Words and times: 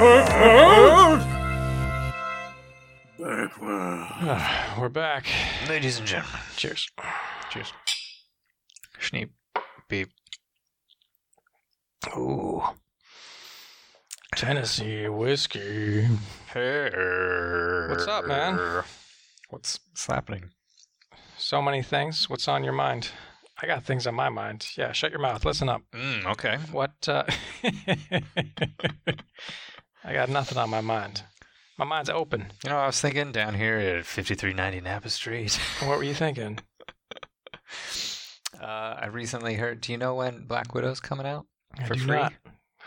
We're 0.00 1.18
back. 4.88 5.26
Ladies 5.68 5.98
and 5.98 6.06
gentlemen, 6.06 6.40
Cheers. 6.56 6.88
cheers. 7.50 7.74
Schneep, 8.98 9.28
beep. 9.90 10.08
Ooh. 12.16 12.62
Tennessee 14.34 15.06
whiskey. 15.08 16.06
Hey. 16.50 16.90
What's 17.90 18.06
up, 18.06 18.26
man? 18.26 18.56
What's, 19.50 19.80
what's 19.90 20.06
happening? 20.06 20.44
So 21.36 21.60
many 21.60 21.82
things. 21.82 22.30
What's 22.30 22.48
on 22.48 22.64
your 22.64 22.72
mind? 22.72 23.10
I 23.60 23.66
got 23.66 23.84
things 23.84 24.06
on 24.06 24.14
my 24.14 24.30
mind. 24.30 24.66
Yeah, 24.78 24.92
shut 24.92 25.10
your 25.10 25.20
mouth. 25.20 25.44
Listen 25.44 25.68
up. 25.68 25.82
Mm, 25.92 26.24
okay. 26.24 26.56
What? 26.72 27.06
Uh... 27.06 27.24
I 30.04 30.12
got 30.12 30.28
nothing 30.28 30.58
on 30.58 30.70
my 30.70 30.80
mind. 30.80 31.22
My 31.78 31.84
mind's 31.84 32.10
open. 32.10 32.52
You 32.64 32.70
know, 32.70 32.78
I 32.78 32.86
was 32.86 33.00
thinking 33.00 33.32
down 33.32 33.54
here 33.54 33.76
at 33.76 34.04
5390 34.06 34.80
Napa 34.82 35.08
Street. 35.10 35.58
What 35.80 35.98
were 35.98 36.04
you 36.04 36.14
thinking? 36.14 36.58
Uh, 38.60 38.94
I 39.00 39.06
recently 39.06 39.54
heard. 39.54 39.80
Do 39.80 39.90
you 39.92 39.96
know 39.96 40.14
when 40.16 40.44
Black 40.44 40.74
Widow's 40.74 41.00
coming 41.00 41.24
out 41.24 41.46
I 41.78 41.84
for 41.86 41.94
do 41.94 42.00
free? 42.00 42.16
not. 42.16 42.34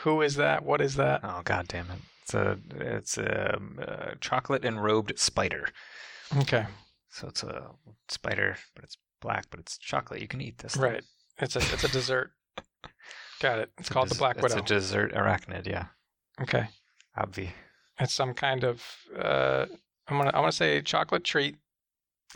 Who 0.04 0.22
is 0.22 0.36
that? 0.36 0.64
What 0.64 0.82
is 0.82 0.96
that? 0.98 1.22
Oh 1.24 1.42
God 1.44 1.68
damn 1.68 1.90
it! 1.90 1.98
It's 2.22 2.34
a 2.36 2.60
it's 2.76 3.18
a, 3.18 3.58
uh 3.82 4.14
chocolate 4.22 4.62
enrobed 4.64 5.18
spider. 5.18 5.68
Okay, 6.38 6.66
So 7.10 7.28
it's 7.28 7.42
a 7.42 7.72
spider, 8.10 8.58
but 8.76 8.84
it's 8.84 8.98
black, 9.22 9.46
but 9.50 9.60
it's 9.62 9.78
chocolate. 9.80 10.22
You 10.22 10.28
can 10.28 10.42
eat 10.42 10.60
this. 10.60 10.74
thing. 10.74 10.84
right. 10.84 11.04
It's 11.40 11.56
a 11.56 11.60
it's 11.60 11.84
a 11.86 11.88
dessert. 11.92 12.32
Got 13.42 13.60
it. 13.60 13.72
It's 13.80 13.90
a 13.90 13.94
called 13.94 14.10
the 14.10 14.16
Black 14.16 14.36
Widow. 14.42 14.58
It's 14.58 14.72
a 14.72 14.76
dessert 14.76 15.14
arachnid. 15.14 15.66
Yeah, 15.66 15.86
Okay. 16.40 16.68
Obvi. 17.18 17.52
It's 18.00 18.14
some 18.14 18.34
kind 18.34 18.64
of 18.64 18.84
uh, 19.18 19.66
I'm 20.08 20.18
gonna 20.18 20.32
I 20.34 20.40
want 20.40 20.52
to 20.52 20.58
say 20.58 20.82
chocolate 20.82 21.24
treat. 21.24 21.58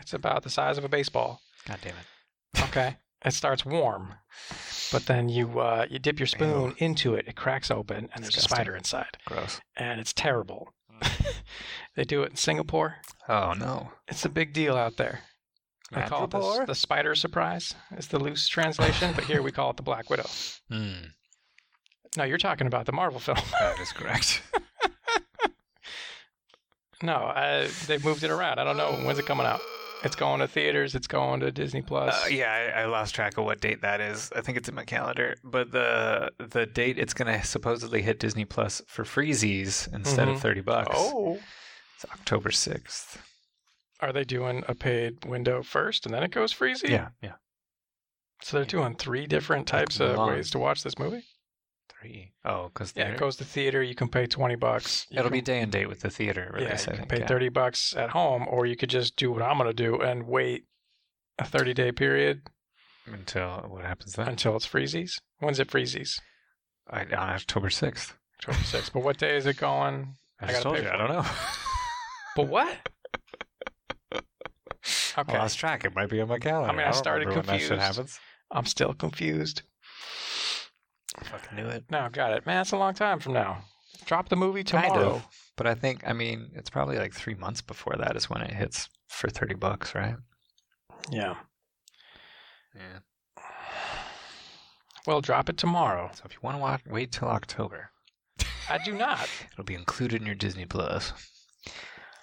it's 0.00 0.12
about 0.14 0.42
the 0.42 0.50
size 0.50 0.78
of 0.78 0.84
a 0.84 0.88
baseball. 0.88 1.40
God 1.66 1.78
damn 1.82 1.94
it! 1.94 2.62
Okay. 2.64 2.96
it 3.24 3.32
starts 3.32 3.64
warm, 3.64 4.14
but 4.90 5.06
then 5.06 5.28
you 5.28 5.60
uh, 5.60 5.86
you 5.88 5.98
dip 5.98 6.18
your 6.18 6.26
spoon 6.26 6.70
Ew. 6.70 6.76
into 6.78 7.14
it. 7.14 7.26
It 7.28 7.36
cracks 7.36 7.70
open, 7.70 8.08
and 8.14 8.24
there's 8.24 8.36
a 8.36 8.40
spider 8.40 8.74
inside, 8.74 9.18
Gross. 9.26 9.60
and 9.76 10.00
it's 10.00 10.12
terrible. 10.12 10.74
they 11.96 12.04
do 12.04 12.22
it 12.22 12.30
in 12.30 12.36
Singapore. 12.36 12.96
Oh 13.28 13.52
no. 13.52 13.92
It's 14.08 14.24
a 14.24 14.28
big 14.28 14.52
deal 14.52 14.76
out 14.76 14.96
there. 14.96 15.20
They 15.94 16.02
call 16.02 16.24
it 16.24 16.30
the, 16.30 16.64
the 16.68 16.74
spider 16.74 17.14
surprise. 17.14 17.74
Is 17.96 18.08
the 18.08 18.18
loose 18.18 18.48
translation, 18.48 19.12
but 19.14 19.24
here 19.24 19.42
we 19.42 19.52
call 19.52 19.70
it 19.70 19.76
the 19.76 19.82
Black 19.82 20.08
Widow. 20.08 20.26
Hmm, 20.70 21.08
No, 22.16 22.24
you're 22.24 22.38
talking 22.38 22.66
about 22.66 22.86
the 22.86 22.92
Marvel 22.92 23.20
film. 23.20 23.38
that 23.60 23.78
is 23.80 23.92
correct. 23.92 24.42
no, 27.02 27.14
I, 27.14 27.68
they've 27.86 28.04
moved 28.04 28.22
it 28.22 28.30
around. 28.30 28.58
I 28.58 28.64
don't 28.64 28.76
know 28.76 28.92
when's 29.04 29.18
it 29.18 29.26
coming 29.26 29.46
out. 29.46 29.60
It's 30.04 30.16
going 30.16 30.40
to 30.40 30.48
theaters. 30.48 30.94
It's 30.94 31.06
going 31.06 31.40
to 31.40 31.52
Disney 31.52 31.80
Plus. 31.80 32.24
Uh, 32.24 32.28
yeah, 32.28 32.72
I, 32.76 32.82
I 32.82 32.84
lost 32.86 33.14
track 33.14 33.38
of 33.38 33.44
what 33.44 33.60
date 33.60 33.82
that 33.82 34.00
is. 34.00 34.30
I 34.34 34.40
think 34.40 34.58
it's 34.58 34.68
in 34.68 34.74
my 34.74 34.84
calendar, 34.84 35.36
but 35.44 35.70
the 35.70 36.32
the 36.38 36.66
date 36.66 36.98
it's 36.98 37.14
gonna 37.14 37.44
supposedly 37.44 38.02
hit 38.02 38.18
Disney 38.18 38.44
Plus 38.44 38.82
for 38.88 39.04
freezies 39.04 39.92
instead 39.94 40.26
Mhm. 40.26 40.34
of 40.34 40.40
thirty 40.40 40.60
bucks. 40.60 40.90
Oh, 40.92 41.38
it's 41.94 42.04
October 42.12 42.50
sixth. 42.50 43.22
are 44.00 44.12
they 44.12 44.24
doing 44.24 44.64
a 44.66 44.74
paid 44.74 45.24
window 45.24 45.62
first 45.62 46.04
and 46.04 46.12
then 46.12 46.24
it 46.24 46.32
goes 46.32 46.52
freezy? 46.52 46.88
Yeah, 46.88 47.10
yeah, 47.22 47.34
So 48.42 48.56
they're 48.56 48.66
doing 48.66 48.96
three 48.96 49.28
different 49.28 49.68
types 49.68 50.00
of 50.00 50.16
Mulan. 50.16 50.28
ways 50.30 50.50
to 50.50 50.58
watch 50.58 50.82
this 50.82 50.98
movie. 50.98 51.22
Three. 52.02 52.32
Oh, 52.44 52.70
because 52.72 52.92
Yeah, 52.96 53.08
it 53.08 53.18
goes 53.18 53.36
to 53.36 53.44
theater. 53.44 53.82
You 53.82 53.94
can 53.94 54.08
pay 54.08 54.26
twenty 54.26 54.56
bucks. 54.56 55.06
You 55.10 55.18
It'll 55.18 55.30
can, 55.30 55.38
be 55.38 55.42
day 55.42 55.60
and 55.60 55.70
date 55.70 55.88
with 55.88 56.00
the 56.00 56.10
theater 56.10 56.54
yeah, 56.58 56.78
you 56.78 56.96
can 56.96 57.06
pay 57.06 57.20
yeah. 57.20 57.26
thirty 57.26 57.48
bucks 57.48 57.94
at 57.96 58.10
home, 58.10 58.46
or 58.48 58.66
you 58.66 58.76
could 58.76 58.90
just 58.90 59.16
do 59.16 59.30
what 59.32 59.42
I'm 59.42 59.58
gonna 59.58 59.72
do 59.72 60.00
and 60.00 60.26
wait 60.26 60.66
a 61.38 61.44
thirty 61.44 61.74
day 61.74 61.92
period 61.92 62.42
until 63.06 63.64
what 63.68 63.84
happens 63.84 64.14
then? 64.14 64.28
until 64.28 64.56
it's 64.56 64.66
freezies. 64.66 65.20
When's 65.38 65.60
it 65.60 65.68
freezies? 65.68 66.20
I, 66.90 67.02
on 67.02 67.30
October 67.30 67.70
sixth. 67.70 68.16
October 68.40 68.64
sixth. 68.64 68.92
But 68.92 69.02
what 69.02 69.18
day 69.18 69.36
is 69.36 69.46
it 69.46 69.56
going? 69.56 70.16
I, 70.40 70.56
I 70.56 70.60
told 70.60 70.78
you. 70.78 70.88
I 70.88 70.96
don't 70.96 71.10
know. 71.10 71.24
But 72.34 72.48
what? 72.48 72.88
Okay. 75.16 75.36
I 75.36 75.40
lost 75.40 75.58
track. 75.58 75.84
It 75.84 75.94
might 75.94 76.08
be 76.08 76.20
on 76.22 76.28
my 76.28 76.38
calendar. 76.38 76.70
I 76.70 76.72
mean, 76.72 76.80
I 76.80 76.84
don't 76.84 76.94
started 76.94 77.28
when 77.28 77.36
that 77.36 77.60
shit 77.60 77.68
confused. 77.68 77.82
happens. 77.82 78.18
I'm 78.50 78.64
still 78.64 78.94
confused. 78.94 79.60
I 81.18 81.24
fucking 81.24 81.56
knew 81.56 81.66
it. 81.66 81.84
No, 81.90 82.08
got 82.10 82.32
it. 82.32 82.46
Man, 82.46 82.62
it's 82.62 82.72
a 82.72 82.76
long 82.76 82.94
time 82.94 83.20
from 83.20 83.32
now. 83.34 83.58
Drop 84.06 84.28
the 84.28 84.36
movie 84.36 84.64
Kind 84.64 84.86
of. 84.86 84.92
tomorrow. 84.94 85.22
But 85.56 85.66
I 85.66 85.74
think, 85.74 86.02
I 86.06 86.12
mean, 86.12 86.50
it's 86.54 86.70
probably 86.70 86.98
like 86.98 87.12
three 87.12 87.34
months 87.34 87.60
before 87.60 87.94
that 87.98 88.16
is 88.16 88.30
when 88.30 88.40
it 88.42 88.52
hits 88.52 88.88
for 89.08 89.28
30 89.28 89.54
bucks, 89.54 89.94
right? 89.94 90.16
Yeah. 91.10 91.34
Yeah. 92.74 93.42
Well, 95.06 95.20
drop 95.20 95.48
it 95.48 95.56
tomorrow. 95.56 96.10
So 96.14 96.22
if 96.24 96.32
you 96.32 96.38
want 96.42 96.56
to 96.56 96.60
watch, 96.62 96.80
wait 96.86 97.12
till 97.12 97.28
October. 97.28 97.90
I 98.70 98.78
do 98.84 98.92
not. 98.94 99.28
It'll 99.52 99.64
be 99.64 99.74
included 99.74 100.20
in 100.20 100.26
your 100.26 100.34
Disney 100.36 100.64
Plus. 100.64 101.12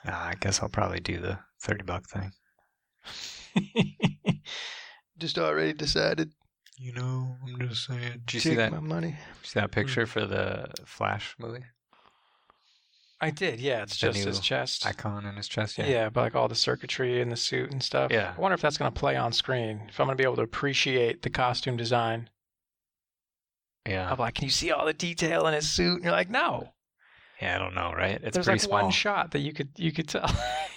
Uh, 0.08 0.12
I 0.12 0.34
guess 0.40 0.62
I'll 0.62 0.70
probably 0.70 1.00
do 1.02 1.20
the 1.20 1.40
30 1.62 1.84
buck 1.84 2.06
thing. 2.10 2.32
Just 5.18 5.38
already 5.38 5.74
decided. 5.74 6.32
You 6.82 6.94
know, 6.94 7.36
I'm 7.46 7.68
just 7.68 7.86
saying. 7.86 8.22
Did 8.26 8.34
you 8.34 8.40
see 8.40 8.50
Take 8.52 8.58
that? 8.60 8.72
my 8.72 8.80
money. 8.80 9.18
See 9.44 9.60
that 9.60 9.72
picture 9.72 10.06
mm. 10.06 10.08
for 10.08 10.26
the 10.26 10.70
Flash 10.86 11.36
movie? 11.38 11.66
I 13.20 13.32
did. 13.32 13.60
Yeah, 13.60 13.84
it's 13.84 14.00
The 14.00 14.08
just 14.08 14.26
his 14.26 14.38
new 14.38 14.42
chest. 14.42 14.86
Icon 14.86 15.26
in 15.26 15.36
his 15.36 15.50
chest. 15.50 15.78
yeah. 15.78 15.88
Yeah. 15.88 16.10
but 16.10 16.22
like 16.22 16.36
all 16.36 16.48
the 16.48 16.56
circuitry 16.56 17.22
and 17.22 17.30
the 17.30 17.36
suit 17.36 17.70
and 17.72 17.84
stuff. 17.84 18.12
Yeah. 18.14 18.34
I 18.38 18.40
wonder 18.40 18.56
if 18.56 18.62
that's 18.62 18.78
going 18.78 18.92
to 18.94 18.98
play 18.98 19.18
on 19.18 19.34
screen. 19.34 19.82
If 19.90 20.00
I'm 20.00 20.08
going 20.08 20.16
to 20.18 20.22
be 20.22 20.26
able 20.26 20.38
to 20.38 20.42
appreciate 20.42 21.22
the 21.22 21.30
costume 21.30 21.76
design. 21.76 22.30
Yeah. 23.86 24.10
I'm 24.10 24.18
like, 24.18 24.36
can 24.36 24.46
you 24.46 24.50
see 24.52 24.72
all 24.72 24.86
the 24.86 24.94
detail 24.94 25.48
in 25.48 25.54
his 25.54 25.68
suit? 25.70 25.96
And 25.96 26.04
you're 26.04 26.14
like, 26.14 26.30
no. 26.30 26.72
Yeah. 27.42 27.58
I 27.58 27.60
don't 27.60 27.76
know, 27.76 27.92
right? 27.94 28.22
It's 28.24 28.36
There's 28.36 28.46
pretty 28.46 28.60
like 28.60 28.62
small. 28.62 28.82
one 28.84 28.92
shot 28.92 29.32
that 29.32 29.40
you 29.40 29.52
could 29.52 29.70
you 29.76 29.92
could 29.92 30.08
tell. 30.08 30.30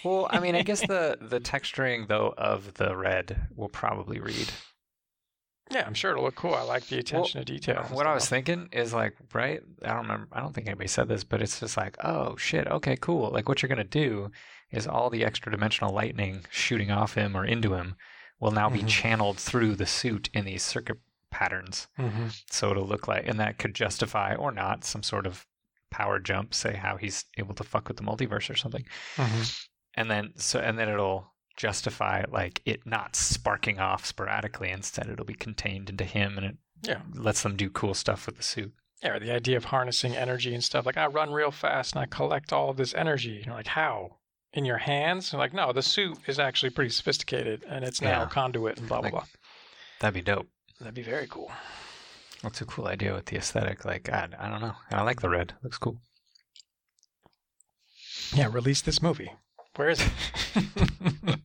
Well, 0.04 0.26
I 0.30 0.40
mean, 0.40 0.56
I 0.56 0.62
guess 0.62 0.80
the 0.86 1.16
the 1.20 1.38
texturing 1.38 2.08
though 2.08 2.34
of 2.36 2.74
the 2.74 2.96
red 2.96 3.46
will 3.54 3.68
probably 3.68 4.18
read. 4.18 4.50
Yeah, 5.70 5.84
I'm 5.86 5.94
sure 5.94 6.10
it'll 6.12 6.24
look 6.24 6.34
cool. 6.34 6.54
I 6.54 6.62
like 6.62 6.86
the 6.86 6.98
attention 6.98 7.40
to 7.40 7.44
detail. 7.44 7.84
What 7.90 8.06
I 8.06 8.14
was 8.14 8.28
thinking 8.28 8.68
is 8.72 8.92
like, 8.92 9.16
right? 9.32 9.62
I 9.82 9.88
don't 9.88 10.02
remember. 10.02 10.28
I 10.32 10.40
don't 10.40 10.52
think 10.54 10.66
anybody 10.66 10.88
said 10.88 11.08
this, 11.08 11.24
but 11.24 11.40
it's 11.40 11.60
just 11.60 11.76
like, 11.76 11.96
oh 12.04 12.36
shit, 12.36 12.66
okay, 12.66 12.96
cool. 12.96 13.30
Like 13.30 13.48
what 13.48 13.62
you're 13.62 13.68
gonna 13.68 13.84
do 13.84 14.30
is 14.70 14.86
all 14.86 15.08
the 15.10 15.24
extra 15.24 15.52
dimensional 15.52 15.94
lightning 15.94 16.44
shooting 16.50 16.90
off 16.90 17.14
him 17.14 17.36
or 17.36 17.44
into 17.44 17.74
him 17.74 17.94
will 18.40 18.50
now 18.50 18.68
be 18.68 18.80
Mhm. 18.80 18.88
channeled 18.88 19.38
through 19.38 19.76
the 19.76 19.86
suit 19.86 20.28
in 20.34 20.44
these 20.44 20.62
circuit 20.62 20.98
patterns. 21.30 21.88
Mhm. 21.98 22.42
So 22.50 22.70
it'll 22.70 22.86
look 22.86 23.06
like, 23.08 23.26
and 23.26 23.38
that 23.40 23.58
could 23.58 23.74
justify 23.74 24.34
or 24.34 24.50
not 24.52 24.84
some 24.84 25.02
sort 25.02 25.26
of 25.26 25.46
power 25.90 26.18
jump, 26.18 26.52
say 26.54 26.74
how 26.74 26.96
he's 26.96 27.24
able 27.38 27.54
to 27.54 27.64
fuck 27.64 27.86
with 27.88 27.98
the 27.98 28.02
multiverse 28.02 28.50
or 28.50 28.56
something. 28.56 28.84
Mhm. 29.16 29.66
And 29.94 30.10
then 30.10 30.32
so 30.36 30.58
and 30.60 30.78
then 30.78 30.88
it'll 30.88 31.31
justify 31.56 32.24
like 32.30 32.62
it 32.64 32.86
not 32.86 33.14
sparking 33.16 33.78
off 33.80 34.04
sporadically. 34.06 34.70
Instead, 34.70 35.08
it'll 35.08 35.24
be 35.24 35.34
contained 35.34 35.90
into 35.90 36.04
him, 36.04 36.36
and 36.38 36.46
it 36.46 36.56
Yeah. 36.82 37.02
lets 37.14 37.42
them 37.42 37.56
do 37.56 37.70
cool 37.70 37.94
stuff 37.94 38.26
with 38.26 38.36
the 38.36 38.42
suit. 38.42 38.72
Yeah, 39.02 39.16
or 39.16 39.18
the 39.20 39.32
idea 39.32 39.56
of 39.56 39.64
harnessing 39.66 40.14
energy 40.16 40.54
and 40.54 40.62
stuff. 40.62 40.86
Like 40.86 40.96
I 40.96 41.06
run 41.06 41.32
real 41.32 41.50
fast 41.50 41.94
and 41.94 42.02
I 42.02 42.06
collect 42.06 42.52
all 42.52 42.70
of 42.70 42.76
this 42.76 42.94
energy. 42.94 43.36
And 43.38 43.46
you're 43.46 43.54
like, 43.56 43.66
how? 43.66 44.18
In 44.52 44.64
your 44.64 44.78
hands? 44.78 45.32
And 45.32 45.40
like, 45.40 45.52
no, 45.52 45.72
the 45.72 45.82
suit 45.82 46.18
is 46.26 46.38
actually 46.38 46.70
pretty 46.70 46.90
sophisticated 46.90 47.64
and 47.68 47.84
it's 47.84 48.00
now 48.00 48.22
Yeah. 48.22 48.28
conduit 48.28 48.78
and 48.78 48.86
blah 48.86 48.98
blah 48.98 49.04
Like- 49.06 49.12
blah. 49.12 49.24
That'd 50.00 50.14
be 50.14 50.22
dope. 50.22 50.48
That'd 50.78 50.94
be 50.94 51.02
very 51.02 51.26
cool. 51.26 51.50
That's 52.42 52.60
a 52.60 52.64
cool 52.64 52.86
idea 52.86 53.12
with 53.14 53.26
the 53.26 53.36
aesthetic. 53.36 53.84
Like 53.84 54.08
I, 54.08 54.28
I 54.38 54.48
don't 54.48 54.60
know, 54.60 54.76
I 54.90 55.02
like 55.02 55.20
the 55.20 55.30
red. 55.30 55.54
Looks 55.62 55.78
cool. 55.78 56.00
Yeah, 58.34 58.48
release 58.50 58.82
this 58.82 59.02
movie. 59.02 59.32
Where 59.76 59.88
is 59.90 60.00
it? 60.00 61.38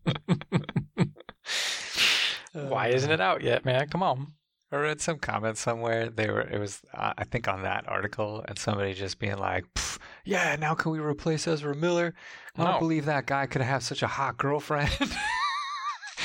Why 2.69 2.87
isn't 2.87 3.11
it 3.11 3.21
out 3.21 3.41
yet, 3.41 3.65
man? 3.65 3.87
Come 3.87 4.03
on. 4.03 4.33
I 4.71 4.75
read 4.77 4.99
some 4.99 5.19
comments 5.19 5.61
somewhere. 5.61 6.09
They 6.09 6.29
were. 6.29 6.41
It 6.41 6.59
was. 6.59 6.81
Uh, 6.93 7.13
I 7.17 7.23
think 7.23 7.47
on 7.47 7.63
that 7.63 7.87
article, 7.87 8.43
and 8.47 8.59
somebody 8.59 8.93
just 8.93 9.17
being 9.17 9.37
like, 9.37 9.63
"Yeah, 10.25 10.57
now 10.59 10.73
can 10.75 10.91
we 10.91 10.99
replace 10.99 11.47
Ezra 11.47 11.73
Miller? 11.73 12.13
I 12.57 12.65
don't 12.65 12.79
believe 12.79 13.05
that 13.05 13.27
guy 13.27 13.45
could 13.45 13.61
have 13.61 13.83
such 13.83 14.03
a 14.03 14.07
hot 14.07 14.37
girlfriend." 14.37 14.89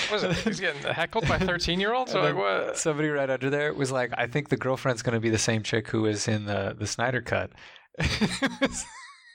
What 0.08 0.24
is 0.24 0.24
it? 0.24 0.36
He's 0.44 0.60
getting 0.60 0.82
heckled 0.82 1.28
by 1.28 1.38
13 1.38 1.78
year 1.78 1.94
olds? 1.94 2.12
And 2.12 2.20
Or 2.20 2.26
then 2.26 2.36
what? 2.36 2.76
Somebody 2.76 3.08
right 3.08 3.30
under 3.30 3.48
there 3.50 3.72
was 3.72 3.92
like, 3.92 4.10
"I 4.16 4.26
think 4.26 4.48
the 4.48 4.56
girlfriend's 4.56 5.02
going 5.02 5.14
to 5.14 5.20
be 5.20 5.30
the 5.30 5.38
same 5.38 5.62
chick 5.62 5.88
who 5.88 6.02
was 6.02 6.28
in 6.28 6.46
the 6.46 6.74
the 6.76 6.86
Snyder 6.86 7.22
cut." 7.22 7.52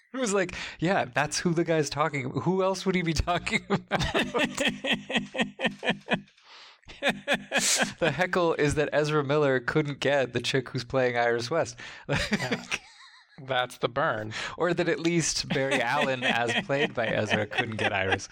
it, 0.13 0.18
was, 0.18 0.33
like, 0.33 0.56
yeah, 0.80 1.06
that's 1.13 1.39
who 1.39 1.54
the 1.54 1.63
guy's 1.63 1.89
talking. 1.89 2.25
about. 2.25 2.44
Who 2.44 2.63
else 2.63 2.86
would 2.86 2.95
he 2.95 3.01
be 3.01 3.13
talking 3.13 3.62
about? 3.69 4.00
the 8.00 8.12
heckle 8.12 8.54
is 8.56 8.75
that 8.75 8.89
Ezra 8.94 9.24
Miller 9.24 9.59
couldn't 9.59 10.00
get 10.00 10.33
the 10.33 10.42
chick 10.42 10.69
who's 10.69 10.83
playing 10.83 11.18
Iris 11.18 11.50
West. 11.50 11.77
That's 13.45 13.77
the 13.77 13.89
burn. 13.89 14.33
or 14.57 14.74
that 14.74 14.89
at 14.89 15.00
least 15.00 15.48
Barry 15.50 15.81
Allen, 15.81 16.24
as 16.24 16.53
played 16.65 16.94
by 16.94 17.07
Ezra, 17.07 17.45
couldn't 17.45 17.77
get 17.77 17.94
Iris. 17.94 18.30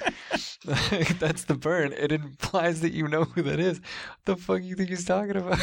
That's 1.19 1.43
the 1.43 1.55
burn. 1.55 1.93
It 1.93 2.11
implies 2.11 2.81
that 2.81 2.91
you 2.91 3.07
know 3.07 3.25
who 3.25 3.43
that 3.43 3.59
is. 3.59 3.79
What 3.79 4.25
the 4.25 4.35
fuck 4.37 4.63
you 4.63 4.75
think 4.75 4.89
he's 4.89 5.05
talking 5.05 5.37
about? 5.37 5.59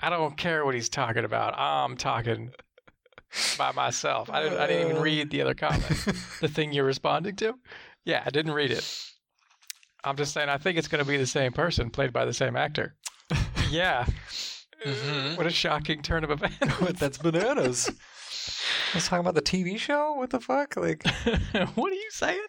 I 0.00 0.10
don't 0.10 0.36
care 0.36 0.64
what 0.64 0.74
he's 0.74 0.88
talking 0.88 1.24
about. 1.24 1.56
I'm 1.56 1.96
talking 1.96 2.50
by 3.58 3.72
myself. 3.72 4.30
I 4.30 4.42
didn't, 4.42 4.58
I 4.58 4.66
didn't 4.66 4.90
even 4.90 5.02
read 5.02 5.30
the 5.30 5.42
other 5.42 5.54
comment. 5.54 5.82
the 6.40 6.48
thing 6.48 6.72
you're 6.72 6.84
responding 6.84 7.36
to? 7.36 7.54
Yeah, 8.04 8.22
I 8.24 8.30
didn't 8.30 8.52
read 8.52 8.70
it. 8.70 8.84
I'm 10.04 10.16
just 10.16 10.32
saying, 10.32 10.48
I 10.48 10.58
think 10.58 10.78
it's 10.78 10.88
going 10.88 11.02
to 11.02 11.08
be 11.08 11.16
the 11.16 11.26
same 11.26 11.52
person 11.52 11.90
played 11.90 12.12
by 12.12 12.24
the 12.24 12.32
same 12.32 12.56
actor. 12.56 12.94
Yeah. 13.70 14.06
Mhm. 14.86 15.36
What 15.36 15.46
a 15.46 15.50
shocking 15.50 16.02
turn 16.02 16.22
of 16.22 16.30
events. 16.30 16.56
But 16.80 16.98
that's 16.98 17.18
bananas. 17.18 17.88
I 17.88 18.96
was 18.98 19.08
talking 19.08 19.20
about 19.26 19.34
the 19.34 19.42
TV 19.42 19.76
show. 19.78 20.12
What 20.14 20.30
the 20.30 20.38
fuck? 20.40 20.76
Like, 20.76 21.04
what 21.74 21.90
are 21.90 21.96
you 21.96 22.10
saying? 22.10 22.44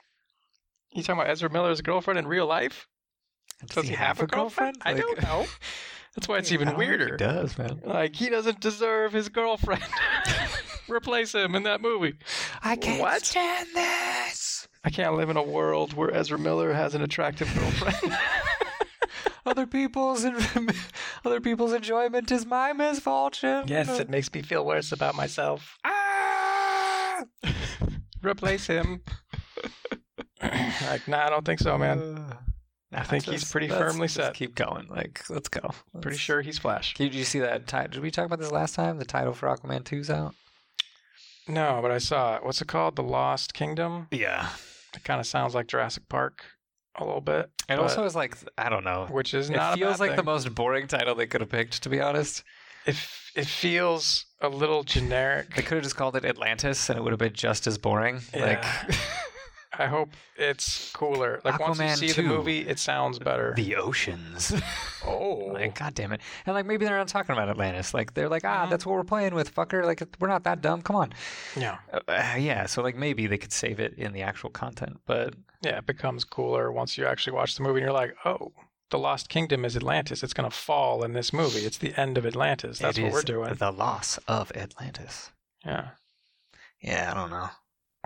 You 0.94 1.02
talking 1.02 1.20
about 1.20 1.32
Ezra 1.32 1.50
Miller's 1.50 1.82
girlfriend 1.82 2.20
in 2.20 2.28
real 2.28 2.46
life? 2.46 2.88
Does 3.68 3.88
he 3.88 3.96
have 3.96 4.20
a 4.22 4.28
girlfriend? 4.28 4.78
I 4.84 4.94
Like- 4.94 5.02
don't 5.02 5.22
know. 5.24 5.46
That's 6.16 6.28
why 6.28 6.38
it's 6.40 6.52
I 6.52 6.56
even 6.56 6.76
weirder. 6.76 7.12
He 7.12 7.18
does, 7.18 7.58
man. 7.58 7.82
Like 7.84 8.16
he 8.16 8.30
doesn't 8.30 8.60
deserve 8.60 9.14
his 9.14 9.30
girlfriend. 9.30 9.84
Replace 10.90 11.34
him 11.36 11.56
in 11.56 11.64
that 11.64 11.82
movie. 11.82 12.16
I 12.64 12.76
can't 12.76 13.02
What? 13.02 13.26
stand 13.26 13.68
this. 13.76 14.68
I 14.84 14.90
can't 14.90 15.16
live 15.16 15.30
in 15.30 15.38
a 15.38 15.44
world 15.44 15.94
where 15.94 16.14
Ezra 16.14 16.40
Miller 16.40 16.74
has 16.74 16.96
an 16.96 17.02
attractive 17.02 17.54
girlfriend. 17.54 18.18
Other 19.46 19.66
people's 19.66 20.26
other 21.26 21.40
people's 21.40 21.72
enjoyment 21.72 22.30
is 22.34 22.46
my 22.46 22.74
misfortune. 22.74 23.64
yes, 23.68 23.98
it 23.98 24.10
makes 24.10 24.32
me 24.34 24.42
feel 24.42 24.66
worse 24.66 24.92
about 24.92 25.16
myself. 25.16 25.78
Ah! 25.86 27.24
Replace 28.22 28.68
him. 28.68 29.02
like, 30.42 31.08
nah, 31.08 31.26
I 31.26 31.30
don't 31.30 31.46
think 31.46 31.60
so, 31.60 31.78
man. 31.78 32.00
Uh, 32.00 32.34
I 32.92 33.04
think 33.04 33.24
he's 33.26 33.42
just- 33.42 33.52
pretty 33.52 33.70
firmly 33.70 34.02
let's 34.02 34.14
set. 34.14 34.34
keep 34.34 34.54
going. 34.56 34.88
Like, 34.90 35.24
let's 35.30 35.48
go. 35.50 35.62
Pretty 35.94 36.10
Let's- 36.10 36.20
sure 36.20 36.42
he's 36.42 36.58
Flash. 36.60 36.94
Did 36.96 37.14
you 37.16 37.24
see 37.24 37.40
that 37.40 37.68
title? 37.68 37.92
Did 37.92 38.02
we 38.02 38.12
talk 38.12 38.26
about 38.26 38.40
this 38.40 38.52
last 38.52 38.76
time? 38.76 38.98
The 38.98 39.06
title 39.06 39.34
for 39.34 39.48
Aquaman 39.48 39.84
2's 39.84 40.10
out. 40.10 40.36
No, 41.48 41.80
but 41.82 41.92
I 41.92 41.98
saw 41.98 42.36
it. 42.36 42.44
What's 42.44 42.62
it 42.62 42.68
called? 42.68 42.96
The 42.96 43.04
Lost 43.04 43.54
Kingdom. 43.54 44.08
Yeah. 44.12 44.50
It 44.96 45.04
kind 45.04 45.20
of 45.20 45.26
sounds 45.28 45.54
like 45.56 45.68
Jurassic 45.68 46.08
Park 46.10 46.44
a 46.96 47.06
little 47.06 47.22
bit. 47.22 47.50
It 47.70 47.78
also 47.80 48.04
is 48.06 48.16
like 48.16 48.36
I 48.58 48.70
don't 48.70 48.84
know. 48.84 49.08
which 49.12 49.34
is 49.34 49.50
It 49.50 49.56
not 49.56 49.76
a 49.76 49.78
feels 49.78 50.00
like 50.00 50.16
the 50.16 50.24
most 50.24 50.54
boring 50.56 50.88
title 50.88 51.16
they 51.16 51.28
could 51.28 51.42
have 51.42 51.50
picked, 51.50 51.84
to 51.84 51.90
be 51.90 52.00
honest. 52.02 52.44
It 52.86 52.96
it 53.36 53.46
feels 53.46 54.26
a 54.42 54.50
little 54.50 54.84
generic. 54.84 55.54
They 55.56 55.62
could 55.62 55.76
have 55.76 55.84
just 55.84 55.96
called 55.96 56.16
it 56.16 56.26
Atlantis, 56.26 56.90
and 56.90 56.98
it 56.98 57.02
would 57.04 57.12
have 57.12 57.20
been 57.20 57.34
just 57.34 57.68
as 57.68 57.78
boring. 57.78 58.22
Like 58.34 58.64
I 59.74 59.86
hope 59.88 60.10
it's 60.38 60.92
cooler. 60.94 61.42
Like 61.44 61.60
once 61.60 61.78
you 61.80 61.86
Aquaman 61.86 61.98
see 61.98 62.08
2. 62.10 62.22
the 62.22 62.28
movie, 62.28 62.60
it 62.68 62.80
sounds 62.80 63.20
better. 63.20 63.54
the 63.56 63.76
oceans. 63.76 64.54
oh, 65.06 65.52
like, 65.54 65.78
god 65.78 65.94
damn 65.94 66.14
it! 66.14 66.22
And 66.46 66.54
like 66.56 66.66
maybe 66.66 66.86
they're 66.86 66.98
not 66.98 67.08
talking 67.08 67.34
about 67.34 67.50
Atlantis. 67.50 67.94
Like 67.94 68.14
they're 68.14 68.30
like, 68.30 68.44
ah, 68.46 68.66
Mhm. 68.66 68.70
that's 68.70 68.86
what 68.86 68.94
we're 68.94 69.04
playing 69.04 69.36
with, 69.36 69.54
fucker. 69.54 69.84
Like 69.86 70.02
we're 70.20 70.28
not 70.30 70.44
that 70.46 70.62
dumb. 70.62 70.82
Come 70.82 70.96
on. 70.96 71.14
yeah, 71.56 71.78
Uh, 71.92 72.00
uh, 72.08 72.36
yeah. 72.38 72.66
So 72.66 72.82
like 72.82 72.96
maybe 72.96 73.28
they 73.28 73.38
could 73.38 73.52
save 73.54 73.80
it 73.80 73.94
in 73.96 74.14
the 74.14 74.22
actual 74.22 74.50
content, 74.50 75.00
but 75.06 75.34
yeah. 75.62 75.80
It 75.80 75.86
becomes 75.88 76.24
cooler 76.24 76.72
once 76.72 76.98
you 76.98 77.06
actually 77.08 77.34
watch 77.34 77.56
the 77.56 77.64
movie, 77.64 77.80
and 77.80 77.86
you're 77.86 77.92
like, 77.94 78.16
oh, 78.26 78.52
the 78.92 79.00
Lost 79.00 79.28
Kingdom 79.28 79.66
is 79.66 79.76
Atlantis. 79.76 80.24
It's 80.24 80.34
gonna 80.34 80.52
fall 80.52 81.04
in 81.04 81.14
this 81.14 81.34
movie. 81.34 81.62
It's 81.66 81.78
the 81.80 81.94
end 82.00 82.18
of 82.18 82.26
Atlantis. 82.26 82.80
That's 82.80 82.98
it 82.98 83.04
what 83.04 83.12
we're 83.14 83.22
doing. 83.24 83.54
The 83.56 83.72
loss 83.72 84.18
of 84.28 84.52
Atlantis. 84.56 85.32
Yeah, 85.66 85.90
Yeah, 86.80 87.12
I 87.12 87.14
don't 87.16 87.32
know. 87.32 87.50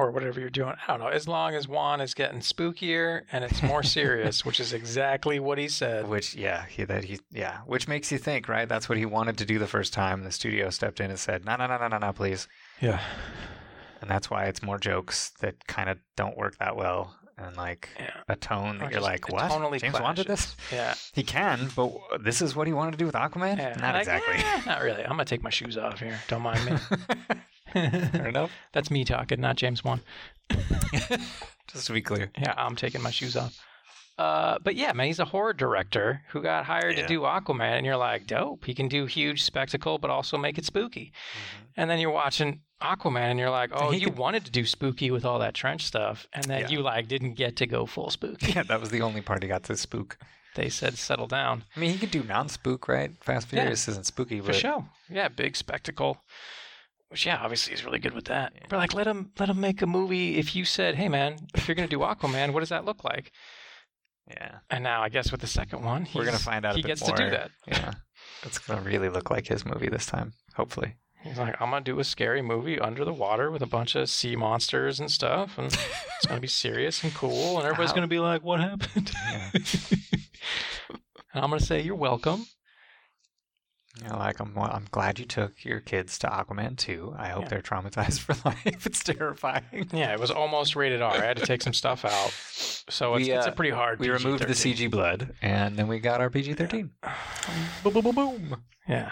Or 0.02 0.10
whatever 0.12 0.40
you're 0.40 0.50
doing. 0.50 0.74
I 0.88 0.92
don't 0.92 1.00
know. 1.00 1.08
As 1.08 1.28
long 1.28 1.54
as 1.54 1.68
Wan 1.68 2.02
is 2.02 2.14
getting 2.14 2.40
spookier 2.40 3.22
and 3.32 3.44
it's 3.44 3.62
more 3.62 3.84
serious, 3.84 4.44
which 4.44 4.60
is 4.60 4.74
exactly 4.74 5.40
what 5.40 5.58
he 5.60 5.68
said. 5.68 6.08
Which, 6.08 6.34
yeah, 6.36 6.66
he 6.66 6.84
that 6.86 7.04
he, 7.04 7.20
yeah, 7.32 7.60
which 7.68 7.88
makes 7.88 8.12
you 8.12 8.18
think, 8.18 8.50
right? 8.50 8.68
That's 8.68 8.90
what 8.90 8.98
he 8.98 9.06
wanted 9.06 9.38
to 9.38 9.46
do 9.46 9.60
the 9.60 9.68
first 9.68 9.94
time. 9.94 10.24
The 10.24 10.32
studio 10.32 10.70
stepped 10.72 11.00
in 11.00 11.12
and 11.12 11.20
said, 11.20 11.46
"No, 11.46 11.56
no, 11.56 11.68
no, 11.68 11.78
no, 11.78 11.88
no, 11.88 11.98
no, 12.00 12.14
please." 12.14 12.48
Yeah. 12.82 13.00
And 14.02 14.10
that's 14.10 14.30
why 14.32 14.46
it's 14.46 14.64
more 14.64 14.80
jokes 14.80 15.30
that 15.42 15.68
kind 15.68 15.88
of 15.88 16.00
don't 16.16 16.36
work 16.36 16.58
that 16.58 16.76
well, 16.76 17.16
and 17.38 17.56
like 17.56 17.90
Yeah. 18.00 18.10
a 18.28 18.36
tone 18.36 18.80
that 18.80 18.88
Or 18.88 18.92
you're 18.92 19.02
like, 19.02 19.30
"What? 19.32 19.50
James 19.80 19.96
clashes. 19.96 20.26
this? 20.26 20.56
Yeah. 20.72 20.96
He 21.14 21.22
can, 21.24 21.70
but 21.76 21.92
this 22.24 22.42
is 22.42 22.56
what 22.56 22.66
he 22.66 22.74
wanted 22.74 22.94
to 22.94 22.98
do 22.98 23.06
with 23.06 23.14
Aquaman? 23.16 23.58
Yeah, 23.58 23.76
Not 23.80 23.94
like, 23.94 24.00
exactly. 24.08 24.36
"Eh, 24.38 24.62
not 24.66 24.82
really. 24.82 25.04
I'm 25.04 25.10
gonna 25.12 25.26
take 25.26 25.44
my 25.44 25.52
shoes 25.52 25.78
off 25.78 26.00
here. 26.00 26.20
Don't 26.28 26.42
mind 26.42 26.66
me. 26.66 26.72
Fair 27.74 28.28
enough. 28.28 28.52
That's 28.74 28.92
me 28.92 29.04
talking, 29.06 29.40
not 29.42 29.56
James 29.56 29.84
Wan. 29.84 30.02
Just 31.72 31.88
to 31.88 31.94
be 31.94 32.02
clear. 32.02 32.32
Yeah, 32.38 32.54
I'm 32.58 32.76
taking 32.76 33.02
my 33.02 33.12
shoes 33.12 33.36
off. 33.38 33.58
Uh, 34.18 34.58
but 34.64 34.76
yeah, 34.76 34.92
man, 34.94 35.08
he's 35.08 35.20
a 35.20 35.26
horror 35.26 35.54
director 35.54 36.22
who 36.30 36.42
got 36.42 36.66
hired 36.66 36.96
Yeah. 36.98 37.04
to 37.04 37.08
do 37.08 37.22
Aquaman, 37.22 37.78
and 37.78 37.86
you're 37.86 37.98
like, 37.98 38.28
dope. 38.28 38.66
He 38.66 38.74
can 38.74 38.88
do 38.88 39.06
huge 39.06 39.44
spectacle, 39.44 39.98
but 39.98 40.12
also 40.12 40.38
make 40.38 40.58
it 40.58 40.66
spooky. 40.66 41.12
And 41.78 41.90
then 41.90 41.98
you're 42.00 42.12
watching 42.12 42.62
Aquaman, 42.82 43.32
and 43.32 43.40
you're 43.40 43.50
like, 43.50 43.72
oh, 43.74 43.90
he 43.92 44.00
you 44.00 44.08
could- 44.08 44.18
wanted 44.18 44.46
to 44.46 44.52
do 44.52 44.66
spooky 44.66 45.10
with 45.12 45.26
all 45.26 45.40
that 45.40 45.54
trench 45.54 45.86
stuff, 45.86 46.28
and 46.34 46.44
then 46.46 46.62
Yeah. 46.62 46.70
you 46.70 46.82
like 46.82 47.08
didn't 47.08 47.34
get 47.34 47.56
to 47.58 47.66
go 47.66 47.86
full 47.86 48.10
spooky. 48.10 48.52
Yeah, 48.52 48.64
that 48.64 48.80
was 48.80 48.90
the 48.90 49.02
only 49.02 49.22
part 49.22 49.42
he 49.44 49.50
got 49.50 49.64
to 49.64 49.78
spook. 49.78 50.18
they 50.56 50.68
said 50.68 50.98
settle 50.98 51.28
down 51.28 51.64
I 51.78 51.80
mean, 51.80 51.92
he 51.92 51.98
could 51.98 52.12
do 52.12 52.24
non-spook, 52.24 52.90
right? 52.90 53.12
Fast 53.24 53.48
Yeah. 53.54 53.62
Furious 53.62 53.88
isn't 53.88 54.06
spooky, 54.06 54.42
for 54.42 54.48
but 54.48 54.56
sure. 54.56 54.86
Yeah, 55.10 55.30
big 55.30 55.56
spectacle. 55.56 56.18
Which 57.12 57.26
yeah, 57.26 57.40
obviously 57.42 57.74
he's 57.74 57.84
really 57.84 58.00
good 58.00 58.14
with 58.14 58.26
that. 58.26 58.54
Yeah. 58.56 58.68
But 58.70 58.78
like, 58.78 58.94
let 58.94 59.06
him 59.06 59.32
let 59.38 59.50
him 59.50 59.60
make 59.60 59.82
a 59.82 59.86
movie. 59.88 60.38
If 60.38 60.56
you 60.56 60.64
said, 60.64 60.96
hey 60.96 61.10
man, 61.10 61.36
if 61.54 61.68
you're 61.68 61.76
gonna 61.76 61.90
do 61.90 62.00
Aquaman, 62.00 62.54
what 62.54 62.62
does 62.62 62.70
that 62.70 62.86
look 62.86 63.04
like? 63.04 63.34
yeah, 64.30 64.60
And 64.70 64.82
now 64.82 65.02
I 65.02 65.10
guess 65.10 65.30
with 65.30 65.42
the 65.42 65.48
second 65.48 65.84
one, 65.84 66.08
we're 66.16 66.24
gonna 66.24 66.38
find 66.38 66.66
out. 66.66 66.76
He 66.76 66.82
a 66.82 66.84
bit 66.84 66.88
gets 66.88 67.02
more. 67.06 67.18
to 67.18 67.24
do 67.26 67.30
that. 67.32 67.52
Yeah, 67.68 67.92
it's 68.44 68.60
gonna 68.60 68.82
really 68.82 69.10
look 69.10 69.30
like 69.30 69.48
his 69.48 69.66
movie 69.66 69.90
this 69.90 70.06
time. 70.06 70.32
Hopefully. 70.56 70.96
He's 71.22 71.38
like, 71.38 71.62
I'm 71.62 71.70
gonna 71.70 71.84
do 71.84 72.00
a 72.00 72.04
scary 72.06 72.42
movie 72.42 72.80
under 72.80 73.04
the 73.04 73.14
water 73.14 73.52
with 73.52 73.62
a 73.62 73.68
bunch 73.68 73.96
of 73.96 74.10
sea 74.10 74.38
monsters 74.38 75.00
and 75.00 75.12
stuff, 75.12 75.58
and 75.58 75.68
it's 75.68 76.26
gonna 76.28 76.40
be 76.40 76.48
serious 76.48 77.04
and 77.04 77.14
cool, 77.14 77.58
and 77.58 77.66
everybody's 77.66 77.92
gonna 77.92 78.08
be 78.08 78.20
like, 78.20 78.42
"What 78.42 78.62
happened?" 78.62 79.12
Yeah. 79.30 79.50
and 80.90 81.44
I'm 81.44 81.50
gonna 81.50 81.60
say, 81.60 81.82
"You're 81.82 81.96
welcome." 81.96 82.46
You 84.02 84.08
know, 84.10 84.18
like 84.18 84.40
I'm, 84.40 84.58
I'm 84.58 84.88
glad 84.92 85.20
you 85.20 85.26
took 85.26 85.64
your 85.64 85.80
kids 85.80 86.18
to 86.20 86.28
Aquaman 86.28 86.76
2. 86.76 87.14
I 87.18 87.30
hope 87.30 87.44
Yeah. 87.44 87.48
they're 87.50 87.62
traumatized 87.62 88.20
for 88.22 88.34
life. 88.50 88.86
It's 88.88 89.04
terrifying. 89.04 89.90
Yeah, 89.94 90.12
it 90.14 90.20
was 90.20 90.32
almost 90.32 90.76
rated 90.76 91.02
R. 91.04 91.14
I 91.14 91.26
had 91.26 91.38
to 91.38 91.46
take 91.46 91.62
some 91.62 91.74
stuff 91.74 92.04
out, 92.04 92.32
so 92.90 93.14
it's, 93.16 93.28
We, 93.28 93.34
it's 93.34 93.46
a 93.46 93.52
uh, 93.52 93.54
pretty 93.54 93.70
hard. 93.72 94.00
We 94.00 94.10
removed 94.10 94.42
the 94.48 94.54
CG 94.54 94.90
blood, 94.90 95.36
and 95.42 95.78
then 95.78 95.88
we 95.88 96.00
got 96.00 96.20
our 96.20 96.30
PG-13. 96.32 96.90
Boom, 97.84 97.94
boom, 97.94 98.04
boom, 98.04 98.16
boom. 98.16 98.64
Yeah, 98.88 99.12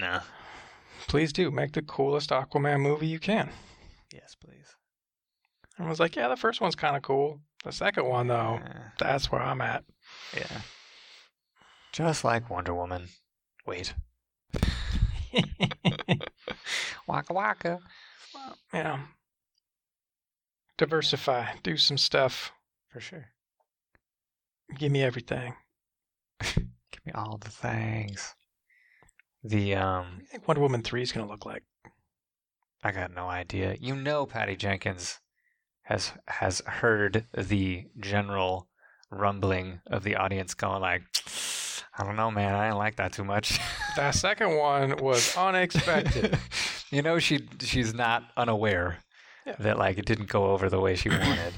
No. 0.00 0.20
please 1.06 1.32
do 1.32 1.50
make 1.52 1.72
the 1.72 1.82
coolest 1.82 2.30
Aquaman 2.30 2.80
movie 2.80 3.06
you 3.06 3.20
can. 3.20 3.50
Yes, 4.12 4.34
please. 4.34 4.74
I 5.78 5.88
was 5.88 6.00
like, 6.00 6.16
yeah, 6.16 6.26
the 6.28 6.36
first 6.36 6.60
one's 6.60 6.74
kind 6.74 6.96
of 6.96 7.02
cool. 7.02 7.40
The 7.64 7.70
second 7.72 8.06
one, 8.06 8.26
though, 8.26 8.60
Uh, 8.64 8.72
that's 8.98 9.30
where 9.30 9.40
I'm 9.42 9.60
at. 9.60 9.84
yeah. 10.36 10.62
Just 11.92 12.24
like 12.24 12.50
Wonder 12.50 12.74
Woman. 12.74 13.08
Wait. 13.66 13.94
Waka 17.06 17.32
waka. 17.32 17.80
yeah. 18.72 19.00
Diversify. 20.78 21.46
Do 21.62 21.76
some 21.76 21.98
stuff. 21.98 22.52
For 22.88 23.00
sure. 23.00 23.26
Give 24.78 24.90
me 24.90 25.02
everything. 25.02 25.54
Give 26.40 27.04
me 27.04 27.12
all 27.14 27.38
the 27.38 27.50
things. 27.50 28.34
The 29.42 29.74
um 29.76 30.04
What 30.04 30.16
do 30.16 30.22
you 30.22 30.26
think 30.28 30.48
Wonder 30.48 30.62
Woman 30.62 30.82
3 30.82 31.02
is 31.02 31.12
going 31.12 31.26
to 31.26 31.30
look 31.30 31.46
like? 31.46 31.62
I 32.82 32.92
got 32.92 33.14
no 33.14 33.28
idea. 33.28 33.76
You 33.80 33.94
know 33.94 34.26
Patty 34.26 34.56
Jenkins 34.56 35.20
has 35.82 36.12
has 36.26 36.60
heard 36.66 37.24
the 37.36 37.86
general 38.00 38.68
rumbling 39.10 39.80
of 39.86 40.02
the 40.02 40.16
audience 40.16 40.54
going 40.54 40.80
like 40.82 41.02
I 41.98 42.04
don't 42.04 42.16
know 42.16 42.30
man, 42.30 42.54
I 42.54 42.66
didn't 42.66 42.78
like 42.78 42.96
that 42.96 43.12
too 43.12 43.24
much. 43.24 43.58
That 43.96 44.14
second 44.14 44.54
one 44.56 44.96
was 44.98 45.34
unexpected. 45.38 46.38
you 46.90 47.00
know 47.00 47.18
she 47.18 47.48
she's 47.60 47.94
not 47.94 48.24
unaware 48.36 48.98
Yeah. 49.46 49.54
that 49.58 49.78
like 49.78 49.96
it 49.96 50.04
didn't 50.04 50.28
go 50.28 50.50
over 50.50 50.68
the 50.68 50.78
way 50.80 50.96
she 50.96 51.08
wanted. 51.08 51.54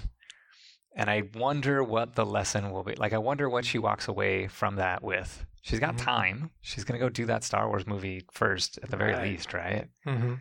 and 0.94 1.10
I 1.10 1.22
wonder 1.34 1.82
what 1.82 2.14
the 2.14 2.24
lesson 2.24 2.70
will 2.70 2.84
be. 2.84 2.94
Like 2.94 3.12
I 3.12 3.18
wonder 3.18 3.48
what 3.48 3.64
she 3.64 3.78
walks 3.78 4.06
away 4.06 4.46
from 4.46 4.76
that 4.76 5.02
with. 5.02 5.44
She's 5.62 5.80
got 5.80 5.94
Mhm. 5.96 6.04
time. 6.04 6.50
She's 6.60 6.84
going 6.84 6.98
to 7.00 7.04
go 7.04 7.08
do 7.10 7.26
that 7.26 7.42
Star 7.44 7.66
Wars 7.68 7.86
movie 7.88 8.24
first 8.32 8.78
at 8.84 8.90
the 8.90 8.96
very 8.96 9.14
Right. 9.14 9.22
least, 9.32 9.52
right? 9.52 9.88
hmm 10.04 10.34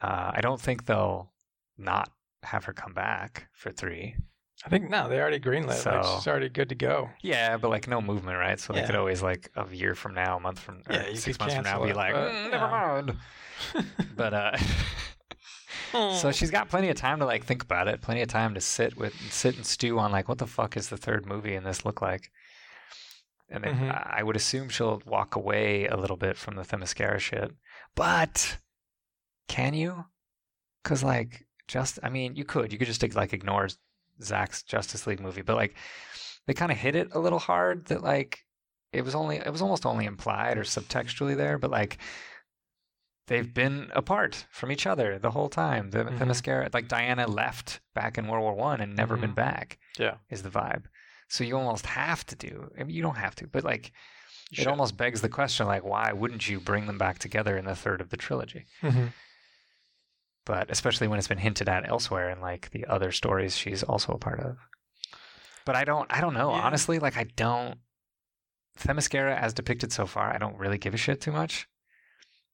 Uh, 0.00 0.30
I 0.34 0.40
don't 0.40 0.60
think 0.60 0.86
they'll 0.86 1.34
not 1.76 2.10
have 2.44 2.64
her 2.64 2.72
come 2.72 2.94
back 2.94 3.48
for 3.52 3.70
three. 3.70 4.16
I 4.64 4.68
think 4.68 4.90
no, 4.90 5.08
they 5.08 5.18
already 5.18 5.40
greenlit. 5.40 5.68
like 5.68 5.78
So- 5.78 6.16
she's 6.18 6.26
already 6.28 6.48
good 6.50 6.68
to 6.68 6.74
go. 6.74 7.08
Yeah, 7.22 7.56
but 7.56 7.70
like 7.70 7.88
no 7.88 8.00
movement, 8.02 8.36
right? 8.38 8.60
So 8.60 8.72
they 8.74 8.82
could 8.84 8.94
always 8.94 9.22
like 9.22 9.50
a 9.56 9.66
year 9.74 9.94
from 9.94 10.12
now, 10.14 10.36
a 10.36 10.40
month 10.40 10.58
from, 10.58 10.82
Yeah, 10.90 11.14
six 11.14 11.38
months 11.38 11.54
from 11.54 11.64
now, 11.64 11.70
cancel 11.78 11.86
be 11.86 11.92
like, 11.94 12.12
but, 12.12 12.30
"Mm, 12.30 12.50
never 12.50 12.64
yeah. 12.66 12.70
mind. 12.70 13.16
But 14.16 14.34
uh, 14.34 14.56
so 16.20 16.30
she's 16.38 16.50
got 16.50 16.68
plenty 16.68 16.88
of 16.90 16.96
time 16.96 17.18
to 17.20 17.24
like 17.26 17.44
think 17.44 17.62
about 17.62 17.88
it, 17.88 18.00
plenty 18.02 18.20
of 18.22 18.28
time 18.28 18.54
to 18.54 18.60
sit 18.60 18.96
with, 18.96 19.14
sit 19.32 19.56
and 19.56 19.64
stew 19.64 19.98
on 19.98 20.12
like, 20.12 20.28
what 20.28 20.38
the 20.38 20.46
fuck 20.46 20.76
is 20.76 20.88
the 20.88 20.96
third 20.96 21.26
movie 21.26 21.54
in 21.54 21.64
this 21.64 21.84
look 21.84 22.02
like? 22.02 22.30
And 23.48 23.64
then 23.64 23.74
Mhm. 23.76 23.90
I 23.90 24.18
I 24.18 24.22
would 24.22 24.36
assume 24.36 24.68
she'll 24.68 25.02
walk 25.06 25.34
away 25.36 25.86
a 25.86 25.96
little 25.96 26.16
bit 26.16 26.36
from 26.36 26.54
the 26.56 26.62
Themyscira 26.62 27.18
shit. 27.18 27.50
But 27.96 28.58
can 29.48 29.74
you? 29.74 30.04
Because 30.82 31.02
like, 31.02 31.46
just 31.66 31.98
I 32.02 32.10
mean, 32.10 32.36
you 32.36 32.44
could, 32.44 32.72
you 32.72 32.78
could 32.78 32.86
just 32.86 33.02
like 33.14 33.32
ignore 33.32 33.68
Zack's 34.22 34.62
Justice 34.62 35.06
League 35.06 35.20
movie, 35.20 35.42
but 35.42 35.56
like, 35.56 35.74
they 36.46 36.54
kind 36.54 36.72
of 36.72 36.78
hit 36.78 36.96
it 36.96 37.08
a 37.12 37.18
little 37.18 37.38
hard 37.38 37.86
that 37.86 38.02
like 38.02 38.44
it 38.92 39.02
was 39.04 39.14
only 39.14 39.36
it 39.36 39.50
was 39.50 39.62
almost 39.62 39.86
only 39.86 40.04
implied 40.06 40.58
or 40.58 40.62
subtextually 40.64 41.36
there, 41.36 41.58
but 41.58 41.70
like 41.70 41.98
they've 43.28 43.52
been 43.54 43.88
apart 43.94 44.46
from 44.50 44.72
each 44.72 44.86
other 44.86 45.18
the 45.18 45.30
whole 45.30 45.48
time. 45.48 45.90
The, 45.90 46.04
the 46.04 46.10
Mhm. 46.10 46.18
Themyscira, 46.18 46.74
like 46.74 46.88
Diana 46.88 47.26
left 47.26 47.80
back 47.94 48.18
in 48.18 48.26
World 48.26 48.42
War 48.42 48.54
One 48.54 48.80
and 48.80 48.96
never 48.96 49.16
been 49.16 49.32
Mhm. 49.32 49.36
back. 49.36 49.78
Yeah. 49.98 50.16
is 50.30 50.42
the 50.42 50.50
vibe. 50.50 50.84
So 51.28 51.44
you 51.44 51.56
almost 51.56 51.86
have 51.86 52.24
to 52.26 52.34
do. 52.36 52.72
I 52.78 52.82
mean, 52.84 52.96
you 52.96 53.02
don't 53.02 53.16
have 53.16 53.34
to, 53.36 53.46
but 53.46 53.62
like 53.64 53.92
it 54.52 54.66
almost 54.66 54.96
begs 54.96 55.20
the 55.20 55.28
question, 55.28 55.66
like, 55.68 55.84
why 55.84 56.12
wouldn't 56.12 56.48
you 56.48 56.58
bring 56.58 56.86
them 56.86 56.98
back 56.98 57.20
together 57.20 57.56
in 57.56 57.64
the 57.66 57.76
third 57.76 58.00
of 58.00 58.08
the 58.10 58.16
trilogy? 58.16 58.66
Mhm. 58.82 59.12
But 60.50 60.68
especially 60.68 61.06
when 61.06 61.16
it's 61.20 61.28
been 61.28 61.38
hinted 61.38 61.68
at 61.68 61.88
elsewhere 61.88 62.28
in 62.30 62.40
like 62.40 62.70
the 62.72 62.84
other 62.86 63.12
stories 63.12 63.56
she's 63.56 63.84
also 63.84 64.12
a 64.14 64.18
part 64.18 64.40
of. 64.40 64.56
But 65.64 65.76
I 65.76 65.84
don't, 65.84 66.08
I 66.12 66.20
don't 66.20 66.34
know. 66.34 66.50
Yeah. 66.50 66.62
Honestly, 66.62 66.98
like 66.98 67.16
I 67.16 67.26
don't. 67.36 67.78
Themyscira, 68.80 69.38
as 69.38 69.54
depicted 69.54 69.92
so 69.92 70.06
far, 70.06 70.34
I 70.34 70.38
don't 70.38 70.58
really 70.58 70.76
give 70.78 70.92
a 70.92 70.96
shit 70.96 71.20
too 71.20 71.30
much. 71.30 71.68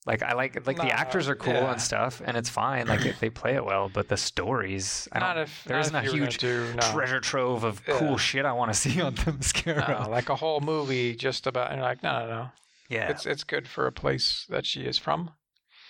Like 0.05 0.23
I 0.23 0.35
like, 0.35 0.67
like 0.67 0.77
Nah, 0.77 0.85
the 0.85 0.93
actors 0.93 1.27
are 1.27 1.35
cool 1.35 1.55
yeah. 1.55 1.73
and 1.73 1.81
stuff, 1.81 2.21
and 2.23 2.37
it's 2.37 2.51
fine. 2.51 2.87
Like 2.87 3.07
if 3.07 3.19
they 3.19 3.31
play 3.31 3.55
it 3.55 3.65
well, 3.65 3.89
but 3.93 4.09
the 4.09 4.19
stories, 4.19 5.09
I 5.11 5.19
Not 5.21 5.35
don't. 5.35 5.43
if 5.45 5.65
there 5.65 5.77
not 5.79 5.87
isn't 5.87 5.97
if 5.97 6.03
a 6.03 6.07
you 6.07 6.13
were 6.13 6.19
gonna 6.19 6.31
huge 6.33 6.39
do, 6.39 6.75
no. 6.75 6.93
treasure 6.93 7.21
trove 7.21 7.65
of 7.65 7.81
Yeah. 7.89 7.99
cool 7.99 8.19
shit 8.19 8.45
I 8.45 8.53
want 8.53 8.73
to 8.75 8.79
see 8.79 9.01
on 9.01 9.15
Themyscira. 9.15 10.05
No, 10.05 10.11
like 10.11 10.29
a 10.29 10.37
whole 10.37 10.61
movie 10.61 11.15
just 11.17 11.47
about. 11.47 11.71
And 11.71 11.79
you're 11.79 11.89
like, 11.89 12.03
no, 12.03 12.21
no, 12.21 12.27
no. 12.29 12.49
yeah. 12.91 13.09
It's 13.09 13.25
it's 13.25 13.43
good 13.45 13.67
for 13.67 13.87
a 13.87 13.93
place 13.93 14.45
that 14.51 14.67
she 14.67 14.83
is 14.83 14.99
from, 14.99 15.31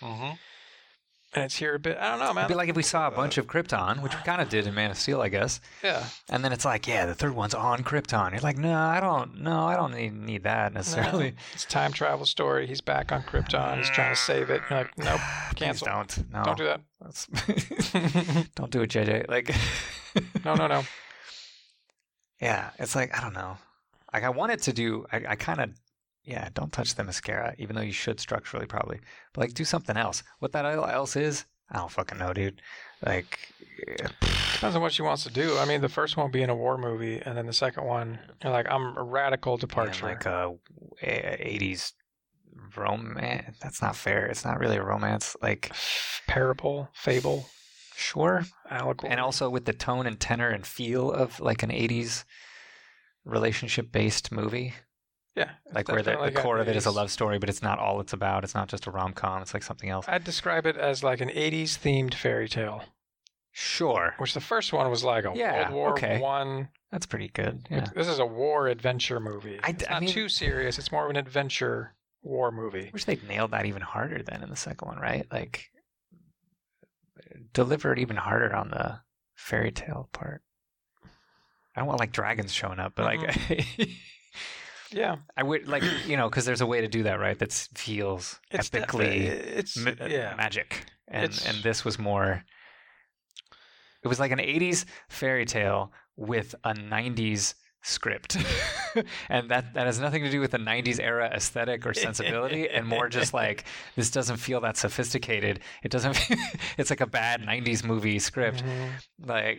mm-hmm. 0.00 0.34
And 1.34 1.44
it's 1.44 1.56
here 1.56 1.74
a 1.74 1.78
bit. 1.78 1.98
I 1.98 2.10
don't 2.10 2.18
know, 2.18 2.24
It'd 2.26 2.34
man. 2.36 2.48
be 2.48 2.54
like 2.54 2.68
if 2.68 2.76
we 2.76 2.82
saw 2.82 3.08
a 3.08 3.10
bunch 3.10 3.36
of 3.36 3.46
Krypton, 3.46 4.02
which 4.02 4.14
we 4.16 4.22
kind 4.22 4.40
of 4.40 4.48
did 4.48 4.66
in 4.66 4.74
Man 4.74 4.90
of 4.90 4.96
Steel, 4.96 5.20
I 5.20 5.28
guess. 5.28 5.60
yeah, 5.82 6.04
And 6.30 6.42
then 6.44 6.52
it's 6.52 6.64
like, 6.64 6.86
yeah, 6.86 7.04
the 7.06 7.14
third 7.14 7.34
one's 7.34 7.52
on 7.54 7.82
Krypton. 7.84 8.30
You're 8.32 8.40
like, 8.40 8.56
no, 8.58 8.74
I 8.74 9.00
don't, 9.00 9.40
no, 9.42 9.66
I 9.66 9.76
don't 9.76 9.92
need, 9.94 10.14
need 10.14 10.44
that 10.44 10.72
necessarily. 10.72 11.34
it's 11.54 11.64
a 11.64 11.68
time 11.68 11.92
travel 11.92 12.24
story. 12.26 12.66
He's 12.66 12.80
back 12.80 13.12
on 13.12 13.22
Krypton. 13.22 13.78
He's 13.78 13.90
trying 13.90 14.14
to 14.14 14.20
save 14.20 14.48
it. 14.50 14.62
You're 14.70 14.78
like, 14.80 14.96
nope, 14.98 15.20
Please 15.50 15.58
cancel. 15.58 15.86
don't. 15.88 16.32
No, 16.32 16.42
Don't 16.44 16.58
do 16.58 16.64
that. 16.64 16.80
That's- 17.00 18.46
don't 18.54 18.70
do 18.70 18.82
it, 18.82 18.90
JJ. 18.90 19.28
Like, 19.28 19.54
no, 20.44 20.54
no, 20.54 20.66
no. 20.66 20.82
yeah, 22.40 22.70
it's 22.78 22.94
like 22.94 23.16
I 23.16 23.20
don't 23.20 23.34
know. 23.34 23.58
Like 24.12 24.22
I 24.24 24.30
wanted 24.30 24.62
to 24.62 24.72
do. 24.72 25.06
I, 25.12 25.22
I 25.30 25.34
kind 25.36 25.60
of, 25.60 25.70
yeah, 26.26 26.48
don't 26.54 26.72
touch 26.72 26.94
Themyscira, 26.94 27.54
even 27.58 27.76
though 27.76 27.82
you 27.82 27.92
should 27.92 28.18
structurally 28.20 28.66
probably. 28.66 28.98
But 29.32 29.42
like, 29.42 29.54
do 29.54 29.64
something 29.64 29.96
else. 29.96 30.22
What 30.40 30.52
that 30.52 30.64
else 30.66 31.14
is, 31.16 31.44
I 31.70 31.78
don't 31.78 31.90
fucking 31.90 32.18
know, 32.18 32.32
dude. 32.32 32.60
Like, 33.04 33.38
yeah, 33.86 34.08
Depends 34.54 34.74
on 34.74 34.82
what 34.82 34.92
she 34.92 35.02
wants 35.02 35.22
to 35.24 35.30
do. 35.32 35.56
I 35.58 35.66
mean, 35.66 35.82
the 35.82 35.88
first 35.88 36.16
one 36.16 36.30
being 36.30 36.48
a 36.48 36.54
war 36.54 36.78
movie, 36.78 37.20
and 37.24 37.36
then 37.36 37.46
the 37.46 37.52
second 37.52 37.84
one, 37.84 38.18
you're 38.42 38.52
like, 38.52 38.66
I'm 38.70 38.96
a 38.96 39.02
radical 39.02 39.56
departure. 39.56 40.06
like 40.06 40.24
a 40.26 40.54
'80s 41.02 41.92
romance. 42.76 43.56
That's 43.60 43.82
not 43.82 43.96
fair. 43.96 44.26
It's 44.26 44.44
not 44.44 44.58
really 44.58 44.76
a 44.76 44.82
romance. 44.82 45.36
Like, 45.42 45.72
Parable, 46.26 46.88
fable, 46.94 47.46
sure, 47.94 48.44
allegory. 48.70 49.10
and 49.12 49.20
also 49.20 49.50
with 49.50 49.64
the 49.66 49.72
tone 49.72 50.06
and 50.06 50.18
tenor 50.18 50.48
and 50.48 50.66
feel 50.66 51.12
of 51.12 51.38
like 51.38 51.62
an 51.62 51.70
80s 51.70 52.24
relationship 53.24 53.92
based 53.92 54.32
movie 54.32 54.74
yeah, 55.36 55.50
like 55.72 55.86
where 55.88 56.02
the, 56.02 56.12
got 56.14 56.34
core 56.34 56.58
of 56.58 56.68
it 56.68 56.76
is 56.76 56.86
a 56.86 56.90
love 56.90 57.10
story 57.10 57.38
but 57.38 57.48
it's 57.48 57.62
not 57.62 57.78
all 57.78 58.00
it's 58.00 58.12
about 58.12 58.42
it's 58.42 58.54
not 58.54 58.68
just 58.68 58.86
a 58.86 58.90
rom-com 58.90 59.42
it's 59.42 59.52
like 59.54 59.62
something 59.62 59.90
else 59.90 60.06
I'd 60.08 60.24
describe 60.24 60.66
it 60.66 60.76
as 60.76 61.04
like 61.04 61.20
an 61.20 61.28
80s 61.28 61.78
themed 61.78 62.14
fairy 62.14 62.48
tale, 62.48 62.82
sure 63.52 64.14
which 64.18 64.34
the 64.34 64.40
first 64.40 64.72
one 64.72 64.90
was 64.90 65.04
like 65.04 65.24
a 65.24 65.32
Yeah, 65.34 65.70
World 65.70 65.74
War 65.74 65.90
okay. 65.92 66.18
One. 66.20 66.68
that's 66.90 67.06
pretty 67.06 67.28
good 67.28 67.66
yeah 67.70 67.86
This 67.94 68.08
is 68.08 68.18
a 68.18 68.26
war 68.26 68.66
adventure 68.68 69.20
movie. 69.20 69.60
I- 69.62 69.70
it's 69.70 69.84
I 69.88 69.92
not 69.94 70.02
mean- 70.02 70.10
too 70.10 70.28
serious. 70.28 70.78
It's 70.78 70.90
more 70.90 71.04
of 71.04 71.10
an 71.10 71.16
adventure 71.16 71.94
war 72.22 72.50
movie. 72.50 72.86
I 72.88 72.90
wish 72.92 73.04
they'd 73.04 73.22
nailed 73.28 73.52
that 73.52 73.66
even 73.66 73.82
harder 73.82 74.22
than 74.22 74.42
in 74.42 74.50
the 74.50 74.56
second 74.56 74.88
one 74.88 74.98
right 74.98 75.26
like 75.30 75.70
deliver 77.52 77.92
it 77.92 77.98
even 77.98 78.16
harder 78.16 78.54
on 78.54 78.70
the 78.70 78.98
fairy 79.34 79.70
tale 79.70 80.08
part 80.12 80.42
i 81.74 81.80
don't 81.80 81.86
want 81.86 82.00
like 82.00 82.12
dragons 82.12 82.52
showing 82.52 82.78
up 82.78 82.92
but 82.94 83.04
like 83.04 83.20
mm-hmm. 83.20 83.82
Yeah, 84.96 85.16
i 85.36 85.42
would 85.42 85.68
like 85.68 85.82
you 86.06 86.16
know 86.16 86.28
because 86.30 86.44
there's 86.46 86.62
a 86.62 86.66
way 86.72 86.80
to 86.80 86.88
do 86.88 87.02
that 87.04 87.18
right? 87.20 87.38
That 87.38 87.52
feels 87.74 88.40
it's 88.50 88.70
epically 88.70 89.20
It's 89.60 89.76
ma- 89.76 89.92
yeah. 90.08 90.34
magic. 90.36 90.86
And 91.08 91.24
It's- 91.24 91.46
and 91.46 91.62
this 91.62 91.84
was 91.84 91.98
more 91.98 92.42
it 94.04 94.08
was 94.08 94.18
like 94.20 94.32
an 94.32 94.38
80s 94.38 94.84
fairy 95.08 95.44
tale 95.44 95.92
with 96.16 96.54
a 96.64 96.72
90s 96.74 97.54
script. 97.82 98.36
And 99.28 99.50
that 99.50 99.74
that 99.74 99.84
has 99.86 100.00
nothing 100.00 100.22
to 100.24 100.30
do 100.30 100.40
with 100.40 100.52
the 100.52 100.58
90s 100.72 100.98
era 100.98 101.26
aesthetic 101.34 101.84
or 101.86 101.92
sensibility 101.92 102.66
and 102.76 102.86
more 102.86 103.08
just 103.10 103.34
like 103.42 103.64
this 103.94 104.10
doesn't 104.10 104.38
feel 104.38 104.60
that 104.62 104.76
sophisticated. 104.78 105.60
It 105.82 105.90
doesn't 105.90 106.16
it's 106.78 106.88
like 106.88 107.02
a 107.02 107.06
bad 107.06 107.42
90s 107.42 107.84
movie 107.84 108.18
script. 108.18 108.64
Mhm. 108.64 108.90
like 109.34 109.58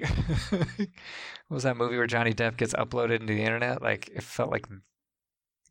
what 1.48 1.56
was 1.58 1.64
that 1.64 1.78
movie 1.78 1.98
where 1.98 2.08
Johnny 2.08 2.34
Depp 2.34 2.58
gets 2.58 2.74
uploaded 2.74 3.20
into 3.22 3.34
the 3.36 3.44
internet? 3.44 3.82
Like 3.82 4.10
it 4.10 4.24
felt 4.24 4.50
like 4.50 4.66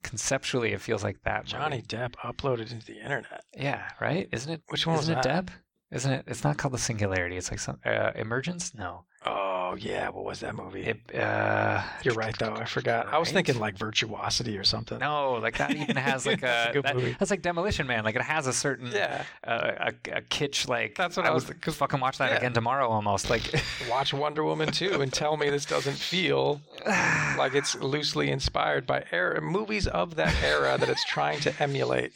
conceptually 0.06 0.72
it 0.72 0.80
feels 0.80 1.02
like 1.04 1.22
that 1.24 1.44
movie. 1.44 1.52
Johnny 1.52 1.82
Depp 1.82 2.14
uploaded 2.24 2.72
into 2.72 2.86
the 2.86 2.98
internet. 3.00 3.44
Yeah, 3.56 3.82
right? 4.00 4.28
Isn't 4.32 4.52
it? 4.52 4.62
Which 4.68 4.86
one 4.86 4.96
was 4.96 5.06
Isn't 5.06 5.18
it 5.18 5.22
that? 5.24 5.46
Deb? 5.46 5.50
Isn't 5.90 6.12
it? 6.12 6.24
It's 6.26 6.44
not 6.44 6.56
called 6.56 6.74
the 6.74 6.78
Singularity. 6.78 7.36
It's 7.36 7.50
like 7.50 7.60
some 7.60 7.78
uh, 7.84 8.12
Emergence. 8.14 8.74
No. 8.74 9.04
Oh 9.24 9.55
yeah, 9.74 10.08
what 10.10 10.24
was 10.24 10.40
that 10.40 10.54
movie? 10.54 10.82
It. 10.84 11.14
Uh, 11.14 11.82
You're 12.02 12.14
right 12.14 12.34
though. 12.38 12.54
I 12.54 12.64
forgot. 12.64 13.06
I 13.12 13.18
was 13.18 13.32
thinking 13.32 13.58
like 13.58 13.76
Virtuosity 13.78 14.56
or 14.58 14.64
something. 14.64 14.98
No, 14.98 15.34
like 15.34 15.58
that 15.58 15.74
even 15.74 15.96
has 15.96 16.26
like 16.26 16.42
a. 16.44 16.72
a 16.74 16.82
that- 16.82 17.16
that's 17.18 17.30
like 17.30 17.42
Demolition 17.42 17.86
Man. 17.86 18.04
Like 18.04 18.16
it 18.16 18.22
has 18.22 18.46
a 18.46 18.52
certain. 18.52 18.90
Yeah, 18.92 19.24
Uh, 19.44 19.90
a, 20.06 20.18
a 20.18 20.20
kitsch 20.22 20.68
like. 20.68 20.94
That's 20.94 21.16
what 21.16 21.26
I 21.26 21.30
was 21.30 21.44
would 21.46 21.54
thinking. 21.56 21.72
fucking 21.72 22.00
watch 22.00 22.18
that 22.18 22.30
Yeah. 22.30 22.36
again 22.38 22.52
tomorrow 22.52 22.88
almost. 22.88 23.30
Like. 23.30 23.42
watch 23.90 24.12
Wonder 24.14 24.44
Woman 24.44 24.70
2 24.70 25.00
and 25.00 25.12
tell 25.12 25.36
me 25.36 25.50
this 25.50 25.64
doesn't 25.64 25.96
feel 25.96 26.60
like 26.86 27.54
it's 27.54 27.74
loosely 27.76 28.30
inspired 28.30 28.86
by 28.86 29.04
era, 29.10 29.40
movies 29.40 29.86
of 29.86 30.16
that 30.16 30.34
era 30.42 30.76
that 30.78 30.88
it's 30.88 31.04
trying 31.04 31.40
to 31.40 31.62
emulate. 31.62 32.12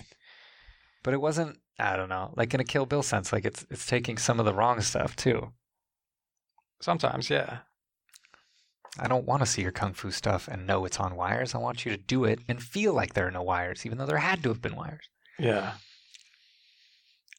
but 1.03 1.15
it 1.15 1.21
wasn't. 1.21 1.59
I 1.79 1.97
don't 1.97 2.11
know. 2.11 2.33
Like 2.37 2.53
in 2.53 2.61
a 2.61 2.65
Kill 2.65 2.85
Bill 2.85 3.03
sense, 3.03 3.33
like 3.33 3.47
it's 3.47 3.65
it's 3.71 3.87
taking 3.87 4.19
some 4.19 4.39
of 4.39 4.45
the 4.45 4.53
wrong 4.53 4.81
stuff 4.83 5.17
too. 5.17 5.53
Sometimes, 6.81 7.29
yeah. 7.31 7.59
I 8.99 9.07
don't 9.07 9.27
want 9.27 9.41
to 9.43 9.47
see 9.47 9.63
your 9.63 9.71
kung 9.71 9.93
fu 9.93 10.11
stuff 10.11 10.49
and 10.49 10.67
know 10.67 10.85
it's 10.85 10.99
on 10.99 11.15
wires. 11.15 11.55
I 11.55 11.59
want 11.59 11.85
you 11.85 11.93
to 11.93 11.97
do 11.97 12.25
it 12.25 12.41
and 12.49 12.61
feel 12.63 12.93
like 12.93 13.15
there 13.15 13.27
are 13.27 13.31
no 13.31 13.43
wires, 13.43 13.87
even 13.87 13.99
though 13.99 14.07
there 14.07 14.19
had 14.19 14.43
to 14.43 14.49
have 14.49 14.61
been 14.61 14.75
wires. 14.77 15.09
Yeah. 15.39 15.75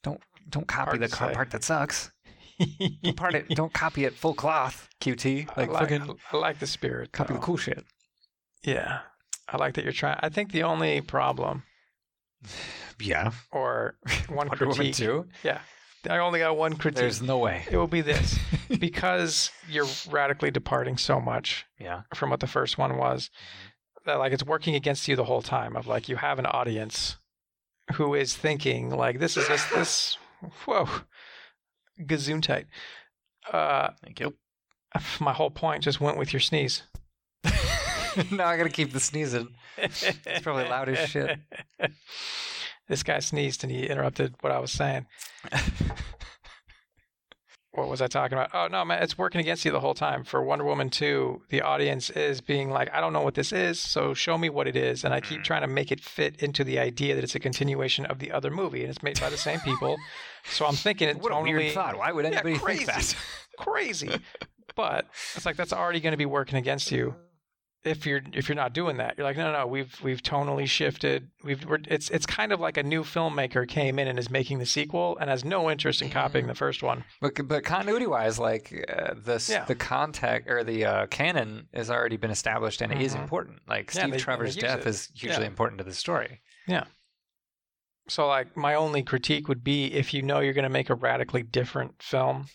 Don't 0.03 0.21
don't 0.50 0.67
copy 0.67 0.98
Hard 0.98 1.01
the 1.01 1.07
car- 1.10 1.31
part 1.33 1.51
that 1.51 1.63
sucks. 1.63 2.12
Don't 3.03 3.17
part 3.17 3.33
it. 3.33 3.50
Don't 3.50 3.74
copy 3.74 4.05
it 4.05 4.13
full 4.13 4.33
cloth. 4.36 4.88
QT. 5.01 5.50
I 5.50 5.62
Like, 5.62 5.71
like, 5.71 5.89
fucking 5.89 6.17
I 6.31 6.38
like 6.38 6.60
the 6.60 6.67
spirit. 6.67 7.12
copy 7.12 7.33
the 7.33 7.39
cool 7.39 7.57
shit. 7.57 7.83
Yeah. 8.63 9.00
I 9.50 9.57
like 9.57 9.74
that 9.75 9.83
you're 9.83 9.93
trying. 9.93 10.19
I 10.21 10.29
think 10.29 10.51
the 10.51 10.63
only 10.63 11.01
problem 11.01 11.63
Yeah. 13.00 13.31
or 13.51 13.95
one 14.29 14.48
Wonder 14.48 14.65
Woman 14.65 14.75
critique. 14.77 14.95
too. 14.95 15.27
I 16.10 16.17
only 16.17 16.39
got 16.39 16.58
one 16.58 16.74
critique. 16.75 16.98
There's 17.00 17.22
no 17.22 17.38
way. 17.38 17.63
It 17.70 17.77
will 17.77 17.88
be 17.88 18.01
this 18.01 18.38
because 18.79 19.51
you're 19.70 19.88
radically 20.10 20.50
departing 20.51 20.98
so 20.98 21.20
much 21.22 21.65
Yeah. 21.79 22.01
from 22.15 22.29
what 22.31 22.39
the 22.39 22.48
first 22.48 22.77
one 22.77 22.98
was 22.98 23.29
that 24.05 24.15
like 24.17 24.34
it's 24.34 24.43
working 24.43 24.74
against 24.75 25.08
you 25.08 25.15
the 25.15 25.25
whole 25.25 25.43
time 25.43 25.75
of 25.75 25.86
like 25.88 26.10
you 26.10 26.15
have 26.15 26.39
an 26.39 26.46
audience 26.48 27.17
who 27.93 28.15
is 28.15 28.36
thinking 28.36 28.89
like 28.89 29.20
this 29.20 29.38
is 29.38 29.48
this 29.48 29.63
this 29.65 30.17
whoa 30.65 30.88
gazoon 32.00 32.41
tight 32.41 32.65
uh 33.53 33.89
Thank 34.03 34.20
you. 34.20 34.34
my 35.20 35.34
whole 35.34 35.51
point 35.51 35.84
just 35.84 36.01
went 36.01 36.17
with 36.17 36.34
your 36.34 36.39
sneeze 36.39 36.81
now 38.31 38.48
I 38.48 38.58
gotta 38.58 38.70
keep 38.70 38.91
the 38.91 39.00
sneezing. 39.00 39.50
it's 39.77 40.41
probably 40.41 40.63
loud 40.67 40.89
as 40.89 41.10
shit. 41.10 41.38
this 42.91 43.03
guy 43.03 43.19
sneezed 43.19 43.63
and 43.63 43.71
he 43.71 43.88
interrupted 43.88 44.36
what 44.41 44.51
i 44.51 44.60
was 44.60 44.71
saying 44.71 45.05
what 47.74 47.88
was 47.88 48.01
I 48.01 48.07
talking 48.07 48.38
about? 48.38 48.50
Oh 48.53 48.67
no, 48.67 48.83
man, 48.83 49.01
it's 49.01 49.17
working 49.17 49.39
against 49.39 49.63
you 49.63 49.71
the 49.71 49.79
whole 49.79 49.93
time. 49.93 50.25
For 50.25 50.43
Wonder 50.43 50.65
Woman 50.65 50.89
2, 50.89 51.43
the 51.50 51.62
audience 51.62 52.10
is 52.10 52.41
being 52.41 52.69
like, 52.69 52.93
I 52.93 53.00
don't 53.00 53.13
know 53.13 53.21
what 53.21 53.36
this 53.36 53.53
is, 53.53 53.79
so 53.79 54.13
show 54.13 54.38
me 54.38 54.50
what 54.50 54.67
it 54.67 54.75
is. 54.75 55.05
And 55.05 55.13
I 55.13 55.21
keep 55.21 55.39
Mhm. 55.39 55.45
trying 55.45 55.62
to 55.62 55.67
make 55.67 55.89
it 55.89 56.01
fit 56.01 56.43
into 56.43 56.65
the 56.65 56.79
idea 56.79 57.15
that 57.15 57.24
it's 57.24 57.33
a 57.33 57.39
continuation 57.39 58.05
of 58.07 58.19
the 58.19 58.29
other 58.33 58.51
movie 58.51 58.81
and 58.81 58.89
it's 58.89 59.01
made 59.01 59.19
by 59.21 59.29
the 59.29 59.38
same 59.38 59.62
people. 59.62 59.98
so 60.50 60.65
I'm 60.65 60.75
thinking 60.75 61.07
it 61.07 61.15
What 61.17 61.31
a 61.31 61.36
totally 61.36 61.53
weird 61.53 61.74
thought. 61.74 61.98
Why 61.98 62.12
would 62.12 62.25
Yeah, 62.25 62.31
anybody 62.41 62.57
crazy. 62.60 62.86
think 62.86 62.98
that? 62.98 63.15
crazy. 63.57 64.12
but 64.75 65.05
it's 65.36 65.45
like 65.45 65.55
that's 65.55 65.74
already 65.74 66.01
going 66.01 66.12
to 66.13 66.17
be 66.17 66.25
working 66.25 66.57
against 66.57 66.91
you 66.91 67.15
if 67.83 68.05
you're 68.05 68.21
if 68.33 68.47
you're 68.47 68.55
not 68.55 68.73
doing 68.73 68.97
that. 68.97 69.15
You're 69.17 69.25
like, 69.25 69.38
no, 69.38 69.51
no, 69.51 69.59
no 69.61 69.67
we've 69.67 70.00
we've 70.03 70.21
tonally 70.21 70.67
shifted. 70.67 71.29
We've 71.43 71.65
we're, 71.65 71.79
it's 71.88 72.09
it's 72.11 72.25
kind 72.25 72.51
of 72.51 72.59
like 72.59 72.77
a 72.77 72.83
new 72.83 73.03
filmmaker 73.03 73.67
came 73.67 73.97
in 73.97 74.07
and 74.07 74.19
is 74.19 74.29
making 74.29 74.59
the 74.59 74.65
sequel 74.65 75.17
and 75.19 75.29
has 75.29 75.43
no 75.43 75.69
interest 75.71 76.01
in 76.01 76.09
copying 76.09 76.47
the 76.47 76.55
first 76.55 76.83
one. 76.83 77.03
But 77.21 77.33
but 77.47 77.63
continuity 77.63 78.07
wise, 78.07 78.38
like 78.38 78.85
uh, 78.88 79.15
the 79.15 79.43
Yeah. 79.50 79.65
the 79.65 79.75
contact 79.75 80.50
or 80.50 80.63
the 80.63 80.85
uh, 80.85 81.05
canon 81.07 81.67
has 81.73 81.89
already 81.89 82.17
been 82.17 82.31
established 82.31 82.81
and 82.81 82.91
it 82.91 83.01
is 83.01 83.15
Mhm. 83.15 83.21
important. 83.23 83.59
Like 83.67 83.91
Steve 83.91 84.03
and 84.05 84.13
they- 84.13 84.17
Trevor's 84.19 84.55
death 84.55 84.81
it. 84.81 84.88
is 84.88 85.09
hugely 85.15 85.41
Yeah. 85.43 85.47
important 85.47 85.79
to 85.79 85.83
the 85.83 85.93
story. 85.93 86.41
Yeah. 86.67 86.83
So 88.07 88.27
like 88.27 88.55
my 88.57 88.75
only 88.75 89.03
critique 89.03 89.47
would 89.47 89.63
be 89.63 89.85
if 89.93 90.13
you 90.13 90.21
know 90.21 90.39
you're 90.39 90.53
going 90.53 90.63
to 90.63 90.69
make 90.69 90.89
a 90.89 90.95
radically 90.95 91.43
different 91.43 92.01
film 92.03 92.47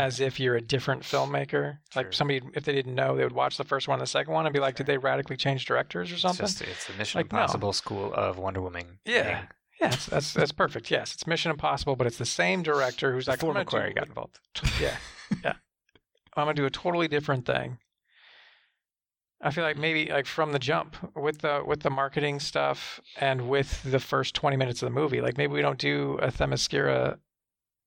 as 0.00 0.20
if 0.20 0.40
you're 0.40 0.56
a 0.56 0.60
different 0.60 1.02
filmmaker. 1.02 1.50
Sure. 1.50 1.78
Like 1.94 2.12
somebody 2.12 2.40
if 2.54 2.64
they 2.64 2.72
didn't 2.72 2.94
know, 2.94 3.16
they 3.16 3.24
would 3.24 3.32
watch 3.32 3.56
the 3.56 3.64
first 3.64 3.86
one 3.88 3.96
and 3.98 4.02
the 4.02 4.06
second 4.10 4.32
one 4.32 4.46
and 4.46 4.52
be 4.52 4.60
like, 4.60 4.76
did 4.76 4.86
they 4.86 4.98
radically 4.98 5.36
change 5.36 5.64
directors 5.66 6.10
or 6.10 6.14
It's 6.14 6.22
something? 6.22 6.46
just 6.46 6.62
it's 6.62 6.86
the 6.86 6.94
Mission 6.94 7.18
Like, 7.20 7.32
no. 7.32 7.38
Impossible 7.38 7.72
school 7.72 8.12
of 8.14 8.38
Wonder 8.38 8.60
Woman. 8.62 8.98
Yeah. 9.04 9.22
thing. 9.22 9.48
Yeah, 9.80 9.88
that's, 9.88 10.06
that's 10.06 10.32
that's 10.34 10.52
perfect. 10.52 10.90
Yes, 10.90 11.14
it's 11.14 11.26
Mission 11.26 11.50
Impossible, 11.50 11.96
but 11.96 12.06
it's 12.06 12.18
the 12.18 12.26
same 12.26 12.62
director 12.62 13.12
who's 13.12 13.26
like, 13.28 13.40
Before 13.40 13.56
I'm 13.56 13.64
gonna 13.64 13.84
McQuarrie 13.84 13.88
do- 13.94 13.94
got 14.00 14.08
involved. 14.08 14.40
yeah, 14.80 14.96
yeah. 15.44 15.52
I'm 16.36 16.44
gonna 16.44 16.54
do 16.54 16.66
a 16.66 16.70
totally 16.70 17.08
different 17.08 17.46
thing. 17.46 17.78
I 19.42 19.50
feel 19.50 19.64
like 19.64 19.78
maybe 19.78 20.10
like 20.12 20.26
from 20.26 20.52
the 20.52 20.58
jump 20.58 20.96
with 21.16 21.38
the 21.38 21.62
with 21.66 21.80
the 21.80 21.88
marketing 21.90 22.40
stuff 22.40 23.00
and 23.18 23.48
with 23.48 23.82
the 23.82 23.98
first 23.98 24.34
20 24.34 24.56
minutes 24.56 24.82
of 24.82 24.86
the 24.86 24.94
movie, 24.94 25.22
like 25.22 25.38
maybe 25.38 25.54
we 25.54 25.62
don't 25.62 25.78
do 25.78 26.18
a 26.20 26.28
Themyscira, 26.30 27.16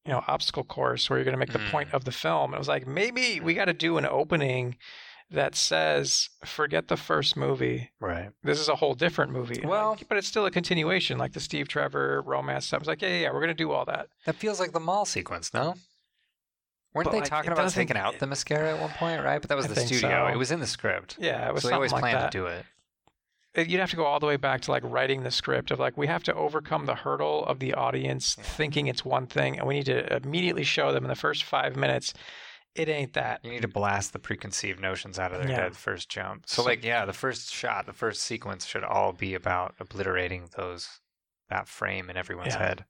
you 0.06 0.12
know, 0.12 0.24
obstacle 0.28 0.64
course 0.64 1.10
where 1.10 1.18
you're 1.20 1.26
gonna 1.26 1.38
make 1.38 1.54
the 1.54 1.60
point 1.72 1.90
Mm. 1.90 1.94
of 1.94 2.04
the 2.06 2.12
film. 2.12 2.54
It 2.54 2.58
was 2.58 2.68
like 2.68 2.86
maybe 2.88 3.40
we 3.40 3.54
got 3.54 3.66
to 3.66 3.74
do 3.74 3.98
an 3.98 4.06
opening 4.06 4.78
that 5.32 5.56
says, 5.56 6.30
forget 6.46 6.90
the 6.90 6.98
first 6.98 7.36
movie. 7.36 7.90
Right. 8.00 8.30
This 8.44 8.60
is 8.60 8.68
a 8.70 8.76
whole 8.76 8.94
different 8.94 9.32
movie. 9.32 9.62
Well- 9.66 9.92
like, 9.92 10.08
but 10.08 10.18
it's 10.18 10.28
still 10.28 10.46
a 10.46 10.52
continuation, 10.52 11.18
like 11.18 11.34
the 11.34 11.40
Steve 11.40 11.68
Trevor 11.68 12.22
romance 12.24 12.68
stuff. 12.68 12.82
It's 12.82 12.88
like, 12.88 13.02
yeah, 13.02 13.08
yeah, 13.10 13.20
yeah, 13.22 13.32
we're 13.34 13.40
gonna 13.42 13.54
do 13.56 13.72
all 13.72 13.86
that. 13.86 14.10
That 14.26 14.36
feels 14.36 14.60
like 14.60 14.74
the 14.74 14.80
mall 14.80 15.06
sequence, 15.06 15.54
no? 15.54 15.76
Weren't 16.94 17.06
But, 17.06 17.12
they 17.14 17.20
like, 17.22 17.30
talking 17.30 17.52
about 17.52 17.72
taking 17.72 17.98
out 17.98 18.16
Themyscira 18.20 18.76
at 18.76 18.80
one 18.80 18.92
point, 18.92 19.24
right? 19.24 19.42
But 19.42 19.50
that 19.50 19.56
was 19.56 19.66
I 19.66 19.70
the 19.70 19.76
studio. 19.80 20.28
so. 20.28 20.28
It 20.28 20.38
was 20.38 20.52
in 20.52 20.60
the 20.60 20.68
script. 20.68 21.18
Yeah, 21.20 21.48
it 21.48 21.54
was 21.54 21.64
So 21.64 21.70
they 21.70 21.74
always 21.74 21.92
like 21.92 22.02
planned 22.02 22.18
that. 22.20 22.32
to 22.32 22.38
do 22.38 22.46
it. 22.46 22.64
It- 23.56 23.68
you'd 23.68 23.80
have 23.80 23.90
to 23.92 23.96
go 23.96 24.06
all 24.06 24.20
the 24.20 24.26
way 24.26 24.38
back 24.38 24.62
to 24.62 24.72
like 24.72 24.84
writing 24.86 25.24
the 25.24 25.32
script 25.32 25.72
of 25.72 25.80
like 25.80 25.98
we 25.98 26.08
have 26.08 26.24
to 26.24 26.34
overcome 26.34 26.86
the 26.86 26.96
hurdle 26.96 27.46
of 27.46 27.60
the 27.60 27.74
audience 27.74 28.36
thinking 28.36 28.88
it's 28.88 29.06
one 29.06 29.28
thing 29.28 29.58
and 29.60 29.68
we 29.68 29.76
need 29.76 29.86
to 29.86 30.16
immediately 30.16 30.64
show 30.64 30.92
them 30.92 31.04
in 31.04 31.10
the 31.10 31.16
first 31.16 31.44
five 31.44 31.76
minutes 31.76 32.14
it 32.76 32.90
ain't 32.90 33.14
that 33.14 33.40
You 33.46 33.52
need 33.52 33.62
to 33.62 33.68
blast 33.68 34.14
the 34.14 34.20
preconceived 34.20 34.80
notions 34.80 35.20
out 35.20 35.32
of 35.32 35.40
their 35.42 35.52
Yeah. 35.52 35.58
dead 35.62 35.78
first 35.78 36.10
jump. 36.10 36.46
So, 36.48 36.64
So- 36.64 36.68
like, 36.68 36.84
yeah, 36.84 37.06
the 37.06 37.14
first 37.14 37.54
shot, 37.54 37.86
the 37.86 37.94
first 37.94 38.24
sequence 38.24 38.66
should 38.66 38.84
all 38.84 39.14
be 39.14 39.36
about 39.36 39.76
obliterating 39.80 40.50
those 40.58 41.00
that 41.50 41.68
frame 41.68 42.10
in 42.10 42.18
everyone's 42.18 42.56
Yeah. 42.56 42.66
head. 42.68 42.86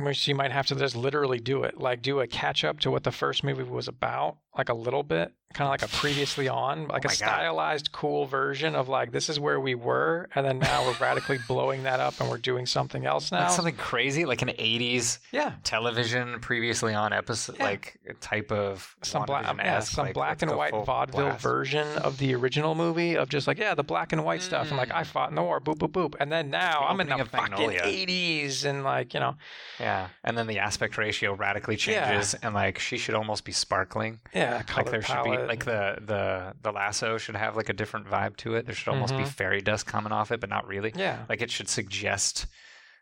which 0.00 0.28
you 0.28 0.34
might 0.34 0.52
have 0.52 0.66
to 0.66 0.74
just 0.76 0.94
literally 0.94 1.40
do 1.40 1.64
it 1.64 1.76
like 1.78 2.00
do 2.02 2.20
a 2.20 2.26
catch 2.26 2.62
up 2.62 2.78
to 2.78 2.90
what 2.90 3.02
the 3.04 3.10
first 3.10 3.42
movie 3.42 3.62
was 3.64 3.88
about 3.88 4.36
like 4.56 4.68
a 4.68 4.74
little 4.74 5.02
bit 5.02 5.32
kind 5.54 5.66
of 5.66 5.70
like 5.70 5.82
a 5.82 5.88
previously 5.96 6.46
on 6.46 6.88
like 6.88 7.04
Oh 7.06 7.08
a 7.08 7.08
my 7.08 7.14
God. 7.14 7.14
stylized 7.14 7.90
cool 7.92 8.26
version 8.26 8.74
of 8.74 8.88
like 8.90 9.12
this 9.12 9.30
is 9.30 9.40
where 9.40 9.58
we 9.58 9.74
were 9.74 10.28
and 10.34 10.44
then 10.44 10.58
now 10.58 10.84
we're 10.84 10.96
radically 11.00 11.38
blowing 11.48 11.84
that 11.84 12.00
up 12.00 12.20
and 12.20 12.28
we're 12.28 12.36
doing 12.36 12.66
something 12.66 13.06
else 13.06 13.32
now 13.32 13.44
Like 13.44 13.50
something 13.52 13.76
crazy, 13.76 14.26
like 14.26 14.42
an 14.42 14.48
'80s 14.50 15.20
yeah 15.32 15.54
television 15.64 16.38
previously 16.40 16.92
on 16.92 17.12
episode, 17.14 17.56
Yeah. 17.58 17.64
like 17.64 17.98
type 18.20 18.52
of 18.52 18.94
some 19.02 19.24
black, 19.24 19.44
yeah, 19.56 19.80
some 19.80 20.06
like, 20.06 20.14
black 20.14 20.42
and 20.42 20.54
white 20.54 20.72
vaudeville 20.72 21.20
blast. 21.28 21.42
version 21.42 21.86
of 21.98 22.18
the 22.18 22.34
original 22.34 22.74
movie 22.74 23.16
of 23.16 23.30
just 23.30 23.46
like 23.46 23.58
yeah 23.58 23.74
the 23.74 23.82
black 23.84 24.12
and 24.12 24.24
white 24.26 24.42
stuff 24.42 24.68
and 24.68 24.76
like 24.76 24.90
I 24.92 25.02
Mm. 25.02 25.06
fought 25.06 25.30
in 25.30 25.36
the 25.36 25.42
war 25.42 25.60
boop 25.60 25.76
boop 25.78 25.92
boop 25.92 26.14
and 26.20 26.30
then 26.30 26.50
now 26.50 26.80
the 26.80 26.86
I'm 26.90 27.00
in 27.00 27.08
the 27.08 27.24
fucking 27.24 27.52
Magnolia. 27.52 27.80
80s 27.82 28.66
and 28.66 28.84
like 28.84 29.14
you 29.14 29.20
know 29.20 29.36
Yeah, 29.80 30.08
and 30.24 30.36
then 30.36 30.46
the 30.46 30.58
aspect 30.58 30.98
ratio 30.98 31.32
radically 31.34 31.76
Yeah. 31.76 32.06
changes, 32.06 32.34
and 32.34 32.54
like 32.54 32.78
she 32.78 32.98
should 32.98 33.14
almost 33.14 33.44
be 33.46 33.52
sparkling. 33.52 34.20
Yeah 34.38 34.62
like 34.76 34.90
there 34.90 35.02
should 35.02 35.24
be 35.24 35.36
like 35.52 35.64
the 35.64 35.98
the 36.00 36.54
the 36.62 36.72
lasso 36.72 37.18
should 37.18 37.36
have 37.36 37.56
like 37.56 37.68
a 37.68 37.72
different 37.80 38.06
vibe 38.06 38.36
to 38.38 38.54
it. 38.56 38.66
There 38.66 38.74
should 38.74 38.88
almost 38.94 39.16
be 39.16 39.24
Mhm. 39.24 39.28
fairy 39.28 39.60
dust 39.60 39.86
coming 39.86 40.12
off 40.12 40.30
it, 40.32 40.40
but 40.40 40.50
not 40.50 40.66
really. 40.66 40.92
yeah 40.96 41.24
Like 41.28 41.42
it 41.42 41.50
should 41.50 41.68
suggest 41.68 42.46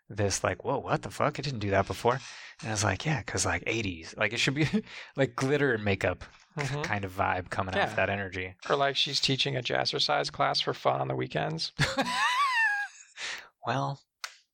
this 0.09 0.45
like 0.45 0.65
whoa 0.65 0.79
what 0.79 1.03
the 1.03 1.11
fuck 1.11 1.39
it 1.39 1.43
didn't 1.43 1.59
do 1.59 1.71
that 1.71 1.85
before 1.89 2.21
and 2.61 2.69
i 2.69 2.71
was 2.71 2.85
like 2.85 3.05
yeah 3.05 3.19
because 3.27 3.45
like 3.45 3.65
80s 3.65 4.17
like 4.17 4.33
it 4.33 4.39
should 4.39 4.55
be 4.55 4.69
like 5.17 5.35
glitter 5.35 5.75
and 5.75 5.85
makeup 5.85 6.23
Mhm. 6.57 6.85
kind 6.85 7.05
of 7.05 7.11
vibe 7.13 7.51
coming 7.51 7.75
Yeah. 7.75 7.87
off 7.87 7.97
that 7.97 8.09
energy 8.09 8.55
or 8.71 8.77
like 8.77 8.95
she's 8.95 9.19
teaching 9.21 9.57
a 9.57 9.63
jazzercise 9.63 10.31
class 10.31 10.61
for 10.61 10.73
fun 10.75 11.01
on 11.01 11.09
the 11.09 11.17
weekends 11.17 11.73
well 13.67 14.01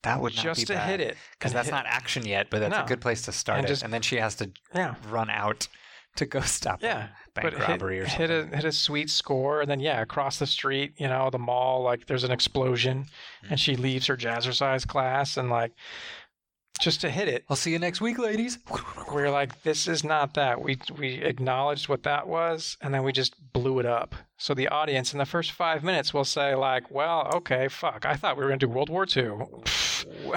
that 0.02 0.20
would 0.20 0.34
not 0.34 0.42
just 0.42 0.60
be 0.60 0.64
to 0.66 0.72
bad. 0.74 0.88
hit 0.88 1.00
it 1.00 1.16
because 1.38 1.52
that's 1.52 1.70
not 1.70 1.86
action 1.86 2.24
yet 2.26 2.48
but 2.50 2.60
that's 2.60 2.74
No. 2.74 2.84
a 2.84 2.86
good 2.86 3.00
place 3.00 3.22
to 3.22 3.32
start 3.32 3.58
And 3.58 3.66
it 3.66 3.68
just- 3.68 3.82
and 3.82 3.92
then 3.92 4.02
she 4.02 4.16
has 4.16 4.34
to 4.36 4.50
yeah 4.74 4.94
run 5.08 5.30
out 5.30 5.68
to 6.16 6.26
go 6.26 6.40
stop 6.42 6.82
yeah 6.82 7.08
bank 7.34 7.58
robbery 7.58 7.96
hit, 7.96 8.04
or 8.04 8.06
hit 8.08 8.30
a 8.30 8.56
hit 8.56 8.64
a 8.64 8.72
sweet 8.72 9.08
score 9.08 9.60
and 9.62 9.70
then 9.70 9.80
yeah 9.80 10.00
across 10.02 10.38
the 10.38 10.46
street 10.46 10.92
you 10.98 11.08
know 11.08 11.30
the 11.30 11.38
mall 11.38 11.82
like 11.82 12.06
there's 12.06 12.24
an 12.24 12.30
explosion 12.30 13.06
Mm. 13.44 13.50
and 13.50 13.60
she 13.60 13.74
leaves 13.74 14.06
her 14.06 14.16
jazzercise 14.16 14.86
class 14.86 15.36
and 15.36 15.50
like 15.50 15.72
just 16.82 17.00
to 17.02 17.10
hit 17.10 17.28
it. 17.28 17.44
I'll 17.48 17.56
see 17.56 17.72
you 17.72 17.78
next 17.78 18.00
week 18.00 18.18
ladies. 18.18 18.58
We're 19.12 19.30
like 19.30 19.62
this 19.62 19.88
is 19.88 20.04
not 20.04 20.34
that. 20.34 20.60
We 20.60 20.78
we 20.98 21.14
acknowledged 21.22 21.88
what 21.88 22.02
that 22.02 22.26
was 22.28 22.76
and 22.80 22.92
then 22.92 23.02
we 23.04 23.12
just 23.12 23.34
blew 23.52 23.78
it 23.78 23.86
up. 23.86 24.14
So 24.38 24.54
the 24.54 24.68
audience 24.68 25.12
in 25.12 25.18
the 25.18 25.24
first 25.26 25.52
five 25.52 25.82
minutes 25.84 26.12
will 26.12 26.24
say 26.24 26.54
like 26.54 26.90
well 26.90 27.30
okay 27.36 27.68
fuck. 27.68 28.04
I 28.04 28.14
thought 28.14 28.36
we 28.36 28.42
were 28.42 28.48
going 28.50 28.58
to 28.60 28.66
do 28.66 28.72
world 28.72 28.90
war 28.90 29.06
ii 29.16 29.22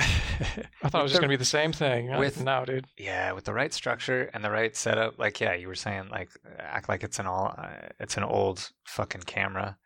i 0.84 0.90
thought 0.90 1.00
it 1.00 1.04
was 1.04 1.12
just 1.12 1.16
the- 1.16 1.22
to 1.22 1.28
be 1.28 1.36
the 1.36 1.46
same 1.46 1.72
thing. 1.74 2.16
With- 2.18 2.42
no 2.44 2.66
dude. 2.66 2.86
Yeah 2.98 3.32
with 3.32 3.46
the 3.46 3.54
right 3.54 3.74
structure 3.74 4.30
and 4.34 4.44
the 4.44 4.52
right 4.52 4.76
setup. 4.76 5.18
Like 5.18 5.40
yeah 5.42 5.54
you 5.56 5.68
were 5.68 5.76
saying 5.76 6.10
like 6.12 6.30
act 6.60 6.90
like 6.90 7.04
it's 7.04 7.20
an 7.20 7.26
all 7.28 7.56
uh, 7.58 7.68
it's 8.00 8.18
an 8.18 8.24
old 8.24 8.70
fucking 8.86 9.22
camera. 9.24 9.78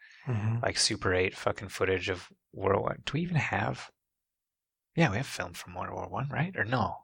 Like 0.61 0.77
Super 0.77 1.11
8 1.11 1.35
fucking 1.35 1.69
footage 1.69 2.07
of 2.07 2.27
World 2.53 2.81
War. 2.81 2.97
Do 3.03 3.13
we 3.15 3.21
even 3.21 3.37
have? 3.37 3.89
Yeah, 4.99 5.11
we 5.11 5.17
have 5.17 5.27
film 5.27 5.53
from 5.53 5.75
World 5.75 5.93
War 5.93 6.07
One, 6.09 6.27
right? 6.29 6.53
Or 6.57 6.65
no? 6.65 6.97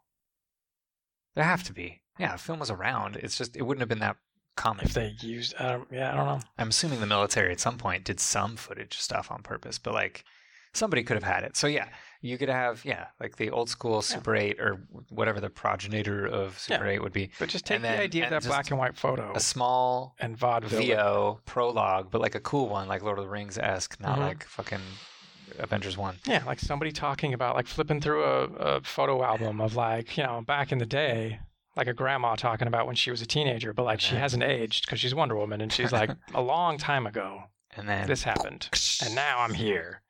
There 1.35 1.45
have 1.45 1.63
to 1.63 1.73
be. 1.73 2.01
Yeah, 2.19 2.35
film 2.35 2.59
was 2.59 2.69
around. 2.69 3.15
It's 3.15 3.37
just 3.37 3.55
it 3.55 3.61
wouldn't 3.61 3.81
have 3.81 3.87
been 3.89 3.99
that 3.99 4.17
common. 4.57 4.85
if 4.85 4.93
they 4.93 5.13
used 5.19 5.53
yeah 5.59 6.11
i 6.13 6.15
don't 6.15 6.25
know 6.25 6.39
I'm 6.57 6.69
assuming 6.69 7.01
the 7.01 7.05
military 7.05 7.51
at 7.51 7.59
some 7.59 7.77
point 7.77 8.05
did 8.05 8.21
some 8.21 8.55
footage 8.55 8.97
stuff 8.97 9.31
on 9.31 9.43
purpose, 9.43 9.77
but 9.79 9.93
like 9.93 10.25
somebody 10.73 11.03
could 11.03 11.15
have 11.15 11.23
had 11.23 11.43
it. 11.43 11.55
So 11.55 11.67
yeah, 11.67 11.87
you 12.21 12.37
could 12.37 12.49
have 12.49 12.83
yeah, 12.83 13.07
like 13.19 13.37
the 13.37 13.49
old 13.51 13.69
school 13.69 14.01
Super 14.01 14.35
8 14.35 14.59
or 14.59 14.87
whatever 15.09 15.39
the 15.39 15.49
progenitor 15.49 16.25
of 16.25 16.59
Super 16.59 16.85
8 16.87 17.01
would 17.01 17.13
be. 17.13 17.31
but 17.39 17.47
just 17.49 17.65
take 17.65 17.75
And 17.77 17.83
the 17.85 17.89
then- 17.89 17.99
idea 17.99 18.23
of 18.25 18.29
that 18.31 18.43
black 18.43 18.69
and 18.71 18.77
white 18.79 18.97
photo 18.97 19.31
A 19.35 19.39
small 19.39 20.15
and 20.19 20.35
vaudeville 20.37 20.81
VO 20.81 21.39
prologue, 21.45 22.11
but 22.11 22.19
like 22.19 22.35
a 22.35 22.41
cool 22.41 22.67
one, 22.67 22.87
like 22.89 23.03
Lord 23.03 23.19
of 23.19 23.23
the 23.25 23.29
Rings 23.29 23.57
esque, 23.57 23.99
not 24.01 24.17
Mhm. 24.19 24.21
like 24.21 24.43
fucking 24.45 24.81
Avengers 25.59 25.97
One. 25.97 26.17
Yeah, 26.25 26.43
like 26.45 26.59
somebody 26.59 26.91
talking 26.91 27.33
about 27.33 27.55
like 27.55 27.67
flipping 27.67 28.01
through 28.01 28.23
a, 28.23 28.43
a 28.77 28.81
photo 28.81 29.23
album 29.23 29.61
of 29.61 29.75
like, 29.75 30.17
you 30.17 30.23
know, 30.23 30.41
back 30.41 30.71
in 30.71 30.77
the 30.77 30.85
day, 30.85 31.39
like 31.75 31.87
a 31.87 31.93
grandma 31.93 32.35
talking 32.35 32.67
about 32.67 32.87
when 32.87 32.95
she 32.95 33.11
was 33.11 33.21
a 33.21 33.25
teenager, 33.25 33.73
but 33.73 33.83
like 33.83 33.99
she 33.99 34.15
hasn't 34.15 34.43
aged 34.43 34.85
because 34.85 34.99
she's 34.99 35.13
Wonder 35.15 35.35
Woman 35.35 35.61
and 35.61 35.71
she's 35.73 35.91
like, 35.91 36.09
a 36.33 36.41
long 36.41 36.77
time 36.77 37.05
ago 37.07 37.43
And 37.75 37.87
then 37.89 38.07
this 38.07 38.23
happened. 38.23 38.69
And 39.03 39.13
now 39.15 39.39
I'm 39.39 39.53
here. 39.53 40.01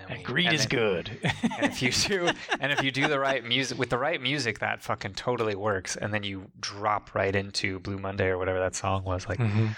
and, 0.00 0.10
And 0.10 0.18
we- 0.18 0.24
greed 0.24 0.46
and 0.46 0.54
is 0.54 0.60
then- 0.66 0.68
good. 0.78 1.10
And 1.58 1.66
if 1.72 1.82
you 1.82 1.90
do, 1.90 2.30
and 2.60 2.70
if 2.72 2.82
you 2.84 2.90
do 2.92 3.08
the 3.08 3.18
right 3.18 3.44
music 3.44 3.78
with 3.78 3.90
the 3.90 3.98
right 3.98 4.20
music, 4.22 4.60
that 4.60 4.82
fucking 4.82 5.14
totally 5.14 5.56
works. 5.56 5.96
And 5.96 6.14
then 6.14 6.22
you 6.22 6.50
drop 6.60 7.14
right 7.16 7.34
into 7.34 7.80
Blue 7.80 7.98
Monday 7.98 8.26
or 8.28 8.38
whatever 8.38 8.60
that 8.60 8.76
song 8.76 9.02
was. 9.04 9.28
Like 9.28 9.38
Mhm. 9.38 9.76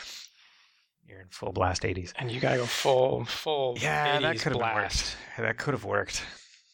You're 1.11 1.21
in 1.21 1.29
full 1.31 1.53
blast 1.53 1.83
'80s. 1.83 2.13
And 2.17 2.31
you 2.31 2.41
gotta 2.41 2.59
go 2.59 2.67
full, 2.67 3.25
full 3.27 3.77
Yeah, 3.81 4.21
that 4.21 4.37
80s 4.37 4.41
could 4.43 4.53
have 4.53 4.59
blast. 4.61 5.17
worked. 5.37 5.47
That 5.47 5.59
could 5.59 5.75
have 5.75 5.85
worked. 5.85 6.23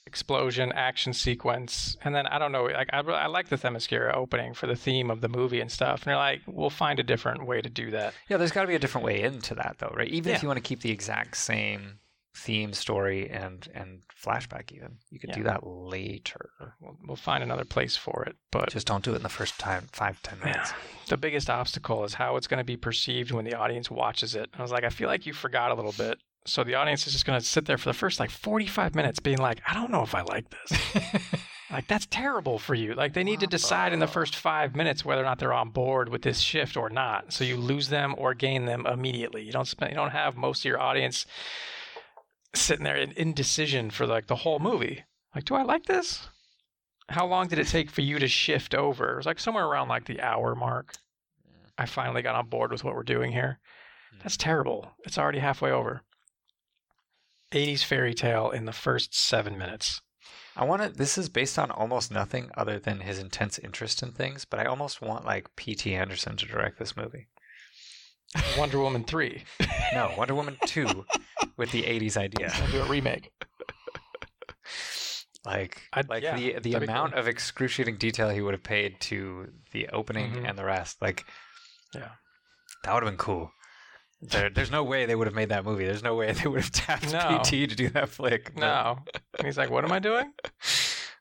explosion 0.07 0.71
action 0.73 1.13
sequence 1.13 1.97
and 2.05 2.15
then 2.15 2.29
i 2.29 2.39
don't 2.39 2.53
know 2.53 2.63
like 2.67 2.89
i, 2.93 3.01
I 3.01 3.27
like 3.27 3.49
the 3.49 3.57
themyscira 3.57 4.15
opening 4.15 4.55
for 4.55 4.69
the 4.69 4.77
theme 4.77 5.11
of 5.11 5.21
the 5.21 5.29
movie 5.29 5.61
and 5.61 5.71
stuff 5.71 6.03
and 6.03 6.07
you're 6.13 6.17
like 6.17 6.43
we'll 6.47 6.71
find 6.71 7.01
a 7.01 7.03
different 7.03 7.45
way 7.45 7.61
to 7.61 7.69
do 7.69 7.91
that 7.91 8.15
Yeah, 8.29 8.37
there's 8.37 8.53
got 8.53 8.63
to 8.63 8.69
be 8.69 8.77
a 8.77 8.79
different 8.79 9.05
way 9.05 9.23
into 9.23 9.57
that, 9.57 9.77
though, 9.79 9.93
right? 9.97 10.07
Even 10.09 10.31
Yeah. 10.31 10.37
if 10.37 10.43
you 10.43 10.49
want 10.49 10.59
to 10.59 10.63
keep 10.69 10.81
the 10.81 10.93
exact 10.93 11.37
same 11.37 11.99
theme, 12.37 12.73
story, 12.73 13.29
and 13.31 13.69
and 13.75 14.03
flashback. 14.23 14.71
Even 14.73 14.99
you 15.11 15.19
could 15.19 15.33
do 15.33 15.43
that 15.45 15.67
later. 15.67 16.51
We'll, 16.81 16.97
we'll 17.07 17.17
find 17.17 17.43
another 17.43 17.65
place 17.65 17.97
for 17.97 18.25
it. 18.27 18.37
But 18.51 18.71
Just 18.71 18.87
don't 18.87 19.05
do 19.05 19.13
it 19.13 19.17
in 19.17 19.23
the 19.23 19.29
first 19.29 19.59
time 19.59 19.87
five 19.93 20.23
ten 20.23 20.39
minutes. 20.41 20.71
Yeah. 20.71 20.77
The 21.09 21.17
biggest 21.17 21.49
obstacle 21.49 22.05
is 22.05 22.15
how 22.15 22.37
it's 22.37 22.47
going 22.47 22.59
to 22.59 22.65
be 22.65 22.77
perceived 22.77 23.31
when 23.31 23.45
the 23.45 23.55
audience 23.55 23.91
watches 23.91 24.35
it. 24.35 24.51
I 24.57 24.63
was 24.63 24.71
like, 24.71 24.85
I 24.85 24.91
feel 24.91 25.09
like 25.09 25.27
you 25.27 25.33
forgot 25.33 25.71
a 25.71 25.75
little 25.75 25.93
bit. 25.93 26.19
So 26.47 26.63
the 26.63 26.75
audience 26.77 27.07
is 27.07 27.13
just 27.13 27.27
going 27.27 27.39
to 27.41 27.45
sit 27.45 27.67
there 27.67 27.79
for 27.79 27.89
the 27.89 27.95
first 27.95 28.21
like 28.21 28.31
45 28.31 28.95
minutes 28.95 29.19
being 29.19 29.39
like, 29.39 29.61
I 29.67 29.75
don't 29.75 29.91
know 29.91 30.03
if 30.03 30.15
I 30.15 30.23
like 30.23 30.47
this. 30.51 31.03
like, 31.73 31.89
that's 31.89 32.07
terrible 32.07 32.61
for 32.61 32.75
you. 32.77 32.95
Like, 32.95 33.15
they 33.15 33.25
need 33.25 33.41
to 33.41 33.49
decide 33.49 33.93
in 33.93 33.99
the 33.99 34.07
first 34.07 34.37
five 34.37 34.77
minutes 34.77 35.05
whether 35.05 35.23
or 35.23 35.25
not 35.25 35.41
they're 35.41 35.53
on 35.53 35.71
board 35.71 36.09
with 36.09 36.23
this 36.23 36.39
shift 36.39 36.77
or 36.77 36.89
not. 36.89 37.33
So 37.33 37.43
you 37.43 37.57
lose 37.57 37.89
them 37.89 38.15
or 38.17 38.33
gain 38.33 38.65
them 38.65 38.87
immediately. 38.87 39.43
You 39.43 39.51
don't 39.51 39.67
spend, 39.67 39.91
you 39.91 39.97
don't 39.97 40.11
have 40.11 40.37
most 40.37 40.61
of 40.61 40.67
your 40.67 40.81
audience 40.81 41.27
sitting 42.57 42.85
there 42.85 42.97
in 42.97 43.13
indecision 43.13 43.91
for 43.91 44.07
like 44.07 44.27
the 44.27 44.37
whole 44.37 44.59
movie. 44.59 45.05
Like, 45.35 45.45
do 45.45 45.55
I 45.55 45.63
like 45.63 45.85
this? 45.85 46.29
How 47.09 47.27
long 47.27 47.47
did 47.49 47.59
it 47.59 47.69
take 47.69 47.91
for 47.91 48.01
you 48.01 48.19
to 48.19 48.27
shift 48.27 48.75
over? 48.75 49.13
It 49.13 49.17
was 49.19 49.27
like 49.27 49.39
somewhere 49.39 49.67
around 49.67 49.89
like 49.89 50.07
the 50.07 50.21
hour 50.21 50.55
mark. 50.55 50.95
I 51.79 51.87
finally 51.87 52.23
got 52.23 52.35
on 52.35 52.49
board 52.49 52.73
with 52.73 52.85
what 52.85 52.95
we're 52.95 53.03
doing 53.03 53.33
here. 53.33 53.59
Hmm. 54.13 54.19
That's 54.23 54.37
terrible. 54.37 54.93
It's 55.05 55.19
already 55.19 55.39
halfway 55.39 55.71
over. 55.71 56.03
80s 57.53 57.85
fairy 57.85 58.15
tale 58.15 58.51
in 58.51 58.65
the 58.65 58.73
first 58.73 59.15
seven 59.15 59.57
minutes. 59.57 60.01
I 60.57 60.65
want 60.65 60.83
to. 60.83 60.89
This 60.89 61.19
is 61.19 61.29
based 61.29 61.59
on 61.59 61.71
almost 61.71 62.11
nothing 62.11 62.51
other 62.57 62.79
than 62.79 63.01
his 63.01 63.19
intense 63.19 63.59
interest 63.59 64.03
in 64.03 64.13
things. 64.13 64.45
But 64.45 64.59
I 64.59 64.65
almost 64.65 65.03
want 65.03 65.25
like 65.25 65.55
P.T. 65.55 65.95
Anderson 65.95 66.37
to 66.37 66.47
direct 66.47 66.79
this 66.79 66.97
movie. 66.97 67.29
Wonder 68.59 68.81
Woman 68.81 69.05
3. 69.05 69.45
No, 69.93 70.13
Wonder 70.17 70.35
Woman 70.35 70.57
two 70.67 71.05
with 71.57 71.71
the 71.73 71.83
'80s 71.83 72.17
idea. 72.17 72.51
I'll 72.55 72.71
do 72.71 72.81
a 72.83 72.87
remake. 72.87 73.33
Like, 75.45 75.83
I'd- 75.93 76.09
like 76.09 76.25
yeah, 76.25 76.37
the 76.37 76.59
the 76.59 76.75
amount 76.75 77.13
cool. 77.13 77.21
of 77.21 77.29
excruciating 77.29 77.99
detail 77.99 78.31
he 78.31 78.41
would 78.41 78.53
have 78.55 78.65
paid 78.65 79.01
to 79.03 79.53
the 79.71 79.89
opening 79.91 80.33
Mhm. 80.33 80.49
and 80.49 80.59
the 80.59 80.65
rest. 80.65 81.01
Like, 81.01 81.25
Yeah. 81.95 82.11
that 82.83 82.93
would 82.93 83.05
have 83.05 83.13
been 83.13 83.17
cool. 83.19 83.53
There, 84.21 84.51
there's 84.51 84.73
no 84.73 84.83
way 84.83 85.07
they 85.07 85.15
would 85.15 85.29
have 85.29 85.37
made 85.37 85.51
that 85.51 85.65
movie. 85.65 85.85
There's 85.85 86.03
no 86.03 86.17
way 86.17 86.33
they 86.33 86.49
would 86.49 86.63
have 86.63 86.73
tapped 86.73 87.13
No. 87.13 87.39
PT 87.45 87.69
to 87.69 87.77
do 87.77 87.89
that 87.91 88.09
flick. 88.09 88.57
No. 88.57 89.05
And 89.39 89.47
he's 89.47 89.57
like, 89.57 89.71
what 89.71 89.85
am 89.85 89.93
I 89.93 89.99
doing? 90.01 90.33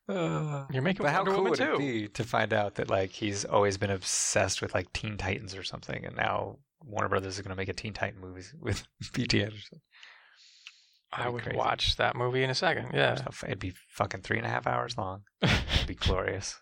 Uh, 0.07 0.67
You're 0.71 0.83
making 0.83 1.01
but 1.03 1.11
how 1.11 1.23
cool 1.25 1.33
Woman 1.37 1.49
would 1.49 1.59
it 1.59 1.77
be 1.79 2.07
to 2.09 2.23
find 2.23 2.53
out 2.53 2.75
that 2.75 2.91
like 2.91 3.09
he's 3.09 3.43
always 3.43 3.75
been 3.75 3.89
obsessed 3.89 4.61
with 4.61 4.75
like 4.75 4.93
Teen 4.93 5.17
Titans 5.17 5.55
or 5.55 5.63
something, 5.63 6.05
and 6.05 6.15
now 6.15 6.59
Warner 6.83 7.09
Brothers 7.09 7.33
is 7.37 7.41
going 7.41 7.49
to 7.49 7.55
make 7.55 7.69
a 7.69 7.73
Teen 7.73 7.91
Titan 7.93 8.21
movie 8.21 8.43
with 8.59 8.85
PT 9.13 9.33
Anderson. 9.33 9.81
I 11.17 11.25
That'd 11.25 11.41
crazy. 11.43 11.57
watch 11.57 11.95
that 11.95 12.15
movie 12.15 12.43
in 12.43 12.49
a 12.49 12.55
second. 12.55 12.91
Yeah. 12.93 13.17
It'd 13.43 13.59
be 13.59 13.73
fucking 13.89 14.21
three 14.21 14.37
and 14.37 14.45
a 14.45 14.49
half 14.49 14.67
hours 14.67 14.97
long. 14.97 15.21
It'd 15.41 15.87
be 15.87 15.95
glorious. 15.99 16.59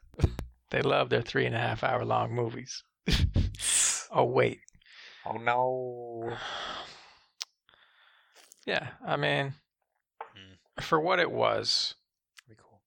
they 0.69 0.81
love 0.81 1.09
their 1.09 1.21
three 1.23 1.45
and 1.45 1.55
a 1.55 1.59
half 1.59 1.83
hour 1.83 2.05
long 2.05 2.31
movies. 2.33 2.83
oh, 4.11 4.25
wait. 4.25 4.59
Oh 5.25 5.37
no. 5.37 6.37
Yeah. 8.65 8.89
I 9.05 9.17
mean, 9.17 9.55
Hmm. 10.35 10.53
for 10.81 10.99
what 10.99 11.19
it 11.19 11.31
was, 11.31 11.95
Be 12.47 12.55
cool. 12.55 12.81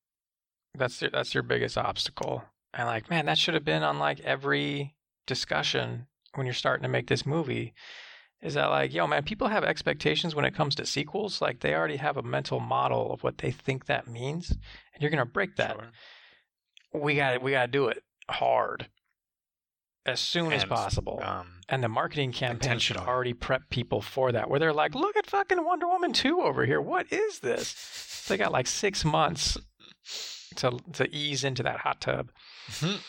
that's 0.74 1.00
your, 1.02 1.11
that's 1.11 1.35
your 1.35 1.42
biggest 1.42 1.76
obstacle. 1.76 2.44
And 2.72 2.87
like, 2.87 3.11
man, 3.11 3.26
that 3.26 3.38
should 3.38 3.55
have 3.55 3.64
been 3.64 3.83
on 3.83 3.98
like 3.98 4.20
every 4.20 4.94
discussion 5.26 6.07
when 6.35 6.46
you're 6.46 6.55
starting 6.55 6.83
to 6.83 6.88
make 6.88 7.09
this 7.09 7.26
movie. 7.26 7.74
Is 8.42 8.55
that 8.55 8.66
like, 8.66 8.92
yo, 8.92 9.07
man, 9.07 9.25
people 9.25 9.49
have 9.49 9.64
expectations 9.64 10.35
when 10.35 10.44
it 10.44 10.55
comes 10.55 10.75
to 10.77 10.87
sequels. 10.87 11.40
Like, 11.40 11.61
they 11.61 11.75
already 11.75 11.96
have 11.96 12.16
a 12.16 12.22
mental 12.22 12.61
model 12.61 13.12
of 13.12 13.22
what 13.25 13.38
they 13.38 13.51
think 13.51 13.87
that 13.87 14.07
means, 14.07 14.51
and 14.51 15.01
you're 15.01 15.11
gonna 15.11 15.25
break 15.27 15.57
that. 15.57 15.72
Sure. 15.77 17.01
We 17.01 17.16
got 17.16 17.33
to 17.33 17.38
we 17.38 17.51
got 17.53 17.62
to 17.66 17.72
do 17.72 17.88
it 17.88 18.03
hard, 18.31 18.88
as 20.05 20.20
soon 20.20 20.53
as 20.53 20.64
possible. 20.64 21.20
Um, 21.22 21.61
and 21.68 21.83
the 21.83 21.88
marketing 21.88 22.33
campaign 22.33 22.79
should 22.79 22.96
already 22.96 23.33
prep 23.33 23.68
people 23.70 24.01
for 24.01 24.33
that. 24.33 24.49
Where 24.49 24.61
they're 24.61 24.72
like, 24.72 24.94
look 24.94 25.16
at 25.16 25.27
fucking 25.27 25.64
Wonder 25.64 25.87
Woman 25.88 26.12
two 26.12 26.40
over 26.42 26.64
here. 26.64 26.81
What 26.81 27.12
is 27.12 27.40
this? 27.40 28.25
They 28.29 28.37
got 28.37 28.53
like 28.53 28.66
six 28.66 29.05
months 29.05 29.59
to 30.57 30.79
to 30.92 31.14
ease 31.14 31.42
into 31.44 31.62
that 31.64 31.81
hot 31.81 32.01
tub. 32.01 32.31
Mhm. 32.68 33.01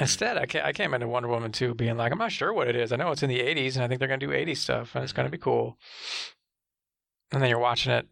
Instead, 0.00 0.38
I 0.38 0.46
came, 0.46 0.62
I 0.64 0.72
came 0.72 0.94
into 0.94 1.08
Wonder 1.08 1.28
Woman 1.28 1.50
2 1.50 1.74
being 1.74 1.96
like, 1.96 2.12
I'm 2.12 2.18
not 2.18 2.30
sure 2.32 2.52
what 2.52 2.68
it 2.68 2.76
is. 2.76 2.92
I 2.92 2.96
know 2.96 3.10
it's 3.10 3.22
in 3.22 3.28
the 3.28 3.40
80s, 3.40 3.74
and 3.74 3.84
I 3.84 3.88
think 3.88 3.98
they're 3.98 4.08
going 4.08 4.20
to 4.20 4.26
do 4.26 4.32
80s 4.32 4.58
stuff, 4.58 4.94
and 4.94 5.02
it's 5.02 5.12
going 5.12 5.26
to 5.26 5.30
be 5.32 5.38
cool. 5.38 5.76
And 7.32 7.42
then 7.42 7.50
you're 7.50 7.58
watching 7.58 7.92
it, 7.92 8.06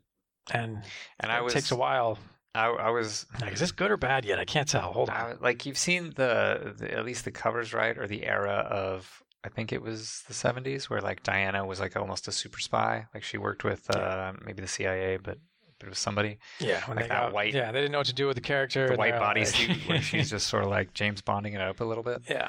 and, 0.52 0.82
and 1.20 1.30
I 1.32 1.38
it 1.38 1.44
was 1.44 1.54
takes 1.54 1.70
a 1.70 1.76
while. 1.76 2.18
I, 2.56 2.66
I 2.66 2.90
was 2.90 3.26
Like, 3.40 3.52
is 3.52 3.60
this 3.60 3.72
good 3.72 3.90
or 3.90 3.96
bad 3.96 4.24
yet? 4.24 4.38
I 4.38 4.44
can't 4.44 4.66
tell. 4.68 4.92
Hold 4.92 5.10
I 5.10 5.32
on. 5.32 5.38
like 5.40 5.66
you've 5.66 5.78
seen 5.78 6.12
the, 6.16 6.74
the 6.78 6.92
at 6.92 7.04
least 7.04 7.24
the 7.24 7.30
covers 7.30 7.74
right 7.74 7.96
or 7.96 8.06
the 8.06 8.24
era 8.24 8.66
of 8.70 9.22
I 9.44 9.48
think 9.48 9.72
it 9.72 9.82
was 9.82 10.24
the 10.26 10.34
70s 10.34 10.84
where 10.84 11.00
like 11.00 11.22
Diana 11.22 11.64
was 11.66 11.78
like 11.80 11.96
almost 11.96 12.26
a 12.28 12.32
super 12.32 12.58
spy 12.58 13.06
like 13.14 13.22
she 13.22 13.36
worked 13.36 13.62
with 13.62 13.94
uh, 13.94 14.32
maybe 14.44 14.62
the 14.62 14.68
CIA 14.68 15.18
but 15.18 15.38
but 15.78 15.86
it 15.86 15.90
was 15.90 15.98
somebody 15.98 16.38
Yeah, 16.60 16.80
when 16.86 16.96
like 16.96 17.04
they 17.06 17.08
that 17.08 17.22
got, 17.22 17.32
white- 17.32 17.54
Yeah, 17.54 17.72
they 17.72 17.80
didn't 17.80 17.92
know 17.92 17.98
what 17.98 18.06
to 18.08 18.14
do 18.14 18.26
with 18.26 18.36
the 18.36 18.40
character. 18.42 18.88
the 18.88 18.96
white 18.96 19.12
they're 19.12 19.20
like- 19.20 19.36
bodysuit 19.36 19.88
where 19.88 20.00
she's 20.10 20.30
just 20.30 20.46
sort 20.48 20.64
of 20.64 20.70
like 20.70 20.94
James 20.94 21.20
Bonding 21.22 21.54
it 21.54 21.60
up 21.60 21.80
a 21.80 21.84
little 21.84 22.02
bit 22.04 22.22
yeah. 22.28 22.48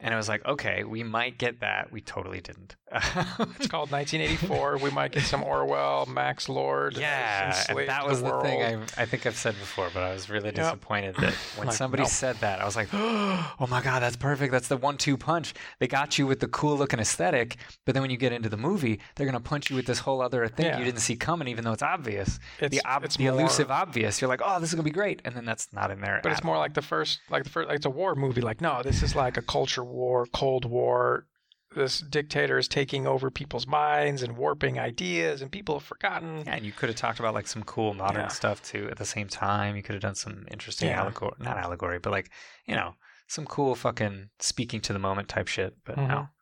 and 0.00 0.12
it 0.14 0.16
was 0.16 0.28
like 0.28 0.44
okay 0.46 0.84
we 0.84 1.02
might 1.02 1.38
get 1.38 1.60
that 1.60 1.90
we 1.92 2.00
totally 2.00 2.40
didn't 2.40 2.76
It's 3.58 3.66
called 3.68 3.90
1984. 3.90 4.78
we 4.78 4.90
might 4.90 5.12
get 5.12 5.22
some 5.24 5.42
Orwell, 5.42 6.06
Max 6.06 6.48
Lord. 6.48 6.96
Yeah, 6.96 7.54
and 7.68 7.78
that 7.88 8.06
was 8.06 8.20
the, 8.22 8.28
world. 8.30 8.44
thing 8.44 8.62
I, 8.62 9.02
I 9.02 9.06
think 9.06 9.26
I've 9.26 9.36
said 9.36 9.54
before, 9.54 9.88
but 9.92 10.02
I 10.02 10.12
was 10.12 10.28
really 10.30 10.46
Yep. 10.46 10.54
disappointed 10.56 11.16
that 11.16 11.32
when 11.56 11.66
Like, 11.68 11.76
somebody 11.76 12.02
no. 12.04 12.08
said 12.08 12.36
that, 12.36 12.60
I 12.60 12.64
was 12.64 12.76
like, 12.76 12.88
oh 12.92 13.66
my 13.68 13.80
God, 13.82 14.00
that's 14.00 14.16
perfect. 14.16 14.52
That's 14.52 14.68
the 14.68 14.76
one 14.76 14.96
two 14.96 15.16
punch. 15.16 15.54
They 15.80 15.86
got 15.88 16.18
you 16.18 16.26
with 16.26 16.40
the 16.40 16.48
cool 16.48 16.76
looking 16.76 17.00
aesthetic, 17.00 17.56
but 17.84 17.94
then 17.94 18.02
when 18.02 18.10
you 18.10 18.16
get 18.16 18.32
into 18.32 18.48
the 18.48 18.56
movie, 18.56 19.00
they're 19.16 19.26
going 19.26 19.40
to 19.40 19.48
punch 19.48 19.70
you 19.70 19.76
with 19.76 19.86
this 19.86 19.98
whole 20.00 20.20
other 20.22 20.46
thing 20.48 20.66
Yeah. 20.66 20.78
you 20.78 20.84
didn't 20.84 21.00
see 21.00 21.16
coming, 21.16 21.48
even 21.48 21.64
though 21.64 21.72
it's 21.72 21.82
obvious. 21.82 22.38
It's, 22.60 22.70
the 22.74 22.84
ob- 22.86 23.04
it's 23.04 23.16
the 23.16 23.24
more- 23.24 23.32
elusive 23.40 23.70
obvious. 23.70 24.20
You're 24.20 24.28
like, 24.28 24.40
oh, 24.44 24.60
this 24.60 24.68
is 24.70 24.74
going 24.74 24.84
to 24.84 24.90
be 24.90 24.94
great. 24.94 25.20
And 25.24 25.34
then 25.34 25.44
that's 25.44 25.72
not 25.72 25.90
in 25.90 26.00
there. 26.00 26.20
But 26.22 26.32
it's 26.32 26.44
more 26.44 26.54
all. 26.56 26.60
like 26.60 26.74
the 26.74 26.82
first, 26.82 27.20
like 27.30 27.44
the 27.44 27.50
first, 27.50 27.68
like 27.68 27.76
it's 27.76 27.86
a 27.86 27.90
war 27.90 28.14
movie. 28.14 28.40
Like, 28.40 28.60
no, 28.60 28.82
this 28.82 29.02
is 29.02 29.14
like 29.16 29.36
a 29.36 29.42
culture 29.42 29.84
war, 29.84 30.26
Cold 30.32 30.64
War. 30.64 31.26
This 31.74 31.98
dictator 32.00 32.58
is 32.58 32.68
taking 32.68 33.06
over 33.06 33.30
people's 33.30 33.66
minds 33.66 34.22
and 34.22 34.36
warping 34.36 34.78
ideas, 34.78 35.42
and 35.42 35.50
people 35.50 35.76
have 35.76 35.84
forgotten. 35.86 36.44
Yeah, 36.46 36.54
and 36.54 36.64
you 36.64 36.72
could 36.72 36.88
have 36.88 36.96
talked 36.96 37.18
about 37.18 37.34
like 37.34 37.46
some 37.46 37.62
cool 37.64 37.94
modern 37.94 38.22
Yeah. 38.22 38.28
stuff 38.28 38.62
too 38.62 38.88
at 38.90 38.96
the 38.98 39.04
same 39.04 39.28
time. 39.28 39.76
You 39.76 39.82
could 39.82 39.94
have 39.94 40.02
done 40.02 40.14
some 40.14 40.46
interesting 40.50 40.88
Yeah. 40.88 41.00
allegory, 41.02 41.32
not 41.38 41.56
allegory, 41.56 41.98
but 41.98 42.10
like, 42.12 42.30
you 42.66 42.74
know, 42.74 42.94
some 43.26 43.44
cool 43.46 43.74
fucking 43.74 44.28
speaking 44.38 44.80
to 44.82 44.92
the 44.92 44.98
moment 44.98 45.28
type 45.28 45.48
shit. 45.48 45.74
But 45.84 45.96
no, 45.96 46.02
Mhm. 46.02 46.28
It's 46.28 46.33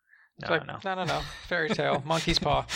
no, 0.42 0.48
like, 0.48 0.66
no. 0.66 0.78
no, 0.84 0.94
no, 0.94 1.04
no. 1.04 1.20
Fairy 1.48 1.68
tale, 1.70 2.02
monkey's 2.06 2.38
paw. 2.38 2.66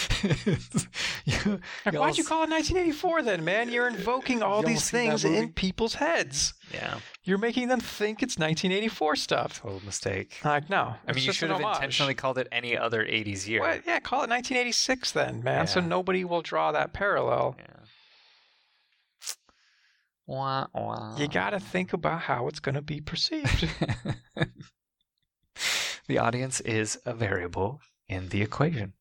you, 1.25 1.61
Like, 1.85 1.95
why'd 1.95 2.19
you 2.19 2.25
call 2.25 2.45
it 2.45 2.51
1984 2.51 3.23
then, 3.23 3.45
man? 3.45 3.71
You're 3.71 3.89
invoking 3.89 4.43
all 4.43 4.61
You 4.61 4.67
these 4.69 4.77
almost 4.77 4.87
seen 4.89 5.11
that 5.11 5.19
things 5.21 5.25
in 5.25 5.53
people's 5.53 5.95
heads. 5.95 6.55
Yeah, 6.73 6.99
You're 7.25 7.39
making 7.39 7.69
them 7.69 7.81
think 7.81 8.23
it's 8.23 8.37
1984 8.39 9.17
stuff. 9.17 9.61
total 9.61 9.81
mistake. 9.85 10.39
Like, 10.45 10.69
no. 10.71 10.95
I 11.07 11.13
mean, 11.13 11.25
you 11.25 11.33
should 11.33 11.51
have 11.51 11.61
homage. 11.61 11.77
intentionally 11.77 12.15
called 12.15 12.39
it 12.39 12.49
any 12.51 12.77
other 12.77 13.05
80s 13.05 13.47
year. 13.47 13.61
What? 13.61 13.83
Yeah, 13.87 14.01
call 14.01 14.21
it 14.25 14.31
1986 14.31 15.13
then, 15.13 15.43
man. 15.43 15.67
So 15.67 15.81
nobody 15.81 16.25
will 16.25 16.43
draw 16.43 16.73
that 16.73 16.93
parallel. 16.93 17.57
Yeah. 17.59 17.65
Wah, 20.29 20.67
wah. 20.75 21.17
You 21.17 21.29
got 21.29 21.51
to 21.51 21.61
think 21.61 21.93
about 21.93 22.23
how 22.23 22.49
it's 22.49 22.59
going 22.59 22.75
to 22.75 22.83
be 22.83 23.01
perceived. 23.01 23.69
the 26.07 26.19
audience 26.19 26.61
is 26.61 26.99
a 27.05 27.15
variable 27.15 27.81
in 28.09 28.29
the 28.29 28.43
equation. 28.43 28.93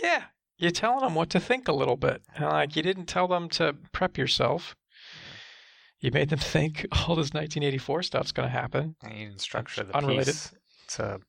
yeah, 0.00 0.24
you're 0.58 0.70
telling 0.70 1.00
them 1.00 1.14
what 1.14 1.30
to 1.30 1.40
think 1.40 1.68
a 1.68 1.72
little 1.72 1.96
bit. 1.96 2.22
Like, 2.40 2.76
you 2.76 2.82
didn't 2.82 3.06
tell 3.06 3.26
them 3.28 3.48
to 3.50 3.74
prep 3.92 4.16
yourself. 4.18 4.76
You 6.00 6.10
made 6.12 6.28
them 6.30 6.38
think 6.54 6.86
all 6.92 7.16
this 7.16 7.32
1984 7.32 8.02
stuff's 8.04 8.32
going 8.32 8.48
to 8.48 8.52
happen. 8.52 8.94
I 9.02 9.08
need 9.10 9.32
to 9.32 9.38
structure 9.38 9.82
the 9.84 9.96
Unrelated. 9.96 10.26
piece 10.26 10.52
to 10.96 11.20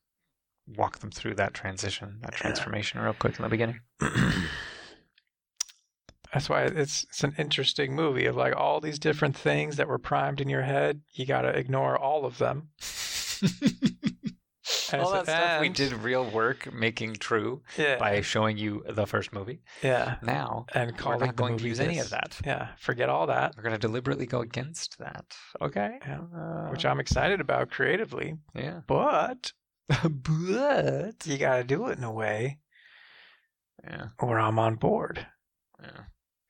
walk 0.66 0.98
them 1.00 1.10
through 1.10 1.34
that 1.36 1.54
transition, 1.54 2.18
that 2.22 2.34
transformation, 2.34 3.00
real 3.00 3.14
quick 3.14 3.36
in 3.38 3.42
the 3.42 3.48
beginning. 3.48 3.80
That's 6.32 6.48
why 6.48 6.62
it's 6.62 7.04
it's 7.04 7.24
an 7.24 7.34
interesting 7.36 7.94
movie 7.94 8.24
of 8.24 8.36
like 8.36 8.56
all 8.56 8.80
these 8.80 8.98
different 8.98 9.36
things 9.36 9.76
that 9.76 9.86
were 9.88 9.98
primed 9.98 10.40
in 10.40 10.48
your 10.48 10.62
head. 10.62 11.02
You 11.12 11.26
got 11.26 11.42
to 11.42 11.48
ignore 11.50 11.98
all 11.98 12.24
of 12.24 12.38
them. 12.38 12.68
All 14.92 15.10
that 15.12 15.24
stuff 15.24 15.60
we 15.60 15.68
did 15.70 15.92
real 15.94 16.24
work 16.30 16.72
making 16.72 17.14
true 17.14 17.62
Yeah, 17.78 17.96
by 17.98 18.20
showing 18.20 18.56
you 18.58 18.84
the 18.88 19.06
first 19.06 19.32
movie. 19.32 19.62
yeah, 19.82 20.16
Now 20.22 20.66
and 20.74 20.92
we're 21.04 21.16
not 21.16 21.34
going 21.36 21.56
to 21.58 21.66
use 21.66 21.80
any 21.80 21.98
of 21.98 22.10
that. 22.10 22.38
Yeah, 22.44 22.68
forget 22.78 23.08
all 23.08 23.26
that. 23.26 23.54
We're 23.56 23.62
going 23.62 23.72
to 23.74 23.78
deliberately 23.78 24.26
go 24.26 24.40
against 24.40 24.98
that. 24.98 25.24
Okay. 25.60 25.98
Uh, 26.06 26.68
Which 26.68 26.84
I'm 26.84 27.00
excited 27.00 27.40
about 27.40 27.70
creatively, 27.70 28.36
yeah. 28.54 28.80
but 28.86 29.52
but 29.88 31.26
you 31.26 31.38
got 31.38 31.56
to 31.56 31.64
do 31.64 31.88
it 31.88 31.98
in 31.98 32.04
a 32.04 32.12
way 32.12 32.58
Yeah. 33.82 34.08
or 34.18 34.38
I'm 34.38 34.58
on 34.58 34.76
board. 34.76 35.26
Yeah. 35.82 36.02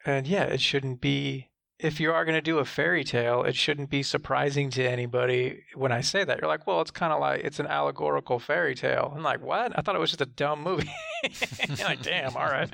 And 0.04 0.26
yeah, 0.26 0.44
it 0.44 0.60
shouldn't 0.60 1.00
be. 1.00 1.48
If 1.82 1.98
you 2.00 2.12
are 2.12 2.24
going 2.24 2.36
to 2.36 2.40
do 2.42 2.58
a 2.58 2.64
fairy 2.64 3.02
tale, 3.04 3.42
it 3.42 3.56
shouldn't 3.56 3.90
be 3.90 4.02
surprising 4.02 4.70
to 4.70 4.84
anybody 4.88 5.64
when 5.74 5.90
I 5.92 6.00
say 6.00 6.22
that. 6.24 6.40
You're 6.40 6.48
like, 6.48 6.66
well, 6.66 6.80
it's 6.80 6.90
kind 6.92 7.12
of 7.12 7.20
like 7.20 7.40
it's 7.44 7.58
an 7.58 7.66
allegorical 7.66 8.38
fairy 8.38 8.74
tale. 8.74 9.12
I'm 9.16 9.22
like, 9.22 9.42
what? 9.42 9.76
I 9.76 9.82
thought 9.82 9.96
it 9.96 9.98
was 9.98 10.10
just 10.10 10.20
a 10.20 10.26
dumb 10.26 10.62
movie. 10.62 10.90
You're 11.68 11.86
like, 11.88 12.02
damn, 12.02 12.36
all 12.36 12.46
right. 12.46 12.70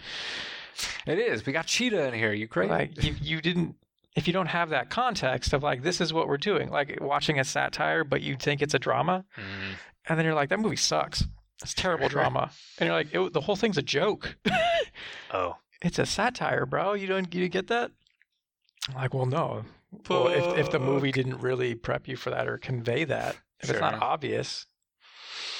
It 1.06 1.18
is. 1.18 1.44
We 1.46 1.52
got 1.52 1.66
cheetah 1.66 2.08
in 2.08 2.14
here. 2.14 2.32
You 2.32 2.46
crazy? 2.48 2.70
Like, 2.70 3.02
you, 3.02 3.14
you 3.20 3.40
didn't. 3.40 3.76
If 4.14 4.26
you 4.26 4.32
don't 4.32 4.46
have 4.46 4.70
that 4.70 4.90
context 4.90 5.52
of 5.52 5.62
like, 5.62 5.82
this 5.82 6.00
is 6.00 6.12
what 6.12 6.28
we're 6.28 6.38
doing, 6.38 6.70
like 6.70 6.98
watching 7.00 7.38
a 7.38 7.44
satire, 7.44 8.04
but 8.04 8.20
you 8.20 8.36
think 8.36 8.60
it's 8.62 8.74
a 8.74 8.78
drama, 8.78 9.24
Mm. 9.36 9.76
and 10.08 10.18
then 10.18 10.24
you're 10.26 10.34
like, 10.34 10.48
that 10.48 10.58
movie 10.60 10.76
sucks. 10.76 11.24
It's 11.62 11.72
terrible 11.74 12.08
drama, 12.08 12.50
and 12.78 12.86
you're 12.88 12.96
like, 12.96 13.14
it, 13.14 13.32
the 13.32 13.40
whole 13.40 13.56
thing's 13.56 13.78
a 13.78 13.82
joke. 13.82 14.36
Oh. 15.32 15.56
it's 15.82 15.98
a 15.98 16.06
satire, 16.06 16.66
bro. 16.66 16.94
You 16.94 17.06
don't 17.06 17.32
you 17.32 17.48
get 17.48 17.68
that? 17.68 17.92
I'm 18.88 18.94
like, 18.94 19.14
well, 19.14 19.26
no. 19.26 19.64
Well, 20.08 20.28
if 20.28 20.58
if 20.58 20.70
the 20.70 20.78
movie 20.78 21.12
didn't 21.12 21.38
really 21.40 21.74
prep 21.74 22.08
you 22.08 22.16
for 22.16 22.30
that 22.30 22.46
or 22.48 22.58
convey 22.58 23.04
that, 23.04 23.36
if 23.60 23.70
it's 23.70 23.80
not 23.80 23.94
Sure. 23.94 24.04
obvious, 24.04 24.66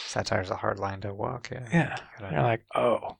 Satire's 0.06 0.50
a 0.50 0.56
hard 0.56 0.78
line 0.78 1.00
to 1.02 1.14
walk. 1.14 1.50
Yeah. 1.50 1.66
yeah, 1.72 1.96
Gotta- 2.18 2.34
you're 2.34 2.42
like, 2.42 2.64
oh, 2.74 3.16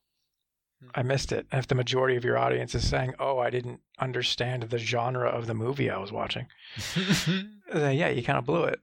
Hmm. 0.81 0.89
I 0.95 1.03
missed 1.03 1.33
it. 1.33 1.47
And 1.51 1.59
if 1.59 1.67
the 1.67 1.75
majority 1.75 2.17
of 2.17 2.25
your 2.25 2.39
audience 2.39 2.73
is 2.75 2.89
saying, 2.89 3.15
oh, 3.19 3.39
I 3.41 3.51
didn't 3.51 3.81
understand 3.99 4.63
the 4.65 4.79
genre 4.79 5.29
of 5.29 5.47
the 5.49 5.55
movie 5.55 5.91
I 5.91 5.99
was 5.99 6.13
watching, 6.13 6.47
then 7.73 7.97
yeah, 7.97 8.09
you 8.11 8.23
kind 8.23 8.39
of 8.39 8.45
blew 8.47 8.63
it. 8.65 8.79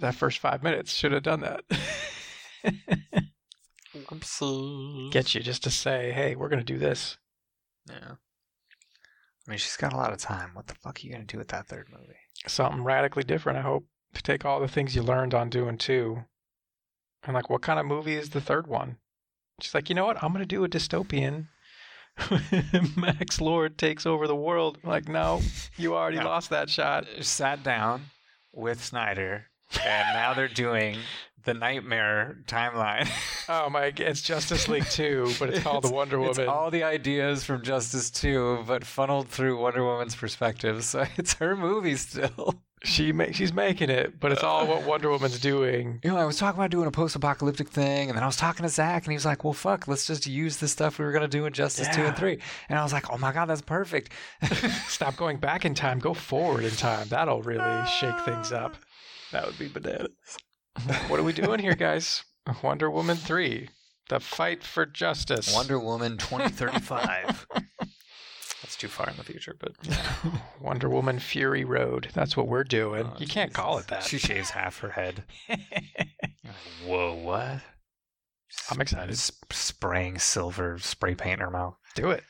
That 0.00 0.16
first 0.16 0.40
five 0.40 0.62
minutes 0.64 0.92
should 0.94 1.12
have 1.12 1.22
done 1.22 1.40
that. 1.42 1.62
Get 5.12 5.34
you 5.34 5.40
just 5.42 5.62
to 5.64 5.70
say, 5.70 6.10
hey, 6.12 6.34
we're 6.34 6.48
gonna 6.48 6.64
do 6.64 6.78
this. 6.78 7.16
Yeah. 7.88 8.14
I 9.46 9.50
mean, 9.50 9.58
she's 9.58 9.76
got 9.76 9.92
a 9.92 9.96
lot 9.96 10.12
of 10.12 10.18
time. 10.18 10.50
What 10.54 10.66
the 10.68 10.74
fuck 10.74 10.98
are 10.98 11.06
you 11.06 11.12
gonna 11.12 11.24
do 11.24 11.38
with 11.38 11.48
that 11.48 11.66
third 11.68 11.88
movie? 11.90 12.16
something 12.46 12.82
radically 12.84 13.24
different. 13.24 13.58
I 13.58 13.62
hope 13.62 13.86
to 14.14 14.22
take 14.22 14.44
all 14.44 14.60
the 14.60 14.68
things 14.68 14.94
you 14.94 15.02
learned 15.02 15.32
on 15.34 15.48
doing 15.50 15.78
two. 15.78 16.24
And 17.22 17.32
like, 17.34 17.48
what 17.48 17.62
kind 17.62 17.78
of 17.80 17.86
movie 17.86 18.14
is 18.16 18.30
the 18.30 18.40
third 18.40 18.66
one? 18.66 18.98
She's 19.60 19.74
like, 19.74 19.88
you 19.88 19.94
know 19.94 20.04
what? 20.06 20.22
I'm 20.22 20.32
gonna 20.32 20.44
do 20.46 20.64
a 20.64 20.68
dystopian. 20.68 21.46
Max 22.96 23.40
Lord 23.40 23.76
takes 23.78 24.06
over 24.06 24.26
the 24.26 24.36
world. 24.36 24.78
I'm 24.82 24.90
like, 24.90 25.08
no, 25.08 25.40
you 25.76 25.94
already 25.94 26.18
No. 26.18 26.24
lost 26.24 26.50
that 26.50 26.70
shot. 26.70 27.06
Sat 27.20 27.62
down 27.62 28.02
with 28.52 28.82
Snyder, 28.84 29.46
and 29.84 30.14
now 30.14 30.34
they're 30.34 30.48
doing 30.48 30.98
the 31.44 31.54
Nightmare 31.54 32.38
timeline. 32.46 33.08
Oh 33.46 33.68
my! 33.68 33.92
It's 33.94 34.22
Justice 34.22 34.68
League 34.68 34.86
two, 34.86 35.30
but 35.38 35.50
it's 35.50 35.62
called 35.62 35.84
the 35.84 35.90
Wonder 35.92 36.18
It's 36.24 36.38
Woman. 36.38 36.50
all 36.50 36.70
the 36.70 36.82
ideas 36.82 37.44
from 37.44 37.62
Justice 37.62 38.10
2, 38.10 38.64
but 38.66 38.86
funneled 38.86 39.28
through 39.28 39.60
Wonder 39.60 39.84
Woman's 39.84 40.16
perspective. 40.16 40.82
So 40.82 41.04
it's 41.18 41.34
her 41.34 41.54
movie 41.54 41.96
still. 41.96 42.54
She 42.84 43.12
ma- 43.12 43.32
she's 43.32 43.52
making 43.52 43.90
it, 43.90 44.18
but 44.18 44.32
it's 44.32 44.42
all 44.42 44.66
what 44.66 44.84
Wonder 44.86 45.10
Woman's 45.10 45.38
doing. 45.40 46.00
You 46.02 46.10
know, 46.12 46.16
I 46.16 46.24
was 46.24 46.38
talking 46.38 46.58
about 46.58 46.70
doing 46.70 46.86
a 46.86 46.90
post-apocalyptic 46.90 47.68
thing, 47.68 48.08
and 48.08 48.16
then 48.16 48.22
I 48.22 48.26
was 48.26 48.36
talking 48.36 48.62
to 48.62 48.68
Zack, 48.70 49.04
and 49.04 49.12
he 49.12 49.16
was 49.16 49.26
like, 49.26 49.44
"Well, 49.44 49.52
fuck, 49.52 49.86
let's 49.88 50.06
just 50.06 50.26
use 50.26 50.56
the 50.56 50.68
stuff 50.68 50.98
we 50.98 51.04
were 51.04 51.12
gonna 51.12 51.28
do 51.28 51.44
in 51.44 51.52
Justice 51.52 51.88
Two 51.88 52.00
and 52.00 52.14
Yeah. 52.14 52.14
Three. 52.14 52.38
And 52.70 52.78
I 52.78 52.82
was 52.82 52.94
like, 52.94 53.10
"Oh 53.10 53.18
my 53.18 53.30
god, 53.32 53.46
that's 53.50 53.60
perfect." 53.60 54.10
Stop 54.88 55.16
going 55.16 55.36
back 55.36 55.66
in 55.66 55.74
time. 55.74 55.98
Go 55.98 56.14
forward 56.14 56.64
in 56.64 56.70
time. 56.70 57.08
That'll 57.08 57.42
really 57.42 57.86
shake 58.00 58.18
things 58.20 58.52
up. 58.52 58.76
That 59.32 59.44
would 59.44 59.58
be 59.58 59.68
bananas. 59.68 60.08
What 61.08 61.20
are 61.20 61.22
we 61.24 61.32
doing 61.32 61.60
here, 61.60 61.74
guys? 61.76 62.24
Wonder 62.62 62.90
Woman 62.90 63.16
3. 63.16 63.68
The 64.10 64.20
fight 64.20 64.62
for 64.62 64.84
justice. 64.84 65.54
Wonder 65.54 65.78
Woman 65.78 66.18
2035. 66.18 67.46
that's 67.80 68.76
too 68.76 68.88
far 68.88 69.08
in 69.08 69.16
the 69.16 69.24
future, 69.24 69.56
but 69.58 69.72
Wonder 70.60 70.90
Woman 70.90 71.18
Fury 71.18 71.64
Road. 71.64 72.08
That's 72.12 72.36
what 72.36 72.46
we're 72.48 72.64
doing. 72.64 73.06
Oh, 73.06 73.16
you 73.18 73.26
can't 73.26 73.50
Jesus. 73.50 73.56
call 73.62 73.78
it 73.78 73.86
that. 73.88 74.02
She 74.02 74.18
shaves 74.18 74.50
half 74.50 74.80
her 74.80 74.90
head. 74.90 75.24
Whoa, 76.84 77.14
what? 77.14 77.60
I'm 78.70 78.80
excited. 78.80 79.12
S- 79.12 79.32
spraying 79.50 80.18
silver 80.18 80.78
spray 80.78 81.14
paint 81.14 81.40
in 81.40 81.46
her 81.46 81.50
mouth. 81.50 81.76
Do 81.94 82.10
it. 82.10 82.22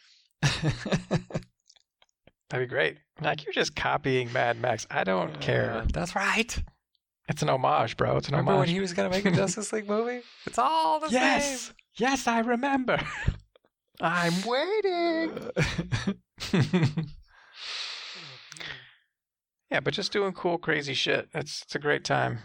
That'd 2.50 2.68
be 2.68 2.72
great. 2.72 2.98
Like, 3.20 3.44
you're 3.44 3.52
just 3.52 3.74
copying 3.74 4.32
Mad 4.32 4.60
Max. 4.60 4.86
I 4.90 5.02
don't 5.04 5.40
care. 5.40 5.72
Uh, 5.72 5.86
that's 5.92 6.14
right. 6.14 6.56
It's 7.28 7.42
an 7.42 7.48
homage, 7.48 7.96
bro. 7.96 8.16
It's 8.16 8.28
an 8.28 8.34
Remember 8.34 8.58
when 8.58 8.68
he 8.68 8.80
was 8.80 8.92
gonna 8.92 9.10
make 9.10 9.24
a 9.24 9.30
Justice 9.36 9.72
League 9.72 9.88
movie? 9.88 10.22
It's 10.46 10.58
all 10.58 11.00
the 11.00 11.08
yes. 11.10 11.72
Yes, 11.96 12.26
I 12.26 12.40
remember. 12.40 13.00
I'm 14.00 14.34
waiting. 14.44 15.50
yeah, 19.70 19.80
but 19.80 19.94
just 19.94 20.12
doing 20.12 20.32
cool, 20.32 20.58
crazy 20.58 20.94
shit. 20.94 21.28
It's 21.32 21.62
it's 21.62 21.74
a 21.74 21.78
great 21.78 22.04
time 22.04 22.40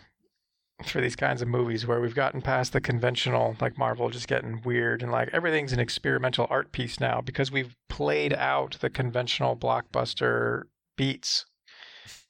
for 0.85 1.01
these 1.01 1.15
kinds 1.15 1.41
of 1.41 1.47
movies 1.47 1.85
where 1.85 1.99
we've 1.99 2.15
gotten 2.15 2.41
past 2.41 2.73
the 2.73 2.81
conventional, 2.81 3.55
like 3.59 3.77
Marvel, 3.77 4.09
just 4.09 4.27
getting 4.27 4.61
weird 4.63 5.03
and 5.03 5.11
like 5.11 5.29
everything's 5.33 5.73
an 5.73 5.79
experimental 5.79 6.47
art 6.49 6.71
piece 6.71 6.99
now 6.99 7.21
because 7.21 7.51
we've 7.51 7.75
played 7.89 8.33
out 8.33 8.77
the 8.79 8.89
conventional 8.89 9.57
blockbuster 9.57 10.63
beats. 10.95 11.45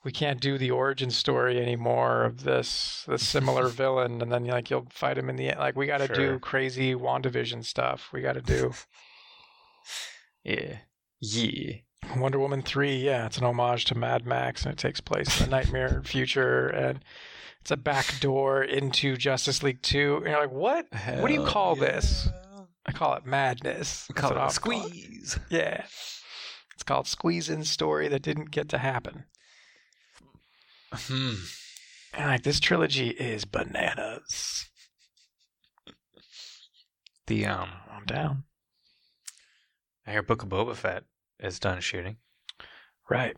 We 0.04 0.12
can't 0.14 0.40
do 0.40 0.58
the 0.58 0.72
origin 0.72 1.12
story 1.12 1.60
anymore 1.62 2.24
of 2.24 2.44
this 2.44 3.04
the 3.08 3.18
similar 3.18 3.68
villain, 3.82 4.22
and 4.22 4.32
then 4.32 4.46
like 4.46 4.70
you'll 4.70 4.88
fight 4.92 5.18
him 5.18 5.30
in 5.30 5.36
the 5.36 5.50
end. 5.50 5.60
Like 5.60 5.76
we 5.76 5.88
got 5.88 5.98
to 5.98 6.08
Sure. 6.08 6.16
do 6.16 6.40
crazy 6.40 6.96
WandaVision 6.96 7.66
stuff. 7.66 8.10
We 8.14 8.22
got 8.22 8.34
to 8.34 8.42
do 8.42 8.74
yeah. 10.44 10.78
Yeah. 11.22 11.74
Wonder 12.16 12.40
Woman 12.40 12.62
3, 12.62 12.96
yeah, 12.96 13.26
it's 13.26 13.38
an 13.38 13.44
homage 13.44 13.86
to 13.86 13.96
Mad 13.96 14.26
Max 14.26 14.64
and 14.64 14.72
it 14.72 14.78
takes 14.80 15.00
place 15.02 15.40
in 15.40 15.46
the 15.50 15.52
nightmare 15.56 16.02
future 16.06 16.68
and 16.68 17.04
it's 17.62 17.72
a 17.72 17.78
back 17.78 18.20
door 18.22 18.64
into 18.64 19.18
Justice 19.18 19.62
League 19.62 19.82
2. 19.82 20.18
And 20.18 20.28
you're 20.28 20.40
like, 20.40 20.52
what? 20.52 20.88
What 21.18 21.28
do 21.28 21.34
you 21.34 21.42
Hell 21.44 21.52
call 21.52 21.76
this? 21.76 22.30
I 22.86 22.94
call 22.94 23.14
it 23.16 23.26
madness. 23.26 24.06
We 24.10 24.14
call 24.16 24.34
That's 24.34 24.58
it 24.58 24.64
I'll 24.66 24.72
call 24.80 24.88
it. 24.88 24.92
squeeze. 24.94 25.40
Yeah. 25.50 25.84
It's 26.74 26.84
called 26.84 27.06
Squeeze 27.08 27.50
In 27.50 27.66
Story 27.66 28.08
that 28.08 28.22
didn't 28.22 28.52
get 28.52 28.70
to 28.70 28.78
happen. 28.78 29.26
Hmm. 30.92 31.36
And 32.14 32.28
like, 32.28 32.44
this 32.44 32.60
trilogy 32.60 33.10
is 33.10 33.46
bananas. 33.46 34.70
The 37.28 37.46
um, 37.46 37.70
I'm 37.92 38.06
down. 38.06 38.44
I 40.08 40.12
hear 40.12 40.24
Book 40.24 40.42
of 40.42 40.50
Boba 40.50 40.76
Fett 40.76 41.04
is 41.40 41.60
done 41.60 41.80
shooting. 41.82 42.18
Right. 43.10 43.38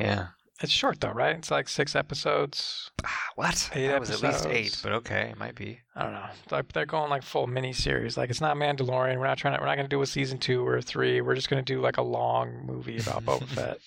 Yeah. 0.00 0.28
It's 0.62 0.72
short 0.72 1.00
though, 1.00 1.12
right? 1.12 1.36
It's 1.36 1.50
like 1.50 1.68
six 1.68 1.96
episodes. 1.96 2.90
Ah, 3.04 3.18
what? 3.36 3.70
Eight 3.74 3.86
that 3.86 4.00
was 4.00 4.10
at 4.10 4.20
least 4.20 4.46
eight, 4.46 4.78
but 4.82 4.92
okay, 4.92 5.30
it 5.30 5.38
might 5.38 5.54
be. 5.54 5.80
I 5.96 6.02
don't 6.02 6.12
know. 6.12 6.26
Like 6.50 6.72
they're 6.72 6.84
going 6.84 7.08
like 7.08 7.22
full 7.22 7.46
mini 7.46 7.72
series. 7.72 8.18
Like 8.18 8.28
it's 8.28 8.42
not 8.42 8.56
Mandalorian. 8.56 9.18
We're 9.18 9.26
not 9.26 9.38
trying 9.38 9.54
to. 9.54 9.60
We're 9.60 9.68
not 9.68 9.76
going 9.76 9.86
to 9.86 9.96
do 9.96 10.02
a 10.02 10.06
season 10.06 10.36
two 10.36 10.66
or 10.66 10.82
three. 10.82 11.22
We're 11.22 11.34
just 11.34 11.48
going 11.48 11.64
to 11.64 11.74
do 11.74 11.80
like 11.80 11.96
a 11.96 12.02
long 12.02 12.66
movie 12.66 12.98
about 12.98 13.24
Boba 13.24 13.44
Fett. 13.46 13.78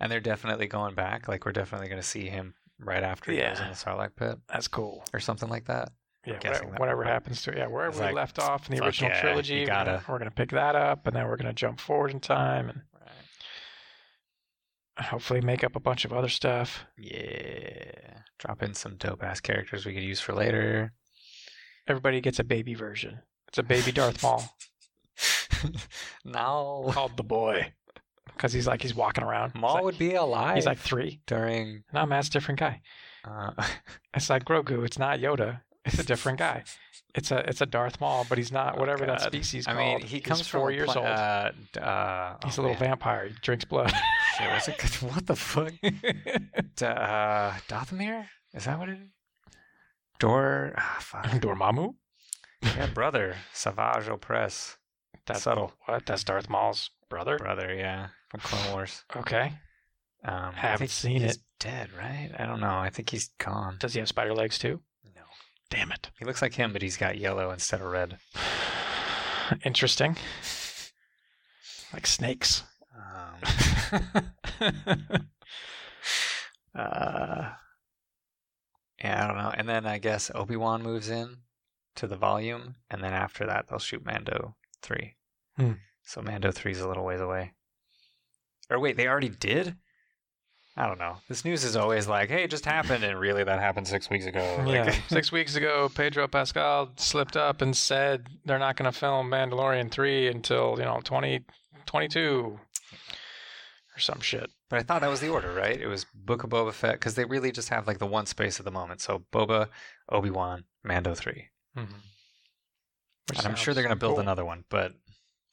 And 0.00 0.10
they're 0.12 0.20
definitely 0.20 0.66
going 0.66 0.94
back. 0.94 1.28
Like 1.28 1.44
we're 1.46 1.52
definitely 1.52 1.88
going 1.88 2.00
to 2.00 2.06
see 2.06 2.28
him 2.28 2.54
right 2.78 3.02
after 3.02 3.30
he 3.32 3.38
goes 3.38 3.58
Yeah. 3.58 3.64
in 3.64 3.70
the 3.70 3.76
Sarlacc 3.76 4.16
pit 4.16 4.38
That's 4.48 4.68
cool. 4.68 5.04
or 5.14 5.20
something 5.20 5.48
like 5.48 5.64
that. 5.66 5.90
Yeah, 6.26 6.38
guessing 6.38 6.50
whatever, 6.50 6.70
that 6.72 6.80
whatever 6.80 6.98
would- 6.98 7.06
happens 7.06 7.42
to 7.42 7.52
it. 7.52 7.58
yeah 7.58 7.66
wherever 7.68 7.90
It's 7.90 7.98
we 8.00 8.04
like, 8.06 8.14
left 8.14 8.38
off 8.40 8.68
in 8.68 8.72
the 8.74 8.78
fuck 8.78 8.86
original 8.88 9.10
yeah, 9.12 9.20
trilogy, 9.20 9.60
we're 9.60 9.66
gonna- 9.66 9.84
gotta- 9.84 10.04
we're 10.12 10.18
going 10.18 10.30
to 10.30 10.34
pick 10.34 10.50
that 10.50 10.74
up, 10.74 11.06
and 11.06 11.14
then 11.14 11.26
we're 11.28 11.36
going 11.36 11.46
to 11.46 11.52
jump 11.54 11.78
forward 11.80 12.10
in 12.10 12.18
time 12.20 12.68
and 12.68 12.82
hopefully 14.98 15.40
make 15.40 15.62
up 15.62 15.76
a 15.76 15.80
bunch 15.80 16.04
of 16.04 16.12
other 16.12 16.28
stuff. 16.28 16.84
Yeah. 16.98 18.18
Drop 18.38 18.62
in 18.62 18.74
some 18.74 18.96
dope 18.96 19.22
ass 19.22 19.40
characters 19.40 19.86
we 19.86 19.94
could 19.94 20.02
use 20.02 20.20
for 20.20 20.34
later. 20.34 20.92
Everybody 21.86 22.20
gets 22.20 22.38
a 22.38 22.44
baby 22.44 22.74
version. 22.74 23.20
It's 23.48 23.58
a 23.58 23.62
baby 23.62 23.92
Darth 23.92 24.22
Maul 24.22 24.44
no. 26.24 26.90
called 26.92 27.16
the 27.16 27.22
Boy 27.22 27.72
because 28.26 28.52
he's 28.52 28.66
like 28.66 28.82
he's 28.82 28.94
walking 28.94 29.24
around. 29.24 29.52
He's 29.52 29.60
Maul 29.60 29.74
like- 29.74 29.84
would 29.84 29.98
be 29.98 30.14
alive. 30.14 30.56
He's 30.56 30.66
like 30.66 30.78
three. 30.78 31.20
during. 31.26 31.84
No, 31.92 32.04
man, 32.06 32.18
it's 32.20 32.28
a 32.28 32.32
different 32.32 32.60
guy. 32.60 32.80
Uh, 33.24 33.50
It's 34.14 34.30
like 34.30 34.44
Grogu. 34.44 34.84
It's 34.84 34.98
not 34.98 35.18
Yoda. 35.18 35.60
It's 35.84 35.98
a 35.98 36.04
different 36.04 36.38
guy. 36.38 36.64
It's 37.14 37.30
a 37.30 37.38
it's 37.48 37.60
a 37.60 37.66
Darth 37.66 38.00
Maul, 38.00 38.26
but 38.28 38.38
he's 38.38 38.50
not 38.50 38.76
Oh, 38.76 38.80
whatever 38.80 39.06
that 39.06 39.18
God. 39.20 39.26
species 39.26 39.66
I 39.68 39.72
called. 39.74 39.84
mean, 39.86 40.00
he 40.00 40.16
He's 40.16 40.22
comes 40.26 40.46
four 40.46 40.70
years 40.72 40.90
pla- 40.90 40.96
old. 41.02 41.06
Uh, 41.06 41.80
uh, 41.80 42.36
he's 42.44 42.58
oh, 42.58 42.62
a 42.62 42.64
little 42.64 42.80
man. 42.80 42.90
vampire. 42.90 43.28
He 43.28 43.34
drinks 43.40 43.64
blood. 43.64 43.90
Shit, 44.38 44.50
what's 44.50 44.68
it? 44.68 45.02
What 45.14 45.26
the 45.26 45.36
fuck? 45.36 45.72
D- 45.80 46.84
uh, 46.86 47.52
Dathomir? 47.68 48.26
Is 48.54 48.64
that 48.64 48.78
what 48.78 48.88
it 48.88 48.98
is? 48.98 49.08
Dor. 50.18 50.74
Ah, 50.76 50.96
fuck. 51.00 51.24
Dormammu. 51.26 51.94
yeah, 52.62 52.86
brother. 52.86 53.36
Savage 53.52 54.06
Opress. 54.08 54.76
That's 55.26 55.42
Subtle. 55.42 55.72
What? 55.84 56.06
That's 56.06 56.24
Darth 56.24 56.48
Maul's 56.48 56.90
brother. 57.10 57.38
Brother, 57.38 57.74
yeah. 57.74 58.08
From 58.30 58.40
Clone 58.40 58.72
Wars. 58.72 59.04
Okay. 59.14 59.52
Um, 60.24 60.52
Haven't 60.54 60.90
seen 60.90 61.20
he's 61.22 61.36
it. 61.36 61.42
dead, 61.60 61.90
right? 61.96 62.30
I 62.38 62.46
don't 62.46 62.60
know. 62.60 62.76
I 62.76 62.90
think 62.90 63.10
he's 63.10 63.30
gone. 63.38 63.76
Does 63.78 63.92
he 63.92 64.00
have 64.00 64.08
spider 64.08 64.34
legs 64.34 64.58
too? 64.58 64.80
No. 65.14 65.22
Damn 65.70 65.92
it. 65.92 66.10
He 66.18 66.24
looks 66.24 66.42
like 66.42 66.54
him, 66.54 66.72
but 66.72 66.82
he's 66.82 66.96
got 66.96 67.18
yellow 67.18 67.50
instead 67.50 67.80
of 67.80 67.86
red. 67.86 68.18
Interesting. 69.64 70.16
Like 71.92 72.06
snakes. 72.06 72.64
Um, 72.96 74.20
uh, 76.74 77.50
yeah, 79.00 79.24
I 79.24 79.26
don't 79.26 79.36
know. 79.36 79.52
And 79.56 79.68
then 79.68 79.86
I 79.86 79.98
guess 79.98 80.30
Obi 80.34 80.56
Wan 80.56 80.82
moves 80.82 81.08
in 81.08 81.36
to 81.96 82.06
the 82.06 82.16
volume, 82.16 82.76
and 82.90 83.02
then 83.02 83.12
after 83.12 83.46
that 83.46 83.66
they'll 83.68 83.78
shoot 83.78 84.04
Mando 84.04 84.56
three. 84.82 85.14
Hmm. 85.56 85.72
So 86.02 86.22
Mando 86.22 86.50
three 86.50 86.72
is 86.72 86.80
a 86.80 86.88
little 86.88 87.04
ways 87.04 87.20
away. 87.20 87.52
Or 88.70 88.78
wait, 88.78 88.96
they 88.96 89.06
already 89.06 89.28
did. 89.28 89.76
I 90.78 90.86
don't 90.86 90.98
know. 90.98 91.16
This 91.28 91.44
news 91.44 91.64
is 91.64 91.74
always 91.74 92.06
like, 92.06 92.28
"Hey, 92.28 92.42
it 92.42 92.50
just 92.50 92.66
happened," 92.66 93.02
and 93.02 93.18
really 93.18 93.42
that 93.44 93.60
happened 93.60 93.88
six 93.88 94.10
weeks 94.10 94.26
ago. 94.26 94.42
Like, 94.66 94.74
yeah. 94.74 94.94
Six 95.08 95.32
weeks 95.32 95.56
ago, 95.56 95.88
Pedro 95.94 96.28
Pascal 96.28 96.90
slipped 96.96 97.36
up 97.36 97.62
and 97.62 97.74
said 97.74 98.26
they're 98.44 98.58
not 98.58 98.76
going 98.76 98.90
to 98.92 98.98
film 98.98 99.30
Mandalorian 99.30 99.90
3 99.90 100.28
until, 100.28 100.74
you 100.78 100.84
know, 100.84 101.00
2022 101.02 102.58
or 103.96 103.98
some 104.00 104.20
shit. 104.20 104.50
But 104.68 104.80
I 104.80 104.82
thought 104.82 105.00
that 105.00 105.08
was 105.10 105.20
the 105.20 105.28
order, 105.30 105.52
right? 105.54 105.80
It 105.80 105.86
was 105.86 106.04
Book 106.14 106.44
of 106.44 106.50
Boba 106.50 106.72
Fett 106.74 106.94
because 106.94 107.14
they 107.14 107.24
really 107.24 107.52
just 107.52 107.68
have 107.70 107.86
like 107.86 107.98
the 107.98 108.06
one 108.06 108.26
space 108.26 108.58
at 108.58 108.64
the 108.66 108.70
moment. 108.72 109.00
So 109.00 109.24
Boba, 109.32 109.68
Obi 110.10 110.28
Wan, 110.30 110.64
Mando 110.84 111.14
3 111.14 111.46
Mm-hmm. 111.78 113.38
and 113.38 113.46
I'm 113.46 113.54
sure 113.54 113.72
they're 113.74 113.82
going 113.82 113.94
to 113.94 114.00
build 114.00 114.18
another 114.18 114.44
one, 114.44 114.64
but 114.70 114.92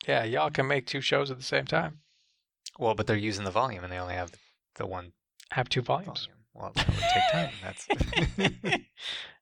Yeah, 0.08 0.23
y'all 0.23 0.49
can 0.49 0.67
make 0.67 0.86
two 0.86 1.02
shows 1.02 1.32
at 1.32 1.38
the 1.38 1.43
same 1.43 1.65
time. 1.65 1.99
Well, 2.80 2.96
but 2.96 3.08
they're 3.08 3.16
using 3.16 3.46
the 3.46 3.52
volume 3.52 3.84
and 3.84 3.92
they 3.92 3.98
only 4.00 4.16
have 4.16 4.32
the 4.76 4.86
one 4.86 5.12
Have 5.52 5.70
two 5.70 5.82
volumes. 5.82 6.28
volume. 6.28 6.40
Well, 6.54 6.72
that 6.76 6.88
would 6.88 6.98
take 7.14 7.32
time. 7.32 7.54
That's 7.64 7.88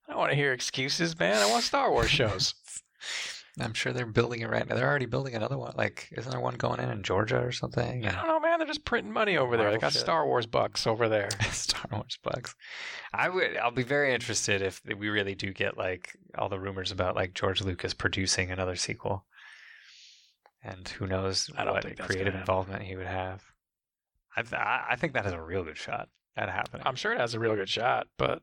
I 0.08 0.13
don't 0.13 0.17
want 0.17 0.32
to 0.32 0.36
hear 0.36 0.54
excuses, 0.54 1.17
man. 1.20 1.36
I 1.41 1.50
want 1.50 1.63
Star 1.63 1.91
Wars 1.91 2.10
shows. 2.10 2.54
I'm 3.60 3.74
sure 3.74 3.91
they're 3.91 4.06
building 4.06 4.39
it 4.41 4.50
right 4.50 4.67
now. 4.67 4.76
They're 4.76 4.88
already 4.89 5.06
building 5.08 5.36
another 5.36 5.58
one. 5.58 5.74
Like, 5.76 6.08
isn't 6.17 6.32
there 6.32 6.39
one 6.39 6.56
going 6.56 6.80
in 6.80 6.89
in 6.89 7.04
Georgia 7.04 7.41
or 7.44 7.52
something? 7.52 8.06
I 8.06 8.12
don't 8.12 8.28
know, 8.28 8.39
man. 8.39 8.60
They're 8.60 8.67
just 8.67 8.86
printing 8.86 9.12
money 9.12 9.36
over 9.38 9.58
there. 9.58 9.72
They 9.72 9.78
got 9.78 9.91
shit. 9.91 10.02
Star 10.02 10.26
Wars 10.26 10.46
bucks 10.46 10.88
over 10.88 11.10
there. 11.10 11.30
Star 11.52 11.84
Wars 11.91 12.17
bucks. 12.24 12.56
I 13.13 13.28
would. 13.28 13.58
I'll 13.58 13.72
be 13.72 13.84
very 13.84 14.13
interested 14.13 14.62
if 14.62 14.82
we 14.86 15.10
really 15.10 15.36
do 15.36 15.52
get 15.52 15.78
like 15.78 16.15
all 16.38 16.48
the 16.48 16.60
rumors 16.60 16.91
about 16.91 17.15
like 17.15 17.34
George 17.34 17.62
Lucas 17.62 17.94
producing 17.94 18.52
another 18.52 18.78
sequel, 18.78 19.26
and 20.63 20.88
who 20.89 21.08
knows 21.08 21.50
what 21.74 21.84
creative 22.08 22.36
involvement 22.36 22.84
he 22.84 22.95
would 22.95 23.08
have. 23.08 23.43
I, 24.36 24.41
th- 24.43 24.54
I 24.54 24.95
think 24.97 25.13
that 25.13 25.26
is 25.26 25.34
a 25.34 25.41
real 25.41 25.63
good 25.63 25.78
shot 25.78 26.08
at 26.38 26.50
happening. 26.50 26.84
I'm 26.86 26.95
sure 26.95 27.12
it 27.13 27.19
has 27.19 27.34
a 27.34 27.39
real 27.39 27.56
good 27.56 27.67
shot, 27.69 28.08
but 28.17 28.41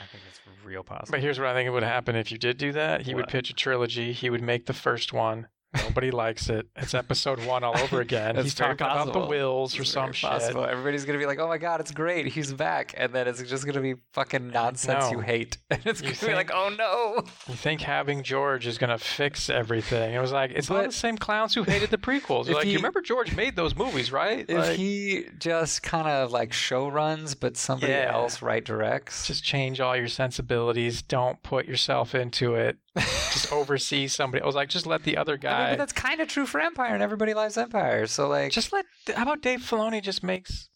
I 0.00 0.04
think 0.10 0.22
it's 0.28 0.40
real 0.64 0.82
possible. 0.82 1.12
but 1.12 1.20
here's 1.20 1.38
what 1.38 1.48
I 1.48 1.54
think 1.54 1.66
it 1.66 1.70
would 1.70 1.82
happen 1.82 2.16
if 2.16 2.30
you 2.30 2.38
did 2.38 2.58
do 2.58 2.72
that. 2.72 3.02
He 3.02 3.14
would 3.14 3.28
pitch 3.28 3.48
a 3.50 3.54
trilogy. 3.54 4.12
He 4.12 4.28
would 4.30 4.42
make 4.42 4.66
the 4.66 4.72
first 4.74 5.12
one. 5.12 5.48
Nobody 5.74 6.10
likes 6.10 6.48
it. 6.50 6.66
It's 6.76 6.92
episode 6.94 7.44
one 7.46 7.64
all 7.64 7.78
over 7.78 8.00
again. 8.08 8.36
He's 8.36 8.54
talking 8.54 8.74
about 8.74 9.12
the 9.12 9.20
Whills 9.20 9.78
or 9.78 9.82
It's 9.82 9.90
some 9.90 10.12
shit. 10.12 10.28
possible. 10.28 10.64
Everybody's 10.66 11.04
gonna 11.06 11.18
be 11.18 11.24
like, 11.26 11.38
"Oh 11.38 11.48
my 11.48 11.56
god, 11.58 11.80
it's 11.80 11.90
great, 11.92 12.26
he's 12.26 12.52
back," 12.52 12.94
and 12.96 13.12
then 13.14 13.26
it's 13.26 13.42
just 13.42 13.64
gonna 13.64 13.80
be 13.80 13.94
fucking 14.12 14.48
nonsense 14.48 15.10
you 15.10 15.20
hate. 15.20 15.56
And 15.70 15.80
it's 15.86 16.02
You 16.02 16.12
gonna 16.12 16.32
be 16.32 16.34
like, 16.34 16.50
"Oh 16.52 16.68
no!" 16.76 17.24
You 17.48 17.54
think 17.54 17.80
having 17.80 18.22
George 18.22 18.66
is 18.66 18.76
gonna 18.76 18.98
fix 18.98 19.48
everything? 19.48 20.14
It 20.14 20.20
was 20.20 20.30
like 20.32 20.50
it's 20.50 20.70
all 20.70 20.82
the 20.82 20.92
same 20.92 21.16
clowns 21.16 21.54
who 21.54 21.62
hated 21.62 21.90
the 21.90 21.98
prequels. 21.98 22.46
You're 22.48 22.56
like, 22.56 22.64
he- 22.66 22.72
you 22.72 22.78
remember 22.78 23.00
George 23.00 23.34
made 23.34 23.56
those 23.56 23.74
movies, 23.74 24.12
right? 24.12 24.44
If 24.46 24.58
Like, 24.58 24.76
he 24.76 25.24
just 25.38 25.82
kind 25.82 26.06
of 26.06 26.30
like 26.32 26.52
show 26.52 26.88
runs, 26.88 27.34
but 27.34 27.56
somebody 27.56 27.92
Yeah. 27.92 28.12
else 28.12 28.42
right 28.42 28.62
directs, 28.64 29.26
just 29.26 29.42
change 29.42 29.80
all 29.80 29.96
your 29.96 30.08
sensibilities. 30.08 31.00
Don't 31.02 31.42
put 31.42 31.66
yourself 31.66 32.14
into 32.14 32.54
it. 32.56 32.76
Just 32.96 33.50
oversee 33.52 34.06
somebody. 34.08 34.42
I 34.42 34.46
was 34.46 34.54
like, 34.54 34.68
just 34.68 34.86
let 34.86 35.02
the 35.04 35.16
other 35.16 35.32
I 35.32 35.36
mean, 35.36 35.40
guy. 35.42 35.70
but 35.72 35.78
that's 35.78 35.92
kind 35.94 36.20
of 36.20 36.28
true 36.28 36.44
for 36.46 36.60
Empire, 36.60 36.92
and 36.92 37.02
everybody 37.02 37.32
loves 37.34 37.56
Empire. 37.56 38.06
So 38.06 38.28
like, 38.28 38.52
just 38.52 38.72
let. 38.72 38.84
How 39.14 39.22
about 39.22 39.40
Dave 39.40 39.60
Filoni 39.60 40.02
just 40.02 40.22
makes 40.22 40.68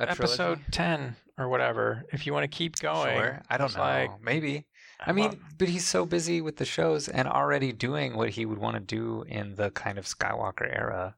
a 0.00 0.06
trilogy? 0.06 0.22
episode 0.22 0.60
ten 0.72 1.14
or 1.38 1.48
whatever? 1.48 2.04
If 2.12 2.26
you 2.26 2.32
want 2.32 2.44
to 2.44 2.48
keep 2.56 2.78
going, 2.80 3.16
Sure. 3.16 3.42
I 3.48 3.56
don't 3.58 3.74
know. 3.76 3.80
like- 3.82 4.20
Maybe. 4.20 4.66
I 5.04 5.12
mean, 5.12 5.30
Well, 5.30 5.38
but 5.58 5.68
he's 5.68 5.86
so 5.86 6.06
busy 6.06 6.40
with 6.40 6.56
the 6.58 6.64
shows 6.64 7.08
and 7.08 7.26
already 7.26 7.72
doing 7.72 8.16
what 8.16 8.30
he 8.30 8.46
would 8.46 8.58
want 8.58 8.74
to 8.76 8.80
do 8.80 9.24
in 9.28 9.56
the 9.56 9.70
kind 9.72 9.98
of 9.98 10.04
Skywalker 10.04 10.62
era, 10.72 11.16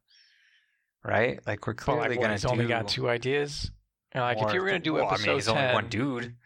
right? 1.05 1.39
Like 1.47 1.67
we're 1.67 1.75
clearly 1.75 2.01
like, 2.09 2.11
what, 2.19 2.21
gonna 2.23 2.33
he's 2.35 2.43
do. 2.43 2.49
only 2.49 2.67
got 2.67 2.89
two 2.89 3.09
ideas. 3.11 3.71
You 4.15 4.21
know, 4.21 4.27
like, 4.27 4.39
if 4.41 4.55
you 4.55 4.61
were 4.61 4.67
gonna 4.67 4.79
do 4.79 4.95
well, 4.95 5.09
episode 5.11 5.25
I 5.25 5.27
mean, 5.27 5.37
he's 5.37 5.47
ten, 5.47 5.57
only 5.57 5.75
one 5.75 5.89
dude. 5.89 6.37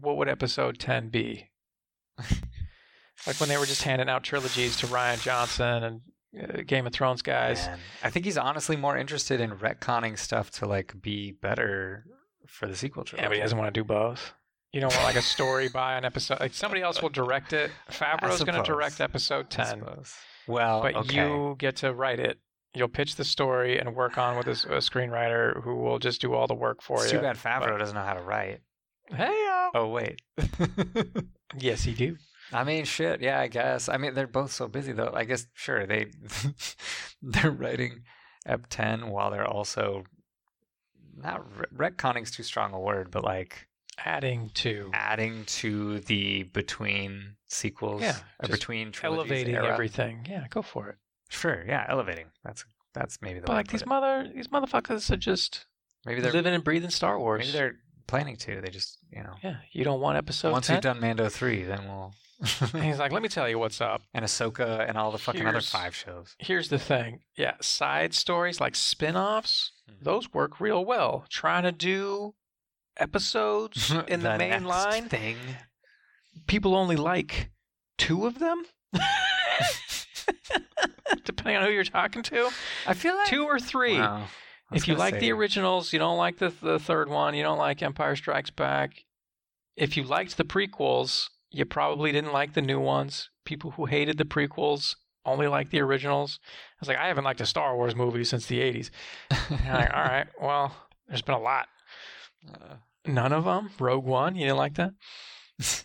what 0.00 0.16
would 0.16 0.28
episode 0.28 0.78
10 0.78 1.08
be? 1.10 1.50
like 3.26 3.38
when 3.40 3.48
they 3.48 3.56
were 3.56 3.66
just 3.66 3.82
handing 3.82 4.08
out 4.08 4.22
trilogies 4.22 4.76
to 4.78 4.86
Rian 4.86 5.20
Johnson 5.20 5.82
and 5.82 6.00
uh, 6.38 6.62
Game 6.66 6.86
of 6.86 6.92
Thrones 6.92 7.22
guys. 7.22 7.66
Man, 7.66 7.78
I 8.02 8.10
think 8.10 8.24
he's 8.24 8.38
honestly 8.38 8.76
more 8.76 8.96
interested 8.96 9.40
in 9.40 9.52
retconning 9.52 10.18
stuff 10.18 10.50
to 10.52 10.66
like 10.66 10.94
be 11.00 11.32
better 11.32 12.04
for 12.46 12.68
the 12.68 12.76
sequel 12.76 13.04
trilogy. 13.04 13.24
Yeah, 13.24 13.28
but 13.28 13.36
he 13.36 13.42
doesn't 13.42 13.58
want 13.58 13.72
to 13.72 13.80
do 13.80 13.84
both. 13.84 14.32
You 14.72 14.80
don't 14.80 14.92
want 14.92 15.04
like 15.04 15.16
a 15.16 15.22
story 15.22 15.68
by 15.72 15.96
an 15.96 16.04
episode. 16.04 16.40
Like 16.40 16.54
somebody 16.54 16.82
else 16.82 17.00
will 17.00 17.08
direct 17.08 17.52
it. 17.52 17.70
Favreau's 17.90 18.42
going 18.44 18.62
to 18.62 18.62
direct 18.62 19.00
episode 19.00 19.50
10. 19.50 19.84
Well, 20.46 20.82
but 20.82 20.94
okay. 20.94 21.16
you 21.16 21.56
get 21.58 21.76
to 21.76 21.92
write 21.92 22.20
it. 22.20 22.38
You'll 22.74 22.88
pitch 22.88 23.16
the 23.16 23.24
story 23.24 23.78
and 23.78 23.94
work 23.94 24.18
on 24.18 24.36
with 24.36 24.48
a 24.48 24.50
screenwriter 24.50 25.62
who 25.62 25.76
will 25.76 25.98
just 25.98 26.20
do 26.20 26.34
all 26.34 26.46
the 26.46 26.54
work 26.54 26.82
for 26.82 27.02
it's 27.02 27.10
you. 27.10 27.18
too 27.18 27.22
bad 27.22 27.36
Favreau 27.36 27.78
doesn't 27.78 27.94
know 27.94 28.02
how 28.02 28.12
to 28.12 28.22
write. 28.22 28.60
Hey, 29.08 29.46
Oh 29.74 29.88
wait. 29.88 30.20
yes, 31.58 31.82
he 31.82 31.92
do. 31.92 32.16
I 32.52 32.64
mean, 32.64 32.84
shit. 32.84 33.20
Yeah, 33.20 33.40
I 33.40 33.48
guess. 33.48 33.88
I 33.88 33.96
mean, 33.96 34.14
they're 34.14 34.26
both 34.26 34.52
so 34.52 34.68
busy 34.68 34.92
though. 34.92 35.12
I 35.14 35.24
guess 35.24 35.46
sure 35.54 35.86
they 35.86 36.06
they're 37.22 37.50
writing 37.50 38.02
Ep 38.46 38.66
ten 38.68 39.08
while 39.10 39.30
they're 39.30 39.46
also 39.46 40.04
not 41.16 41.44
re- 41.58 41.90
retconning's 41.90 42.30
too 42.30 42.42
strong 42.42 42.72
a 42.72 42.80
word, 42.80 43.10
but 43.10 43.24
like 43.24 43.66
Adding 44.04 44.50
to 44.56 44.90
adding 44.92 45.44
to 45.46 46.00
the 46.00 46.42
between 46.42 47.36
sequels, 47.48 48.02
Yeah, 48.02 48.16
uh, 48.42 48.46
or 48.46 48.48
between 48.50 48.92
elevating 49.02 49.54
era. 49.54 49.72
everything. 49.72 50.26
Yeah, 50.28 50.46
go 50.50 50.60
for 50.60 50.90
it. 50.90 50.96
Sure, 51.30 51.64
yeah, 51.66 51.86
elevating. 51.88 52.26
That's 52.44 52.64
that's 52.92 53.18
maybe 53.22 53.40
the 53.40 53.46
But 53.46 53.52
way 53.52 53.56
like 53.60 53.68
these 53.68 53.82
it. 53.82 53.88
mother, 53.88 54.30
these 54.34 54.48
motherfuckers 54.48 55.10
are 55.10 55.16
just 55.16 55.64
maybe 56.04 56.20
they're 56.20 56.30
living 56.32 56.52
and 56.54 56.62
breathing 56.62 56.90
Star 56.90 57.18
Wars. 57.18 57.38
maybe 57.40 57.52
they're 57.52 57.76
planning 58.06 58.36
to. 58.36 58.60
They 58.60 58.70
just 58.70 58.98
you 59.10 59.22
know 59.22 59.34
yeah, 59.42 59.56
you 59.72 59.84
don't 59.84 60.00
want 60.00 60.16
episode 60.18 60.52
once 60.52 60.66
10? 60.68 60.76
we've 60.76 60.82
done 60.82 61.00
Mando 61.00 61.28
three, 61.28 61.62
then 61.64 61.84
we'll 61.86 62.14
And 62.74 62.84
he's 62.84 62.98
like, 62.98 63.12
let 63.12 63.22
me 63.22 63.28
tell 63.28 63.48
you 63.48 63.58
what's 63.58 63.80
up. 63.80 64.02
and 64.12 64.24
Ahsoka 64.24 64.86
and 64.88 64.98
all 64.98 65.10
the 65.10 65.18
fucking 65.18 65.46
other 65.46 65.60
five 65.62 65.94
shows. 65.94 66.34
Here's 66.38 66.68
the 66.68 66.78
thing. 66.78 67.20
Yeah, 67.36 67.54
side 67.60 68.12
stories 68.14 68.60
like 68.60 68.74
spin-offs, 68.76 69.72
Mhm. 69.90 70.04
those 70.04 70.32
work 70.34 70.60
real 70.60 70.84
well. 70.84 71.24
Trying 71.30 71.62
to 71.62 71.72
do 71.72 72.34
episodes 72.98 73.90
in 74.08 74.20
the, 74.20 74.36
main 74.36 74.50
next 74.50 74.64
line, 74.64 75.08
thing. 75.08 75.36
people 76.46 76.74
only 76.74 76.96
like 76.96 77.50
two 77.98 78.26
of 78.26 78.38
them. 78.38 78.64
Depending 81.24 81.56
on 81.56 81.64
who 81.66 81.70
you're 81.72 81.84
talking 81.84 82.22
to, 82.24 82.50
I 82.86 82.94
feel 82.94 83.14
like 83.16 83.28
two 83.28 83.44
or 83.44 83.58
three. 83.58 83.98
Wow. 83.98 84.26
If 84.72 84.88
you 84.88 84.94
like 84.96 85.14
say- 85.14 85.20
the 85.20 85.32
originals, 85.32 85.92
you 85.92 85.98
don't 85.98 86.18
like 86.18 86.38
the 86.38 86.52
the 86.60 86.78
third 86.78 87.08
one, 87.08 87.34
you 87.34 87.42
don't 87.42 87.58
like 87.58 87.82
Empire 87.82 88.16
Strikes 88.16 88.50
Back. 88.50 89.04
If 89.76 89.96
you 89.96 90.04
liked 90.04 90.36
the 90.36 90.44
prequels, 90.44 91.28
you 91.50 91.64
probably 91.64 92.10
didn't 92.12 92.32
like 92.32 92.54
the 92.54 92.62
new 92.62 92.80
ones. 92.80 93.30
People 93.44 93.72
who 93.72 93.84
hated 93.84 94.18
the 94.18 94.24
prequels 94.24 94.96
only 95.24 95.46
like 95.48 95.70
the 95.70 95.80
originals. 95.80 96.40
I 96.44 96.76
was 96.80 96.88
like, 96.88 96.98
I 96.98 97.08
haven't 97.08 97.24
liked 97.24 97.40
a 97.40 97.46
Star 97.46 97.76
Wars 97.76 97.94
movie 97.94 98.24
since 98.24 98.46
the 98.46 98.60
'80s. 98.60 98.90
Like, 99.30 99.60
all 99.94 100.02
right, 100.02 100.26
well, 100.40 100.74
there's 101.08 101.22
been 101.22 101.34
a 101.34 101.40
lot. 101.40 101.66
Uh, 102.52 102.76
None 103.06 103.32
of 103.32 103.44
them. 103.44 103.70
Rogue 103.78 104.04
One, 104.04 104.34
you 104.34 104.46
didn't 104.46 104.56
like 104.58 104.74
that. 104.74 104.92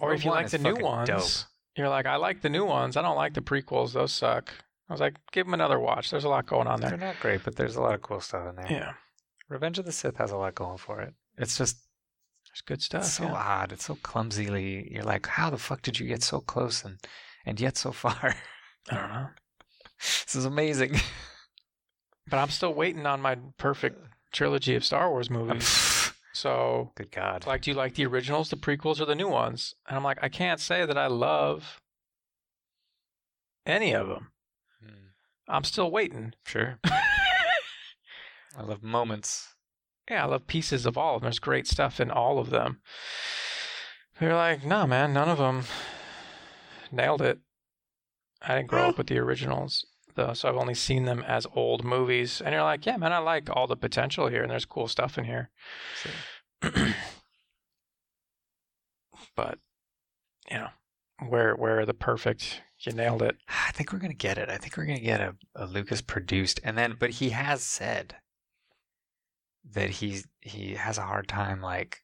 Or 0.00 0.08
Rogue 0.10 0.18
if 0.18 0.24
you 0.24 0.30
like 0.32 0.48
the 0.50 0.58
new 0.58 0.74
ones, 0.74 1.08
dope. 1.08 1.48
you're 1.76 1.88
like, 1.88 2.06
I 2.06 2.16
like 2.16 2.42
the 2.42 2.48
new 2.48 2.64
ones. 2.64 2.96
I 2.96 3.02
don't 3.02 3.14
like 3.16 3.34
the 3.34 3.40
prequels. 3.40 3.92
Those 3.92 4.12
suck. 4.12 4.52
I 4.88 4.92
was 4.92 5.00
like, 5.00 5.16
give 5.32 5.46
them 5.46 5.54
another 5.54 5.80
watch. 5.80 6.10
There's 6.10 6.24
a 6.24 6.28
lot 6.28 6.46
going 6.46 6.68
on 6.68 6.80
there. 6.80 6.90
They're 6.90 6.98
not 6.98 7.20
great, 7.20 7.42
but 7.44 7.56
there's 7.56 7.76
a 7.76 7.80
lot 7.80 7.94
of 7.94 8.02
cool 8.02 8.20
stuff 8.20 8.48
in 8.48 8.56
there. 8.56 8.70
Yeah, 8.70 8.92
Revenge 9.48 9.78
of 9.78 9.84
the 9.84 9.92
Sith 9.92 10.16
has 10.16 10.30
a 10.30 10.36
lot 10.36 10.54
going 10.54 10.78
for 10.78 11.00
it. 11.00 11.14
It's 11.38 11.58
just 11.58 11.76
there's 12.48 12.60
good 12.62 12.82
stuff. 12.82 13.04
so 13.04 13.24
yeah. 13.24 13.32
odd. 13.34 13.72
It's 13.72 13.84
so 13.86 13.96
clumsily. 13.96 14.88
You're 14.92 15.02
like, 15.02 15.26
how 15.26 15.50
the 15.50 15.58
fuck 15.58 15.82
did 15.82 15.98
you 15.98 16.06
get 16.06 16.22
so 16.22 16.40
close 16.40 16.84
and 16.84 16.98
and 17.44 17.60
yet 17.60 17.76
so 17.76 17.92
far? 17.92 18.36
I 18.90 18.94
don't 18.94 19.08
know. 19.10 19.26
this 20.00 20.36
is 20.36 20.44
amazing. 20.44 20.96
But 22.28 22.38
I'm 22.38 22.50
still 22.50 22.74
waiting 22.74 23.06
on 23.06 23.20
my 23.20 23.36
perfect 23.56 24.02
trilogy 24.32 24.74
of 24.74 24.84
Star 24.84 25.10
Wars 25.10 25.30
movies. 25.30 25.92
So, 26.32 26.92
Good 26.96 27.12
God. 27.12 27.46
like, 27.46 27.62
do 27.62 27.70
you 27.70 27.74
like 27.74 27.94
the 27.94 28.04
originals, 28.04 28.50
the 28.50 28.56
prequels, 28.56 29.00
or 29.00 29.06
the 29.06 29.14
new 29.14 29.28
ones? 29.28 29.74
And 29.88 29.96
I'm 29.96 30.04
like, 30.04 30.18
I 30.20 30.28
can't 30.28 30.60
say 30.60 30.84
that 30.84 30.98
I 30.98 31.06
love 31.06 31.80
any 33.64 33.94
of 33.94 34.08
them. 34.08 34.32
I'm 35.48 35.64
still 35.64 35.90
waiting. 35.90 36.34
Sure. 36.44 36.78
I 36.84 38.62
love 38.62 38.82
moments. 38.82 39.54
Yeah, 40.10 40.24
I 40.24 40.26
love 40.26 40.46
pieces 40.46 40.86
of 40.86 40.96
all 40.96 41.16
of 41.16 41.20
them. 41.20 41.26
There's 41.26 41.38
great 41.38 41.66
stuff 41.66 42.00
in 42.00 42.10
all 42.10 42.38
of 42.38 42.50
them. 42.50 42.80
They're 44.18 44.34
like, 44.34 44.64
nah, 44.64 44.86
man, 44.86 45.12
none 45.12 45.28
of 45.28 45.38
them 45.38 45.64
nailed 46.90 47.22
it. 47.22 47.38
I 48.40 48.56
didn't 48.56 48.68
grow 48.68 48.88
up 48.88 48.98
with 48.98 49.08
the 49.08 49.18
originals 49.18 49.84
though, 50.16 50.32
so 50.32 50.48
I've 50.48 50.56
only 50.56 50.74
seen 50.74 51.04
them 51.04 51.22
as 51.26 51.46
old 51.54 51.84
movies. 51.84 52.40
And 52.40 52.52
you're 52.52 52.62
like, 52.62 52.86
yeah, 52.86 52.96
man, 52.96 53.12
I 53.12 53.18
like 53.18 53.48
all 53.54 53.66
the 53.66 53.76
potential 53.76 54.28
here, 54.28 54.42
and 54.42 54.50
there's 54.50 54.64
cool 54.64 54.88
stuff 54.88 55.18
in 55.18 55.24
here. 55.24 55.50
but 59.36 59.58
you 60.50 60.56
know, 60.58 60.70
where 61.28 61.54
where 61.54 61.86
the 61.86 61.94
perfect? 61.94 62.62
You 62.80 62.92
nailed 62.92 63.22
it. 63.22 63.36
I 63.48 63.72
think 63.72 63.92
we're 63.92 63.98
gonna 63.98 64.14
get 64.14 64.38
it. 64.38 64.48
I 64.48 64.56
think 64.56 64.76
we're 64.76 64.86
gonna 64.86 65.00
get 65.00 65.20
a, 65.20 65.34
a 65.54 65.66
Lucas 65.66 66.00
produced, 66.00 66.60
and 66.62 66.76
then, 66.76 66.96
but 66.98 67.10
he 67.10 67.30
has 67.30 67.62
said 67.62 68.16
that 69.72 69.90
he's 69.90 70.26
he 70.40 70.74
has 70.74 70.98
a 70.98 71.02
hard 71.02 71.28
time 71.28 71.60
like 71.60 72.02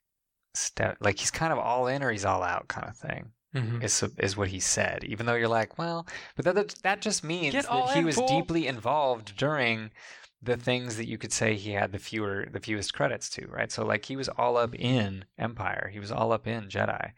step 0.54 0.96
like 1.00 1.18
he's 1.18 1.30
kind 1.30 1.52
of 1.52 1.58
all 1.58 1.86
in 1.86 2.02
or 2.02 2.10
he's 2.10 2.24
all 2.24 2.42
out 2.42 2.68
kind 2.68 2.88
of 2.88 2.96
thing. 2.96 3.32
Mm-hmm. 3.54 3.82
Is 3.82 4.02
is 4.18 4.36
what 4.36 4.48
he 4.48 4.60
said. 4.60 5.04
Even 5.04 5.26
though 5.26 5.34
you're 5.34 5.46
like, 5.46 5.76
well, 5.76 6.06
but 6.36 6.46
that 6.46 6.74
that, 6.82 7.02
just 7.02 7.22
means 7.22 7.52
Get 7.52 7.66
that 7.66 7.90
he 7.90 8.02
was 8.02 8.16
deeply 8.16 8.66
involved 8.66 9.36
during 9.36 9.90
the 10.42 10.56
things 10.56 10.96
that 10.96 11.06
you 11.06 11.18
could 11.18 11.32
say 11.32 11.54
he 11.54 11.72
had 11.72 11.92
the 11.92 11.98
fewer 11.98 12.46
the 12.50 12.60
fewest 12.60 12.94
credits 12.94 13.28
to, 13.30 13.46
right? 13.48 13.70
So 13.70 13.84
like 13.84 14.06
he 14.06 14.16
was 14.16 14.30
all 14.30 14.56
up 14.56 14.74
in 14.74 15.26
Empire. 15.38 15.90
He 15.92 16.00
was 16.00 16.10
all 16.10 16.32
up 16.32 16.46
in 16.46 16.68
Jedi. 16.68 17.12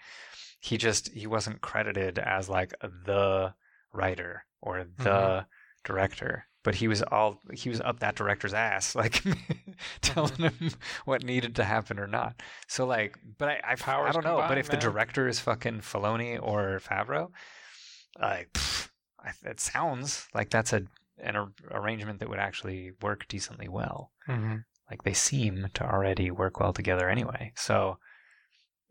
He 0.68 0.76
just 0.78 1.12
he 1.12 1.26
wasn't 1.26 1.60
credited 1.60 2.18
as 2.18 2.48
like 2.48 2.72
the 2.80 3.52
writer 3.92 4.44
or 4.62 4.84
the 4.84 5.04
Mhm. 5.04 5.46
director. 5.84 6.46
But 6.62 6.76
he 6.76 6.88
was 6.88 7.02
all 7.02 7.40
he 7.52 7.68
was 7.68 7.82
up 7.82 8.00
that 8.00 8.14
director's 8.16 8.54
ass, 8.54 8.94
like 9.02 9.22
telling 10.00 10.30
Mm-hmm. 10.32 10.64
him 10.68 10.72
what 11.04 11.22
needed 11.22 11.56
to 11.56 11.64
happen 11.64 11.98
or 11.98 12.06
not. 12.06 12.40
So 12.66 12.86
like, 12.86 13.18
but 13.38 13.48
I 13.48 13.60
I, 13.62 13.74
I 14.08 14.12
don't 14.12 14.24
know. 14.24 14.42
But 14.48 14.56
if 14.58 14.70
the 14.70 14.78
director 14.78 15.28
is 15.28 15.38
fucking 15.40 15.80
Filoni 15.80 16.38
or 16.42 16.80
Favreau, 16.80 17.28
like 18.18 18.50
pff, 18.54 18.88
it 19.44 19.60
sounds 19.60 20.28
like 20.34 20.48
that's 20.50 20.72
a 20.72 20.82
an 21.18 21.36
ar- 21.36 21.52
arrangement 21.70 22.20
that 22.20 22.28
would 22.30 22.38
actually 22.48 22.92
work 23.02 23.28
decently 23.28 23.68
well. 23.68 24.10
Mm-hmm. 24.28 24.56
Like 24.90 25.02
they 25.02 25.12
seem 25.14 25.68
to 25.74 25.84
already 25.84 26.30
work 26.30 26.58
well 26.60 26.72
together 26.72 27.08
anyway. 27.10 27.52
So, 27.56 27.98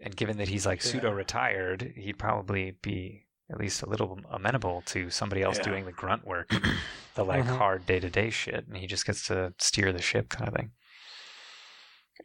and 0.03 0.15
given 0.15 0.37
that 0.37 0.47
he's 0.49 0.65
like 0.65 0.83
Yeah. 0.83 0.91
pseudo 0.91 1.11
retired, 1.11 1.93
he'd 1.95 2.19
probably 2.19 2.71
be 2.81 3.25
at 3.51 3.57
least 3.57 3.81
a 3.81 3.89
little 3.89 4.19
amenable 4.31 4.81
to 4.87 5.09
somebody 5.09 5.41
else 5.41 5.57
Yeah. 5.57 5.63
doing 5.65 5.85
the 5.85 5.91
grunt 5.91 6.25
work, 6.25 6.49
the 7.15 7.23
like 7.25 7.43
Mhm. 7.45 7.57
hard 7.57 7.85
day 7.85 7.99
to 7.99 8.09
day 8.09 8.29
shit, 8.29 8.67
and 8.67 8.77
he 8.77 8.87
just 8.87 9.05
gets 9.05 9.27
to 9.27 9.53
steer 9.59 9.91
the 9.91 10.01
ship 10.01 10.29
kind 10.29 10.47
of 10.47 10.53
thing. 10.55 10.71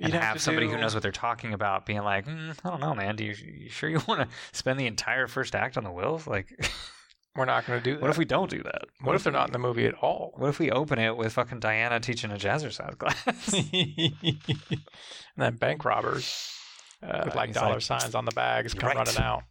And 0.00 0.12
You'd 0.12 0.20
have, 0.22 0.34
to 0.36 0.38
somebody 0.40 0.66
do- 0.66 0.74
who 0.74 0.80
knows 0.80 0.94
what 0.94 1.02
they're 1.02 1.10
talking 1.10 1.52
about 1.54 1.86
being 1.86 2.02
like, 2.02 2.26
mm, 2.26 2.54
I 2.64 2.70
don't 2.70 2.80
know, 2.80 2.94
man. 2.94 3.16
Do 3.16 3.24
you, 3.24 3.34
you 3.34 3.68
sure 3.70 3.88
you 3.88 4.00
want 4.06 4.20
to 4.20 4.28
spend 4.52 4.78
the 4.78 4.86
entire 4.86 5.26
first 5.26 5.54
act 5.56 5.76
on 5.76 5.82
the 5.84 5.90
Whills? 5.90 6.26
Like, 6.26 6.48
We're 7.34 7.44
not 7.44 7.66
going 7.66 7.78
to 7.78 7.84
do 7.84 7.92
that. 7.94 8.00
what 8.00 8.10
if 8.10 8.18
we 8.18 8.24
don't 8.24 8.50
do 8.50 8.62
that? 8.64 8.82
What 9.00 9.14
if 9.14 9.22
they're 9.22 9.32
not 9.32 9.48
in 9.48 9.52
the 9.52 9.58
movie 9.60 9.86
at 9.86 9.94
all? 9.94 10.32
What 10.36 10.48
if 10.48 10.58
we 10.58 10.70
open 10.72 10.98
it 10.98 11.16
with 11.16 11.32
fucking 11.34 11.60
Diana 11.60 12.00
teaching 12.00 12.30
a 12.32 12.34
jazzercise 12.34 12.98
class? 12.98 13.54
and 14.22 14.38
then 15.36 15.56
bank 15.56 15.84
robbers 15.84 16.52
Uh, 17.02 17.22
with 17.24 17.34
like 17.34 17.52
dollar 17.52 17.74
like, 17.74 17.82
signs 17.82 18.14
on 18.14 18.24
the 18.24 18.32
bags 18.32 18.74
come 18.74 18.88
right." 18.88 18.96
running 18.96 19.18
out. 19.18 19.44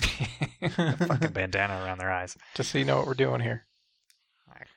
fucking 0.60 1.32
bandana 1.32 1.82
around 1.84 1.98
their 1.98 2.10
eyes. 2.10 2.36
Just 2.54 2.70
so 2.70 2.78
you 2.78 2.84
know 2.84 2.96
what 2.96 3.06
we're 3.06 3.14
doing 3.14 3.40
here. 3.40 3.66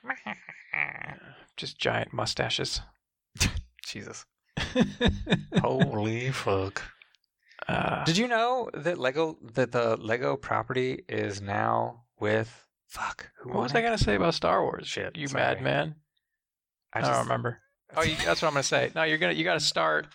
Just 1.56 1.78
giant 1.78 2.12
mustaches. 2.12 2.80
Jesus. 3.86 4.24
Holy 5.60 6.30
fuck. 6.30 6.82
Uh, 7.68 8.04
Did 8.04 8.16
you 8.16 8.28
know 8.28 8.68
that 8.74 8.98
Lego 8.98 9.38
that 9.54 9.72
the 9.72 9.96
Lego 9.96 10.36
property 10.36 11.04
is 11.08 11.40
now 11.40 12.04
with 12.18 12.66
fuck 12.88 13.30
who 13.38 13.50
what 13.50 13.62
was 13.62 13.74
I 13.74 13.80
going 13.80 13.96
to 13.96 14.02
say 14.02 14.14
about 14.16 14.34
Star 14.34 14.62
Wars? 14.62 14.86
Shit, 14.86 15.16
You 15.16 15.28
madman. 15.32 15.96
I, 16.92 16.98
I 16.98 17.02
don't 17.02 17.18
remember. 17.20 17.60
Oh, 17.96 18.02
you, 18.02 18.16
that's 18.24 18.42
what 18.42 18.48
I'm 18.48 18.54
gonna 18.54 18.62
say. 18.64 18.90
No, 18.94 19.04
you're 19.04 19.18
gonna 19.18 19.34
you 19.34 19.44
got 19.44 19.54
to 19.54 19.60
start. 19.60 20.06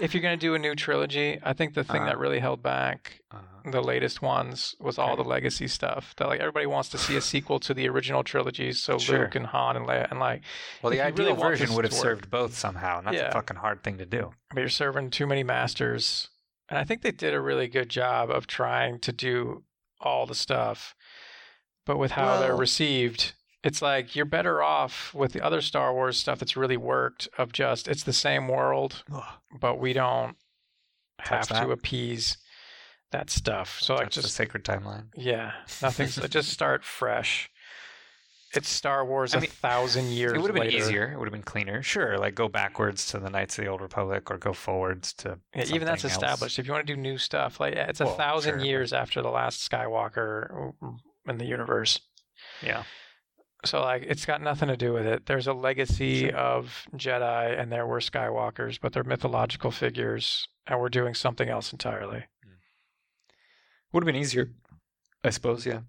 If 0.00 0.12
you're 0.12 0.22
gonna 0.22 0.36
do 0.36 0.54
a 0.54 0.58
new 0.58 0.74
trilogy, 0.74 1.38
I 1.42 1.52
think 1.52 1.74
the 1.74 1.84
thing 1.84 2.02
Uh-huh. 2.02 2.06
that 2.10 2.18
really 2.18 2.40
held 2.40 2.62
back 2.62 3.20
Uh, 3.30 3.38
the 3.70 3.80
latest 3.80 4.22
ones 4.22 4.74
was 4.80 4.98
all 4.98 5.14
the 5.16 5.22
legacy 5.24 5.68
stuff. 5.68 6.14
That 6.16 6.26
like 6.28 6.40
everybody 6.40 6.66
wants 6.66 6.88
to 6.90 6.98
see 6.98 7.16
a 7.16 7.20
sequel 7.20 7.60
to 7.60 7.74
the 7.74 7.88
original 7.88 8.24
trilogies. 8.24 8.80
So 8.82 8.98
Sure. 8.98 9.20
Luke 9.20 9.34
and 9.36 9.46
Han 9.46 9.76
and 9.76 9.86
Leia 9.86 10.10
and 10.10 10.18
like, 10.18 10.42
well, 10.82 10.90
the 10.90 11.00
ideal 11.00 11.26
really 11.26 11.40
version 11.40 11.74
would 11.74 11.84
have 11.84 11.92
work. 11.92 12.02
served 12.02 12.30
both 12.30 12.54
somehow, 12.56 12.98
and 12.98 13.06
that's 13.06 13.20
a 13.20 13.30
fucking 13.30 13.56
hard 13.58 13.82
thing 13.84 13.98
to 13.98 14.06
do. 14.06 14.32
but 14.50 14.60
you're 14.60 14.68
serving 14.68 15.10
too 15.10 15.26
many 15.26 15.42
masters. 15.44 16.28
And 16.68 16.76
I 16.78 16.82
think 16.84 17.02
they 17.02 17.12
did 17.12 17.32
a 17.34 17.40
really 17.40 17.68
good 17.68 17.88
job 17.88 18.30
of 18.30 18.48
trying 18.48 18.98
to 19.00 19.12
do 19.12 19.62
all 20.00 20.26
the 20.26 20.34
stuff, 20.34 20.96
but 21.84 21.96
with 21.98 22.10
how 22.12 22.40
they're 22.40 22.56
received. 22.56 23.34
It's 23.66 23.82
like 23.82 24.14
you're 24.14 24.24
better 24.24 24.62
off 24.62 25.12
with 25.12 25.32
the 25.32 25.42
other 25.44 25.60
Star 25.60 25.92
Wars 25.92 26.16
stuff 26.16 26.38
that's 26.38 26.56
really 26.56 26.76
worked 26.76 27.28
of 27.36 27.52
just 27.52 27.88
it's 27.88 28.04
the 28.04 28.12
same 28.12 28.46
world, 28.48 29.02
but 29.60 29.80
we 29.80 29.92
don't 29.92 30.36
have 31.18 31.48
Touch 31.48 31.48
that. 31.48 31.64
to 31.64 31.72
appease 31.72 32.36
that 33.10 33.28
stuff. 33.30 33.78
So 33.80 33.94
like 33.94 34.04
That's 34.04 34.16
the 34.16 34.22
just 34.22 34.34
sacred 34.36 34.64
timeline. 34.64 35.06
yeah, 35.16 35.52
nothing's 35.82 36.16
just 36.28 36.50
start 36.58 36.84
fresh. 36.84 37.50
It's 38.54 38.68
Star 38.68 39.04
Wars 39.04 39.34
I 39.34 39.38
a 39.38 39.40
mean, 39.42 39.50
thousand 39.50 40.06
years. 40.12 40.32
It 40.32 40.40
would 40.40 40.48
have 40.48 40.54
been 40.54 40.64
later. 40.70 40.76
easier. 40.78 41.12
It 41.12 41.18
would 41.18 41.26
have 41.26 41.32
been 41.32 41.42
cleaner. 41.42 41.82
Sure, 41.82 42.16
like 42.18 42.34
go 42.36 42.48
backwards 42.48 43.06
to 43.08 43.18
the 43.18 43.28
Knights 43.28 43.58
of 43.58 43.64
the 43.64 43.70
Old 43.70 43.80
Republic, 43.80 44.30
or 44.30 44.38
go 44.38 44.52
forwards 44.52 45.12
to 45.14 45.38
Yeah, 45.54 45.64
even 45.64 45.84
that's 45.86 46.04
else. 46.04 46.12
established. 46.12 46.58
If 46.58 46.66
you 46.66 46.72
want 46.72 46.86
to 46.86 46.94
do 46.94 46.98
new 47.00 47.18
stuff, 47.18 47.58
like 47.58 47.74
it's 47.74 48.00
a 48.00 48.04
Well, 48.06 48.14
thousand 48.16 48.60
sure, 48.60 48.64
years 48.66 48.92
after 48.92 49.20
the 49.22 49.30
last 49.30 49.68
Skywalker 49.68 50.72
mm, 50.80 50.98
in 51.28 51.38
the 51.38 51.44
universe. 51.46 52.00
Yeah, 52.62 52.84
So 53.66 53.80
like, 53.82 54.02
it's 54.02 54.24
got 54.24 54.40
nothing 54.40 54.68
to 54.68 54.76
do 54.76 54.92
with 54.92 55.06
it. 55.06 55.26
There's 55.26 55.46
a 55.46 55.52
legacy 55.52 56.28
Sure. 56.28 56.36
of 56.36 56.86
Jedi, 56.96 57.58
and 57.60 57.70
there 57.70 57.86
were 57.86 58.00
Skywalkers, 58.00 58.80
but 58.80 58.92
they're 58.92 59.04
mythological 59.04 59.70
figures, 59.70 60.46
and 60.66 60.80
we're 60.80 60.88
doing 60.88 61.14
something 61.14 61.48
else 61.48 61.72
entirely. 61.72 62.24
Hmm. 62.44 62.50
would 63.92 64.02
have 64.02 64.06
been 64.06 64.16
easier, 64.20 64.50
I 65.24 65.30
suppose. 65.30 65.66
Yeah, 65.66 65.80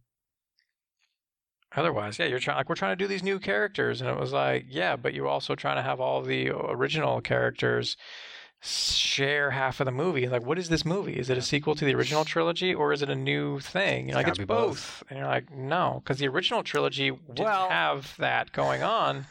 Otherwise, 1.75 2.17
yeah, 2.17 2.25
you're 2.25 2.39
trying 2.39 2.57
like 2.57 2.69
we're 2.69 2.75
trying 2.75 2.97
to 2.97 3.03
do 3.03 3.07
these 3.07 3.23
new 3.23 3.39
characters, 3.39 4.01
and 4.01 4.09
it 4.09 4.17
was 4.19 4.31
like, 4.33 4.65
yeah, 4.67 4.95
but 4.95 5.13
you're 5.13 5.27
also 5.27 5.53
trying 5.53 5.75
to 5.75 5.83
have 5.83 5.99
all 5.99 6.21
the 6.21 6.49
original 6.49 7.21
characters 7.21 7.97
share 8.61 9.51
half 9.51 9.79
of 9.79 9.85
the 9.85 9.91
movie. 9.91 10.27
Like, 10.27 10.45
what 10.45 10.57
is 10.59 10.69
this 10.69 10.83
movie? 10.85 11.13
Is 11.17 11.29
it 11.29 11.37
a 11.37 11.41
sequel 11.41 11.75
to 11.75 11.85
the 11.85 11.93
original 11.95 12.25
trilogy, 12.25 12.73
or 12.73 12.91
is 12.93 13.01
it 13.01 13.09
a 13.09 13.15
new 13.15 13.59
thing? 13.59 14.07
You're 14.07 14.15
like, 14.17 14.27
it's 14.27 14.37
both. 14.39 14.47
both. 14.47 15.03
and 15.09 15.19
you're 15.19 15.27
like, 15.27 15.51
no, 15.51 16.01
because 16.03 16.17
the 16.17 16.27
original 16.27 16.63
trilogy 16.63 17.11
didn't 17.11 17.45
Well- 17.45 17.69
have 17.69 18.15
that 18.17 18.51
going 18.51 18.83
on. 18.83 19.25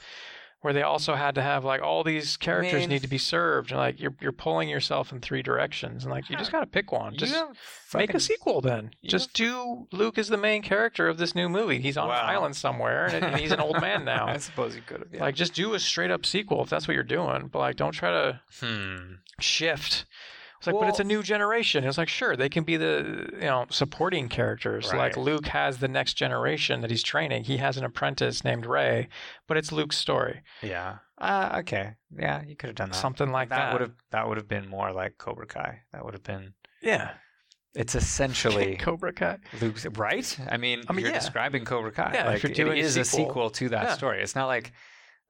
Where 0.62 0.72
they 0.72 0.82
also 0.82 1.14
had 1.14 1.34
to 1.36 1.42
have 1.42 1.64
like 1.64 1.80
all 1.82 2.02
these 2.02 2.36
characters 2.36 2.80
mean- 2.80 2.88
need 2.88 3.02
to 3.02 3.09
be 3.09 3.18
served, 3.18 3.70
and 3.70 3.78
like 3.78 4.00
you're 4.00 4.14
you're 4.20 4.32
pulling 4.32 4.68
yourself 4.68 5.12
in 5.12 5.20
three 5.20 5.42
directions, 5.42 6.02
and 6.04 6.11
like 6.12 6.28
you 6.28 6.36
just 6.36 6.50
got 6.50 6.61
to 6.61 6.66
pick 6.66 6.90
one. 6.90 7.16
Just 7.16 7.34
You 7.34 7.52
Make 7.94 8.14
a 8.14 8.18
sequel 8.20 8.61
then. 8.61 8.90
you 9.00 9.09
Just 9.09 9.32
do 9.32 9.86
Luke 9.92 10.18
as 10.18 10.26
the 10.28 10.36
main 10.36 10.62
character 10.62 11.09
of 11.09 11.18
this 11.18 11.34
new 11.36 11.48
movie. 11.48 11.80
He's 11.80 11.96
on 11.96 12.09
Wow. 12.09 12.20
an 12.24 12.30
island 12.30 12.57
somewhere 12.57 13.07
and, 13.07 13.24
and 13.24 13.36
he's 13.36 13.52
an 13.52 13.61
old 13.61 13.80
man 13.80 14.04
now. 14.14 14.26
I 14.26 14.38
suppose 14.38 14.74
you 14.74 14.82
could 14.84 14.98
have. 15.00 15.09
Yeah. 15.14 15.20
Like 15.20 15.36
just 15.36 15.54
do 15.54 15.74
a 15.74 15.78
straight 15.78 16.11
up 16.11 16.26
sequel 16.26 16.62
if 16.64 16.68
that's 16.68 16.88
what 16.88 16.94
you're 16.94 17.04
doing. 17.04 17.46
But 17.46 17.61
like 17.61 17.76
don't 17.76 17.92
try 17.92 18.11
to 18.11 18.40
hmm. 18.61 19.14
shift. 19.40 20.04
It's 20.59 20.66
like, 20.66 20.76
but 20.78 20.88
it's 20.88 21.00
a 21.00 21.04
new 21.04 21.22
generation. 21.22 21.84
It's 21.84 21.98
like 21.98 22.09
sure, 22.09 22.36
they 22.36 22.48
can 22.48 22.64
be 22.64 22.76
the 22.76 23.28
you 23.34 23.40
know, 23.40 23.66
supporting 23.70 24.28
characters. 24.28 24.92
Like 24.92 25.16
Luke 25.16 25.46
has 25.48 25.78
the 25.78 25.88
next 25.88 26.14
generation 26.14 26.80
that 26.80 26.90
he's 26.90 27.02
training. 27.02 27.44
He 27.44 27.59
has 27.59 27.76
an 27.76 27.84
apprentice 27.84 28.42
named 28.44 28.66
Rey, 28.66 29.09
but 29.46 29.57
it's 29.57 29.70
Luke's 29.72 29.98
story. 29.98 30.42
Yeah. 30.62 30.98
Uh, 31.18 31.57
okay. 31.61 31.94
Yeah, 32.18 32.42
you 32.46 32.57
could 32.57 32.68
have 32.68 32.76
done 32.76 32.90
that. 32.90 32.96
Something 32.96 33.30
like 33.32 33.48
that. 33.50 33.57
that 33.57 33.72
would 33.72 33.80
have 33.80 33.92
that 34.11 34.28
would 34.28 34.36
have 34.36 34.48
been 34.48 34.68
more 34.68 34.92
like 34.92 35.18
Cobra 35.18 35.46
Kai. 35.46 35.80
That 35.92 36.04
would 36.04 36.14
have 36.14 36.22
been. 36.22 36.54
Yeah. 36.82 37.12
It's 37.74 37.94
essentially 37.94 38.76
Cobra 38.80 39.12
Kai. 39.12 39.38
Luke's 39.61 39.84
right. 39.86 40.38
I 40.50 40.57
mean, 40.57 40.82
I 40.88 40.92
mean, 40.92 41.04
you're 41.04 41.12
yeah. 41.12 41.18
describing 41.20 41.64
Cobra 41.66 41.92
Kai. 41.92 42.12
Yeah, 42.14 42.20
if 42.22 42.26
like 42.26 42.42
you're 42.42 42.52
doing 42.66 42.78
it 42.78 42.82
a 42.82 42.84
is 42.84 42.96
a 42.96 43.04
sequel- 43.04 43.26
sequel 43.26 43.50
to 43.50 43.68
that 43.70 43.82
Yeah. 43.84 43.94
story. 43.94 44.22
It's 44.22 44.34
not 44.34 44.46
like 44.46 44.72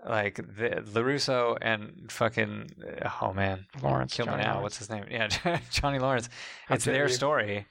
like 0.04 0.36
the 0.36 0.82
Larusso 0.92 1.56
and 1.60 2.10
fucking 2.10 2.70
uh, 3.04 3.10
oh 3.22 3.32
man, 3.32 3.66
Lawrence. 3.82 4.14
kill 4.14 4.26
me 4.26 4.32
now. 4.32 4.54
Lawrence. 4.56 4.62
What's 4.62 4.78
his 4.78 4.90
name? 4.90 5.04
Yeah, 5.10 5.28
Johnny 5.70 5.98
Lawrence. 5.98 6.28
How 6.66 6.74
It's 6.74 6.84
their 6.84 7.08
you. 7.08 7.12
story. 7.12 7.66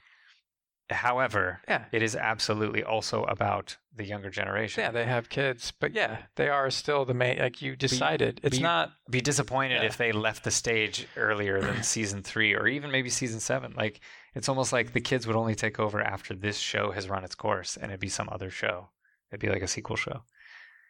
However, 0.88 1.60
Yeah. 1.66 1.86
it 1.90 2.00
is 2.00 2.14
absolutely 2.14 2.84
also 2.84 3.24
about 3.24 3.76
the 3.96 4.04
younger 4.04 4.30
generation. 4.30 4.82
Yeah, 4.84 4.92
they 4.92 5.04
have 5.04 5.28
kids, 5.28 5.72
but 5.80 5.92
yeah, 5.94 6.18
they 6.36 6.48
are 6.48 6.70
still 6.70 7.04
the 7.04 7.12
main. 7.14 7.38
Like 7.40 7.60
you 7.60 7.74
decided, 7.74 8.40
it's 8.44 8.58
be- 8.58 8.62
not. 8.62 8.92
be 9.10 9.20
disappointed 9.20 9.80
Yeah. 9.82 9.88
if 9.88 9.96
they 9.96 10.12
left 10.12 10.44
the 10.44 10.52
stage 10.52 11.08
earlier 11.16 11.60
than 11.60 11.82
season 11.82 12.22
three 12.22 12.54
or 12.54 12.68
even 12.68 12.92
maybe 12.92 13.10
season 13.10 13.40
seven. 13.40 13.74
Like 13.76 14.00
it's 14.36 14.48
almost 14.48 14.72
like 14.72 14.92
the 14.92 15.00
kids 15.00 15.26
would 15.26 15.34
only 15.34 15.56
take 15.56 15.80
over 15.80 16.00
after 16.00 16.34
this 16.36 16.58
show 16.58 16.92
has 16.92 17.08
run 17.08 17.24
its 17.24 17.34
course 17.34 17.76
and 17.76 17.86
it'd 17.90 17.98
be 17.98 18.08
some 18.08 18.28
other 18.30 18.50
show. 18.50 18.90
It'd 19.32 19.40
be 19.40 19.48
like 19.48 19.62
a 19.62 19.68
sequel 19.68 19.96
show. 19.96 20.22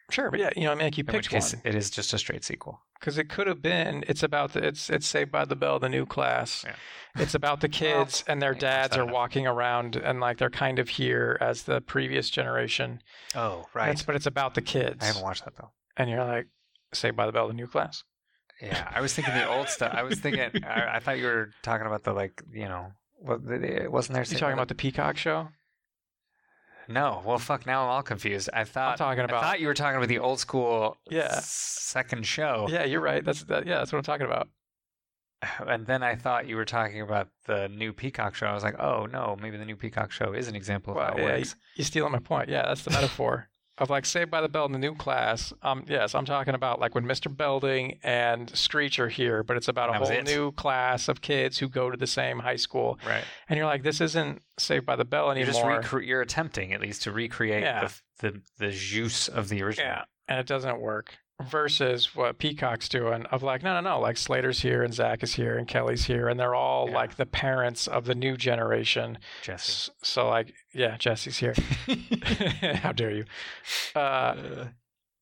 Sure, 0.09 0.31
but 0.31 0.39
yeah, 0.39 0.49
you 0.55 0.63
know, 0.63 0.71
I 0.71 0.75
mean, 0.75 0.85
like 0.85 0.97
you 0.97 1.03
In 1.07 1.13
which 1.13 1.29
picked 1.29 1.43
case, 1.43 1.53
one 1.53 1.61
it 1.65 1.75
is 1.75 1.89
just 1.89 2.13
a 2.13 2.17
straight 2.17 2.43
sequel. 2.45 2.79
because 2.99 3.17
it 3.17 3.27
could 3.29 3.45
have 3.47 3.61
been. 3.61 4.05
It's 4.07 4.23
about 4.23 4.53
the. 4.53 4.65
It's 4.65 4.89
it's 4.89 5.05
Saved 5.05 5.31
by 5.31 5.43
the 5.43 5.55
Bell, 5.55 5.79
the 5.79 5.89
new 5.89 6.05
class. 6.05 6.63
Yeah. 6.65 6.75
It's 7.21 7.35
about 7.35 7.59
the 7.61 7.67
kids 7.69 8.23
and 8.27 8.41
their 8.41 8.53
dads 8.53 8.95
are 8.95 9.05
walking 9.05 9.45
around 9.47 9.95
and 9.95 10.19
like 10.19 10.37
they're 10.37 10.49
kind 10.49 10.79
of 10.79 10.87
here 10.89 11.37
as 11.41 11.63
the 11.63 11.81
previous 11.81 12.29
generation. 12.29 13.01
Oh, 13.35 13.65
right. 13.73 13.89
It's, 13.89 14.03
but 14.03 14.15
it's 14.15 14.27
about 14.27 14.53
the 14.53 14.61
kids. 14.61 14.99
I 15.01 15.07
haven't 15.07 15.23
watched 15.23 15.43
that 15.45 15.55
though. 15.57 15.71
and 15.97 16.09
you're 16.09 16.23
like, 16.23 16.47
Saved 16.93 17.17
by 17.17 17.25
the 17.25 17.31
Bell, 17.31 17.47
the 17.47 17.53
new 17.53 17.67
class. 17.67 18.03
Yeah, 18.61 18.89
I 18.95 19.01
was 19.01 19.13
thinking 19.13 19.33
the 19.33 19.47
old 19.49 19.67
stuff. 19.67 19.93
I 19.93 20.03
was 20.03 20.19
thinking. 20.19 20.63
I, 20.63 20.95
I 20.95 20.99
thought 20.99 21.17
you 21.19 21.25
were 21.25 21.49
talking 21.63 21.85
about 21.85 22.03
the 22.03 22.13
like, 22.13 22.41
you 22.51 22.65
know, 22.69 22.91
what 23.19 23.41
it 23.45 23.91
wasn't 23.91 24.13
there? 24.15 24.23
You 24.23 24.37
talking 24.37 24.53
about 24.53 24.67
the 24.69 24.75
Peacock 24.75 25.17
show? 25.17 25.49
No, 26.87 27.21
well, 27.25 27.37
fuck. 27.37 27.65
Now 27.65 27.83
I'm 27.83 27.89
all 27.89 28.03
confused. 28.03 28.49
I 28.53 28.63
thought 28.63 28.97
talking 28.97 29.23
about- 29.23 29.43
I 29.43 29.47
thought 29.47 29.59
you 29.59 29.67
were 29.67 29.73
talking 29.73 29.97
about 29.97 30.07
the 30.09 30.19
old 30.19 30.39
school. 30.39 30.97
Yeah. 31.09 31.39
Second 31.41 32.25
show. 32.25 32.67
Yeah, 32.69 32.85
you're 32.85 33.01
right. 33.01 33.23
That's 33.23 33.43
that. 33.45 33.65
Yeah, 33.67 33.77
that's 33.79 33.91
what 33.91 33.99
I'm 33.99 34.03
talking 34.03 34.25
about. 34.25 34.49
And 35.67 35.85
then 35.85 36.01
I 36.01 36.15
thought 36.15 36.47
you 36.47 36.55
were 36.55 36.65
talking 36.65 37.01
about 37.01 37.29
the 37.45 37.67
new 37.69 37.93
Peacock 37.93 38.33
show. 38.35 38.47
I 38.47 38.53
was 38.53 38.63
like, 38.63 38.79
oh 38.79 39.05
no, 39.05 39.37
maybe 39.39 39.57
the 39.57 39.65
new 39.65 39.75
Peacock 39.75 40.11
show 40.11 40.33
is 40.33 40.47
an 40.47 40.55
example 40.55 40.91
of 40.93 40.97
Well, 40.97 41.05
how 41.07 41.13
it 41.13 41.19
yeah, 41.19 41.25
works. 41.37 41.55
You're 41.75 41.85
stealing 41.85 42.11
my 42.11 42.19
point. 42.19 42.49
Yeah, 42.49 42.63
that's 42.63 42.83
the 42.83 42.91
metaphor 42.91 43.49
of 43.77 43.89
like 43.89 44.05
Saved 44.05 44.31
by 44.31 44.41
the 44.41 44.49
Bell 44.49 44.65
in 44.65 44.71
the 44.71 44.79
new 44.79 44.95
class. 44.95 45.53
Um, 45.61 45.85
yes, 45.87 46.15
I'm 46.15 46.25
talking 46.25 46.55
about 46.55 46.79
like 46.79 46.95
when 46.95 47.05
Mr. 47.05 47.35
Belding 47.35 47.99
and 48.03 48.49
Screech 48.57 48.99
are 48.99 49.09
here, 49.09 49.43
but 49.43 49.55
it's 49.57 49.67
about 49.67 49.89
a 49.89 49.93
whole 49.99 50.07
it. 50.09 50.25
new 50.25 50.51
class 50.53 51.07
of 51.07 51.21
kids 51.21 51.57
who 51.59 51.69
go 51.69 51.89
to 51.91 51.97
the 51.97 52.07
same 52.07 52.39
high 52.39 52.55
school, 52.55 52.97
Right. 53.05 53.23
and 53.49 53.57
you're 53.57 53.67
like, 53.67 53.83
this 53.83 54.01
isn't 54.01 54.41
Saved 54.57 54.85
by 54.85 54.95
the 54.95 55.05
Bell 55.05 55.35
You're 55.37 55.45
just 55.45 55.59
anymore. 55.59 55.81
recre- 55.81 56.05
you're 56.07 56.21
attempting 56.21 56.73
at 56.73 56.81
least 56.81 57.03
to 57.03 57.11
recreate 57.11 57.61
Yeah. 57.63 57.89
the, 58.19 58.31
the 58.31 58.41
the 58.57 58.71
juice 58.71 59.27
of 59.27 59.49
the 59.49 59.61
original. 59.61 59.87
yeah, 59.87 60.03
and 60.27 60.39
it 60.39 60.47
doesn't 60.47 60.79
work. 60.79 61.17
Versus 61.43 62.15
what 62.15 62.39
Peacock's 62.39 62.89
doing 62.89 63.25
of 63.27 63.43
like, 63.43 63.61
no, 63.61 63.79
no, 63.79 63.91
no, 63.91 63.99
like 63.99 64.17
Slater's 64.17 64.61
here 64.61 64.81
and 64.81 64.91
Zack 64.91 65.21
is 65.21 65.35
here 65.35 65.55
and 65.55 65.67
Kelly's 65.67 66.05
here, 66.05 66.27
and 66.27 66.39
they're 66.39 66.55
all 66.55 66.89
Yeah. 66.89 66.95
like 66.95 67.15
the 67.15 67.27
parents 67.27 67.85
of 67.87 68.05
the 68.05 68.15
new 68.15 68.35
generation. 68.35 69.19
Jesse. 69.43 69.91
So 70.01 70.27
like, 70.27 70.51
yeah, 70.73 70.97
Jesse's 70.97 71.37
here. 71.37 71.53
How 72.81 72.91
dare 72.91 73.11
you? 73.11 73.25
Uh, 73.95 74.35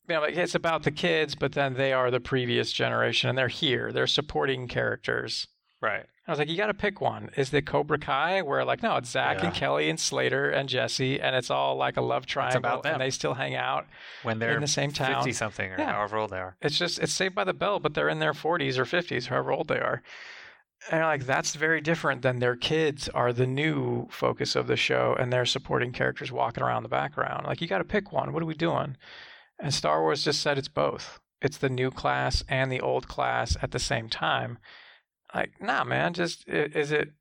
you 0.07 0.16
know, 0.16 0.22
like 0.22 0.38
it's 0.38 0.55
about 0.55 0.84
the 0.84 0.91
kids, 0.91 1.36
but 1.36 1.51
then 1.51 1.74
they 1.74 1.91
are 1.91 2.09
the 2.09 2.22
previous 2.22 2.72
generation, 2.72 3.28
and 3.30 3.38
they're 3.38 3.47
here. 3.49 3.91
They're 3.91 4.07
supporting 4.07 4.70
characters. 4.70 5.47
Right. 5.86 6.05
I 6.27 6.31
was 6.31 6.39
like, 6.39 6.49
you 6.49 6.57
got 6.57 6.67
to 6.67 6.73
pick 6.73 7.01
one. 7.01 7.29
Is 7.38 7.51
the 7.51 7.61
Cobra 7.61 7.97
mm-hmm. 7.99 8.09
Kai, 8.09 8.41
where 8.41 8.65
like, 8.65 8.81
no, 8.81 8.95
it's 8.97 9.11
Zack 9.11 9.43
and 9.43 9.53
Kelly 9.53 9.89
and 9.89 9.99
Slater 9.99 10.49
and 10.49 10.67
Jesse, 10.67 11.21
and 11.21 11.36
it's 11.36 11.51
all 11.51 11.75
like 11.75 11.97
a 11.97 12.01
love 12.01 12.25
triangle, 12.25 12.57
about 12.57 12.81
them. 12.83 12.93
and 12.93 13.01
they 13.01 13.11
still 13.11 13.36
hang 13.36 13.55
out 13.55 13.86
When 14.23 14.39
they're 14.39 14.55
in 14.55 14.61
the 14.61 14.67
same 14.67 14.91
town. 14.91 15.15
fifty 15.15 15.33
something 15.33 15.71
or 15.71 15.75
Yeah. 15.77 15.91
however 15.93 16.17
old 16.17 16.31
they 16.31 16.39
are. 16.39 16.57
It's 16.61 16.79
just 16.79 16.97
it's 16.99 17.13
Saved 17.13 17.36
by 17.36 17.43
the 17.43 17.53
Bell, 17.53 17.79
but 17.79 17.93
they're 17.93 18.09
in 18.09 18.19
their 18.19 18.33
40s 18.33 18.77
or 18.79 18.86
50s, 18.86 19.27
however 19.27 19.51
old 19.51 19.67
they 19.67 19.79
are. 19.79 20.01
And 20.91 21.01
like 21.01 21.25
that's 21.25 21.55
very 21.55 21.79
different 21.81 22.21
than 22.23 22.39
their 22.39 22.55
kids 22.55 23.07
are 23.09 23.31
the 23.31 23.47
new 23.47 24.07
focus 24.09 24.55
of 24.55 24.65
the 24.67 24.75
show, 24.77 25.15
and 25.19 25.31
they're 25.31 25.45
supporting 25.45 25.91
characters 25.91 26.31
walking 26.31 26.63
around 26.63 26.83
the 26.83 26.89
background. 26.89 27.45
Like 27.45 27.61
you 27.61 27.67
got 27.67 27.79
to 27.79 27.83
pick 27.83 28.11
one. 28.11 28.33
What 28.33 28.41
are 28.41 28.47
we 28.47 28.55
doing? 28.55 28.97
And 29.59 29.73
Star 29.73 30.01
Wars 30.01 30.23
just 30.23 30.41
said 30.41 30.57
it's 30.57 30.67
both. 30.67 31.19
It's 31.41 31.57
the 31.57 31.69
new 31.69 31.91
class 31.91 32.43
and 32.49 32.71
the 32.71 32.81
old 32.81 33.07
class 33.07 33.55
at 33.61 33.71
the 33.71 33.79
same 33.79 34.09
time. 34.09 34.57
Like, 35.36 35.61
nah, 35.61 35.83
man. 35.83 36.13
Just 36.13 36.47
is 36.47 36.91
it 36.91 37.11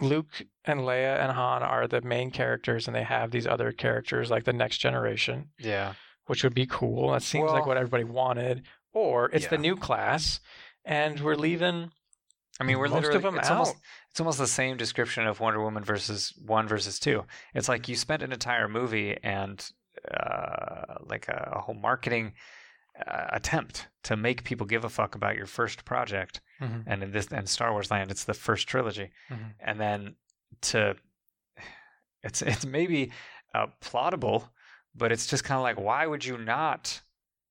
Luke 0.00 0.46
and 0.64 0.80
Leia 0.80 1.18
and 1.20 1.32
Han 1.32 1.62
are 1.62 1.86
the 1.88 2.00
main 2.00 2.30
characters, 2.30 2.86
and 2.86 2.94
they 2.94 3.02
have 3.02 3.30
these 3.30 3.46
other 3.46 3.72
characters 3.72 4.30
like 4.30 4.44
the 4.44 4.52
next 4.52 4.78
generation 4.78 5.50
Yeah. 5.58 5.94
which 6.26 6.42
would 6.44 6.54
be 6.54 6.66
cool. 6.66 7.10
That 7.12 7.22
seems 7.22 7.50
like 7.50 7.66
what 7.66 7.76
everybody 7.76 8.04
wanted. 8.04 8.62
Or 8.92 9.28
it's 9.32 9.48
the 9.48 9.58
new 9.58 9.76
class, 9.76 10.38
and 10.84 11.18
we're 11.20 11.34
leaving. 11.34 11.90
I 12.60 12.64
mean, 12.64 12.78
we're 12.78 12.86
most 12.86 12.94
literally 12.94 13.16
of 13.16 13.22
them 13.24 13.38
it's 13.38 13.48
out. 13.48 13.58
almost 13.58 13.76
it's 14.10 14.20
almost 14.20 14.38
the 14.38 14.46
same 14.46 14.76
description 14.76 15.26
of 15.26 15.40
Wonder 15.40 15.60
Woman 15.60 15.82
versus 15.82 16.32
one 16.46 16.68
versus 16.68 17.00
two. 17.00 17.24
It's 17.54 17.68
like 17.68 17.88
you 17.88 17.96
spent 17.96 18.22
an 18.22 18.30
entire 18.32 18.68
movie 18.68 19.16
and 19.24 19.68
uh, 20.12 20.94
like 21.04 21.26
a, 21.28 21.54
a 21.56 21.60
whole 21.62 21.74
marketing 21.74 22.34
uh, 23.04 23.26
attempt 23.30 23.88
to 24.04 24.16
make 24.16 24.44
people 24.44 24.66
give 24.66 24.84
a 24.84 24.88
fuck 24.88 25.16
about 25.16 25.34
your 25.36 25.46
first 25.46 25.84
project, 25.84 26.40
Mhm. 26.60 26.84
and 26.86 27.02
in 27.02 27.10
this 27.12 27.26
and 27.32 27.48
Star 27.48 27.72
Wars 27.72 27.90
land, 27.90 28.10
it's 28.10 28.24
the 28.24 28.34
first 28.34 28.68
trilogy, 28.68 29.10
Mhm. 29.30 29.54
and 29.60 29.80
then 29.80 30.16
to 30.62 30.96
it's 32.22 32.42
it's 32.42 32.64
maybe 32.66 33.12
uh, 33.54 33.66
plottable, 33.80 34.48
but 34.94 35.12
it's 35.12 35.26
just 35.26 35.44
kind 35.44 35.56
of 35.58 35.62
like 35.62 35.78
why 35.78 36.06
would 36.06 36.24
you 36.24 36.36
not 36.38 37.00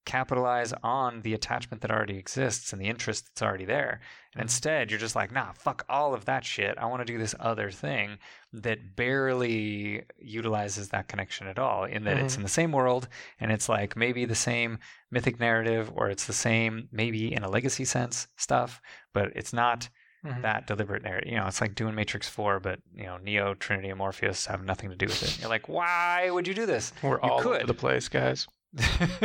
capitalize 0.06 0.74
on 0.84 1.22
the 1.22 1.34
attachment 1.34 1.82
that 1.82 1.92
already 1.92 2.18
exists 2.18 2.74
and 2.74 2.82
the 2.82 2.88
interest 2.88 3.26
that's 3.26 3.42
already 3.42 3.66
there 3.66 4.02
and 4.34 4.42
instead 4.42 4.90
you're 4.92 5.00
just 5.00 5.16
like 5.16 5.32
nah 5.32 5.52
fuck 5.54 5.86
all 5.88 6.14
of 6.14 6.26
that 6.26 6.44
shit 6.44 6.78
i 6.78 6.86
want 6.86 7.00
to 7.00 7.06
do 7.06 7.18
this 7.18 7.34
other 7.40 7.72
thing 7.72 8.18
that 8.52 8.96
barely 8.96 10.04
utilizes 10.20 10.90
that 10.90 11.08
connection 11.08 11.48
at 11.48 11.58
all 11.60 11.86
in 11.86 12.04
that 12.04 12.18
it's 12.18 12.34
Mhm. 12.34 12.38
in 12.38 12.44
the 12.44 12.50
same 12.50 12.72
world 12.72 13.08
and 13.40 13.52
it's 13.52 13.70
like 13.70 13.96
maybe 13.96 14.26
the 14.26 14.36
same 14.36 14.78
mythic 15.12 15.40
narrative 15.40 15.92
or 15.96 16.10
it's 16.10 16.26
the 16.26 16.34
same 16.34 16.90
maybe 16.92 17.34
in 17.34 17.44
a 17.44 17.50
legacy 17.50 17.86
sense 17.86 18.28
stuff 18.38 18.82
but 19.14 19.32
it's 19.36 19.54
not 19.54 19.90
Mhm. 20.26 20.42
that 20.42 20.68
deliberate 20.68 21.04
narrative. 21.04 21.30
You 21.30 21.38
know, 21.38 21.48
it's 21.48 21.60
like 21.60 21.76
doing 21.76 21.96
Matrix 21.96 22.30
4, 22.30 22.62
but, 22.62 22.80
you 22.96 23.04
know, 23.04 23.18
Neo, 23.18 23.56
Trinity, 23.56 23.90
and 23.90 23.98
Morpheus 23.98 24.46
have 24.46 24.64
nothing 24.64 24.90
to 24.90 24.96
do 24.96 25.06
with 25.08 25.22
it. 25.22 25.42
You're 25.42 25.50
like, 25.50 25.68
why 25.68 26.30
would 26.30 26.48
you 26.48 26.54
do 26.54 26.66
this? 26.66 26.94
We're 27.04 27.16
you 27.22 27.30
all 27.30 27.40
over 27.46 27.66
the 27.66 27.74
place, 27.74 28.08
guys. 28.08 28.48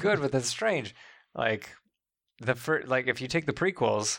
Good, 0.00 0.20
but 0.20 0.32
that's 0.32 0.48
strange. 0.48 0.94
Like, 1.34 1.70
the 2.40 2.54
first, 2.54 2.88
like 2.88 3.06
if 3.06 3.20
you 3.20 3.28
take 3.28 3.46
the 3.46 3.52
prequels, 3.52 4.18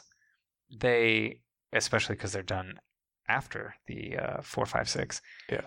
they, 0.76 1.42
especially 1.74 2.16
because 2.16 2.32
they're 2.34 2.44
done 2.44 2.80
after 3.28 3.76
the 3.88 4.18
uh, 4.18 4.42
4, 4.42 4.66
5, 4.66 4.90
6, 4.90 5.22
Yeah. 5.50 5.62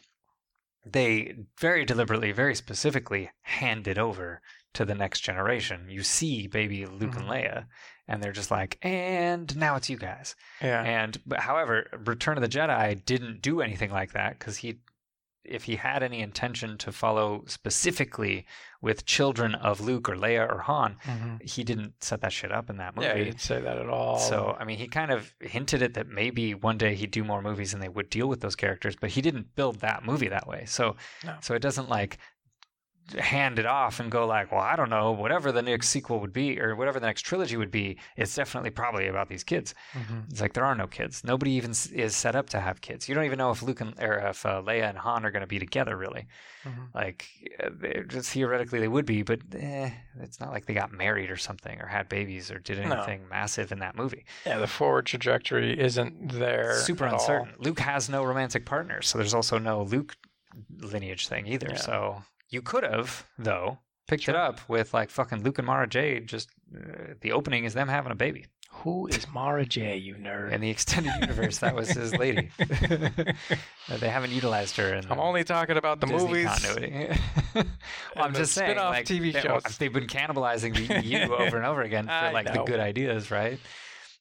they 0.85 1.35
very 1.59 1.85
deliberately, 1.85 2.33
very 2.33 2.55
specifically 2.55 3.31
hand 3.43 3.87
it 3.89 3.99
over 3.99 4.41
to 4.75 4.85
the 4.85 4.95
next 4.95 5.21
generation. 5.21 5.87
You 5.89 6.03
see 6.03 6.47
baby 6.47 6.87
Luke 6.87 7.13
Mhm. 7.13 7.17
and 7.21 7.29
Leia, 7.29 7.67
and 8.09 8.23
they're 8.23 8.33
just 8.33 8.51
like, 8.51 8.79
and 8.83 9.55
now 9.57 9.77
it's 9.77 9.89
you 9.91 9.97
guys. 9.97 10.35
Yeah. 10.61 10.83
And 10.83 11.21
but 11.27 11.41
however, 11.41 11.87
Return 12.05 12.37
of 12.37 12.43
the 12.43 12.49
Jedi 12.49 13.05
didn't 13.05 13.41
do 13.43 13.61
anything 13.61 13.91
like 13.91 14.13
that 14.13 14.39
because 14.39 14.59
he, 14.59 14.81
if 15.49 15.65
he 15.65 15.77
had 15.77 16.03
any 16.03 16.21
intention 16.21 16.77
to 16.79 16.93
follow 16.93 17.45
specifically 17.47 18.47
with 18.81 19.05
children 19.07 19.55
of 19.55 19.81
Luke 19.81 20.09
or 20.09 20.15
Leia 20.17 20.49
or 20.51 20.61
Han, 20.61 20.97
Mhm. 21.05 21.43
he 21.49 21.65
didn't 21.65 22.03
set 22.05 22.21
that 22.21 22.33
shit 22.33 22.53
up 22.53 22.71
in 22.71 22.77
that 22.77 22.95
movie. 22.95 23.09
Yeah, 23.09 23.17
he 23.17 23.25
didn't 23.25 23.41
say 23.41 23.61
that 23.61 23.79
at 23.79 23.89
all. 23.89 24.19
So 24.19 24.57
I 24.61 24.65
mean, 24.65 24.79
he 24.79 24.87
kind 24.89 25.11
of 25.11 25.35
hinted 25.41 25.83
at 25.83 25.95
that 25.95 26.09
maybe 26.09 26.55
one 26.55 26.79
day 26.79 26.95
he'd 26.95 27.11
do 27.11 27.25
more 27.25 27.43
movies 27.43 27.73
and 27.75 27.83
they 27.83 27.89
would 27.89 28.11
deal 28.11 28.29
with 28.29 28.41
those 28.41 28.57
characters, 28.57 28.95
but 28.97 29.11
he 29.11 29.21
didn't 29.23 29.55
build 29.55 29.81
that 29.81 30.05
movie 30.05 30.29
that 30.29 30.47
way. 30.47 30.65
So, 30.67 30.97
No. 31.25 31.37
so 31.41 31.55
it 31.55 31.63
doesn't 31.63 31.89
like 31.89 32.19
hand 33.19 33.59
it 33.59 33.67
off 33.67 34.01
and 34.01 34.11
go 34.11 34.27
like, 34.27 34.51
well, 34.51 34.61
I 34.61 34.75
don't 34.77 34.91
know, 34.91 35.13
whatever 35.13 35.53
the 35.53 35.63
next 35.63 35.91
sequel 35.91 36.19
would 36.21 36.33
be 36.33 36.61
or 36.61 36.75
whatever 36.75 36.99
the 36.99 37.07
next 37.07 37.23
trilogy 37.23 37.57
would 37.57 37.71
be, 37.71 37.99
it's 38.17 38.35
definitely 38.35 38.71
probably 38.71 39.07
about 39.07 39.29
these 39.29 39.45
kids. 39.45 39.75
Mhm. 39.95 40.29
It's 40.31 40.41
like 40.41 40.55
there 40.55 40.65
are 40.65 40.75
no 40.75 40.87
kids. 40.87 41.23
Nobody 41.23 41.53
even 41.53 41.71
is 41.71 42.17
set 42.17 42.35
up 42.35 42.49
to 42.51 42.61
have 42.61 42.81
kids. 42.81 43.09
You 43.09 43.15
don't 43.15 43.25
even 43.25 43.39
know 43.39 43.51
if 43.53 43.63
Luke 43.63 43.81
and 43.81 43.95
or 44.01 44.19
if 44.19 44.45
uh, 44.45 44.61
Leia 44.63 44.89
and 44.89 44.99
Han 44.99 45.25
are 45.25 45.31
going 45.31 45.43
to 45.43 45.47
be 45.47 45.59
together. 45.59 45.97
Really, 45.97 46.27
Mhm. 46.65 46.89
like 46.95 47.27
uh, 47.63 48.01
just 48.09 48.31
theoretically 48.31 48.81
they 48.81 48.89
would 48.89 49.07
be, 49.07 49.23
but 49.23 49.41
eh, 49.55 49.91
it's 50.21 50.41
not 50.41 50.51
like 50.51 50.67
they 50.67 50.75
got 50.75 50.91
married 50.93 51.31
or 51.31 51.37
something 51.37 51.81
or 51.81 51.87
had 51.87 52.09
babies 52.09 52.51
or 52.51 52.59
did 52.59 52.79
No. 52.85 52.93
anything 52.97 53.29
massive 53.29 53.71
in 53.71 53.79
that 53.79 53.95
movie. 53.97 54.25
yeah, 54.45 54.59
the 54.59 54.67
forward 54.67 55.07
trajectory 55.07 55.79
isn't 55.79 56.33
there. 56.33 56.75
Super 56.81 57.05
at 57.07 57.13
all. 57.13 57.21
uncertain. 57.21 57.55
Luke 57.59 57.79
has 57.79 58.09
no 58.09 58.25
romantic 58.25 58.67
partner, 58.67 59.01
so 59.03 59.17
there's 59.17 59.35
also 59.35 59.59
no 59.59 59.83
Luke 59.83 60.17
lineage 60.81 61.29
thing 61.29 61.47
either. 61.47 61.69
Yeah. 61.71 61.77
So 61.77 62.23
you 62.51 62.63
could 62.63 62.83
have 62.85 63.27
though 63.39 63.79
picked 64.09 64.25
Sure. 64.25 64.35
it 64.35 64.39
up 64.39 64.61
with 64.69 64.95
like 64.95 65.11
fucking 65.11 65.43
Luke 65.43 65.59
and 65.59 65.67
Mara 65.67 65.87
Jade. 65.89 66.27
Just 66.29 66.49
uh, 66.77 67.15
the 67.21 67.33
opening 67.33 67.65
is 67.65 67.75
them 67.75 67.89
having 67.89 68.13
a 68.13 68.17
baby. 68.17 68.47
Who 68.83 69.07
is 69.07 69.27
Mara 69.33 69.65
J? 69.65 69.97
You 69.97 70.17
nerd. 70.17 70.53
In 70.53 70.61
the 70.61 70.69
extended 70.71 71.13
universe, 71.21 71.59
that 71.59 71.75
was 71.75 71.89
his 71.91 72.15
lady. 72.17 72.51
Uh, 73.89 73.97
they 73.99 74.09
haven't 74.09 74.33
utilized 74.33 74.77
her 74.77 74.93
in 74.95 75.05
I'm 75.09 75.17
the 75.19 75.23
only 75.23 75.45
talking 75.45 75.77
about 75.77 76.01
the 76.01 76.09
Disney 76.09 76.29
movies. 76.29 76.47
continuity. 76.49 77.07
well, 77.55 77.65
I'm 78.17 78.33
the 78.33 78.41
just 78.41 78.53
saying, 78.53 78.71
spin-off 78.73 78.91
like, 78.95 79.07
TV 79.07 79.33
they, 79.33 79.41
shows. 79.41 79.63
they've 79.79 79.93
been 79.93 80.09
cannibalizing 80.09 80.75
the 80.75 81.05
EU 81.07 81.33
over 81.39 81.57
and 81.57 81.65
over 81.65 81.83
again 81.83 82.07
for 82.07 82.31
like 82.33 82.53
the 82.53 82.65
good 82.65 82.81
ideas, 82.81 83.31
right? 83.31 83.61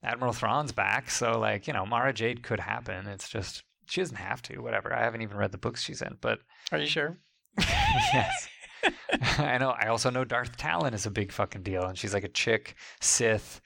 Admiral 0.03 0.33
Thrawn's 0.33 0.71
back, 0.71 1.09
so 1.09 1.39
like 1.39 1.65
you 1.65 1.73
know, 1.73 1.83
Mara 1.83 2.13
Jade 2.13 2.43
could 2.43 2.59
happen. 2.59 3.07
It's 3.07 3.27
just 3.27 3.63
she 3.87 4.01
doesn't 4.01 4.17
have 4.17 4.43
to. 4.43 4.59
Whatever. 4.59 4.93
I 4.93 5.01
haven't 5.03 5.23
even 5.23 5.35
read 5.37 5.51
the 5.51 5.57
books 5.57 5.81
she's 5.81 6.03
in, 6.03 6.17
but 6.21 6.37
Are 6.71 6.77
you 6.77 6.85
sure? 6.85 7.17
yes. 8.13 8.47
I 9.39 9.57
know. 9.57 9.71
I 9.71 9.87
also 9.87 10.09
know 10.09 10.23
Darth 10.23 10.57
Talon 10.57 10.93
is 10.93 11.05
a 11.05 11.11
big 11.11 11.31
fucking 11.31 11.63
deal, 11.63 11.83
and 11.85 11.97
she's 11.97 12.13
like 12.13 12.23
a 12.23 12.29
chick 12.29 12.75
Sith. 13.01 13.61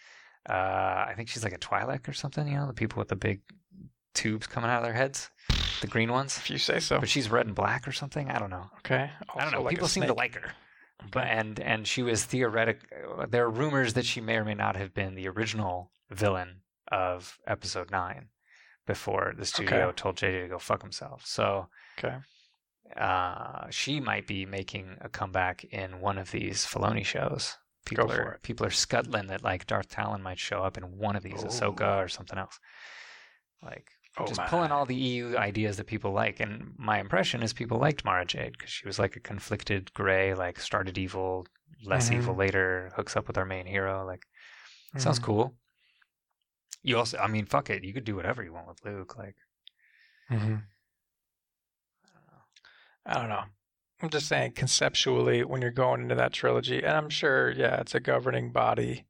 Uh, 0.49 0.53
I 0.53 1.13
think 1.15 1.29
she's 1.29 1.43
like 1.43 1.53
a 1.53 1.57
Twi'lek 1.57 2.07
or 2.07 2.13
something. 2.13 2.47
You 2.47 2.55
know, 2.55 2.67
the 2.67 2.73
people 2.73 2.99
with 2.99 3.09
the 3.09 3.15
big 3.15 3.41
tubes 4.13 4.47
coming 4.47 4.69
out 4.69 4.77
of 4.79 4.83
their 4.83 4.93
heads, 4.93 5.29
the 5.81 5.87
green 5.87 6.11
ones. 6.11 6.37
If 6.37 6.49
you 6.49 6.57
say 6.57 6.79
so. 6.79 6.99
But 6.99 7.09
she's 7.09 7.29
red 7.29 7.45
and 7.45 7.55
black 7.55 7.87
or 7.87 7.91
something. 7.91 8.29
I 8.31 8.39
don't 8.39 8.49
know. 8.49 8.69
Okay. 8.79 9.09
I 9.35 9.43
don't 9.43 9.51
know. 9.51 9.61
like 9.61 9.71
people 9.71 9.87
seem 9.87 10.05
to 10.05 10.13
like 10.13 10.35
her. 10.35 10.51
but 11.11 11.25
and 11.27 11.59
and 11.59 11.87
she 11.87 12.01
was 12.03 12.23
theoretic. 12.25 12.79
There 13.29 13.43
are 13.45 13.49
rumors 13.49 13.93
that 13.93 14.05
she 14.05 14.21
may 14.21 14.37
or 14.37 14.45
may 14.45 14.55
not 14.55 14.75
have 14.77 14.93
been 14.93 15.15
the 15.15 15.27
original 15.27 15.91
villain 16.09 16.61
of 16.91 17.37
episode 17.45 17.91
nine 17.91 18.29
before 18.87 19.33
the 19.37 19.45
studio 19.45 19.87
Okay. 19.87 19.95
told 19.95 20.15
JJ 20.15 20.43
to 20.43 20.47
go 20.47 20.57
fuck 20.59 20.81
himself. 20.81 21.23
So 21.25 21.67
Okay. 21.99 22.15
Uh, 22.97 23.69
she 23.69 23.99
might 23.99 24.27
be 24.27 24.45
making 24.45 24.97
a 25.01 25.09
comeback 25.09 25.63
in 25.65 25.99
one 26.01 26.17
of 26.17 26.31
these 26.31 26.65
Filoni 26.65 27.05
shows. 27.05 27.57
People 27.85 28.07
for 28.07 28.21
are 28.21 28.39
people 28.43 28.65
are 28.65 28.71
scuttling 28.71 29.27
that 29.27 29.43
like 29.43 29.65
Darth 29.67 29.89
Talon 29.89 30.21
might 30.21 30.39
show 30.39 30.63
up 30.63 30.77
in 30.77 30.97
one 30.97 31.15
of 31.15 31.23
these, 31.23 31.43
Ahsoka 31.43 32.03
or 32.03 32.07
something 32.07 32.37
else. 32.37 32.59
Like 33.63 33.89
Oh, 34.17 34.25
just 34.25 34.39
my. 34.39 34.47
pulling 34.47 34.71
all 34.71 34.85
the 34.85 34.95
EU 34.95 35.37
ideas 35.37 35.77
that 35.77 35.87
people 35.87 36.11
like. 36.11 36.39
And 36.39 36.73
my 36.77 36.99
impression 36.99 37.41
is 37.41 37.53
people 37.53 37.77
liked 37.77 38.03
Mara 38.03 38.25
Jade 38.25 38.53
because 38.53 38.69
she 38.69 38.85
was 38.85 38.99
like 38.99 39.15
a 39.15 39.19
conflicted 39.19 39.93
gray, 39.93 40.33
like 40.33 40.59
started 40.59 40.97
evil, 40.97 41.47
less 41.85 42.09
Mhm. 42.09 42.15
evil 42.15 42.35
later, 42.35 42.91
hooks 42.95 43.15
up 43.15 43.27
with 43.27 43.37
our 43.37 43.45
main 43.45 43.65
hero. 43.65 44.05
Like 44.05 44.25
sounds 44.97 45.19
Mhm. 45.19 45.23
cool. 45.23 45.55
You 46.81 46.97
also, 46.97 47.17
I 47.17 47.27
mean, 47.27 47.45
fuck 47.45 47.69
it, 47.69 47.83
you 47.83 47.93
could 47.93 48.03
do 48.05 48.15
whatever 48.15 48.43
you 48.43 48.53
want 48.53 48.67
with 48.67 48.83
Luke. 48.83 49.15
Like 49.17 49.35
Mhm. 50.29 50.63
I 53.09 53.15
don't 53.15 53.29
know. 53.29 53.43
I'm 54.01 54.09
just 54.09 54.25
mm-hmm. 54.25 54.35
saying 54.35 54.51
conceptually 54.53 55.43
when 55.43 55.61
you're 55.61 55.71
going 55.71 56.01
into 56.01 56.15
that 56.15 56.31
trilogy, 56.31 56.77
and 56.77 56.95
I'm 56.95 57.09
sure, 57.09 57.49
yeah, 57.51 57.81
it's 57.81 57.95
a 57.95 57.99
governing 57.99 58.51
body 58.51 59.05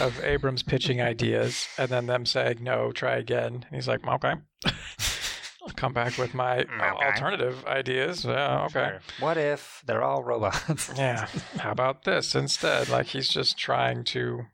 of 0.00 0.22
Abrams 0.24 0.62
pitching 0.62 1.00
ideas 1.00 1.68
and 1.78 1.88
then 1.88 2.06
them 2.06 2.26
saying 2.26 2.58
no, 2.62 2.90
try 2.90 3.16
again. 3.16 3.66
And 3.66 3.74
he's 3.74 3.86
like, 3.86 4.06
okay, 4.06 4.34
I'll 4.64 5.74
come 5.76 5.92
back 5.92 6.18
with 6.18 6.34
my 6.34 6.60
Okay. 6.60 7.04
alternative 7.04 7.64
ideas. 7.66 8.24
Yeah, 8.24 8.64
okay. 8.66 8.98
What 9.20 9.36
if 9.36 9.82
they're 9.86 10.02
all 10.02 10.24
robots? 10.24 10.90
Yeah. 10.96 11.26
How 11.58 11.72
about 11.72 12.04
this 12.04 12.34
instead? 12.34 12.88
Like 12.88 13.06
he's 13.06 13.28
just 13.28 13.58
trying 13.58 14.04
to 14.04 14.46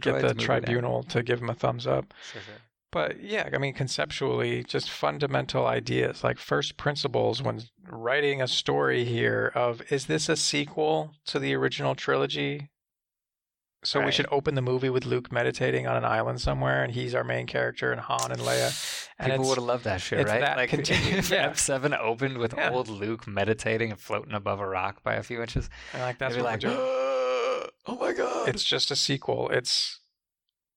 get 0.00 0.20
the 0.20 0.34
tribunal 0.34 1.02
to 1.04 1.22
give 1.22 1.40
him 1.40 1.50
a 1.50 1.54
thumbs 1.54 1.86
up. 1.86 2.12
Sure, 2.32 2.42
sure. 2.42 2.54
But 2.94 3.20
yeah, 3.24 3.48
I 3.52 3.58
mean, 3.58 3.74
conceptually, 3.74 4.62
just 4.62 4.88
fundamental 4.88 5.66
ideas 5.66 6.22
like 6.22 6.38
first 6.38 6.76
principles 6.76 7.42
when 7.42 7.62
writing 7.90 8.40
a 8.40 8.46
story 8.46 9.04
here 9.04 9.50
of 9.54 9.82
is 9.90 10.06
this 10.06 10.28
a 10.28 10.36
sequel 10.36 11.10
to 11.26 11.40
the 11.40 11.54
original 11.54 11.96
trilogy? 11.96 12.70
So 13.82 14.00
we 14.00 14.12
should 14.12 14.28
open 14.30 14.54
the 14.54 14.62
movie 14.62 14.88
with 14.90 15.04
Luke 15.04 15.30
meditating 15.32 15.86
on 15.88 15.96
an 15.96 16.04
island 16.04 16.40
somewhere, 16.40 16.84
and 16.84 16.92
he's 16.92 17.14
our 17.16 17.24
main 17.24 17.46
character, 17.46 17.90
and 17.92 18.00
Han 18.00 18.30
and 18.30 18.40
Leia. 18.40 18.70
And 19.18 19.30
People 19.32 19.46
would 19.48 19.56
have 19.58 19.64
loved 19.64 19.84
that 19.84 20.00
shit, 20.00 20.26
right? 20.26 20.40
that 20.40 20.56
like 20.56 20.70
continued, 20.70 21.18
if 21.18 21.30
yeah. 21.30 21.50
F7 21.50 21.98
opened 22.00 22.38
with 22.38 22.54
Yeah. 22.56 22.70
old 22.70 22.88
Luke 22.88 23.26
meditating 23.26 23.90
and 23.90 24.00
floating 24.00 24.32
above 24.34 24.60
a 24.60 24.66
rock 24.66 25.02
by 25.02 25.14
a 25.14 25.22
few 25.24 25.42
inches. 25.42 25.68
And 25.92 26.00
like 26.00 26.18
that's 26.18 26.34
what 26.36 26.44
like, 26.44 26.62
we're 26.62 26.70
doing. 26.70 26.78
oh 26.78 27.98
my 28.00 28.12
god. 28.12 28.48
It's 28.48 28.64
just 28.64 28.90
a 28.92 28.96
sequel. 28.96 29.50
It's 29.50 30.00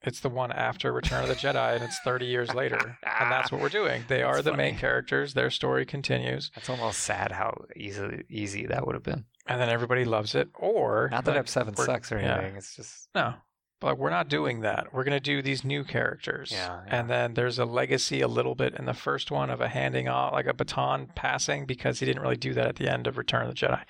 it's 0.03 0.19
the 0.19 0.29
one 0.29 0.51
after 0.51 0.91
Return 0.93 1.23
of 1.23 1.29
the 1.29 1.35
Jedi, 1.35 1.75
and 1.75 1.83
it's 1.83 1.99
30 1.99 2.25
years 2.25 2.53
later, 2.53 2.97
and 3.19 3.31
that's 3.31 3.51
what 3.51 3.61
we're 3.61 3.69
doing. 3.69 4.03
They 4.07 4.21
That's 4.21 4.39
are 4.39 4.41
the 4.41 4.53
main 4.55 4.77
characters. 4.77 5.33
Their 5.33 5.49
story 5.49 5.85
continues, 5.85 6.51
That's 6.55 6.69
almost 6.69 6.99
sad 6.99 7.31
how 7.31 7.65
easy 7.75 8.23
easy 8.29 8.67
that 8.67 8.85
would 8.85 8.95
have 8.95 9.03
been. 9.03 9.25
and 9.47 9.59
then 9.59 9.69
everybody 9.69 10.05
loves 10.05 10.35
it. 10.35 10.49
Or 10.53 11.09
Not 11.11 11.25
that 11.25 11.35
like, 11.35 11.45
F7 11.45 11.77
sucks 11.77 12.11
or 12.11 12.19
yeah. 12.19 12.37
anything. 12.37 12.55
It's 12.57 12.75
just 12.75 13.09
No, 13.15 13.33
but 13.79 13.97
we're 13.97 14.09
not 14.11 14.27
doing 14.29 14.61
that. 14.61 14.93
We're 14.93 15.03
gonna 15.03 15.19
do 15.19 15.41
these 15.41 15.63
new 15.63 15.83
characters. 15.83 16.51
Yeah, 16.51 16.81
And 16.87 17.09
then 17.09 17.33
there's 17.33 17.57
a 17.59 17.65
legacy 17.65 18.21
a 18.21 18.27
little 18.27 18.55
bit 18.55 18.75
in 18.75 18.85
the 18.85 18.93
first 18.93 19.31
one 19.31 19.49
of 19.49 19.61
a 19.61 19.67
handing 19.67 20.07
off, 20.07 20.31
like 20.33 20.45
a 20.47 20.53
baton 20.53 21.09
passing, 21.15 21.65
because 21.65 21.99
he 21.99 22.05
didn't 22.05 22.21
really 22.21 22.37
do 22.37 22.53
that 22.53 22.67
at 22.67 22.75
the 22.75 22.91
end 22.91 23.07
of 23.07 23.17
Return 23.17 23.47
of 23.47 23.49
the 23.49 23.55
Jedi. 23.55 23.81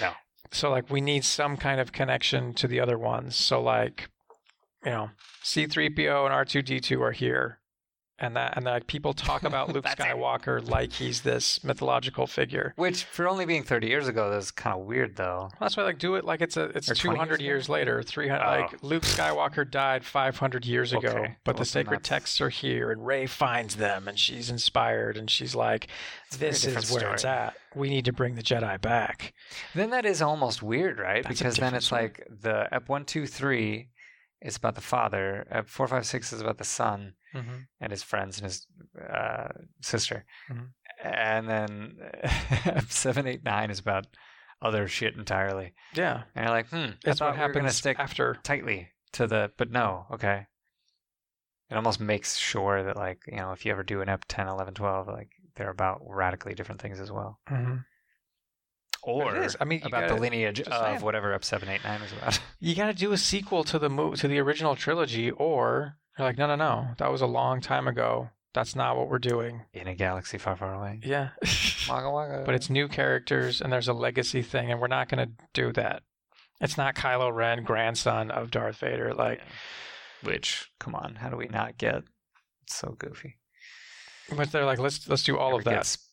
No. 0.00 0.12
So 0.50 0.70
like 0.70 0.90
we 0.90 1.00
need 1.00 1.24
some 1.24 1.56
kind 1.56 1.80
of 1.80 1.92
connection 1.92 2.52
to 2.54 2.66
the 2.68 2.80
other 2.80 2.98
ones. 2.98 3.36
So 3.36 3.62
like, 3.62 4.10
you 4.84 4.90
know, 4.90 5.10
C3PO 5.42 6.26
and 6.26 6.34
R2D2 6.34 7.00
are 7.00 7.12
here. 7.12 7.58
And 8.18 8.36
that 8.36 8.56
and 8.56 8.64
like 8.66 8.86
people 8.86 9.14
talk 9.14 9.42
about 9.50 9.72
Luke 9.72 9.82
That's 9.82 9.98
it. 9.98 10.04
Skywalker 10.06 10.64
like 10.68 10.92
he's 10.92 11.22
this 11.22 11.64
mythological 11.64 12.28
figure. 12.28 12.72
which 12.76 13.02
for 13.02 13.26
only 13.26 13.46
being 13.46 13.64
30 13.64 13.88
years 13.88 14.06
ago, 14.06 14.30
that's 14.30 14.52
kind 14.52 14.78
of 14.78 14.86
weird 14.86 15.16
though. 15.16 15.50
That's 15.58 15.76
why 15.76 15.82
like 15.82 15.98
do 15.98 16.14
it 16.14 16.24
like 16.24 16.40
it's 16.40 16.56
a 16.56 16.64
it's 16.66 16.88
Or 16.88 16.94
200 16.94 17.40
years 17.40 17.40
years 17.40 17.68
later, 17.68 18.00
300 18.00 18.44
Oh. 18.44 18.60
like 18.60 18.82
Luke 18.84 19.02
Skywalker 19.02 19.68
died 19.68 20.04
500 20.04 20.64
years 20.64 20.92
ago, 20.92 21.08
Okay. 21.08 21.36
but 21.42 21.56
Well, 21.56 21.60
the 21.62 21.64
sacred 21.64 22.04
texts 22.04 22.40
are 22.40 22.50
here 22.50 22.92
and 22.92 23.04
Rey 23.04 23.26
finds 23.26 23.74
them 23.76 24.06
and 24.06 24.16
she's 24.16 24.50
inspired 24.50 25.16
and 25.16 25.28
she's 25.28 25.56
like 25.56 25.88
this 26.38 26.64
is 26.64 26.92
where 26.92 27.14
it's 27.14 27.24
at. 27.24 27.54
We 27.74 27.88
need 27.90 28.04
to 28.04 28.12
bring 28.12 28.36
the 28.36 28.42
Jedi 28.42 28.80
back. 28.80 29.32
Then 29.74 29.90
that 29.90 30.04
is 30.04 30.22
almost 30.22 30.62
weird, 30.62 31.00
right? 31.00 31.24
That's 31.24 31.38
because 31.40 31.56
then 31.56 31.74
it's 31.74 31.86
story. 31.86 32.02
like 32.02 32.28
the 32.30 32.68
Ep 32.72 32.88
one, 32.88 33.04
two, 33.04 33.26
three 33.26 33.88
is 34.42 34.56
about 34.56 34.74
the 34.74 34.80
father. 34.80 35.46
Ep 35.50 35.68
four, 35.68 35.86
five, 35.88 36.04
six 36.06 36.32
is 36.32 36.40
about 36.40 36.58
the 36.58 36.64
son 36.64 37.14
Mm-hmm. 37.34 37.60
and 37.80 37.90
his 37.90 38.02
friends 38.02 38.36
and 38.38 38.44
his 38.44 38.66
uh, 39.00 39.48
sister, 39.80 40.26
Mhm. 40.50 40.68
and 41.02 41.48
then 41.48 41.96
seven, 42.88 43.26
eight, 43.26 43.42
nine 43.42 43.70
is 43.70 43.78
about 43.78 44.06
other 44.60 44.86
shit 44.86 45.16
entirely. 45.16 45.72
Yeah. 45.94 46.24
And 46.34 46.44
you're 46.44 46.54
like, 46.54 46.68
hmm, 46.68 46.90
It's 47.04 47.20
what 47.20 47.32
we 47.34 47.52
gonna 47.54 47.70
stick 47.70 47.98
after 47.98 48.34
tightly 48.42 48.90
to 49.12 49.26
the, 49.26 49.50
but 49.56 49.70
no, 49.70 50.06
okay. 50.12 50.46
It 51.70 51.76
almost 51.76 52.00
makes 52.00 52.36
sure 52.36 52.82
that 52.82 52.96
like 52.96 53.22
you 53.26 53.36
know 53.38 53.52
if 53.52 53.64
you 53.64 53.72
ever 53.72 53.82
do 53.82 54.02
an 54.02 54.08
Ep 54.10 54.24
10, 54.28 54.46
11, 54.46 54.74
12, 54.74 55.08
like 55.08 55.30
they're 55.54 55.70
about 55.70 56.00
radically 56.06 56.54
different 56.54 56.80
things 56.82 57.00
as 57.00 57.10
well. 57.10 57.40
Mhm. 57.48 57.84
Or 59.02 59.36
is. 59.36 59.56
I 59.60 59.64
mean, 59.64 59.80
about 59.84 60.02
the 60.02 60.08
gotta- 60.10 60.20
lineage 60.20 60.60
of 60.60 61.02
whatever 61.02 61.34
Up 61.34 61.44
seven, 61.44 61.68
eight, 61.68 61.82
nine 61.84 62.00
was 62.00 62.12
about. 62.12 62.38
You 62.60 62.74
got 62.76 62.86
to 62.86 62.94
do 62.94 63.12
a 63.12 63.18
sequel 63.18 63.64
to 63.64 63.78
the 63.78 63.90
mo- 63.90 64.14
to 64.14 64.28
the 64.28 64.38
original 64.38 64.76
trilogy 64.76 65.30
or 65.30 65.96
you're 66.18 66.26
like 66.28 66.38
no 66.38 66.46
no 66.46 66.54
no, 66.56 66.88
that 66.98 67.10
was 67.10 67.20
a 67.20 67.26
long 67.26 67.60
time 67.60 67.88
ago. 67.88 68.30
That's 68.54 68.76
not 68.76 68.96
what 68.96 69.08
we're 69.08 69.18
doing. 69.18 69.62
in 69.72 69.88
a 69.88 69.94
galaxy 69.94 70.36
far, 70.38 70.56
far 70.56 70.74
away. 70.74 71.00
Yeah. 71.02 71.30
Waka 71.88 72.10
waka. 72.10 72.42
but 72.46 72.54
it's 72.54 72.70
new 72.70 72.86
characters 72.86 73.60
and 73.60 73.72
there's 73.72 73.88
a 73.88 73.92
legacy 73.94 74.42
thing 74.42 74.70
and 74.70 74.80
we're 74.80 74.86
not 74.88 75.08
going 75.08 75.26
to 75.26 75.32
do 75.52 75.72
that 75.72 76.02
it's 76.60 76.76
not 76.76 76.94
kylo 76.94 77.34
ren 77.34 77.64
grandson 77.64 78.30
of 78.30 78.52
darth 78.52 78.76
vader 78.76 79.12
like 79.14 79.38
Yeah. 79.40 80.30
which, 80.30 80.70
come 80.78 80.94
on, 80.94 81.16
how 81.16 81.28
do 81.28 81.36
we 81.36 81.48
not 81.48 81.76
get? 81.76 82.04
It's 82.62 82.76
so 82.76 82.94
goofy. 82.96 83.38
but 84.36 84.52
they're 84.52 84.64
like 84.64 84.78
let's 84.78 85.08
let's 85.08 85.24
do 85.24 85.36
all 85.38 85.48
Ever 85.48 85.58
of 85.58 85.64
that 85.64 85.70
get 85.70 85.78
s- 85.80 85.94
s- 85.98 86.08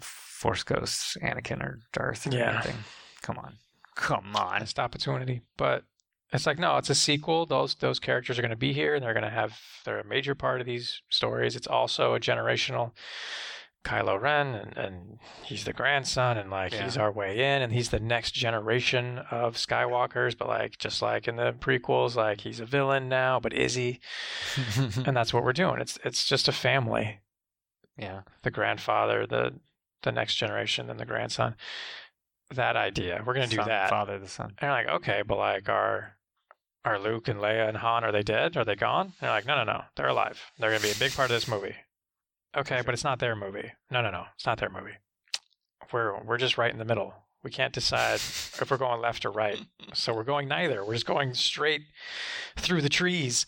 Force 0.00 0.62
ghosts, 0.62 1.16
Anakin 1.22 1.62
or 1.62 1.80
Darth 1.92 2.26
or 2.26 2.34
Yeah. 2.36 2.54
anything. 2.62 2.84
Come 3.22 3.38
on, 3.38 3.54
come 3.94 4.36
on. 4.36 4.60
missed 4.60 4.78
opportunity 4.78 5.40
but 5.56 5.84
it's 6.32 6.46
like 6.46 6.58
no 6.58 6.76
it's 6.76 6.90
a 6.90 6.94
sequel. 6.94 7.46
Those 7.46 7.74
those 7.76 7.98
characters 7.98 8.38
are 8.38 8.42
going 8.42 8.50
to 8.50 8.56
be 8.56 8.72
here 8.72 8.94
and 8.94 9.02
they're 9.04 9.14
going 9.14 9.22
to 9.24 9.30
have 9.30 9.58
they're 9.84 10.00
a 10.00 10.04
major 10.04 10.34
part 10.34 10.60
of 10.60 10.66
these 10.66 11.00
stories. 11.08 11.56
It's 11.56 11.66
also 11.66 12.14
a 12.14 12.20
generational 12.20 12.92
Kylo 13.84 14.20
Ren 14.20 14.48
and, 14.48 14.76
and 14.76 15.18
he's 15.44 15.64
the 15.64 15.72
grandson 15.72 16.36
and 16.36 16.50
like 16.50 16.72
he's 16.84 16.96
our 16.98 17.12
way 17.12 17.38
in 17.38 17.62
and 17.62 17.72
he's 17.72 17.90
the 17.90 18.00
next 18.00 18.32
generation 18.32 19.18
of 19.30 19.54
Skywalkers 19.56 20.36
but 20.36 20.48
like 20.48 20.76
just 20.78 21.00
like 21.00 21.28
in 21.28 21.36
the 21.36 21.52
prequels 21.52 22.16
like 22.16 22.40
he's 22.40 22.58
a 22.58 22.66
villain 22.66 23.08
now 23.08 23.38
but 23.38 23.52
is 23.52 23.74
he? 23.74 24.00
And 25.06 25.16
that's 25.16 25.32
what 25.32 25.44
we're 25.44 25.52
doing. 25.52 25.80
It's 25.80 25.98
it's 26.04 26.26
just 26.26 26.48
a 26.48 26.52
family 26.52 27.20
yeah, 27.96 28.22
the 28.42 28.50
grandfather, 28.50 29.26
the 29.26 29.54
the 30.02 30.12
next 30.12 30.36
generation, 30.36 30.90
and 30.90 31.00
the 31.00 31.06
grandson. 31.06 31.56
That 32.54 32.76
idea, 32.76 33.22
we're 33.26 33.34
gonna 33.34 33.48
do 33.48 33.56
that. 33.56 33.90
Father, 33.90 34.18
the 34.18 34.28
son. 34.28 34.54
And 34.58 34.70
like, 34.70 34.88
okay, 34.88 35.22
but 35.26 35.38
like, 35.38 35.68
are 35.68 36.16
are 36.84 36.98
Luke 37.00 37.26
and 37.26 37.40
Leia 37.40 37.68
and 37.68 37.78
Han 37.78 38.04
are 38.04 38.12
they 38.12 38.22
dead? 38.22 38.56
Are 38.56 38.64
they 38.64 38.76
gone? 38.76 39.06
And 39.06 39.22
you're 39.22 39.30
like, 39.30 39.46
no, 39.46 39.56
no, 39.56 39.64
no, 39.64 39.82
they're 39.96 40.08
alive. 40.08 40.40
They're 40.58 40.70
gonna 40.70 40.82
be 40.82 40.92
a 40.92 40.98
big 40.98 41.12
part 41.12 41.30
of 41.30 41.36
this 41.36 41.48
movie. 41.48 41.74
Okay, 42.56 42.82
but 42.84 42.94
it's 42.94 43.04
not 43.04 43.18
their 43.18 43.36
movie. 43.36 43.72
No, 43.90 44.00
no, 44.00 44.10
no, 44.10 44.24
it's 44.34 44.46
not 44.46 44.58
their 44.58 44.70
movie. 44.70 44.96
We're 45.92 46.22
we're 46.22 46.38
just 46.38 46.56
right 46.56 46.72
in 46.72 46.78
the 46.78 46.84
middle. 46.84 47.14
We 47.42 47.50
can't 47.50 47.72
decide 47.72 48.16
if 48.16 48.70
we're 48.70 48.76
going 48.76 49.00
left 49.00 49.24
or 49.24 49.30
right. 49.30 49.60
So 49.94 50.12
we're 50.14 50.24
going 50.24 50.48
neither. 50.48 50.84
We're 50.84 50.94
just 50.94 51.06
going 51.06 51.34
straight 51.34 51.82
through 52.56 52.82
the 52.82 52.88
trees. 52.88 53.46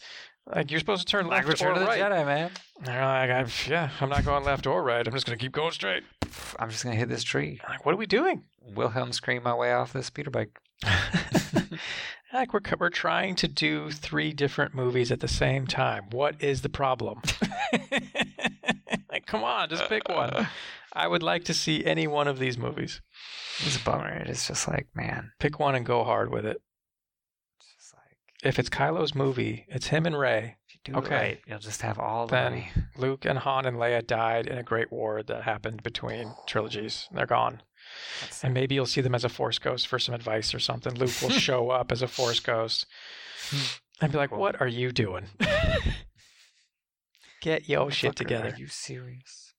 Like 0.54 0.70
you're 0.70 0.80
supposed 0.80 1.06
to 1.06 1.10
turn 1.10 1.26
left 1.26 1.46
Return 1.46 1.76
or 1.76 1.80
the 1.80 1.86
right. 1.86 2.00
Jedi, 2.00 2.24
man. 2.24 2.50
They're 2.80 3.04
like, 3.04 3.30
I'm, 3.30 3.48
yeah, 3.68 3.90
I'm 4.00 4.08
not 4.08 4.24
going 4.24 4.44
left 4.44 4.66
or 4.66 4.82
right. 4.82 5.06
I'm 5.06 5.12
just 5.12 5.26
going 5.26 5.38
to 5.38 5.44
keep 5.44 5.52
going 5.52 5.72
straight. 5.72 6.04
I'm 6.58 6.70
just 6.70 6.84
gonna 6.84 6.96
hit 6.96 7.08
this 7.08 7.22
tree. 7.22 7.60
Like, 7.68 7.84
what 7.84 7.94
are 7.94 7.98
we 7.98 8.06
doing? 8.06 8.44
Wilhelm 8.60 9.12
scream 9.12 9.42
my 9.42 9.54
way 9.54 9.72
off 9.72 9.92
this 9.92 10.06
speeder 10.06 10.30
bike. 10.30 10.58
like 12.32 12.52
we're 12.52 12.60
we're 12.78 12.90
trying 12.90 13.34
to 13.36 13.48
do 13.48 13.90
three 13.90 14.32
different 14.32 14.74
movies 14.74 15.10
at 15.10 15.20
the 15.20 15.28
same 15.28 15.66
time. 15.66 16.04
What 16.10 16.42
is 16.42 16.62
the 16.62 16.68
problem? 16.68 17.20
like, 19.10 19.26
come 19.26 19.44
on, 19.44 19.68
just 19.68 19.88
pick 19.88 20.08
one. 20.08 20.48
I 20.92 21.06
would 21.06 21.22
like 21.22 21.44
to 21.44 21.54
see 21.54 21.84
any 21.84 22.06
one 22.06 22.28
of 22.28 22.38
these 22.38 22.58
movies. 22.58 23.00
It's 23.60 23.76
a 23.76 23.84
bummer. 23.84 24.08
It's 24.08 24.48
just 24.48 24.68
like, 24.68 24.88
man, 24.94 25.32
Pick 25.38 25.58
one 25.58 25.74
and 25.74 25.84
go 25.84 26.04
hard 26.04 26.30
with 26.30 26.46
it. 26.46 26.60
It's 28.42 28.44
just 28.44 28.44
like 28.44 28.48
If 28.54 28.58
it's 28.58 28.68
Kylo's 28.70 29.14
movie, 29.14 29.66
it's 29.68 29.88
him 29.88 30.06
and 30.06 30.18
Rey. 30.18 30.56
if 30.68 30.74
you 30.74 30.94
Do 30.94 30.98
Okay. 31.00 31.14
it 31.14 31.18
right. 31.18 31.40
You'll 31.46 31.58
just 31.58 31.82
have 31.82 31.98
all 31.98 32.26
the 32.26 32.36
Then- 32.36 32.52
money. 32.52 32.72
Luke 32.96 33.24
and 33.24 33.38
Han 33.38 33.66
and 33.66 33.76
Leia 33.76 34.06
died 34.06 34.46
in 34.46 34.58
a 34.58 34.62
great 34.62 34.90
war 34.92 35.22
that 35.22 35.42
happened 35.44 35.82
between 35.82 36.34
trilogies. 36.46 37.08
They're 37.12 37.26
gone. 37.26 37.62
That's- 38.20 38.44
And 38.44 38.52
maybe 38.54 38.74
you'll 38.74 38.86
see 38.86 39.00
them 39.00 39.14
as 39.14 39.24
a 39.24 39.28
Force 39.28 39.58
ghost 39.58 39.86
for 39.88 39.98
some 39.98 40.14
advice 40.14 40.54
or 40.54 40.60
something. 40.60 40.94
Luke 40.94 41.10
will 41.22 41.30
show 41.30 41.70
up 41.70 41.90
as 41.92 42.02
a 42.02 42.08
Force 42.08 42.40
ghost 42.40 42.86
and 44.00 44.12
be 44.12 44.18
like. 44.18 44.30
What 44.30 44.60
are 44.60 44.66
you 44.68 44.92
doing? 44.92 45.26
Get 47.40 47.68
your 47.68 47.90
shit 47.90 48.16
together. 48.16 48.48
Are 48.52 48.56
you 48.56 48.66
serious? 48.66 49.54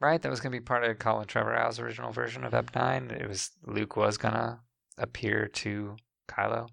Right, 0.00 0.22
that 0.22 0.28
was 0.30 0.40
gonna 0.40 0.52
be 0.56 0.60
part 0.60 0.84
of 0.84 0.98
Colin 1.00 1.26
Trevorrow's 1.26 1.80
original 1.80 2.12
version 2.12 2.44
of 2.44 2.54
Ep 2.54 2.72
Nine. 2.74 3.10
It 3.10 3.28
was 3.28 3.50
Luke 3.66 3.96
was 3.96 4.16
gonna 4.16 4.60
appear 4.96 5.48
to 5.48 5.96
Kylo 6.28 6.68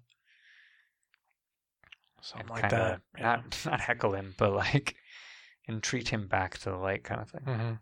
Something 2.26 2.48
like 2.48 2.70
that. 2.70 3.00
Yeah. 3.16 3.22
not 3.22 3.58
not 3.66 3.80
heckle 3.80 4.14
him, 4.14 4.34
but 4.36 4.52
like 4.52 4.96
entreat 5.68 6.08
him 6.08 6.26
back 6.28 6.58
to 6.58 6.70
the 6.70 6.76
light, 6.76 7.04
kind 7.04 7.20
of 7.20 7.30
thing. 7.30 7.42
Mhm. 7.44 7.78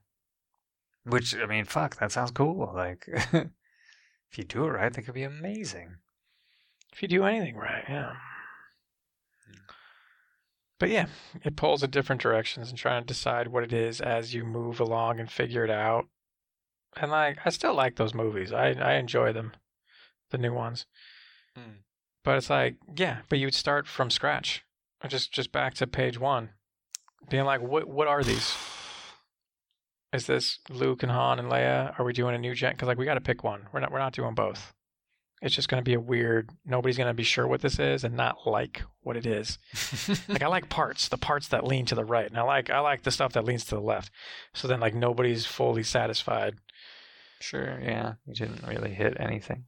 Which 1.05 1.35
I 1.37 1.47
mean, 1.47 1.65
fuck, 1.65 1.97
that 1.97 2.13
sounds 2.13 2.31
cool. 2.31 2.73
Like, 2.75 3.05
if 3.33 4.39
you 4.39 4.45
do 4.45 4.65
it 4.65 4.69
right, 4.71 4.93
that 4.93 5.03
could 5.03 5.15
be 5.15 5.23
amazing. 5.23 5.97
If 6.93 7.03
you 7.03 7.09
do 7.09 7.25
anything 7.25 7.57
right, 7.57 7.85
yeah. 7.89 8.13
But 10.79 10.91
yeah, 10.91 11.07
it 11.43 11.57
pulls 11.57 11.83
in 11.83 11.91
different 11.91 12.21
directions 12.21 12.69
and 12.69 12.77
trying 12.79 13.03
to 13.03 13.07
decide 13.07 13.49
what 13.49 13.63
it 13.65 13.73
is 13.73 14.01
as 14.01 14.35
you 14.35 14.45
move 14.45 14.81
along 14.81 15.21
and 15.21 15.31
figure 15.31 15.65
it 15.65 15.71
out. 15.71 16.07
And 16.97 17.11
like, 17.11 17.39
I 17.45 17.51
still 17.51 17.75
like 17.75 17.97
those 17.97 18.15
movies. 18.15 18.53
I 18.53 18.71
I 18.73 18.95
enjoy 18.95 19.33
them, 19.33 19.53
the 20.31 20.39
new 20.39 20.53
ones. 20.53 20.87
Mm. 21.57 21.79
But 22.25 22.39
it's 22.39 22.51
like, 22.51 22.77
yeah, 22.97 23.19
but 23.29 23.39
you 23.39 23.47
would 23.47 23.55
start 23.55 23.87
from 23.87 24.11
scratch, 24.11 24.65
Or 25.03 25.09
just 25.09 25.31
just 25.31 25.53
back 25.53 25.75
to 25.75 25.87
page 25.87 26.19
one, 26.19 26.51
being 27.29 27.45
like, 27.45 27.61
what 27.61 27.87
what 27.87 28.09
are 28.09 28.25
these? 28.25 28.55
Is 30.13 30.27
this 30.27 30.61
Luke 30.71 31.03
and 31.03 31.13
Han 31.13 31.39
and 31.39 31.51
Leia? 31.51 31.99
Are 31.99 32.05
we 32.05 32.13
doing 32.13 32.35
a 32.35 32.39
new 32.39 32.55
gen? 32.55 32.73
Because 32.73 32.89
like 32.89 32.99
we 32.99 33.05
got 33.05 33.15
to 33.15 33.21
pick 33.21 33.45
one. 33.45 33.67
We're 33.73 33.81
not 33.81 33.93
we're 33.93 33.99
not 33.99 34.15
doing 34.15 34.35
both. 34.35 34.73
It's 35.43 35.55
just 35.55 35.69
going 35.69 35.83
to 35.83 35.85
be 35.85 35.95
a 35.95 36.01
weird. 36.01 36.49
Nobody's 36.65 36.97
going 36.97 37.09
to 37.09 37.15
be 37.15 37.25
sure 37.25 37.47
what 37.47 37.61
this 37.61 37.79
is 37.79 38.05
and 38.05 38.17
not 38.17 38.47
like 38.47 38.83
what 39.03 39.17
it 39.17 39.27
is. 39.27 39.59
Like 40.29 40.43
I 40.43 40.47
like 40.47 40.69
parts, 40.71 41.09
the 41.09 41.19
parts 41.19 41.49
that 41.49 41.67
lean 41.67 41.85
to 41.87 41.95
the 41.95 42.05
right, 42.05 42.27
and 42.27 42.39
I 42.39 42.43
like 42.43 42.71
I 42.71 42.79
like 42.79 43.03
the 43.03 43.11
stuff 43.11 43.35
that 43.35 43.45
leans 43.45 43.65
to 43.67 43.75
the 43.75 43.81
left. 43.83 44.11
So 44.55 44.67
then 44.69 44.81
like 44.81 44.95
nobody's 44.95 45.45
fully 45.45 45.83
satisfied. 45.83 46.55
sure, 47.41 47.79
yeah, 47.83 48.15
you 48.27 48.35
didn't 48.35 48.67
really 48.67 48.95
hit 48.95 49.17
anything. 49.21 49.65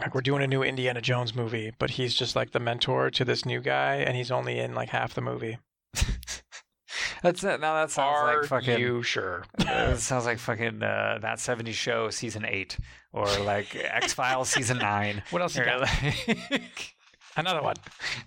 Like 0.00 0.14
we're 0.14 0.22
doing 0.22 0.42
a 0.42 0.46
new 0.46 0.62
Indiana 0.62 1.00
Jones 1.00 1.34
movie, 1.34 1.72
but 1.78 1.90
he's 1.90 2.14
just 2.14 2.34
like 2.34 2.50
the 2.50 2.58
mentor 2.60 3.10
to 3.10 3.24
this 3.24 3.44
new 3.46 3.60
guy, 3.60 3.96
and 3.96 4.16
he's 4.16 4.30
only 4.30 4.58
in 4.58 4.74
like 4.74 4.88
half 4.88 5.14
the 5.14 5.20
movie. 5.20 5.58
That's 7.22 7.42
it. 7.42 7.60
Now 7.60 7.74
that 7.76 7.90
sounds 7.90 8.16
Are 8.18 8.40
like 8.40 8.48
fucking. 8.48 8.78
you 8.78 9.02
sure? 9.02 9.44
It 9.60 9.98
sounds 9.98 10.26
like 10.26 10.38
fucking 10.38 10.82
uh, 10.82 11.18
that 11.22 11.40
70 11.40 11.72
show 11.72 12.10
season 12.10 12.44
eight 12.44 12.76
or 13.12 13.26
like 13.40 13.74
X 13.76 14.12
Files 14.12 14.48
season 14.50 14.78
nine. 14.78 15.22
What 15.30 15.40
else 15.42 15.56
you 15.56 15.64
got? 15.64 15.80
like- 15.82 16.94
Another 17.36 17.62
one. 17.62 17.74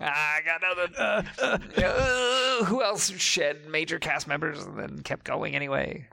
Ah, 0.02 0.36
I 0.36 0.40
got 0.44 0.62
another. 0.62 0.88
Uh, 0.98 1.22
uh, 1.42 1.80
uh, 1.82 2.64
who 2.66 2.82
else 2.82 3.10
shed 3.18 3.66
major 3.66 3.98
cast 3.98 4.26
members 4.28 4.62
and 4.64 4.78
then 4.78 4.98
kept 5.02 5.24
going 5.24 5.54
anyway? 5.54 6.06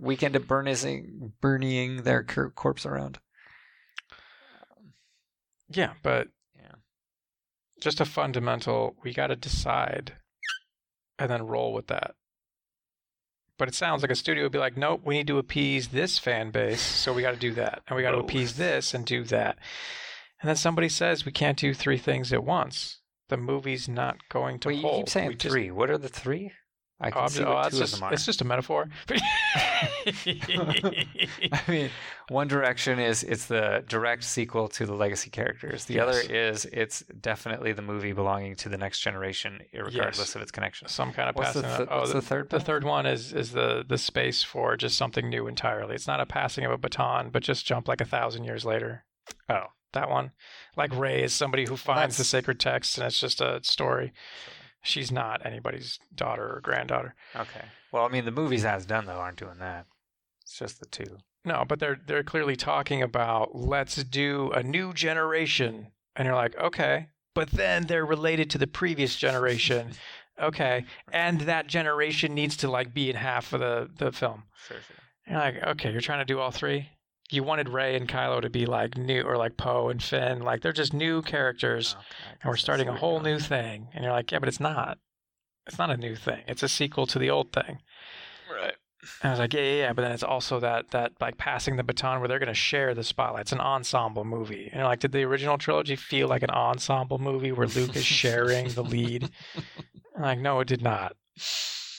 Weekend 0.00 0.34
of 0.34 0.48
burning, 0.48 1.32
burning 1.40 2.02
their 2.02 2.24
cor- 2.24 2.50
corpse 2.50 2.84
around. 2.84 3.20
Yeah, 5.70 5.94
but 6.02 6.28
Yeah. 6.56 6.72
just 7.80 8.00
a 8.00 8.04
fundamental. 8.04 8.96
We 9.02 9.12
got 9.14 9.28
to 9.28 9.36
decide, 9.36 10.16
and 11.18 11.30
then 11.30 11.46
roll 11.46 11.72
with 11.72 11.86
that. 11.88 12.14
But 13.58 13.68
it 13.68 13.74
sounds 13.74 14.02
like 14.02 14.10
a 14.10 14.14
studio 14.16 14.44
would 14.44 14.52
be 14.52 14.58
like, 14.58 14.76
nope, 14.76 15.02
we 15.04 15.14
need 15.14 15.26
to 15.26 15.38
appease 15.38 15.88
this 15.88 16.18
fan 16.18 16.50
base, 16.50 16.80
so 16.80 17.12
we 17.12 17.20
got 17.22 17.32
to 17.32 17.36
do 17.36 17.52
that, 17.54 17.82
and 17.86 17.96
we 17.96 18.02
got 18.02 18.12
to 18.12 18.18
appease 18.18 18.56
this 18.56 18.94
and 18.94 19.04
do 19.04 19.22
that. 19.24 19.58
And 20.40 20.48
then 20.48 20.56
somebody 20.56 20.88
says 20.88 21.26
we 21.26 21.32
can't 21.32 21.58
do 21.58 21.74
three 21.74 21.98
things 21.98 22.32
at 22.32 22.42
once. 22.44 23.00
The 23.28 23.36
movie's 23.36 23.86
not 23.88 24.16
going 24.30 24.58
to 24.60 24.68
Wait, 24.68 24.78
you 24.78 24.90
keep 24.90 25.08
saying 25.10 25.28
We 25.28 25.34
just- 25.34 25.52
three. 25.52 25.70
What 25.70 25.90
are 25.90 25.98
the 25.98 26.08
three? 26.08 26.52
I 27.00 27.10
can 27.10 27.28
see 27.28 27.42
oh, 27.42 27.54
that's 27.62 27.76
two 27.78 27.82
of 27.84 27.90
them 27.92 28.02
are. 28.02 28.12
it's 28.12 28.26
just 28.26 28.40
a 28.42 28.44
metaphor. 28.44 28.88
I 30.30 31.62
mean, 31.68 31.90
one 32.28 32.48
direction 32.48 32.98
is 32.98 33.22
it's 33.22 33.46
the 33.46 33.84
direct 33.88 34.24
sequel 34.24 34.68
to 34.68 34.86
the 34.86 34.94
legacy 34.94 35.30
characters. 35.30 35.84
The 35.86 36.00
other 36.00 36.20
is 36.20 36.66
it's 36.66 37.00
definitely 37.20 37.72
the 37.72 37.82
movie 37.82 38.12
belonging 38.12 38.56
to 38.56 38.68
the 38.68 38.76
next 38.78 39.00
generation, 39.00 39.60
regardless 39.72 40.18
Yes. 40.18 40.34
of 40.36 40.42
its 40.42 40.50
connection. 40.50 40.88
Some 40.88 41.12
kind 41.12 41.28
of 41.28 41.36
What's 41.36 41.54
the, 41.54 41.62
passing. 41.62 41.76
th- 41.86 41.88
oh, 41.90 41.98
what's 42.00 42.12
the 42.12 42.22
third? 42.22 42.50
The 42.50 42.56
one? 42.58 42.64
third 42.66 42.84
one 42.84 43.06
is 43.06 43.32
is 43.32 43.52
the 43.52 43.84
the 43.86 43.98
space 43.98 44.42
for 44.42 44.76
just 44.76 44.96
something 44.96 45.28
new 45.28 45.46
entirely. 45.46 45.94
It's 45.94 46.06
not 46.06 46.20
a 46.20 46.26
passing 46.26 46.64
of 46.64 46.70
a 46.72 46.78
baton, 46.78 47.30
but 47.30 47.42
just 47.42 47.64
jump 47.66 47.88
like 47.88 48.00
a 48.00 48.04
thousand 48.06 48.44
years 48.44 48.64
later. 48.64 49.04
Oh, 49.48 49.66
That 49.92 50.10
one, 50.10 50.32
like 50.76 50.94
Rey 50.94 51.22
is 51.22 51.32
somebody 51.32 51.66
who 51.66 51.76
finds 51.76 52.16
the 52.16 52.24
sacred 52.24 52.60
text, 52.60 52.98
and 52.98 53.06
it's 53.06 53.20
just 53.20 53.40
a 53.40 53.60
story. 53.62 54.12
She's 54.82 55.10
not 55.12 55.44
anybody's 55.44 55.98
daughter 56.14 56.56
or 56.56 56.60
granddaughter. 56.60 57.14
okay. 57.36 57.64
Well, 57.92 58.04
I 58.04 58.08
mean, 58.08 58.24
the 58.24 58.30
movies 58.30 58.64
as 58.64 58.86
done 58.86 59.06
though 59.06 59.18
aren't 59.18 59.38
doing 59.38 59.58
that. 59.58 59.86
It's 60.42 60.58
just 60.58 60.78
the 60.80 60.86
two. 60.86 61.18
No, 61.44 61.64
but 61.66 61.80
they're 61.80 61.98
they're 62.06 62.22
clearly 62.22 62.54
talking 62.56 63.02
about 63.02 63.54
let's 63.54 64.02
do 64.04 64.50
a 64.52 64.62
new 64.62 64.92
generation, 64.92 65.88
and 66.14 66.26
you're 66.26 66.34
like, 66.34 66.56
okay, 66.56 67.08
but 67.34 67.50
then 67.50 67.86
they're 67.86 68.04
related 68.06 68.50
to 68.50 68.58
the 68.58 68.66
previous 68.66 69.16
generation. 69.16 69.92
Okay, 70.40 70.86
and 71.12 71.42
that 71.42 71.66
generation 71.66 72.34
needs 72.34 72.56
to 72.58 72.70
like 72.70 72.94
be 72.94 73.10
in 73.10 73.16
half 73.16 73.52
of 73.52 73.60
the 73.60 73.90
the 73.98 74.10
film. 74.10 74.44
Sure, 74.66 74.78
sure. 74.78 74.96
And 75.26 75.34
you're 75.34 75.44
like, 75.44 75.62
okay, 75.76 75.92
you're 75.92 76.00
trying 76.00 76.20
to 76.20 76.24
do 76.24 76.40
all 76.40 76.50
three. 76.50 76.88
You 77.30 77.42
wanted 77.44 77.68
Rey 77.68 77.96
and 77.96 78.08
Kylo 78.08 78.42
to 78.42 78.50
be 78.50 78.66
like 78.66 78.96
new, 78.96 79.22
or 79.22 79.36
like 79.36 79.56
Poe 79.56 79.88
and 79.88 80.02
Finn, 80.02 80.40
like 80.42 80.62
they're 80.62 80.72
just 80.72 80.92
new 80.92 81.22
characters, 81.22 81.96
Okay, 81.98 82.36
and 82.42 82.50
we're 82.50 82.56
starting 82.56 82.88
a 82.88 82.96
whole 82.96 83.20
new 83.20 83.38
thing. 83.38 83.88
And 83.94 84.04
you're 84.04 84.12
like, 84.12 84.32
yeah, 84.32 84.38
but 84.38 84.48
it's 84.48 84.60
not. 84.60 84.98
It's 85.66 85.78
not 85.78 85.90
a 85.90 85.96
new 85.96 86.16
thing. 86.16 86.42
It's 86.48 86.62
a 86.62 86.68
sequel 86.68 87.06
to 87.06 87.18
the 87.18 87.30
old 87.30 87.52
thing. 87.52 87.78
Right. 88.52 88.74
And 89.22 89.28
I 89.28 89.30
was 89.30 89.38
like, 89.38 89.54
yeah, 89.54 89.60
yeah, 89.60 89.76
yeah. 89.76 89.92
But 89.92 90.02
then 90.02 90.12
it's 90.12 90.22
also 90.22 90.60
that 90.60 90.90
that 90.90 91.12
like 91.20 91.38
passing 91.38 91.76
the 91.76 91.82
baton 91.82 92.20
where 92.20 92.28
they're 92.28 92.38
going 92.38 92.48
to 92.48 92.54
share 92.54 92.94
the 92.94 93.04
spotlight. 93.04 93.42
It's 93.42 93.52
an 93.52 93.60
ensemble 93.60 94.24
movie. 94.24 94.64
And 94.66 94.74
you're 94.74 94.84
like, 94.84 95.00
did 95.00 95.12
the 95.12 95.22
original 95.22 95.58
trilogy 95.58 95.96
feel 95.96 96.28
like 96.28 96.42
an 96.42 96.50
ensemble 96.50 97.18
movie 97.18 97.52
where 97.52 97.66
Luke 97.66 97.96
is 97.96 98.04
sharing 98.04 98.68
the 98.70 98.82
lead? 98.82 99.30
I'm 100.16 100.22
like, 100.22 100.38
no, 100.38 100.60
it 100.60 100.68
did 100.68 100.82
not. 100.82 101.16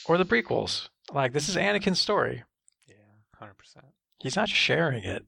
Or 0.05 0.17
the 0.17 0.25
prequels. 0.25 0.89
Like, 1.11 1.33
this 1.33 1.49
is 1.49 1.55
Anakin's 1.55 1.99
story. 1.99 2.43
Yeah, 2.87 2.95
hundred 3.39 3.57
percent. 3.57 3.85
He's 4.21 4.35
not 4.35 4.49
sharing 4.49 5.03
it. 5.03 5.25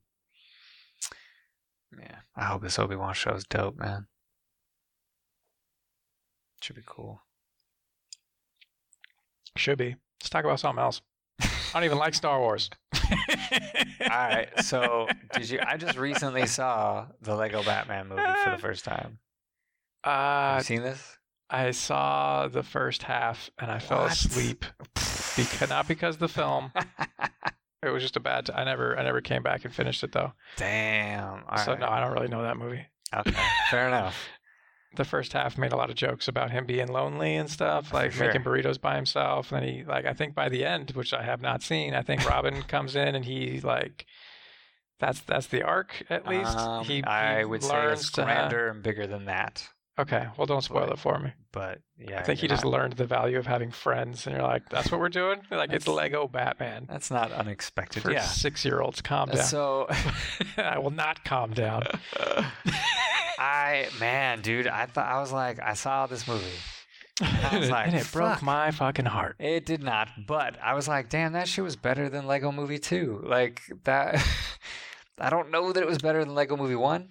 Yeah, 2.00 2.18
I 2.36 2.46
hope 2.46 2.62
this 2.62 2.78
Obi 2.80 2.96
Wan 2.96 3.14
show 3.14 3.32
is 3.32 3.44
dope, 3.46 3.78
man. 3.78 4.08
Should 6.62 6.76
be 6.76 6.84
cool. 6.86 7.22
Should 9.58 9.78
be. 9.78 9.96
Let's 10.22 10.30
talk 10.30 10.46
about 10.46 10.60
something 10.60 10.82
else. 10.82 11.02
I 11.42 11.48
don't 11.74 11.84
even 11.84 11.98
like 11.98 12.14
Star 12.14 12.40
Wars. 12.40 12.70
All 12.94 14.10
right, 14.10 14.48
so 14.64 15.08
did 15.34 15.50
you? 15.50 15.60
I 15.66 15.78
just 15.78 15.98
recently 15.98 16.46
saw 16.46 17.08
the 17.22 17.36
Lego 17.36 17.64
Batman 17.64 18.08
movie 18.10 18.22
for 18.44 18.52
the 18.52 18.58
first 18.58 18.86
time. 18.86 19.18
Have 20.04 20.56
Uh, 20.56 20.58
you 20.60 20.64
seen 20.64 20.82
this? 20.84 21.18
I 21.50 21.72
saw 21.72 22.48
the 22.48 22.64
first 22.64 23.04
half 23.04 23.50
and 23.60 23.72
I 23.72 23.80
fell 23.80 24.06
asleep. 24.06 24.66
Because, 25.36 25.68
not 25.70 25.88
because 25.88 26.14
of 26.18 26.20
the 26.20 26.28
film. 26.28 26.72
It 27.86 27.92
was 27.92 28.02
just 28.04 28.16
a 28.18 28.20
bad. 28.20 28.46
T- 28.48 28.54
I 28.54 28.64
never, 28.64 28.98
I 28.98 29.04
never 29.04 29.22
came 29.22 29.44
back 29.44 29.66
and 29.66 29.74
finished 29.74 30.04
it 30.04 30.12
though. 30.12 30.34
Damn. 30.58 31.44
All 31.50 31.58
so 31.58 31.72
right. 31.72 31.80
no, 31.80 31.88
I 31.88 32.00
don't 32.00 32.14
really 32.14 32.28
know 32.28 32.44
that 32.44 32.58
movie. 32.58 32.86
Okay, 33.16 33.34
fair 33.70 33.88
enough. 33.88 34.28
The 34.96 35.06
first 35.06 35.34
half 35.34 35.58
made 35.58 35.74
a 35.74 35.76
lot 35.76 35.90
of 35.90 35.96
jokes 35.96 36.28
about 36.28 36.52
him 36.52 36.68
being 36.68 36.88
lonely 36.88 37.36
and 37.36 37.50
stuff, 37.50 37.92
like 37.92 38.12
sure. 38.12 38.28
making 38.28 38.44
burritos 38.44 38.80
by 38.80 38.96
himself. 38.96 39.52
And 39.52 39.64
then 39.64 39.68
he, 39.68 39.84
like, 39.84 40.06
I 40.06 40.14
think 40.14 40.36
by 40.36 40.50
the 40.50 40.64
end, 40.64 40.92
which 40.92 41.16
I 41.16 41.24
have 41.24 41.42
not 41.42 41.64
seen, 41.64 41.96
I 41.96 42.04
think 42.04 42.30
Robin 42.30 42.62
comes 42.68 42.96
in 42.96 43.16
and 43.16 43.26
he 43.26 43.60
like, 43.62 44.06
that's 45.00 45.22
that's 45.22 45.48
the 45.48 45.64
arc 45.64 46.04
at 46.12 46.28
least. 46.28 46.56
Um, 46.56 46.86
he, 46.86 47.04
I 47.04 47.40
he 47.40 47.46
would 47.46 47.64
say 47.64 47.92
it's 47.92 48.12
to 48.12 48.22
have- 48.24 48.52
grander 48.52 48.70
and 48.70 48.84
bigger 48.84 49.08
than 49.08 49.26
that. 49.26 49.68
Okay, 50.00 50.26
well, 50.38 50.48
don't 50.48 50.64
spoil 50.64 50.88
But- 50.88 50.94
it 50.94 51.00
for 51.00 51.20
me. 51.20 51.34
But 51.52 51.82
yeah, 52.00 52.20
I 52.20 52.24
think 52.24 52.40
he 52.40 52.48
just 52.48 52.64
not- 52.64 52.72
learned 52.72 52.94
the 52.94 53.06
value 53.06 53.38
of 53.38 53.46
having 53.46 53.70
friends, 53.70 54.26
and 54.26 54.36
you're 54.36 54.46
like, 54.46 54.68
"That's 54.70 54.92
what 54.92 55.00
we're 55.00 55.10
doing." 55.10 55.42
Like 55.52 55.72
it's 55.72 55.88
Lego 55.88 56.28
Batman 56.28 56.88
That's 56.90 57.12
not 57.12 57.32
unexpected. 57.32 58.02
for 58.02 58.12
yeah. 58.12 58.22
six-year-olds. 58.22 59.02
Calm 59.04 59.30
down. 59.30 59.44
So 59.46 59.88
I 60.58 60.80
will 60.80 60.90
not 60.90 61.24
calm 61.24 61.52
down. 61.54 61.84
I 63.38 63.88
man, 64.00 64.42
dude, 64.42 64.68
I 64.68 64.86
thought 64.86 65.08
I 65.08 65.20
was 65.20 65.32
like, 65.32 65.60
I 65.62 65.74
saw 65.74 66.08
this 66.08 66.28
movie. 66.28 66.46
I 67.22 67.58
was 67.60 67.70
like, 67.70 67.88
and 67.88 67.96
it 67.96 68.12
broke 68.12 68.42
my 68.42 68.72
fucking 68.72 69.06
heart. 69.06 69.36
It 69.40 69.66
did 69.66 69.84
not, 69.84 70.10
but 70.28 70.58
I 70.64 70.74
was 70.74 70.88
like, 70.88 71.10
damn, 71.10 71.34
that 71.34 71.48
shit 71.48 71.64
was 71.64 71.76
better 71.76 72.10
than 72.10 72.26
Lego 72.26 72.52
Movie 72.52 72.80
2. 72.80 73.24
Like 73.26 73.62
that 73.84 74.24
I 75.20 75.30
don't 75.30 75.52
know 75.52 75.72
that 75.72 75.82
it 75.84 75.88
was 75.88 76.00
better 76.00 76.24
than 76.24 76.34
Lego 76.34 76.58
Movie 76.58 76.76
1, 76.76 77.10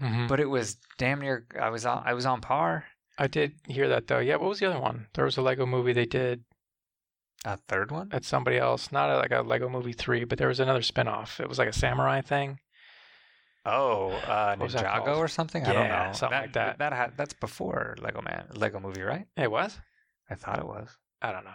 Mhm. 0.00 0.28
but 0.28 0.40
it 0.40 0.46
was 0.46 0.76
damn 0.98 1.20
near 1.20 1.46
I 1.60 1.68
was 1.70 1.84
on 1.86 2.02
I 2.06 2.14
was 2.14 2.26
on 2.26 2.40
par. 2.40 2.84
I 3.18 3.26
did 3.26 3.52
hear 3.66 3.88
that 3.88 4.06
though. 4.06 4.18
Yeah, 4.18 4.36
what 4.36 4.48
was 4.48 4.60
the 4.60 4.66
other 4.70 4.80
one? 4.80 5.06
There 5.14 5.24
was 5.26 5.36
a 5.36 5.42
Lego 5.42 5.66
movie 5.66 5.92
they 5.92 6.06
did 6.06 6.44
A 7.44 7.56
third 7.68 7.90
one? 7.90 8.08
at 8.12 8.24
somebody 8.24 8.56
else, 8.58 8.90
not 8.92 9.10
a, 9.10 9.16
like 9.18 9.30
a 9.32 9.42
Lego 9.42 9.68
Movie 9.68 9.92
three, 9.92 10.24
but 10.24 10.38
there 10.38 10.48
was 10.48 10.60
another 10.60 10.82
spin-off. 10.82 11.38
It 11.40 11.48
was 11.48 11.58
like 11.58 11.68
a 11.68 11.72
samurai 11.72 12.20
thing. 12.22 12.58
Oh, 13.66 14.10
uh, 14.12 14.56
What 14.56 14.70
Ninjago 14.70 15.18
or 15.18 15.28
something? 15.28 15.64
I 15.66 15.72
don't 15.72 15.88
know. 15.88 16.12
something 16.14 16.38
like 16.38 16.52
that. 16.54 16.78
That 16.78 16.92
had, 16.94 17.16
that's 17.18 17.34
before 17.34 17.94
Lego 18.00 18.22
Man, 18.22 18.46
Lego 18.54 18.80
Movie, 18.80 19.02
right? 19.02 19.26
It 19.36 19.50
was. 19.50 19.78
I 20.30 20.34
thought 20.34 20.58
it 20.58 20.66
was. 20.66 20.88
I 21.20 21.30
don't 21.32 21.44
know. 21.44 21.50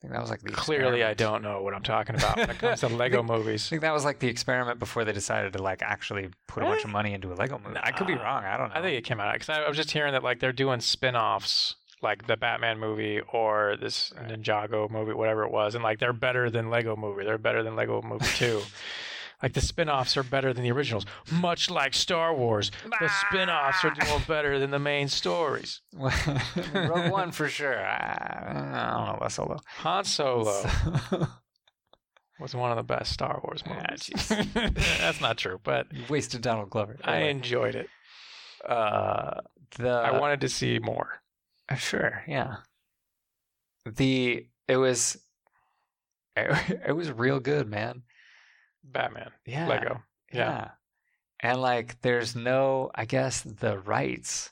I 0.00 0.06
think 0.06 0.14
that 0.14 0.22
was 0.22 0.30
like 0.30 0.40
the 0.40 0.50
Clearly, 0.50 1.04
I 1.04 1.12
don't 1.12 1.42
know 1.42 1.60
what 1.60 1.74
I'm 1.74 1.82
talking 1.82 2.16
about 2.16 2.38
when 2.38 2.48
it 2.48 2.58
comes 2.58 2.80
to 2.80 2.88
Lego 2.96 3.18
I 3.18 3.22
movies. 3.22 3.66
I 3.66 3.68
think 3.68 3.82
that 3.82 3.92
was 3.92 4.02
like 4.02 4.18
the 4.18 4.28
experiment 4.28 4.78
before 4.78 5.04
they 5.04 5.12
decided 5.12 5.52
to 5.52 5.62
like 5.62 5.82
actually 5.82 6.30
put 6.46 6.62
a 6.62 6.66
bunch 6.66 6.84
of 6.84 6.90
eh. 6.90 6.92
money 6.92 7.12
into 7.12 7.30
a 7.30 7.34
Lego 7.34 7.60
movie. 7.62 7.78
I 7.82 7.92
could 7.92 8.06
be 8.06 8.14
ah, 8.14 8.22
wrong. 8.22 8.44
I 8.44 8.56
don't 8.56 8.70
know. 8.70 8.76
I 8.76 8.80
think 8.80 8.96
it 8.96 9.04
came 9.04 9.20
out 9.20 9.34
because 9.34 9.50
I, 9.50 9.60
I 9.60 9.68
was 9.68 9.76
just 9.76 9.90
hearing 9.90 10.12
that 10.14 10.22
like 10.22 10.40
they're 10.40 10.52
doing 10.52 10.80
spin-offs 10.80 11.74
like 12.02 12.26
the 12.26 12.38
Batman 12.38 12.78
movie 12.78 13.20
or 13.32 13.76
this 13.78 14.10
Right. 14.16 14.30
Ninjago 14.30 14.90
movie, 14.90 15.12
whatever 15.12 15.44
it 15.44 15.52
was, 15.52 15.74
and 15.74 15.84
like 15.84 15.98
they're 15.98 16.14
better 16.14 16.48
than 16.48 16.70
Lego 16.70 16.96
movie. 16.96 17.24
They're 17.24 17.36
better 17.36 17.62
than 17.62 17.76
Lego 17.76 18.00
movie 18.00 18.24
two. 18.36 18.62
like 19.42 19.52
the 19.54 19.60
spin-offs 19.60 20.16
are 20.16 20.22
better 20.22 20.52
than 20.52 20.64
the 20.64 20.70
originals, 20.72 21.06
much 21.30 21.70
like 21.70 21.94
Star 21.94 22.34
Wars. 22.34 22.70
The 23.00 23.08
spin-offs 23.28 23.84
are 23.84 23.90
doing 23.90 24.22
better 24.28 24.58
than 24.58 24.70
the 24.70 24.78
main 24.78 25.08
stories. 25.08 25.80
Rogue 25.94 27.10
One 27.10 27.32
for 27.32 27.48
sure. 27.48 27.78
I, 27.84 28.52
don't 28.54 28.72
know 28.72 29.14
about 29.16 29.32
Solo. 29.32 29.58
Han 29.78 30.04
Solo 30.04 30.62
So- 30.62 31.26
was 32.40 32.54
one 32.54 32.70
of 32.70 32.76
the 32.76 32.82
best 32.82 33.12
Star 33.12 33.40
Wars 33.44 33.62
Ah, 33.66 33.82
movies. 33.90 34.28
That's 34.98 35.20
not 35.20 35.36
true, 35.38 35.60
but 35.62 35.86
you 35.92 36.04
wasted 36.08 36.40
Donald 36.42 36.70
Glover. 36.70 36.96
I 37.04 37.16
Anyway, 37.16 37.30
enjoyed 37.30 37.74
it. 37.74 37.88
uh, 38.66 39.40
the 39.78 39.88
I 39.90 40.18
wanted 40.18 40.40
to 40.42 40.48
see 40.48 40.78
more. 40.78 41.20
Uh, 41.68 41.74
Sure, 41.76 42.22
yeah. 42.26 42.56
The 43.86 44.46
it 44.68 44.76
was 44.76 45.16
it, 46.36 46.80
it 46.88 46.92
was 46.92 47.10
real 47.12 47.40
good, 47.40 47.68
man. 47.68 48.02
Batman, 48.84 49.30
Yeah. 49.46 49.68
Lego. 49.68 50.02
Yeah. 50.32 50.38
Yeah. 50.38 50.70
And 51.40 51.60
like 51.60 52.00
there's 52.02 52.36
no 52.36 52.90
I 52.94 53.04
guess 53.04 53.42
the 53.42 53.78
rights 53.78 54.50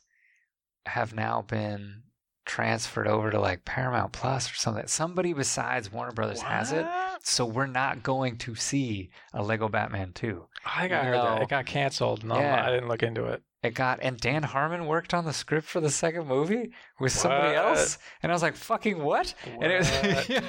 have 0.86 1.14
now 1.14 1.42
been 1.42 2.02
transferred 2.46 3.06
over 3.06 3.30
to 3.30 3.38
like 3.38 3.64
Paramount 3.66 4.12
Plus 4.12 4.50
or 4.50 4.54
something. 4.54 4.86
Somebody 4.86 5.34
besides 5.34 5.92
Warner 5.92 6.12
Brothers 6.12 6.40
has 6.40 6.72
it. 6.72 6.86
So 7.22 7.44
we're 7.44 7.66
not 7.66 8.02
going 8.02 8.38
to 8.38 8.54
see 8.54 9.10
a 9.34 9.42
Lego 9.42 9.68
Batman 9.68 10.12
2. 10.14 10.46
I 10.64 10.84
I 10.86 10.88
heard 10.88 11.14
that 11.18 11.42
it 11.42 11.48
got 11.50 11.66
canceled. 11.66 12.24
No, 12.24 12.38
Yeah. 12.38 12.64
I 12.64 12.70
didn't 12.70 12.88
look 12.88 13.02
into 13.02 13.26
it. 13.26 13.42
It 13.62 13.74
got 13.74 13.98
and 14.02 14.16
Dan 14.18 14.44
Harmon 14.44 14.86
worked 14.86 15.12
on 15.12 15.24
the 15.24 15.32
script 15.32 15.66
for 15.66 15.80
the 15.80 15.90
second 15.90 16.28
movie 16.28 16.70
with 17.00 17.10
somebody 17.12 17.56
What? 17.56 17.64
else. 17.78 17.98
And 18.22 18.30
I 18.30 18.34
was 18.34 18.42
like, 18.42 18.54
fucking 18.54 19.02
what? 19.02 19.34
And 19.46 19.64
it 19.72 19.78
was 19.78 19.90
yeah. 20.28 20.40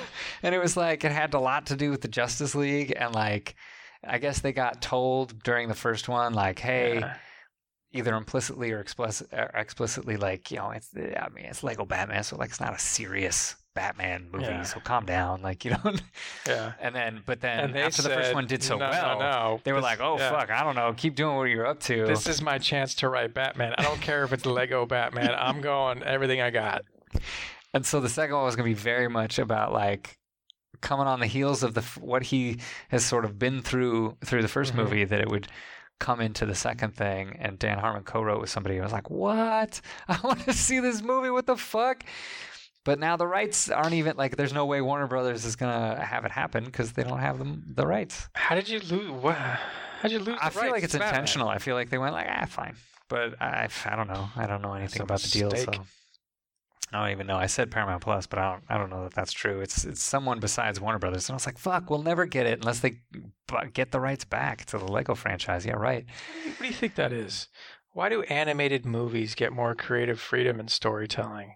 and 0.44 0.54
it 0.54 0.60
was 0.60 0.78
like 0.78 1.04
it 1.04 1.12
had 1.12 1.34
a 1.34 1.40
lot 1.40 1.66
to 1.68 1.76
do 1.76 1.90
with 1.90 2.02
the 2.02 2.08
Justice 2.08 2.54
League 2.54 2.94
and 2.96 3.14
like 3.16 3.56
I 4.08 4.20
guess 4.20 4.42
they 4.42 4.54
got 4.54 4.82
told 4.82 5.42
during 5.44 5.68
the 5.70 5.76
first 5.76 6.08
one 6.08 6.34
like 6.34 6.60
hey 6.60 7.00
Yeah. 7.00 7.16
either 7.94 8.14
implicitly 8.16 8.72
or 8.72 8.80
explicit, 8.80 9.28
or 9.34 9.50
explicitly 9.56 10.16
like 10.16 10.52
you 10.52 10.58
know 10.58 10.70
it's 10.70 10.90
I 10.96 11.30
mean 11.34 11.46
it's 11.46 11.64
Lego 11.64 11.86
Batman 11.86 12.24
so 12.24 12.38
like 12.38 12.50
it's 12.52 12.62
not 12.62 12.76
a 12.76 12.80
serious 12.80 13.56
Batman 13.76 14.28
movie 14.32 14.46
Yeah. 14.46 14.64
so 14.64 14.80
calm 14.80 15.06
down 15.06 15.42
like 15.42 15.64
you 15.64 15.72
know 15.72 15.94
yeah. 16.48 16.74
and 16.82 16.94
then 16.94 17.22
but 17.26 17.40
then 17.40 17.76
after 17.78 18.02
the 18.02 18.10
first 18.10 18.34
one 18.34 18.46
did 18.48 18.62
so 18.64 18.78
no, 18.78 18.90
well 18.90 19.20
no, 19.20 19.32
no. 19.32 19.62
they 19.64 19.72
were 19.72 19.78
This- 19.78 19.84
like 19.84 20.02
oh 20.02 20.18
yeah. 20.18 20.32
fuck 20.32 20.50
I 20.52 20.64
don't 20.64 20.76
know 20.76 20.94
keep 20.98 21.16
doing 21.16 21.36
what 21.38 21.44
you're 21.46 21.66
up 21.68 21.80
to 21.82 22.06
This 22.06 22.28
is 22.28 22.42
my 22.42 22.58
chance 22.58 22.96
to 22.96 23.10
write 23.10 23.34
Batman. 23.34 23.74
I 23.78 23.84
don't 23.84 24.02
care 24.02 24.24
if 24.24 24.34
it's 24.34 24.46
Lego 24.46 24.86
Batman. 24.86 25.32
I'm 25.38 25.62
going 25.72 26.04
everything 26.04 26.42
I 26.42 26.50
got. 26.50 26.84
And 27.74 27.86
so 27.86 28.00
the 28.02 28.10
second 28.10 28.36
one 28.36 28.46
was 28.46 28.56
going 28.56 28.68
to 28.70 28.76
be 28.76 28.82
very 28.82 29.08
much 29.08 29.38
about 29.40 29.72
like 29.72 30.18
coming 30.82 31.08
on 31.08 31.20
the 31.20 31.28
heels 31.28 31.62
of 31.64 31.74
the 31.74 31.82
what 32.02 32.24
he 32.24 32.60
has 32.90 33.06
sort 33.06 33.24
of 33.26 33.38
been 33.38 33.62
through 33.62 34.18
through 34.26 34.42
the 34.42 34.48
1st 34.48 34.72
Mhm. 34.72 34.76
movie 34.76 35.04
that 35.06 35.20
it 35.22 35.30
would 35.30 35.48
come 36.00 36.22
into 36.22 36.46
the 36.46 36.56
second 36.56 36.96
thing 36.96 37.36
and 37.40 37.60
Dan 37.60 37.78
Harmon 37.78 38.04
co-wrote 38.04 38.40
with 38.40 38.50
somebody. 38.50 38.80
I 38.80 38.84
was 38.84 38.94
like, 38.94 39.10
"What? 39.10 39.82
I 40.08 40.18
want 40.24 40.40
to 40.46 40.54
see 40.54 40.80
this 40.80 41.02
movie. 41.02 41.30
What 41.30 41.46
the 41.46 41.58
fuck?" 41.58 42.04
But 42.90 42.98
now 42.98 43.18
the 43.18 43.28
rights 43.28 43.70
aren't 43.70 43.94
even 43.94 44.18
like 44.18 44.36
there's 44.36 44.52
no 44.52 44.66
way 44.66 44.82
Warner 44.82 45.06
Brothers 45.06 45.46
is 45.46 45.56
going 45.56 45.72
to 45.72 46.04
have 46.04 46.26
it 46.26 46.32
happen 46.32 46.66
because 46.66 46.94
they 46.94 47.04
don't 47.04 47.20
have 47.20 47.38
them 47.38 47.64
the 47.68 47.86
rights. 47.86 48.28
How 48.34 48.56
did 48.56 48.68
you 48.68 48.80
lose? 48.80 49.12
What? 49.12 49.36
How'd 49.36 50.10
you 50.10 50.18
lose? 50.18 50.40
I 50.42 50.50
feel 50.50 50.64
rights 50.64 50.72
like 50.72 50.84
it's 50.84 50.94
Batman? 50.94 51.10
intentional. 51.10 51.50
I 51.50 51.60
feel 51.60 51.76
like 51.76 51.92
they 51.92 52.00
went 52.00 52.16
like, 52.16 52.26
"Ah, 52.28 52.48
fine." 52.48 52.78
But 53.08 53.40
I 53.40 53.68
I 53.86 53.96
don't 53.96 54.08
know. 54.08 54.30
I 54.36 54.48
don't 54.48 54.64
know 54.64 54.74
anything 54.74 55.04
about 55.04 55.20
the 55.20 55.30
deal 55.30 55.52
so. 55.52 55.72
I 56.92 57.00
don't 57.00 57.12
even 57.12 57.28
know. 57.28 57.38
I 57.38 57.46
said 57.46 57.70
Paramount 57.70 58.02
Plus, 58.02 58.26
but 58.26 58.40
I 58.40 58.54
don't. 58.54 58.64
I 58.70 58.80
don't 58.80 58.90
know 58.90 59.04
that 59.04 59.14
that's 59.14 59.34
true. 59.34 59.62
It's 59.62 59.86
it's 59.86 60.02
someone 60.02 60.40
besides 60.40 60.82
Warner 60.82 60.98
Brothers, 60.98 61.30
and 61.30 61.36
I 61.36 61.38
was 61.38 61.46
like, 61.46 61.60
"Fuck, 61.60 61.92
we'll 61.92 62.02
never 62.02 62.26
get 62.26 62.48
it 62.48 62.58
unless 62.58 62.80
they 62.80 63.02
get 63.74 63.92
the 63.92 64.00
rights 64.00 64.26
back 64.26 64.66
to 64.66 64.80
the 64.80 64.88
Lego 64.92 65.14
franchise." 65.14 65.64
Yeah, 65.64 65.74
right. 65.74 66.08
What 66.44 66.58
do 66.58 66.66
you 66.66 66.74
think 66.74 66.96
that 66.96 67.14
is? 67.14 67.50
Why 67.92 68.10
do 68.10 68.24
animated 68.24 68.84
movies 68.84 69.36
get 69.36 69.54
more 69.54 69.76
creative 69.76 70.20
freedom 70.20 70.60
in 70.60 70.70
storytelling? 70.70 71.54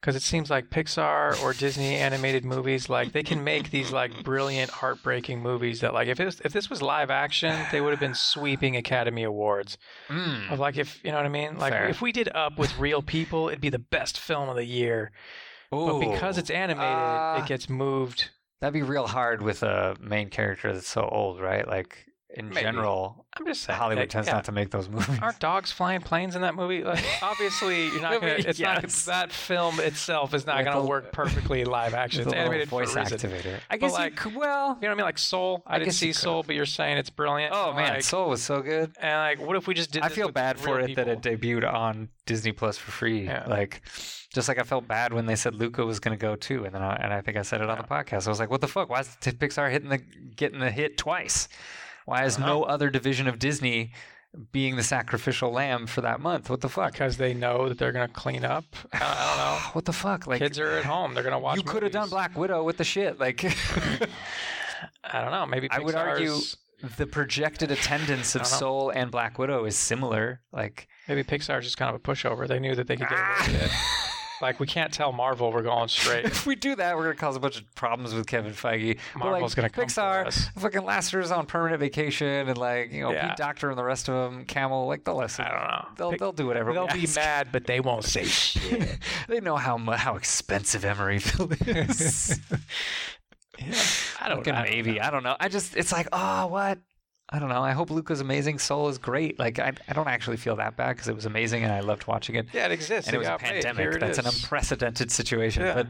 Because 0.00 0.14
it 0.14 0.22
seems 0.22 0.48
like 0.48 0.70
Pixar 0.70 1.42
or 1.42 1.52
Disney 1.52 1.96
animated 1.96 2.44
movies, 2.44 2.88
like 2.88 3.12
they 3.12 3.24
can 3.24 3.42
make 3.42 3.70
these 3.70 3.90
like 3.90 4.22
brilliant, 4.22 4.70
heartbreaking 4.70 5.40
movies 5.42 5.80
that, 5.80 5.92
like, 5.92 6.06
if 6.06 6.20
was, 6.20 6.40
if 6.44 6.52
this 6.52 6.70
was 6.70 6.80
live 6.80 7.10
action, 7.10 7.66
they 7.72 7.80
would 7.80 7.90
have 7.90 7.98
been 7.98 8.14
sweeping 8.14 8.76
Academy 8.76 9.24
Awards. 9.24 9.76
Mm. 10.08 10.52
Of 10.52 10.60
like, 10.60 10.76
if 10.76 11.02
you 11.02 11.10
know 11.10 11.16
what 11.16 11.26
I 11.26 11.30
mean, 11.30 11.58
like 11.58 11.72
Fair. 11.72 11.88
if 11.88 12.00
we 12.00 12.12
did 12.12 12.28
Up 12.34 12.56
with 12.58 12.78
real 12.78 13.02
people, 13.02 13.48
it'd 13.48 13.60
be 13.60 13.70
the 13.70 13.78
best 13.80 14.20
film 14.20 14.48
of 14.48 14.54
the 14.54 14.64
year. 14.64 15.10
But 15.70 15.98
because 15.98 16.38
it's 16.38 16.50
animated, 16.50 16.92
uh, 16.92 17.40
it 17.42 17.48
gets 17.48 17.68
moved. 17.68 18.30
that'd 18.60 18.72
be 18.72 18.82
real 18.82 19.06
hard 19.06 19.42
with 19.42 19.62
a 19.62 19.96
main 20.00 20.30
character 20.30 20.72
that's 20.72 20.88
so 20.88 21.08
old, 21.10 21.40
right? 21.40 21.66
Like 21.66 22.06
in 22.30 22.50
Maybe. 22.50 22.60
general, 22.60 23.24
I'm 23.38 23.46
just 23.46 23.62
saying, 23.62 23.78
Hollywood 23.78 24.02
like, 24.02 24.10
tends 24.10 24.28
yeah. 24.28 24.34
not 24.34 24.44
to 24.44 24.52
make 24.52 24.70
those 24.70 24.88
movies. 24.90 25.18
Aren't 25.22 25.38
dogs 25.40 25.72
flying 25.72 26.02
planes 26.02 26.36
in 26.36 26.42
that 26.42 26.54
movie? 26.54 26.82
Like, 26.88 27.04
obviously, 27.22 27.86
you're 27.88 28.02
not 28.02 28.20
gonna. 28.20 28.34
It's 28.38 28.60
not 28.60 28.82
that 29.06 29.32
film 29.32 29.80
itself 29.80 30.34
is 30.34 30.46
not 30.46 30.58
With 30.58 30.66
gonna 30.66 30.84
work 30.86 31.12
perfectly 31.12 31.64
live 31.64 31.94
action. 31.94 32.22
It's 32.22 32.32
animated 32.32 32.68
voice 32.68 32.94
activator. 32.94 33.56
I 33.70 33.76
But, 33.76 33.80
guess 33.80 33.92
like, 33.92 34.16
could, 34.16 34.34
well. 34.34 34.76
You 34.80 34.82
know 34.82 34.88
what 34.88 34.90
I 34.90 34.94
mean? 34.96 35.04
Like 35.06 35.18
Soul. 35.18 35.62
I, 35.66 35.76
I 35.76 35.78
didn't 35.78 35.94
see 35.94 36.12
Soul, 36.12 36.42
but 36.42 36.54
you're 36.54 36.66
saying 36.66 36.98
it's 36.98 37.10
brilliant. 37.10 37.52
Oh 37.54 37.72
man, 37.72 37.94
Like, 37.94 38.02
Soul 38.02 38.28
was 38.28 38.42
so 38.42 38.60
good. 38.62 38.92
and 39.00 39.18
like, 39.40 39.46
what 39.46 39.56
if 39.56 39.66
we 39.66 39.74
just 39.74 39.90
did? 39.90 40.02
I 40.02 40.08
feel 40.08 40.30
bad 40.30 40.58
for 40.58 40.80
it 40.80 40.96
that 40.96 41.08
it 41.08 41.22
debuted 41.22 41.70
on 41.70 42.08
Disney 42.26 42.52
Plus 42.52 42.76
for 42.78 42.90
free. 42.90 43.24
Yeah. 43.24 43.44
Like, 43.46 43.82
just 44.34 44.48
like 44.48 44.58
I 44.58 44.62
felt 44.62 44.86
bad 44.86 45.12
when 45.12 45.26
they 45.26 45.36
said 45.36 45.54
Luca 45.54 45.84
was 45.84 46.00
going 46.00 46.16
to 46.16 46.20
go 46.20 46.36
too, 46.36 46.64
and 46.64 46.74
then 46.74 46.82
I, 46.82 46.96
and 46.96 47.12
I 47.12 47.20
think 47.22 47.36
I 47.38 47.42
said 47.42 47.60
it 47.62 47.70
on 47.70 47.78
the 47.78 47.84
podcast. 47.84 48.26
I 48.26 48.30
was 48.30 48.38
like, 48.38 48.50
"What 48.50 48.60
the 48.60 48.68
fuck? 48.68 48.88
Why 48.90 49.00
is 49.00 49.16
Pixar 49.20 49.70
hitting 49.70 49.88
the 49.88 49.98
getting 49.98 50.60
the 50.60 50.70
hit 50.70 50.98
twice? 50.98 51.48
Why 52.08 52.24
is 52.24 52.36
don't 52.36 52.46
no 52.46 52.62
other 52.62 52.88
division 52.88 53.28
of 53.28 53.38
Disney 53.38 53.92
being 54.52 54.76
the 54.76 54.82
sacrificial 54.82 55.50
lamb 55.52 55.86
for 55.86 56.00
that 56.00 56.20
month? 56.20 56.48
What 56.48 56.62
the 56.62 56.68
fuck? 56.68 56.92
because 56.92 57.18
they 57.18 57.34
know 57.34 57.68
that 57.68 57.78
they're 57.78 57.92
gonna 57.92 58.08
clean 58.08 58.46
up. 58.46 58.64
I, 58.92 58.98
I 58.98 59.26
don't 59.26 59.36
know. 59.36 59.58
What 59.74 59.84
the 59.84 59.92
fuck? 59.92 60.26
Like, 60.26 60.38
Kids 60.38 60.58
are 60.58 60.70
at 60.70 60.84
home. 60.84 61.12
They're 61.12 61.22
gonna 61.22 61.38
watch. 61.38 61.58
you 61.58 61.62
could 61.62 61.82
have 61.82 61.92
done. 61.92 62.08
Black 62.08 62.36
Widow 62.36 62.64
with 62.64 62.78
the 62.78 62.84
shit. 62.84 63.20
Like, 63.20 63.44
I 65.04 65.20
don't 65.20 65.32
know. 65.32 65.44
Maybe 65.46 65.68
I 65.70 65.80
would 65.80 65.94
argue 65.94 66.36
the 66.96 67.06
projected 67.06 67.70
attendance 67.70 68.34
of 68.34 68.42
I 68.42 68.44
don't 68.44 68.52
know. 68.52 68.58
Soul 68.58 68.90
and 68.90 69.10
Black 69.10 69.38
Widow 69.38 69.66
is 69.66 69.76
similar. 69.76 70.40
Like, 70.52 70.88
maybe 71.08 71.22
Pixar's 71.24 71.64
just 71.64 71.76
kind 71.76 71.94
of 71.94 71.96
a 71.96 71.98
pushover. 72.02 72.48
They 72.48 72.58
knew 72.58 72.74
that 72.74 72.86
they 72.86 72.96
could 72.96 73.08
get 73.08 73.18
away 73.18 73.52
with 73.52 73.62
it. 73.64 73.70
Like 74.40 74.60
we 74.60 74.66
can't 74.66 74.92
tell 74.92 75.12
Marvel 75.12 75.52
we're 75.52 75.62
going 75.62 75.88
straight. 75.88 76.24
if 76.26 76.46
we 76.46 76.54
do 76.54 76.76
that, 76.76 76.96
we're 76.96 77.02
gonna 77.04 77.14
cause 77.16 77.36
a 77.36 77.40
bunch 77.40 77.58
of 77.58 77.74
problems 77.74 78.14
with 78.14 78.26
Kevin 78.26 78.52
Feige. 78.52 78.98
But, 79.14 79.20
like, 79.20 79.30
Marvel's 79.32 79.54
gonna 79.54 79.68
come 79.70 79.86
Pixar, 79.86 80.32
fucking 80.60 80.82
Lasseter's 80.82 81.30
on 81.30 81.46
permanent 81.46 81.80
vacation, 81.80 82.48
and 82.48 82.56
like 82.56 82.92
you 82.92 83.02
know 83.02 83.12
Yeah. 83.12 83.28
Pete 83.28 83.36
Docter 83.36 83.68
and 83.70 83.78
the 83.78 83.84
rest 83.84 84.08
of 84.08 84.14
them, 84.32 84.44
Camel, 84.44 84.86
like 84.86 85.04
they'll 85.04 85.16
listen. 85.16 85.44
I 85.44 85.48
don't 85.50 85.68
know. 85.68 85.88
They'll 85.96 86.10
Pic- 86.12 86.20
they'll 86.20 86.32
do 86.32 86.46
whatever. 86.46 86.72
They'll 86.72 86.86
be 86.88 87.02
ask. 87.02 87.16
mad, 87.16 87.48
but 87.52 87.66
they 87.66 87.80
won't 87.80 88.04
say 88.04 88.24
shit. 88.26 88.98
they 89.28 89.40
know 89.40 89.56
how 89.56 89.76
how 89.78 90.16
expensive 90.16 90.82
Emeryville 90.82 91.66
is. 91.96 92.38
I 94.20 94.28
don't, 94.28 94.46
I 94.46 94.52
don't 94.52 94.62
maybe 94.70 94.92
know. 94.94 95.02
I 95.02 95.10
don't 95.10 95.22
know. 95.24 95.36
I 95.40 95.48
just 95.48 95.76
it's 95.76 95.90
like 95.92 96.08
oh 96.12 96.46
what. 96.46 96.78
I 97.30 97.38
don't 97.38 97.50
know. 97.50 97.62
I 97.62 97.72
hope 97.72 97.90
Luca's 97.90 98.20
amazing. 98.20 98.58
Soul 98.58 98.88
is 98.88 98.96
great. 98.96 99.38
Like 99.38 99.58
I, 99.58 99.72
I 99.86 99.92
don't 99.92 100.08
actually 100.08 100.38
feel 100.38 100.56
that 100.56 100.76
bad 100.76 100.96
because 100.96 101.08
it 101.08 101.14
was 101.14 101.26
amazing 101.26 101.62
and 101.62 101.72
I 101.72 101.80
loved 101.80 102.06
watching 102.06 102.36
it. 102.36 102.46
Yeah, 102.54 102.66
it 102.66 102.72
exists. 102.72 103.06
and 103.08 103.14
it 103.14 103.18
was 103.18 103.26
a 103.28 103.32
got 103.32 103.42
made. 103.42 103.52
Here 103.52 103.62
pandemic. 103.62 104.00
That's 104.00 104.18
an 104.18 104.26
unprecedented 104.26 105.10
situation. 105.10 105.62
Yeah. 105.62 105.74
But 105.74 105.88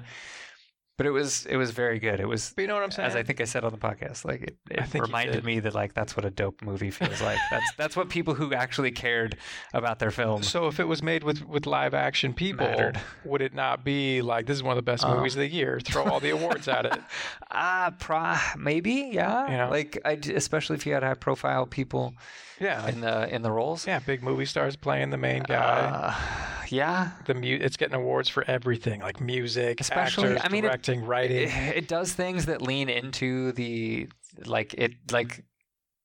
but 0.98 1.06
it 1.06 1.10
was 1.10 1.46
it 1.46 1.56
was 1.56 1.70
very 1.70 1.98
good. 1.98 2.20
It 2.20 2.26
was 2.28 2.52
But 2.54 2.62
you 2.62 2.68
know 2.68 2.74
what 2.74 2.82
I'm 2.82 2.90
saying? 2.90 3.06
as 3.08 3.16
I 3.16 3.22
think 3.22 3.40
I 3.40 3.44
said 3.44 3.64
on 3.64 3.72
the 3.72 3.78
podcast, 3.78 4.26
like 4.26 4.42
it, 4.42 4.56
it 4.70 4.92
reminded 5.00 5.44
me 5.44 5.60
that 5.60 5.74
like 5.74 5.94
that's 5.94 6.14
what 6.16 6.26
a 6.26 6.30
dope 6.30 6.60
movie 6.60 6.90
feels 6.90 7.22
like. 7.22 7.38
that's 7.50 7.72
that's 7.76 7.96
what 7.96 8.10
people 8.10 8.34
who 8.34 8.52
actually 8.52 8.90
cared 8.90 9.36
about 9.72 9.98
their 10.00 10.10
film. 10.10 10.42
so 10.42 10.66
if 10.66 10.78
it 10.78 10.84
was 10.84 11.02
made 11.02 11.24
with 11.24 11.42
with 11.46 11.64
live 11.66 11.94
action 11.94 12.34
people, 12.34 12.66
Mattered. 12.66 13.00
would 13.24 13.40
it 13.40 13.54
not 13.54 13.84
be 13.84 14.20
like 14.20 14.44
this 14.46 14.56
is 14.58 14.62
one 14.62 14.72
of 14.72 14.84
the 14.84 14.90
best 14.92 15.04
Uh. 15.04 15.14
movies 15.16 15.34
of 15.34 15.40
the 15.40 15.48
year? 15.48 15.80
Throw 15.82 16.04
all 16.04 16.20
the 16.20 16.30
awards 16.30 16.68
at 16.68 16.84
it. 16.84 16.98
Ah, 17.50 17.94
pro- 17.98 18.36
maybe, 18.62 19.08
yeah. 19.12 19.50
You 19.50 19.56
know? 19.56 19.70
Like 19.70 19.98
I, 20.04 20.16
d- 20.16 20.34
especially 20.34 20.76
if 20.76 20.84
you 20.86 20.92
had 20.92 21.02
high 21.02 21.14
profile 21.14 21.64
people 21.64 22.14
Yeah, 22.60 22.88
in 22.88 23.00
the 23.00 23.32
in 23.34 23.42
the 23.42 23.50
roles. 23.52 23.86
yeah, 23.86 23.98
big 24.00 24.22
movie 24.22 24.44
stars 24.46 24.76
playing 24.76 25.10
the 25.10 25.16
main 25.16 25.42
guy. 25.44 25.80
Uh, 25.80 26.64
yeah, 26.70 27.12
The 27.26 27.34
mu- 27.34 27.58
it's 27.60 27.76
getting 27.76 27.94
awards 27.94 28.28
for 28.28 28.44
everything, 28.50 29.00
like 29.00 29.20
music, 29.20 29.80
Especially- 29.80 30.28
actors, 30.34 30.42
I 30.44 30.48
mean, 30.48 30.64
it- 30.64 30.68
directing, 30.68 31.04
writing. 31.04 31.48
it, 31.48 31.76
it 31.76 31.88
does 31.88 32.12
things 32.12 32.46
that 32.46 32.60
lean 32.60 32.88
into 32.88 33.52
the 33.52 34.08
like 34.44 34.74
it 34.74 34.92
like 35.12 35.44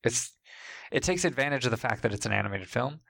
it's 0.04 0.32
it 0.92 1.02
takes 1.02 1.24
advantage 1.24 1.64
of 1.64 1.70
the 1.70 1.76
fact 1.76 2.02
that 2.02 2.12
it's 2.12 2.24
an 2.26 2.32
animated 2.32 2.68
film. 2.68 3.00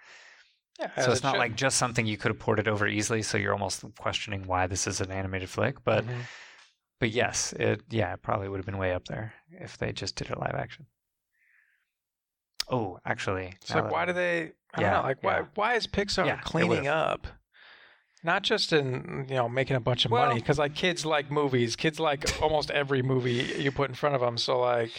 yeah, 0.80 0.90
so 1.04 1.10
it's 1.12 1.20
it 1.20 1.24
not 1.24 1.32
should. 1.34 1.38
like 1.38 1.54
just 1.54 1.76
something 1.76 2.06
you 2.06 2.16
could 2.16 2.30
have 2.30 2.38
ported 2.40 2.66
over 2.66 2.86
easily. 2.88 3.22
So 3.22 3.36
you're 3.38 3.52
almost 3.52 3.84
questioning 3.98 4.46
why 4.46 4.66
this 4.66 4.86
is 4.86 5.00
an 5.00 5.10
animated 5.12 5.48
flick. 5.50 5.84
But 5.84 6.04
Mhm. 6.06 6.20
but 6.98 7.10
yes, 7.10 7.52
it 7.52 7.82
yeah, 7.90 8.14
it 8.14 8.22
probably 8.22 8.48
would 8.48 8.56
have 8.58 8.66
been 8.66 8.78
way 8.78 8.92
up 8.94 9.04
there 9.04 9.34
if 9.50 9.76
they 9.78 9.92
just 9.92 10.16
did 10.16 10.30
it 10.30 10.38
live 10.38 10.54
action. 10.56 10.86
Oh, 12.70 12.98
actually, 13.04 13.54
It's 13.62 13.74
like 13.74 13.90
why 13.90 14.04
do 14.06 14.12
they? 14.12 14.52
I 14.74 14.80
Yeah, 14.80 14.90
don't 14.90 15.02
know. 15.02 15.08
Like 15.08 15.22
why? 15.22 15.38
yeah. 15.38 15.44
Why 15.54 15.74
is 15.74 15.86
Pixar 15.86 16.26
Yeah, 16.26 16.38
cleaning 16.40 16.86
up? 16.86 17.26
Not 18.22 18.42
just 18.42 18.72
in 18.72 19.26
you 19.28 19.34
know 19.36 19.48
making 19.48 19.76
a 19.76 19.80
bunch 19.80 20.04
of 20.06 20.10
money, 20.10 20.36
because 20.36 20.58
like 20.58 20.74
kids 20.74 21.04
like 21.04 21.30
movies. 21.30 21.76
Kids 21.76 22.00
like 22.00 22.24
almost 22.42 22.70
every 22.70 23.02
movie 23.02 23.54
you 23.58 23.70
put 23.70 23.88
in 23.90 23.94
front 23.94 24.14
of 24.14 24.20
them. 24.22 24.38
So 24.38 24.58
like, 24.60 24.96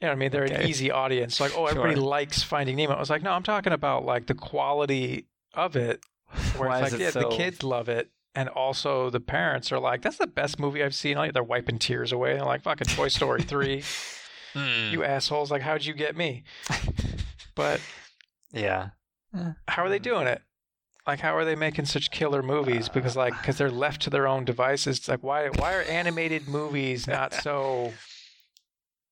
you 0.00 0.02
know, 0.02 0.08
what 0.08 0.12
I 0.12 0.14
mean, 0.16 0.30
they're 0.32 0.44
an 0.44 0.66
easy 0.68 0.90
audience. 0.90 1.40
Like, 1.40 1.52
oh, 1.56 1.66
everybody 1.66 1.94
Sure. 1.94 2.02
likes 2.02 2.42
Finding 2.42 2.76
Nemo. 2.76 2.94
I 2.94 2.98
was 2.98 3.10
like, 3.10 3.22
no, 3.22 3.30
I'm 3.30 3.44
talking 3.44 3.72
about 3.72 4.04
like 4.04 4.26
the 4.26 4.34
quality 4.34 5.26
of 5.54 5.76
it. 5.76 6.00
Where 6.58 6.68
Why 6.68 6.80
it's 6.80 6.88
is 6.88 6.92
like, 6.94 7.00
it 7.00 7.04
yeah, 7.04 7.10
so- 7.12 7.20
the 7.30 7.36
kids 7.36 7.62
love 7.62 7.88
it. 7.88 8.10
And 8.34 8.50
also 8.50 9.08
the 9.08 9.20
parents 9.20 9.72
are 9.72 9.78
like, 9.78 10.02
that's 10.02 10.18
the 10.18 10.26
best 10.26 10.58
movie 10.58 10.82
I've 10.82 10.94
seen. 10.94 11.16
Like 11.16 11.32
they're 11.32 11.42
wiping 11.42 11.78
tears 11.78 12.12
away. 12.12 12.34
They're 12.34 12.44
like, 12.44 12.60
fucking 12.62 12.88
Toy 12.88 13.08
Story 13.08 13.42
3. 13.42 13.82
Hmm, 14.56 14.92
You 14.92 15.04
assholes. 15.04 15.50
Like, 15.50 15.62
how'd 15.62 15.84
you 15.84 15.94
get 15.94 16.16
me? 16.16 16.44
But 17.54 17.80
yeah, 18.52 18.90
how 19.66 19.82
are 19.82 19.88
they 19.88 19.98
doing 19.98 20.26
it? 20.26 20.42
Like, 21.06 21.20
how 21.20 21.34
are 21.36 21.44
they 21.46 21.54
making 21.54 21.86
such 21.86 22.10
killer 22.10 22.42
movies? 22.42 22.90
Because, 22.90 23.16
like, 23.16 23.32
because 23.40 23.56
they're 23.56 23.70
left 23.70 24.02
to 24.02 24.10
their 24.10 24.26
own 24.26 24.44
devices. 24.44 24.98
It's 24.98 25.08
like, 25.08 25.22
why, 25.22 25.48
why 25.48 25.72
are 25.74 25.80
animated 25.82 26.48
movies 26.48 27.06
not 27.06 27.32
so, 27.32 27.94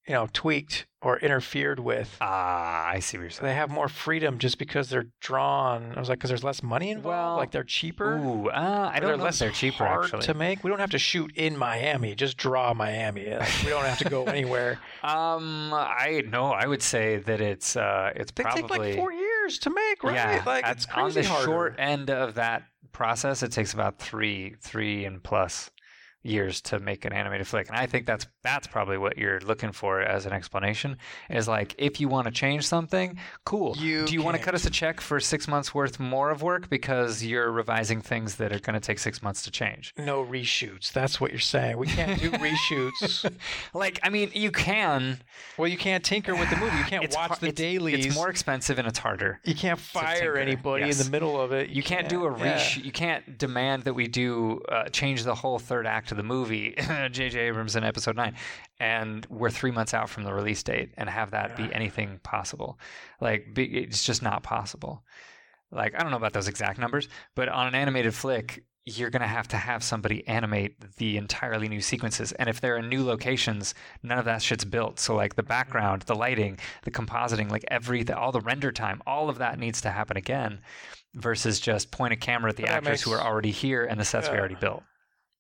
you 0.07 0.15
know, 0.15 0.29
tweaked 0.33 0.87
or 1.03 1.19
interfered 1.19 1.79
with? 1.81 2.17
ah, 2.21 2.87
I 2.87 2.99
see 3.01 3.19
what 3.19 3.23
you're 3.23 3.31
So 3.31 3.41
saying. 3.41 3.49
they 3.51 3.55
have 3.55 3.71
more 3.71 3.89
freedom 3.89 4.39
just 4.39 4.57
because 4.59 4.89
they're 4.89 5.07
drawn. 5.21 5.93
I 5.97 6.01
was 6.01 6.09
like, 6.09 6.19
because 6.19 6.31
there's 6.31 6.45
less 6.45 6.63
money 6.63 6.91
involved. 6.91 7.07
Well, 7.07 7.37
like, 7.37 7.51
they're 7.51 7.63
cheaper. 7.65 8.17
Ooh, 8.17 8.49
uh, 8.49 8.91
I 8.93 9.01
don't 9.01 9.09
they're 9.09 9.17
know 9.19 9.25
less 9.25 9.39
they're 9.39 9.51
cheaper 9.51 9.85
hard 9.85 10.05
actually. 10.05 10.23
to 10.23 10.35
make. 10.35 10.65
We 10.65 10.71
don't 10.71 10.79
have 10.81 10.91
to 10.91 10.99
shoot 10.99 11.33
in 11.37 11.57
Miami. 11.59 12.15
Just 12.15 12.37
draw 12.39 12.73
Miami. 12.75 13.29
Like, 13.31 13.49
we 13.65 13.71
don't 13.71 13.85
have 13.85 13.99
to 13.99 14.09
go 14.09 14.25
anywhere. 14.37 14.79
Um, 15.03 15.71
I 15.75 16.23
no, 16.27 16.47
I 16.53 16.67
would 16.67 16.83
say 16.83 17.17
that 17.19 17.41
it's 17.43 17.77
uh, 17.77 18.13
it's 18.17 18.33
They 18.33 18.43
probably 18.45 18.63
take 18.63 18.71
like 18.71 18.97
four 18.97 19.13
years 19.13 19.59
to 19.61 19.71
make, 19.71 20.03
right? 20.03 20.15
yeah. 20.15 20.43
like 20.47 20.65
it's 20.67 20.87
on 20.95 21.13
the 21.13 21.23
harder. 21.25 21.45
short 21.45 21.75
end 21.79 22.09
of 22.11 22.35
that 22.37 22.63
process, 22.93 23.43
it 23.43 23.51
takes 23.53 23.75
about 23.75 23.99
three, 23.99 24.55
three 24.61 25.05
and 25.05 25.23
plus 25.23 25.71
years 26.25 26.61
to 26.63 26.81
make 26.81 27.05
an 27.05 27.13
animated 27.13 27.47
flick, 27.47 27.69
and 27.69 27.77
I 27.77 27.87
think 27.87 28.07
that's 28.07 28.27
that's 28.43 28.67
probably 28.67 28.99
what 28.99 29.17
you're 29.19 29.41
looking 29.41 29.73
for 29.73 30.01
as 30.01 30.27
an 30.27 30.33
explanation. 30.33 30.97
Is 31.31 31.47
like 31.47 31.75
if 31.79 32.01
you 32.01 32.09
want 32.09 32.27
to 32.27 32.33
change 32.33 32.67
something, 32.67 33.19
cool. 33.45 33.77
You 33.77 34.07
Do 34.07 34.15
you 34.15 34.23
want 34.23 34.37
to 34.37 34.43
cut 34.43 34.55
us 34.55 34.65
a 34.65 34.71
check 34.71 35.01
for 35.01 35.21
six 35.21 35.47
months 35.47 35.75
worth 35.75 36.01
more 36.01 36.31
of 36.31 36.43
work 36.43 36.69
because 36.69 37.23
you're 37.25 37.51
revising 37.53 38.01
things 38.01 38.37
that 38.37 38.53
are 38.53 38.59
going 38.59 38.75
to 38.75 38.81
take 38.81 38.99
six 38.99 39.23
months 39.23 39.43
to 39.43 39.51
change? 39.51 39.93
no 39.99 40.25
reshoots. 40.25 40.93
That's 40.93 41.21
what 41.21 41.31
you're 41.31 41.41
saying. 41.41 41.77
We 41.77 41.87
can't 41.87 42.21
do 42.21 42.31
reshoots. 42.47 43.31
Like, 43.75 44.01
I 44.03 44.09
mean, 44.09 44.31
you 44.35 44.51
can. 44.51 45.21
Well, 45.59 45.69
you 45.69 45.77
can't 45.77 46.05
tinker 46.05 46.35
with 46.35 46.51
the 46.51 46.57
movie. 46.57 46.77
You 46.77 46.85
can't 46.85 47.15
watch 47.15 47.29
har- 47.29 47.39
the 47.41 47.49
it's- 47.49 47.57
dailies. 47.57 48.07
It's 48.07 48.15
more 48.15 48.31
expensive 48.31 48.79
and 48.79 48.89
it's 48.89 48.99
harder. 48.99 49.41
you 49.45 49.55
can't 49.55 49.79
fire 49.79 50.37
anybody 50.37 50.87
yes. 50.87 50.99
in 50.99 51.07
the 51.07 51.11
middle 51.11 51.41
of 51.41 51.53
it. 51.53 51.71
You 51.71 51.83
can't 51.83 52.09
do 52.09 52.27
a 52.27 52.39
yeah. 52.39 52.77
You 52.77 52.93
can't 52.93 53.39
demand 53.39 53.85
that 53.85 53.95
we 53.95 54.07
do 54.07 54.61
uh, 54.69 54.85
change 54.89 55.25
the 55.25 55.35
whole 55.35 55.59
third 55.59 55.87
act 55.87 56.13
of 56.15 56.17
the 56.17 56.23
movie, 56.23 56.75
J.J. 57.11 57.39
Abrams 57.39 57.77
in 57.77 57.85
Episode 57.85 58.17
Nine, 58.17 58.35
and 58.79 59.27
we're 59.29 59.51
three 59.51 59.71
months 59.71 59.93
out 59.93 60.09
from 60.09 60.23
the 60.23 60.33
release 60.33 60.63
date, 60.63 60.93
and 60.97 61.09
have 61.11 61.33
that 61.33 61.57
be 61.57 61.73
anything 61.73 62.21
possible. 62.23 62.79
Like, 63.21 63.53
be, 63.53 63.65
it's 63.65 64.05
just 64.05 64.23
not 64.23 64.43
possible. 64.43 65.05
Like, 65.71 65.95
I 65.95 66.03
don't 66.03 66.11
know 66.11 66.17
about 66.17 66.33
those 66.33 66.49
exact 66.49 66.79
numbers, 66.79 67.09
but 67.35 67.49
on 67.49 67.67
an 67.67 67.75
animated 67.75 68.15
flick, 68.15 68.65
you're 68.87 69.11
going 69.11 69.23
to 69.23 69.29
have 69.29 69.49
to 69.49 69.57
have 69.57 69.83
somebody 69.83 70.27
animate 70.29 70.97
the 70.99 71.17
entirely 71.17 71.69
new 71.69 71.81
sequences. 71.81 72.33
And 72.33 72.49
if 72.49 72.61
they're 72.61 72.77
in 72.77 72.89
new 72.89 73.05
locations, 73.05 73.75
none 74.03 74.19
of 74.19 74.27
that 74.27 74.43
shit's 74.43 74.65
built. 74.65 75.01
So, 75.01 75.17
like, 75.17 75.37
the 75.37 75.43
background, 75.43 76.03
the 76.03 76.15
lighting, 76.15 76.59
the 76.85 76.91
compositing, 76.91 77.51
like, 77.51 77.65
every, 77.69 78.09
all 78.11 78.31
the 78.31 78.41
render 78.41 78.71
time, 78.71 79.03
all 79.07 79.29
of 79.29 79.39
that 79.39 79.59
needs 79.59 79.81
to 79.81 79.91
happen 79.91 80.17
again 80.17 80.61
versus 81.15 81.61
just 81.61 81.91
point 81.91 82.13
a 82.13 82.17
camera 82.17 82.51
at 82.51 82.57
the 82.57 82.65
But 82.65 82.73
actors 82.73 83.03
who 83.03 83.13
are 83.13 83.21
already 83.21 83.53
here 83.53 83.85
and 83.85 83.99
the 83.99 84.05
sets 84.05 84.29
we 84.29 84.37
already 84.37 84.57
built. 84.57 84.83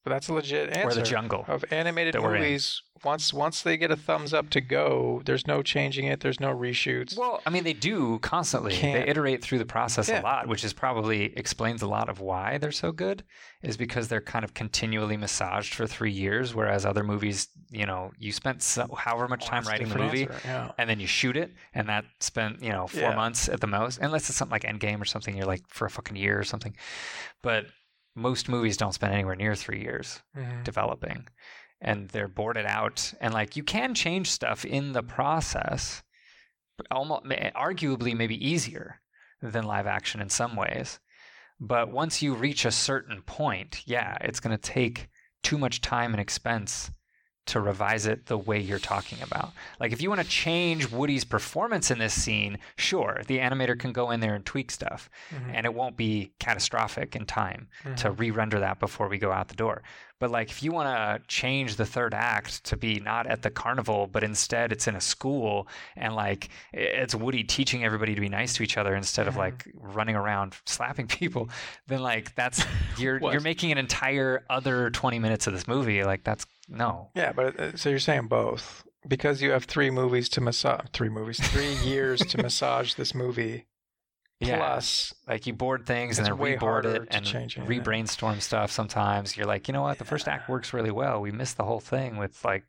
But 0.04 0.10
that's 0.10 0.28
a 0.28 0.34
legit 0.34 0.76
answer. 0.76 0.88
Or 0.88 0.94
the 0.94 1.02
jungle. 1.02 1.46
of 1.48 1.64
animated 1.70 2.12
that 2.14 2.22
we're 2.22 2.36
in. 2.36 2.42
movies. 2.42 2.82
Once 3.04 3.34
once 3.34 3.62
they 3.62 3.76
get 3.76 3.90
a 3.90 3.96
thumbs 3.96 4.32
up 4.32 4.48
to 4.50 4.60
go, 4.62 5.20
there's 5.24 5.46
no 5.46 5.62
changing 5.62 6.06
it. 6.06 6.20
There's 6.20 6.40
no 6.40 6.54
reshoots. 6.54 7.16
Well, 7.18 7.40
I 7.46 7.50
mean, 7.50 7.64
they 7.64 7.72
do 7.74 8.18
constantly. 8.20 8.72
Can't. 8.74 9.04
They 9.04 9.10
iterate 9.10 9.42
through 9.42 9.58
the 9.58 9.66
process 9.66 10.08
Yeah. 10.08 10.20
a 10.20 10.22
lot, 10.22 10.46
which 10.46 10.62
is 10.64 10.72
probably 10.74 11.36
explains 11.36 11.80
a 11.82 11.86
lot 11.86 12.08
of 12.08 12.20
why 12.20 12.56
they're 12.58 12.70
so 12.72 12.92
good. 12.92 13.24
Is 13.62 13.76
because 13.78 14.08
they're 14.08 14.20
kind 14.22 14.44
of 14.44 14.52
continually 14.54 15.16
massaged 15.16 15.74
for 15.74 15.86
three 15.86 16.12
years, 16.12 16.54
whereas 16.54 16.84
other 16.86 17.02
movies, 17.02 17.48
you 17.70 17.84
know, 17.86 18.12
you 18.18 18.30
spent 18.32 18.62
so, 18.62 18.86
however 18.94 19.26
much 19.28 19.44
time 19.46 19.64
writing 19.64 19.88
the 19.88 19.98
movie, 19.98 20.22
answer, 20.24 20.40
Yeah. 20.44 20.70
and 20.78 20.88
then 20.88 21.00
you 21.00 21.06
shoot 21.06 21.36
it, 21.36 21.52
and 21.74 21.88
that 21.88 22.04
spent 22.20 22.62
you 22.62 22.70
know 22.70 22.86
four 22.86 23.00
Yeah. 23.10 23.14
months 23.16 23.48
at 23.48 23.60
the 23.60 23.66
most, 23.66 23.98
unless 23.98 24.28
it's 24.28 24.36
something 24.38 24.52
like 24.52 24.64
Endgame 24.64 25.00
or 25.00 25.06
something. 25.06 25.34
You're 25.36 25.46
like 25.46 25.62
for 25.68 25.86
a 25.86 25.90
fucking 25.90 26.16
year 26.16 26.38
or 26.38 26.44
something, 26.44 26.74
but 27.42 27.66
most 28.14 28.48
movies 28.48 28.76
don't 28.76 28.92
spend 28.94 29.12
anywhere 29.12 29.34
near 29.36 29.54
three 29.54 29.80
years 29.80 30.22
Mhm. 30.36 30.62
developing 30.64 31.26
and 31.80 32.08
they're 32.10 32.28
boarded 32.28 32.64
out 32.66 33.12
and 33.20 33.34
like 33.34 33.56
you 33.56 33.64
can 33.64 33.94
change 33.94 34.30
stuff 34.30 34.64
in 34.64 34.92
the 34.92 35.02
process 35.02 36.02
but 36.76 36.86
almost 36.90 37.24
arguably 37.24 38.16
maybe 38.16 38.36
easier 38.46 39.00
than 39.42 39.64
live 39.64 39.86
action 39.86 40.20
in 40.20 40.28
some 40.30 40.54
ways 40.56 41.00
but 41.60 41.90
once 41.90 42.22
you 42.22 42.34
reach 42.34 42.64
a 42.64 42.70
certain 42.70 43.22
point 43.22 43.82
yeah 43.86 44.16
it's 44.20 44.40
going 44.40 44.56
to 44.56 44.70
take 44.72 45.08
too 45.42 45.58
much 45.58 45.80
time 45.80 46.12
and 46.14 46.20
expense 46.20 46.90
to 47.46 47.60
revise 47.60 48.06
it 48.06 48.26
the 48.26 48.38
way 48.38 48.58
you're 48.58 48.78
talking 48.78 49.18
about 49.22 49.52
like 49.78 49.92
if 49.92 50.00
you 50.00 50.08
want 50.08 50.20
to 50.20 50.26
change 50.26 50.90
woody's 50.90 51.24
performance 51.24 51.90
in 51.90 51.98
this 51.98 52.14
scene 52.20 52.58
sure 52.76 53.20
the 53.26 53.38
animator 53.38 53.78
can 53.78 53.92
go 53.92 54.10
in 54.10 54.20
there 54.20 54.34
and 54.34 54.46
tweak 54.46 54.70
stuff 54.70 55.10
Mhm. 55.30 55.50
and 55.54 55.66
it 55.66 55.74
won't 55.74 55.96
be 55.96 56.32
catastrophic 56.38 57.14
in 57.14 57.26
time 57.26 57.68
to 57.96 58.10
Mhm. 58.10 58.18
re-render 58.18 58.60
that 58.60 58.80
before 58.80 59.08
we 59.08 59.18
go 59.18 59.30
out 59.32 59.48
the 59.48 59.54
door. 59.54 59.82
But 60.20 60.30
like 60.30 60.48
if 60.50 60.62
you 60.62 60.72
want 60.72 60.86
to 60.88 61.26
change 61.28 61.76
the 61.76 61.84
third 61.84 62.14
act 62.14 62.64
to 62.64 62.76
be 62.76 62.98
not 63.00 63.26
at 63.26 63.42
the 63.42 63.50
carnival 63.50 64.06
but 64.06 64.22
instead 64.24 64.72
it's 64.72 64.86
in 64.88 64.94
a 64.96 65.00
school 65.00 65.68
and 65.96 66.14
like 66.14 66.48
it's 66.72 67.14
Woody 67.14 67.44
teaching 67.44 67.84
everybody 67.84 68.14
to 68.14 68.20
be 68.20 68.28
nice 68.28 68.54
to 68.54 68.62
each 68.62 68.78
other 68.78 68.94
instead 68.94 69.28
of 69.28 69.34
Mhm. 69.34 69.38
like 69.38 69.68
running 69.74 70.16
around 70.16 70.56
slapping 70.64 71.08
people, 71.08 71.50
then 71.88 72.00
like 72.00 72.34
that's 72.36 72.64
you're 72.96 73.18
What? 73.24 73.32
you're 73.32 73.42
making 73.42 73.70
an 73.72 73.78
entire 73.78 74.44
other 74.48 74.88
20 74.90 75.18
minutes 75.18 75.46
of 75.46 75.52
this 75.52 75.68
movie 75.68 76.02
like 76.04 76.24
that's 76.24 76.46
no. 76.68 77.10
Yeah, 77.14 77.32
but 77.32 77.58
uh, 77.58 77.76
so 77.76 77.90
you're 77.90 77.98
saying 77.98 78.28
both 78.28 78.84
because 79.06 79.42
you 79.42 79.50
have 79.50 79.64
three 79.64 79.90
movies 79.90 80.28
to 80.30 80.40
massage, 80.40 80.86
three 80.92 81.08
movies, 81.08 81.40
three 81.48 81.74
years 81.84 82.20
to 82.20 82.38
massage 82.42 82.94
this 82.94 83.14
movie. 83.14 83.66
Yeah. 84.40 84.56
Plus, 84.56 85.14
Like 85.28 85.46
you 85.46 85.54
board 85.54 85.86
things 85.86 86.18
and 86.18 86.26
then 86.26 86.36
reboard 86.36 86.84
it 86.84 87.08
and 87.10 87.24
change 87.24 87.56
it, 87.56 87.66
stuff. 88.40 88.70
Sometimes 88.70 89.36
you're 89.36 89.46
like, 89.46 89.68
you 89.68 89.72
know 89.72 89.82
what, 89.82 89.98
the 89.98 90.04
first 90.04 90.28
act 90.28 90.48
works 90.48 90.72
really 90.72 90.90
well. 90.90 91.20
We 91.20 91.30
missed 91.30 91.56
the 91.56 91.64
whole 91.64 91.80
thing 91.80 92.16
with 92.16 92.44
like, 92.44 92.64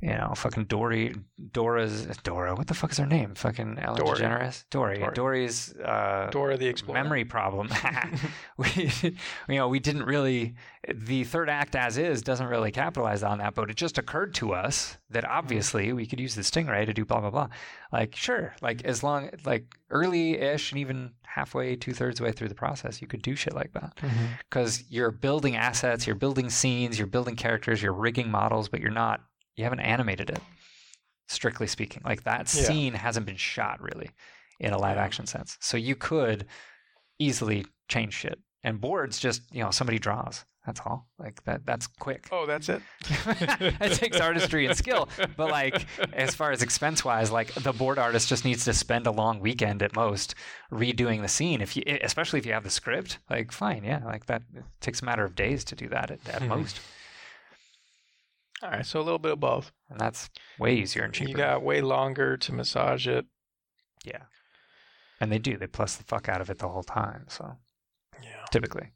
you 0.00 0.10
know, 0.10 0.32
fucking 0.34 0.64
Dory, 0.64 1.14
Dora's 1.52 2.06
Dora. 2.22 2.54
What 2.54 2.66
the 2.68 2.74
fuck 2.74 2.92
is 2.92 2.98
her 2.98 3.06
name? 3.06 3.34
Fucking 3.34 3.78
Ellen 3.78 3.98
Dory. 4.00 4.18
DeGeneres. 4.18 4.64
Dory. 4.70 4.98
Dory. 4.98 5.14
Dory's 5.14 5.74
uh, 5.76 6.28
Dora 6.30 6.56
the 6.56 6.66
Explorer. 6.68 7.02
memory 7.02 7.24
problem. 7.24 7.68
we, 8.56 8.90
you 9.48 9.56
know, 9.56 9.68
we 9.68 9.78
didn't 9.78 10.04
really. 10.04 10.54
The 10.92 11.24
third 11.24 11.50
act, 11.50 11.76
as 11.76 11.98
is, 11.98 12.22
doesn't 12.22 12.46
really 12.46 12.70
capitalize 12.70 13.22
on 13.22 13.38
that. 13.38 13.54
But 13.54 13.68
it 13.70 13.76
just 13.76 13.98
occurred 13.98 14.34
to 14.34 14.54
us 14.54 14.96
that 15.10 15.24
Mm-hmm. 15.24 15.32
obviously 15.36 15.92
we 15.92 16.06
could 16.06 16.18
use 16.20 16.34
the 16.34 16.42
stingray 16.42 16.86
to 16.86 16.94
do 16.94 17.04
blah 17.04 17.20
blah 17.20 17.30
blah. 17.30 17.48
Like, 17.92 18.16
sure, 18.16 18.54
like 18.62 18.84
as 18.84 19.02
long 19.02 19.30
like 19.44 19.64
early-ish 19.90 20.72
and 20.72 20.80
even 20.80 21.10
halfway, 21.22 21.76
two 21.76 21.92
thirds 21.92 22.20
way 22.20 22.32
through 22.32 22.48
the 22.48 22.54
process, 22.54 23.00
you 23.02 23.06
could 23.08 23.22
do 23.22 23.36
shit 23.36 23.54
like 23.54 23.72
that 23.74 23.92
because 24.48 24.84
you're 24.88 25.10
building 25.10 25.56
assets, 25.56 26.06
you're 26.06 26.16
building 26.16 26.48
scenes, 26.48 26.98
you're 26.98 27.06
building 27.06 27.36
characters, 27.36 27.82
you're 27.82 27.92
rigging 27.92 28.30
models, 28.30 28.68
but 28.68 28.80
you're 28.80 28.90
not. 28.90 29.20
You 29.60 29.64
haven't 29.64 29.80
animated 29.80 30.30
it. 30.30 30.40
Strictly 31.28 31.66
speaking, 31.68 32.02
like 32.04 32.24
that 32.24 32.52
Yeah. 32.52 32.62
scene 32.64 32.94
hasn't 32.94 33.24
been 33.26 33.36
shot 33.36 33.80
really 33.80 34.10
in 34.58 34.72
a 34.72 34.78
live 34.78 34.96
action 34.96 35.26
sense. 35.26 35.56
So 35.60 35.76
you 35.76 35.94
could 35.94 36.46
easily 37.18 37.66
change 37.88 38.14
shit 38.14 38.38
And 38.62 38.80
boards 38.80 39.18
just 39.18 39.42
you 39.54 39.62
know 39.62 39.70
somebody 39.70 39.98
draws. 39.98 40.44
That's 40.66 40.80
all. 40.84 41.08
Like 41.18 41.42
that. 41.44 41.64
That's 41.64 41.86
quick. 41.86 42.28
Oh, 42.30 42.44
that's 42.46 42.68
it. 42.68 42.82
it 43.80 43.92
takes 43.94 44.20
artistry 44.20 44.66
and 44.66 44.76
skill, 44.76 45.08
but 45.36 45.50
like 45.50 45.86
as 46.12 46.34
far 46.34 46.52
as 46.52 46.62
expense 46.62 47.02
wise, 47.04 47.30
like 47.30 47.52
the 47.54 47.72
board 47.72 47.98
artist 47.98 48.28
just 48.28 48.44
needs 48.44 48.64
to 48.66 48.74
spend 48.74 49.06
a 49.06 49.10
long 49.10 49.40
weekend 49.40 49.82
at 49.82 49.94
most 49.96 50.34
redoing 50.70 51.22
the 51.22 51.28
scene. 51.28 51.60
If 51.62 51.76
you, 51.76 51.82
especially 52.02 52.38
if 52.40 52.44
you 52.46 52.52
have 52.52 52.64
the 52.64 52.70
script, 52.70 53.18
like 53.30 53.52
fine, 53.52 53.84
yeah, 53.84 54.02
like 54.04 54.26
that 54.26 54.42
it 54.54 54.64
takes 54.80 55.00
a 55.00 55.04
matter 55.06 55.24
of 55.24 55.34
days 55.34 55.64
to 55.64 55.74
do 55.76 55.88
that 55.88 56.10
at, 56.10 56.28
at 56.28 56.42
Mhm. 56.42 56.48
most, 56.48 56.80
All 58.62 58.70
right, 58.70 58.84
so 58.84 59.00
a 59.00 59.02
little 59.02 59.18
bit 59.18 59.32
of 59.32 59.40
both. 59.40 59.72
and 59.88 59.98
that's 59.98 60.28
way 60.58 60.74
easier 60.74 61.02
and 61.04 61.14
cheaper. 61.14 61.30
You 61.30 61.36
got 61.36 61.62
way 61.62 61.80
longer 61.80 62.36
to 62.36 62.52
massage 62.52 63.06
it. 63.08 63.26
yeah, 64.04 64.24
and 65.20 65.30
they 65.32 65.38
do. 65.38 65.56
They 65.56 65.66
plus 65.66 65.96
the 65.96 66.04
fuck 66.04 66.28
out 66.28 66.40
of 66.40 66.50
it 66.50 66.58
the 66.58 66.68
whole 66.68 66.82
time. 66.82 67.24
So 67.28 67.56
Yeah, 68.22 68.44
typically, 68.50 68.90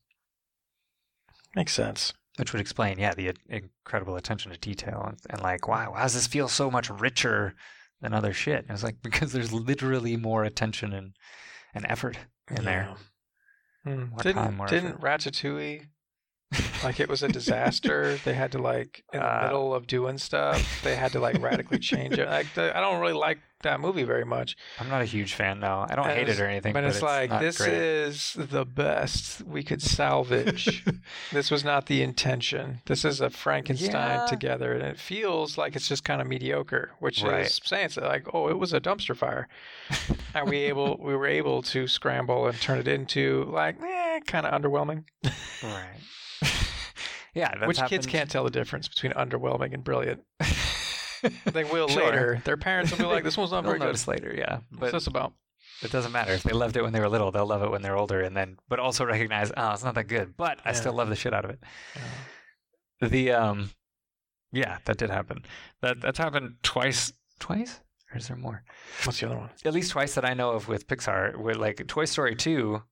makes 1.56 1.72
sense. 1.72 2.12
which 2.36 2.52
would 2.52 2.60
explain, 2.60 2.98
yeah, 2.98 3.14
the 3.14 3.32
incredible 3.48 4.16
attention 4.16 4.50
to 4.52 4.58
detail 4.58 5.02
and, 5.06 5.18
and 5.30 5.40
like, 5.42 5.66
wow, 5.68 5.92
why 5.92 6.02
does 6.02 6.14
this 6.14 6.26
feel 6.26 6.48
so 6.48 6.70
much 6.70 6.90
richer 6.90 7.54
than 8.00 8.12
other 8.12 8.32
shit? 8.32 8.62
And 8.62 8.70
it's 8.72 8.82
like 8.84 8.96
because 9.02 9.32
there's 9.32 9.52
literally 9.52 10.16
more 10.16 10.44
attention 10.44 10.92
and 10.92 11.14
and 11.74 11.86
effort 11.88 12.18
in 12.50 12.64
there. 12.64 12.88
Yeah. 13.86 13.94
Hmm. 13.94 14.04
More 14.10 14.18
Didn't 14.20 14.66
didn't 14.68 15.00
Ratatouille 15.00 15.86
like 16.82 17.00
it 17.00 17.09
was 17.09 17.22
a 17.22 17.28
disaster? 17.28 18.18
they 18.24 18.34
had 18.34 18.52
to 18.52 18.59
like 18.59 19.05
in 19.12 19.20
the 19.20 19.26
Uh, 19.26 19.42
middle 19.44 19.74
of 19.74 19.86
doing 19.86 20.18
stuff, 20.18 20.80
they 20.82 20.96
had 20.96 21.12
to 21.12 21.20
like 21.20 21.40
radically 21.40 21.78
change 21.78 22.18
it. 22.18 22.28
Like 22.28 22.52
the, 22.55 22.76
I 22.76 22.80
don't 22.80 23.00
really 23.00 23.12
like 23.14 23.38
that 23.62 23.80
movie 23.80 24.02
very 24.02 24.26
much. 24.26 24.57
I'm 24.78 24.90
not 24.90 25.00
a 25.00 25.07
huge 25.07 25.32
fan, 25.32 25.61
though. 25.61 25.86
I 25.88 25.94
don't 25.96 26.07
And 26.07 26.18
hate 26.18 26.28
it 26.28 26.38
or 26.38 26.46
anything, 26.46 26.74
but, 26.74 26.82
but, 26.84 26.90
it's, 26.90 27.00
like 27.02 27.30
this 27.40 27.57
great. 27.57 27.72
is 27.72 28.36
the 28.38 28.66
best 28.66 29.40
we 29.46 29.62
could 29.62 29.80
salvage. 29.80 30.84
this 31.32 31.50
was 31.50 31.64
not 31.64 31.86
the 31.86 32.02
intention. 32.02 32.82
This 32.84 33.07
is 33.07 33.22
a 33.22 33.30
Frankenstein 33.30 34.18
Yeah. 34.20 34.24
together, 34.26 34.74
and 34.74 34.82
it 34.82 34.98
feels 34.98 35.57
like 35.57 35.76
it's 35.76 35.88
just 35.88 36.05
kind 36.05 36.20
of 36.20 36.26
mediocre, 36.26 36.90
which 36.98 37.22
Right. 37.22 37.46
is 37.46 37.59
saying 37.64 37.88
so 37.88 38.02
like, 38.02 38.26
oh, 38.34 38.48
it 38.48 38.59
was 38.59 38.74
a 38.74 38.80
dumpster 38.82 39.16
fire, 39.16 39.48
and 40.34 40.46
we 40.46 40.59
able 40.59 40.98
we 41.00 41.16
were 41.16 41.26
able 41.26 41.62
to 41.62 41.86
scramble 41.86 42.46
and 42.46 42.61
turn 42.61 42.78
it 42.78 42.86
into 42.88 43.44
like, 43.50 43.76
eh, 43.82 44.20
kind 44.26 44.44
of 44.46 44.52
underwhelming. 44.61 45.05
right. 45.62 46.00
yeah, 47.35 47.53
that's 47.59 47.66
which 47.66 47.80
kids 47.89 48.07
can't 48.07 48.30
tell 48.30 48.45
the 48.45 48.51
difference 48.51 48.89
between 48.89 49.12
underwhelming 49.12 49.74
and 49.74 49.85
brilliant. 49.85 50.22
They 51.47 51.64
will 51.64 51.89
Sure. 51.89 52.05
later. 52.05 52.43
Their 52.45 52.59
parents 52.59 52.91
will 52.91 52.99
be 52.99 53.05
like, 53.07 53.24
"This 53.24 53.39
one's 53.39 53.51
not 53.51 53.64
very 53.64 53.78
good." 53.78 54.07
later, 54.07 54.35
yeah. 54.37 54.59
What's 54.68 54.78
But 54.80 54.93
this 54.93 55.07
about? 55.07 55.32
it 55.82 55.91
doesn't 55.91 56.12
matter 56.12 56.32
if 56.32 56.43
they 56.43 56.53
loved 56.53 56.76
it 56.76 56.82
when 56.82 56.93
they 56.93 57.01
were 57.01 57.09
little; 57.09 57.30
they'll 57.30 57.47
love 57.47 57.62
it 57.62 57.70
when 57.70 57.80
they're 57.80 57.97
older, 57.97 58.20
and 58.20 58.37
then 58.37 58.59
but 58.68 58.78
also 58.78 59.07
recognize, 59.07 59.51
oh, 59.57 59.72
it's 59.72 59.82
not 59.82 59.95
that 59.95 60.05
good, 60.05 60.37
but 60.37 60.59
I 60.66 60.70
Yeah. 60.70 60.72
still 60.74 60.93
love 60.93 61.09
the 61.09 61.16
shit 61.16 61.32
out 61.32 61.47
of 61.47 61.51
it. 61.53 61.61
Yeah. 63.01 63.09
The 63.09 63.30
um, 63.32 63.70
yeah, 64.53 64.78
that 64.85 64.99
did 64.99 65.09
happen. 65.09 65.47
That 65.80 66.03
that's 66.03 66.18
happened 66.18 66.57
twice. 66.62 67.11
Twice, 67.41 67.80
or 68.12 68.18
is 68.18 68.28
there 68.28 68.37
more? 68.37 68.62
What's 69.05 69.20
the 69.20 69.26
other 69.26 69.39
one? 69.39 69.51
at 69.64 69.72
least 69.72 69.93
twice 69.93 70.14
that 70.16 70.26
I 70.26 70.35
know 70.35 70.51
of 70.51 70.68
with 70.68 70.87
Pixar, 70.89 71.37
where 71.39 71.55
like 71.55 71.87
Toy 71.89 72.05
Story 72.05 72.37
2 72.37 72.82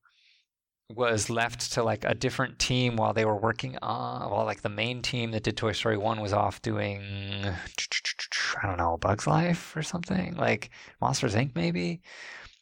was 0.89 1.29
left 1.29 1.73
to 1.73 1.83
like 1.83 2.03
a 2.05 2.13
different 2.13 2.59
team 2.59 2.95
while 2.97 3.13
they 3.13 3.25
were 3.25 3.35
working 3.37 3.77
on, 3.81 4.29
while 4.29 4.45
like 4.45 4.61
the 4.61 4.69
main 4.69 5.01
team 5.01 5.31
that 5.31 5.43
did 5.43 5.57
Toy 5.57 5.71
Story 5.71 5.97
1 5.97 6.19
was 6.21 6.33
off 6.33 6.61
doing, 6.61 7.01
I 8.61 8.67
don't 8.67 8.77
know, 8.77 8.97
Bug's 8.97 9.25
Life 9.27 9.75
or 9.75 9.81
something, 9.81 10.35
like 10.35 10.69
Monsters 11.01 11.35
Inc. 11.35 11.55
maybe. 11.55 12.01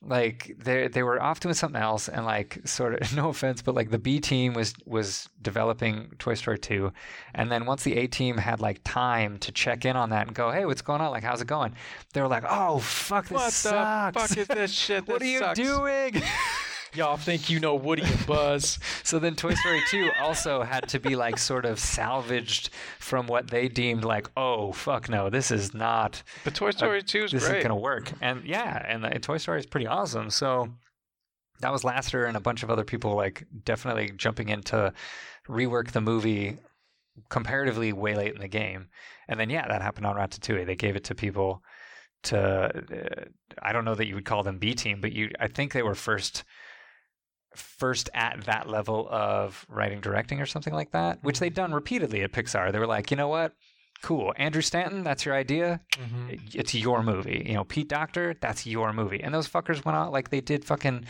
Like 0.03 0.55
they 0.57 0.87
they 0.87 1.03
were 1.03 1.21
off 1.21 1.39
doing 1.41 1.53
something 1.53 1.79
else, 1.79 2.09
and 2.09 2.25
like 2.25 2.59
sort 2.65 2.99
of 2.99 3.15
no 3.15 3.29
offense, 3.29 3.61
but 3.61 3.75
like 3.75 3.91
the 3.91 3.99
B 3.99 4.19
team 4.19 4.53
was 4.55 4.73
was 4.85 5.29
developing 5.43 6.11
Toy 6.17 6.33
Story 6.33 6.57
2, 6.57 6.91
and 7.35 7.51
then 7.51 7.67
once 7.67 7.83
the 7.83 7.95
A 7.97 8.07
team 8.07 8.37
had 8.37 8.61
like 8.61 8.81
time 8.83 9.37
to 9.39 9.51
check 9.51 9.85
in 9.85 9.95
on 9.95 10.09
that 10.09 10.25
and 10.25 10.35
go, 10.35 10.49
hey, 10.49 10.65
what's 10.65 10.81
going 10.81 11.01
on? 11.01 11.11
Like, 11.11 11.23
how's 11.23 11.41
it 11.41 11.47
going? 11.47 11.75
They 12.13 12.21
were 12.21 12.27
like, 12.27 12.45
oh 12.49 12.79
fuck, 12.79 13.25
this 13.25 13.35
What 13.35 13.45
the 13.45 13.51
sucks. 13.51 14.27
fuck 14.27 14.37
is 14.39 14.47
this 14.47 14.71
shit? 14.85 15.07
what 15.07 15.19
This 15.19 15.27
are 15.27 15.31
you 15.31 15.39
sucks. 15.39 15.59
doing? 15.59 16.23
Y'all 16.93 17.15
think 17.15 17.49
you 17.49 17.59
know 17.59 17.73
Woody 17.75 18.03
and 18.03 18.27
Buzz? 18.27 18.77
so 19.03 19.17
then 19.17 19.35
Toy 19.35 19.53
Story 19.53 19.81
2 19.89 20.11
also 20.19 20.61
had 20.61 20.89
to 20.89 20.99
be 20.99 21.15
like 21.15 21.37
sort 21.37 21.65
of 21.65 21.79
salvaged 21.79 22.69
from 22.99 23.27
what 23.27 23.49
they 23.49 23.69
deemed 23.69 24.03
like, 24.03 24.29
oh 24.35 24.73
fuck 24.73 25.07
no, 25.07 25.29
this 25.29 25.51
is 25.51 25.73
not 25.73 26.21
But 26.43 26.53
Toy 26.53 26.71
Story 26.71 27.01
2 27.01 27.23
is 27.25 27.31
this 27.31 27.43
great. 27.43 27.59
isn't 27.59 27.69
gonna 27.69 27.79
work. 27.79 28.11
And 28.19 28.43
yeah, 28.43 28.83
and 28.85 29.03
the, 29.03 29.19
Toy 29.19 29.37
Story 29.37 29.59
is 29.59 29.65
pretty 29.65 29.87
awesome. 29.87 30.29
So 30.29 30.69
that 31.61 31.71
was 31.71 31.83
Lasseter 31.83 32.27
and 32.27 32.35
a 32.35 32.41
bunch 32.41 32.61
of 32.61 32.69
other 32.69 32.83
people 32.83 33.15
like 33.15 33.45
definitely 33.63 34.11
jumping 34.17 34.49
in 34.49 34.61
to 34.63 34.93
rework 35.47 35.91
the 35.91 36.01
movie 36.01 36.57
comparatively 37.29 37.93
way 37.93 38.15
late 38.15 38.33
in 38.33 38.41
the 38.41 38.47
game. 38.47 38.87
And 39.29 39.39
then 39.39 39.49
yeah, 39.49 39.65
that 39.67 39.81
happened 39.81 40.07
on 40.07 40.17
Ratatouille. 40.17 40.65
They 40.65 40.75
gave 40.75 40.97
it 40.97 41.05
to 41.05 41.15
people 41.15 41.63
to 42.23 42.39
uh, 42.39 43.25
I 43.61 43.71
don't 43.71 43.85
know 43.85 43.95
that 43.95 44.07
you 44.07 44.15
would 44.15 44.25
call 44.25 44.43
them 44.43 44.57
B 44.57 44.73
team, 44.73 44.99
but 44.99 45.13
you 45.13 45.31
I 45.39 45.47
think 45.47 45.71
they 45.71 45.83
were 45.83 45.95
first 45.95 46.43
first 47.55 48.09
at 48.13 48.45
that 48.45 48.69
level 48.69 49.07
of 49.11 49.65
writing 49.69 49.99
directing 50.01 50.39
or 50.41 50.45
something 50.45 50.73
like 50.73 50.91
that, 50.91 51.23
which 51.23 51.39
they'd 51.39 51.53
done 51.53 51.73
repeatedly 51.73 52.21
at 52.23 52.31
Pixar. 52.31 52.71
They 52.71 52.79
were 52.79 52.87
like, 52.87 53.11
"You 53.11 53.17
know 53.17 53.27
what? 53.27 53.53
Cool. 54.03 54.33
Andrew 54.37 54.61
Stanton, 54.63 55.03
that's 55.03 55.25
your 55.25 55.35
idea 55.35 55.79
Mhm. 55.91 56.55
it's 56.55 56.73
your 56.73 57.03
movie. 57.03 57.43
You 57.45 57.53
know, 57.53 57.63
Pete 57.65 57.87
Docter, 57.87 58.35
that's 58.41 58.65
your 58.65 58.93
movie. 58.93 59.21
And 59.21 59.31
those 59.33 59.47
fuckers 59.47 59.85
went 59.85 59.95
out 59.97 60.11
like 60.11 60.29
they 60.29 60.41
did 60.41 60.65
fucking 60.65 61.05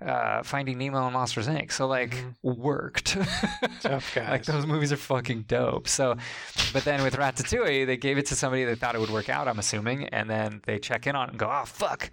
uh, 0.00 0.42
Finding 0.42 0.78
Nemo 0.78 1.04
and 1.04 1.12
Monsters 1.12 1.46
Inc. 1.46 1.70
So 1.70 1.86
like 1.86 2.10
Mhm. 2.16 2.34
worked. 2.42 3.12
Tough 3.82 4.12
guys. 4.14 4.28
like 4.30 4.44
those 4.44 4.66
movies 4.66 4.92
are 4.92 4.96
fucking 4.96 5.42
dope. 5.42 5.86
So, 5.86 6.16
but 6.72 6.84
then 6.84 7.04
with 7.04 7.14
Ratatouille, 7.16 7.86
they 7.86 7.96
gave 7.96 8.18
it 8.18 8.26
to 8.26 8.34
somebody 8.34 8.64
they 8.64 8.74
thought 8.74 8.96
it 8.96 9.00
would 9.00 9.10
work 9.10 9.28
out. 9.28 9.46
I'm 9.46 9.60
assuming, 9.60 10.08
and 10.08 10.28
then 10.28 10.60
they 10.66 10.80
check 10.80 11.06
in 11.06 11.14
on 11.14 11.28
it 11.28 11.30
and 11.32 11.38
go, 11.38 11.48
"Oh 11.52 11.64
fuck." 11.66 12.10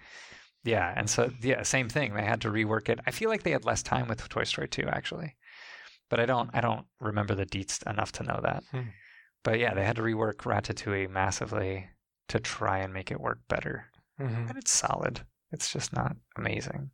Yeah, 0.63 0.93
and 0.95 1.09
so 1.09 1.31
yeah, 1.41 1.63
same 1.63 1.87
thing. 1.89 2.13
They 2.13 2.23
had 2.25 2.41
to 2.41 2.49
rework 2.51 2.89
it. 2.89 2.99
I 3.07 3.11
feel 3.11 3.29
like 3.29 3.43
they 3.43 3.51
had 3.51 3.65
less 3.65 3.81
time 3.81 4.07
with 4.07 4.27
Toy 4.27 4.43
Story 4.43 4.67
2 4.67 4.87
actually, 4.89 5.35
but 6.09 6.19
I 6.19 6.25
don't 6.25 6.49
I 6.53 6.61
don't 6.61 6.85
remember 6.99 7.33
the 7.35 7.45
deets 7.45 7.81
enough 7.89 8.11
to 8.13 8.23
know 8.23 8.39
that. 8.43 8.63
Hmm. 8.71 8.89
But 9.43 9.59
yeah, 9.59 9.73
they 9.73 9.85
had 9.85 9.95
to 9.95 10.01
rework 10.01 10.37
Ratatouille 10.43 11.09
massively 11.09 11.89
to 12.27 12.39
try 12.41 12.79
and 12.79 12.93
make 12.93 13.09
it 13.09 13.21
work 13.21 13.39
better. 13.47 13.85
Mhm. 14.19 14.49
And 14.49 14.57
it's 14.57 14.71
solid. 14.71 15.21
It's 15.51 15.71
just 15.71 15.93
not 15.93 16.17
amazing. 16.37 16.91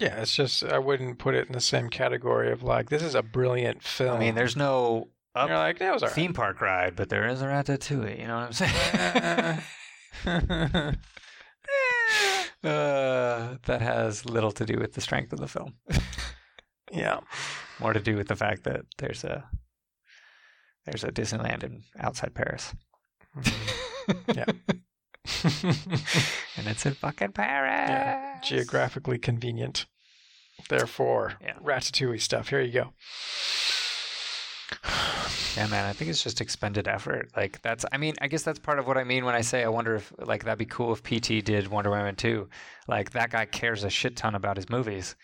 Yeah, 0.00 0.20
it's 0.22 0.34
just 0.36 0.62
I 0.62 0.78
wouldn't 0.78 1.18
put 1.18 1.34
it 1.34 1.48
in 1.48 1.52
the 1.52 1.60
same 1.60 1.90
category 1.90 2.52
of 2.52 2.62
like 2.62 2.90
this 2.90 3.02
is 3.02 3.16
a 3.16 3.22
brilliant 3.24 3.82
film. 3.82 4.16
I 4.16 4.20
mean, 4.20 4.34
there's 4.36 4.56
no 4.56 5.08
up 5.34 5.48
you're 5.48 5.58
like 5.58 5.78
that 5.80 5.92
was 5.92 6.02
alright. 6.04 6.14
theme 6.14 6.32
park 6.32 6.60
ride, 6.60 6.94
but 6.96 7.08
there 7.08 7.26
is 7.26 7.42
a 7.42 7.46
Ratatouille. 7.46 8.18
You 8.20 8.26
know 8.28 8.36
what 8.36 8.62
I'm 8.62 9.60
saying? 10.24 10.96
uh, 12.64 13.56
that 13.66 13.80
has 13.80 14.24
little 14.26 14.52
to 14.52 14.64
do 14.66 14.78
with 14.78 14.92
the 14.94 15.00
strength 15.00 15.32
of 15.32 15.38
the 15.40 15.48
film. 15.48 15.74
yeah. 16.92 17.20
More 17.78 17.92
to 17.92 18.00
do 18.00 18.16
with 18.16 18.28
the 18.28 18.36
fact 18.36 18.64
that 18.64 18.82
there's 18.98 19.24
a 19.24 19.44
there's 20.86 21.04
a 21.04 21.08
Disneyland 21.12 21.62
in 21.62 21.82
outside 21.98 22.34
Paris, 22.34 22.74
Yeah. 24.34 24.46
and 25.44 26.66
it's 26.66 26.86
in 26.86 26.94
fucking 26.94 27.32
Paris. 27.32 27.88
Yeah, 27.90 28.40
Geographically 28.42 29.18
convenient. 29.18 29.86
Therefore, 30.68 31.34
Yeah. 31.40 31.54
Ratatouille 31.62 32.20
stuff. 32.20 32.48
Here 32.48 32.60
you 32.60 32.72
go. 32.72 32.92
Yeah, 35.56 35.66
man, 35.66 35.84
I 35.84 35.92
think 35.92 36.10
it's 36.10 36.22
just 36.22 36.40
expended 36.40 36.86
effort. 36.86 37.30
Like 37.36 37.60
that's 37.62 37.84
I 37.90 37.96
mean, 37.96 38.14
I 38.20 38.28
guess 38.28 38.42
that's 38.42 38.58
part 38.58 38.78
of 38.78 38.86
what 38.86 38.96
I 38.96 39.04
mean 39.04 39.24
when 39.24 39.34
I 39.34 39.40
say 39.40 39.64
I 39.64 39.68
wonder 39.68 39.96
if 39.96 40.12
like 40.18 40.44
that'd 40.44 40.58
be 40.58 40.64
cool 40.64 40.92
if 40.92 41.02
PT 41.02 41.44
did 41.44 41.68
Wonder 41.68 41.90
Woman 41.90 42.14
2. 42.16 42.48
Like 42.88 43.10
that 43.10 43.30
guy 43.30 43.46
cares 43.46 43.82
a 43.84 43.90
shit 43.90 44.16
ton 44.16 44.34
about 44.34 44.56
his 44.56 44.70
movies. 44.70 45.16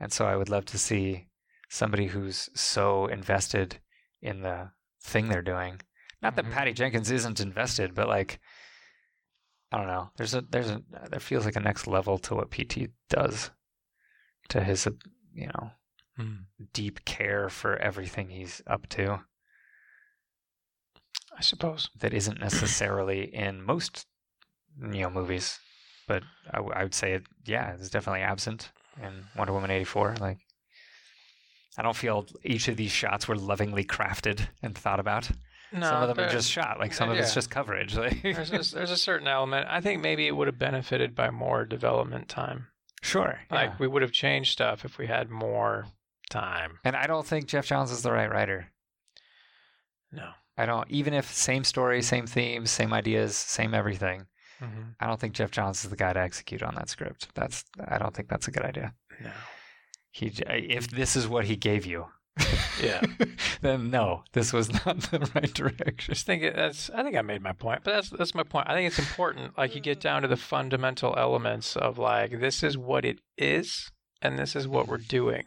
And 0.00 0.12
so 0.12 0.24
I 0.26 0.36
would 0.36 0.48
love 0.48 0.64
to 0.66 0.78
see 0.78 1.28
somebody 1.68 2.06
who's 2.06 2.48
so 2.54 3.06
invested 3.06 3.78
in 4.22 4.40
the 4.42 4.70
thing 5.02 5.28
they're 5.28 5.42
doing. 5.42 5.80
Not 6.22 6.36
that 6.36 6.46
Mhm. 6.46 6.52
Patty 6.52 6.72
Jenkins 6.72 7.10
isn't 7.10 7.40
invested, 7.40 7.94
but 7.94 8.08
like 8.08 8.40
I 9.72 9.78
don't 9.78 9.88
know. 9.88 10.10
There's 10.16 10.34
a 10.34 10.40
there's 10.40 10.70
a 10.70 10.82
there 11.10 11.20
feels 11.20 11.44
like 11.44 11.56
a 11.56 11.60
next 11.60 11.86
level 11.86 12.18
to 12.20 12.34
what 12.34 12.50
PT 12.50 12.88
does 13.10 13.50
to 14.48 14.62
his 14.62 14.88
you 15.34 15.48
know 15.48 15.70
Hmm. 16.16 16.34
deep 16.72 17.04
care 17.04 17.48
for 17.50 17.76
everything 17.76 18.30
he's 18.30 18.62
up 18.66 18.88
to 18.90 19.20
I 21.38 21.42
suppose. 21.42 21.90
that 21.98 22.14
isn't 22.14 22.40
necessarily 22.40 23.24
in 23.34 23.62
most 23.62 24.06
Neo 24.78 25.10
movies 25.10 25.58
but 26.08 26.22
I, 26.50 26.56
w- 26.58 26.74
I 26.74 26.82
would 26.82 26.94
say 26.94 27.12
it 27.12 27.24
yeah 27.44 27.72
it's 27.74 27.90
definitely 27.90 28.22
absent 28.22 28.70
in 29.02 29.24
wonder 29.36 29.52
woman 29.52 29.70
84 29.70 30.16
like 30.20 30.38
i 31.76 31.82
don't 31.82 31.96
feel 31.96 32.26
each 32.44 32.68
of 32.68 32.76
these 32.76 32.90
shots 32.92 33.26
were 33.28 33.36
lovingly 33.36 33.84
crafted 33.84 34.48
and 34.62 34.76
thought 34.76 35.00
about 35.00 35.30
No, 35.72 35.80
some 35.80 36.02
of 36.02 36.08
them 36.14 36.24
are 36.24 36.30
just 36.30 36.50
shot 36.50 36.78
like 36.78 36.94
some 36.94 37.10
of 37.10 37.18
it's 37.18 37.34
just 37.34 37.50
coverage 37.50 37.94
like 38.04 38.22
there's 38.22 38.50
a, 38.52 38.74
there's 38.74 38.90
a 38.90 38.96
certain 38.96 39.28
element. 39.28 39.66
I 39.68 39.80
think 39.82 40.00
maybe 40.00 40.26
it 40.26 40.36
would 40.36 40.46
have 40.46 40.58
benefited 40.58 41.14
by 41.14 41.28
more 41.30 41.64
development 41.66 42.28
time. 42.28 42.68
sure 43.02 43.40
Like 43.50 43.70
yeah. 43.70 43.76
we 43.78 43.86
would 43.88 44.02
have 44.02 44.12
changed 44.12 44.52
stuff 44.52 44.84
if 44.86 44.96
we 44.96 45.06
had 45.08 45.28
more 45.28 45.86
time. 46.30 46.78
And 46.84 46.96
I 46.96 47.06
don't 47.06 47.26
think 47.26 47.46
Geoff 47.46 47.66
Johns 47.66 47.90
is 47.90 48.02
the 48.02 48.12
right 48.12 48.30
writer. 48.30 48.72
No. 50.12 50.30
I 50.58 50.66
don't. 50.66 50.90
Even 50.90 51.12
if 51.12 51.32
same 51.32 51.64
story, 51.64 52.02
same 52.02 52.26
themes, 52.26 52.70
same 52.70 52.92
ideas, 52.92 53.36
same 53.36 53.74
everything. 53.74 54.26
Mm-hmm. 54.62 54.82
I 54.98 55.06
don't 55.06 55.20
think 55.20 55.34
Geoff 55.34 55.50
Johns 55.50 55.84
is 55.84 55.90
the 55.90 55.96
guy 55.96 56.12
to 56.12 56.20
execute 56.20 56.62
on 56.62 56.74
that 56.76 56.88
script. 56.88 57.28
That's. 57.34 57.64
I 57.86 57.98
don't 57.98 58.14
think 58.14 58.28
that's 58.28 58.48
a 58.48 58.50
good 58.50 58.64
idea. 58.64 58.94
No. 59.22 59.30
He. 60.12 60.32
If 60.48 60.88
this 60.88 61.14
is 61.14 61.28
what 61.28 61.44
he 61.44 61.56
gave 61.56 61.84
you. 61.84 62.06
Yeah. 62.82 63.00
then 63.62 63.90
no, 63.90 64.24
this 64.32 64.52
was 64.52 64.72
not 64.72 65.00
the 65.00 65.30
right 65.34 65.52
direction. 65.52 66.14
Just 66.14 66.26
think 66.26 66.42
it, 66.42 66.56
that's. 66.56 66.90
I 66.90 67.02
think 67.02 67.16
I 67.16 67.22
made 67.22 67.42
my 67.42 67.52
point, 67.52 67.82
but 67.84 67.92
that's 67.92 68.10
that's 68.10 68.34
my 68.34 68.42
point. 68.42 68.68
I 68.68 68.74
think 68.74 68.86
it's 68.86 68.98
important. 68.98 69.56
Like 69.58 69.74
you 69.74 69.80
get 69.80 70.00
down 70.00 70.22
to 70.22 70.28
the 70.28 70.36
fundamental 70.36 71.14
elements 71.18 71.76
of 71.76 71.98
like 71.98 72.40
this 72.40 72.62
is 72.62 72.78
what 72.78 73.04
it 73.04 73.20
is, 73.36 73.90
and 74.22 74.38
this 74.38 74.56
is 74.56 74.66
what 74.66 74.88
we're 74.88 74.96
doing. 74.98 75.44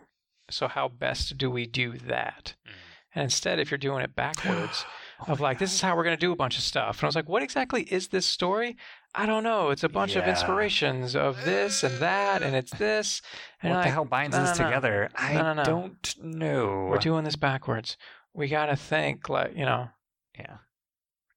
So 0.52 0.68
how 0.68 0.88
best 0.88 1.38
do 1.38 1.50
we 1.50 1.66
do 1.66 1.98
that? 2.00 2.54
Mm. 2.68 2.72
And 3.16 3.24
instead, 3.24 3.60
if 3.60 3.72
you're 3.72 3.78
doing 3.78 4.04
it 4.04 4.16
backwards, 4.16 4.86
oh 5.28 5.32
of 5.32 5.40
like 5.40 5.58
this 5.60 5.74
is 5.74 5.82
how 5.82 5.96
we're 5.96 6.04
going 6.04 6.16
to 6.16 6.20
do 6.20 6.32
a 6.32 6.36
bunch 6.36 6.58
of 6.58 6.64
stuff, 6.64 7.00
and 7.00 7.04
I 7.06 7.08
was 7.08 7.16
like, 7.16 7.28
what 7.28 7.42
exactly 7.44 7.84
is 7.84 8.10
this 8.10 8.26
story? 8.26 8.78
I 9.16 9.26
don't 9.26 9.44
know. 9.44 9.72
It's 9.72 9.84
a 9.84 9.90
bunch 9.90 10.16
of 10.16 10.28
inspirations 10.28 11.16
of 11.16 11.44
this 11.44 11.84
and 11.84 11.98
that, 11.98 12.44
and 12.44 12.56
it's 12.56 12.72
this. 12.78 13.24
And 13.64 13.72
what 13.72 13.78
the 13.80 13.86
like, 13.86 13.94
hell 13.94 14.06
binds 14.06 14.36
no, 14.38 14.44
us 14.44 14.60
no, 14.60 14.66
together? 14.66 15.10
I 15.16 15.34
No, 15.34 15.54
no. 15.56 15.64
don't 15.64 16.16
know. 16.22 16.88
We're 16.92 17.00
doing 17.00 17.24
this 17.24 17.36
backwards. 17.36 17.98
We 18.36 18.48
got 18.48 18.68
to 18.68 18.76
think 18.76 19.28
like 19.28 19.56
you 19.58 19.66
know. 19.66 19.90
yeah, 20.38 20.58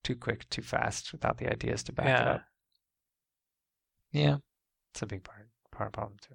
too 0.05 0.14
quick, 0.14 0.48
too 0.51 0.60
fast, 0.62 1.12
without 1.12 1.39
the 1.39 1.51
ideas 1.51 1.82
to 1.84 1.93
back 1.94 2.06
it 2.06 2.10
Yeah. 2.10 2.30
up. 2.32 2.43
Yeah, 4.12 4.36
it's 4.93 5.01
a 5.01 5.06
big 5.06 5.24
part 5.24 5.48
part 5.70 5.86
of 5.89 5.93
the 5.93 5.97
problem 5.97 6.18
too. 6.20 6.34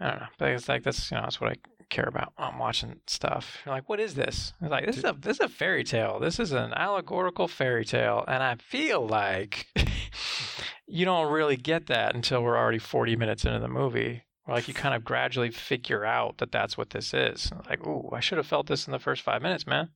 I 0.00 0.10
don't 0.10 0.20
know. 0.20 0.26
But 0.38 0.50
it's 0.50 0.68
like 0.68 0.82
that's 0.82 1.10
you 1.10 1.16
know 1.16 1.22
that's 1.24 1.40
what 1.40 1.50
I 1.52 1.56
care 1.90 2.06
about. 2.08 2.32
when 2.36 2.48
I'm 2.48 2.58
watching 2.58 3.00
stuff. 3.06 3.58
You're 3.66 3.74
like, 3.74 3.88
what 3.88 4.00
is 4.00 4.14
this? 4.14 4.52
It's 4.60 4.70
like 4.70 4.86
this 4.86 4.96
is 4.98 5.04
a 5.04 5.12
this 5.18 5.36
is 5.38 5.40
a 5.40 5.48
fairy 5.48 5.84
tale. 5.84 6.18
This 6.20 6.38
is 6.38 6.52
an 6.52 6.72
allegorical 6.74 7.48
fairy 7.48 7.84
tale, 7.84 8.24
and 8.26 8.42
I 8.42 8.54
feel 8.56 9.06
like 9.06 9.66
you 10.86 11.04
don't 11.04 11.30
really 11.30 11.56
get 11.56 11.86
that 11.88 12.14
until 12.14 12.42
we're 12.42 12.56
already 12.58 12.78
40 12.78 13.16
minutes 13.16 13.44
into 13.44 13.58
the 13.60 13.68
movie. 13.68 14.22
Or 14.46 14.54
like 14.54 14.68
you 14.68 14.74
kind 14.74 14.94
of 14.94 15.04
gradually 15.04 15.50
figure 15.50 16.04
out 16.04 16.38
that 16.38 16.50
that's 16.50 16.78
what 16.78 16.90
this 16.90 17.12
is. 17.12 17.52
Like, 17.68 17.86
ooh, 17.86 18.08
I 18.12 18.20
should 18.20 18.38
have 18.38 18.46
felt 18.46 18.66
this 18.68 18.86
in 18.86 18.92
the 18.92 18.98
first 18.98 19.22
five 19.22 19.42
minutes, 19.42 19.66
man, 19.66 19.90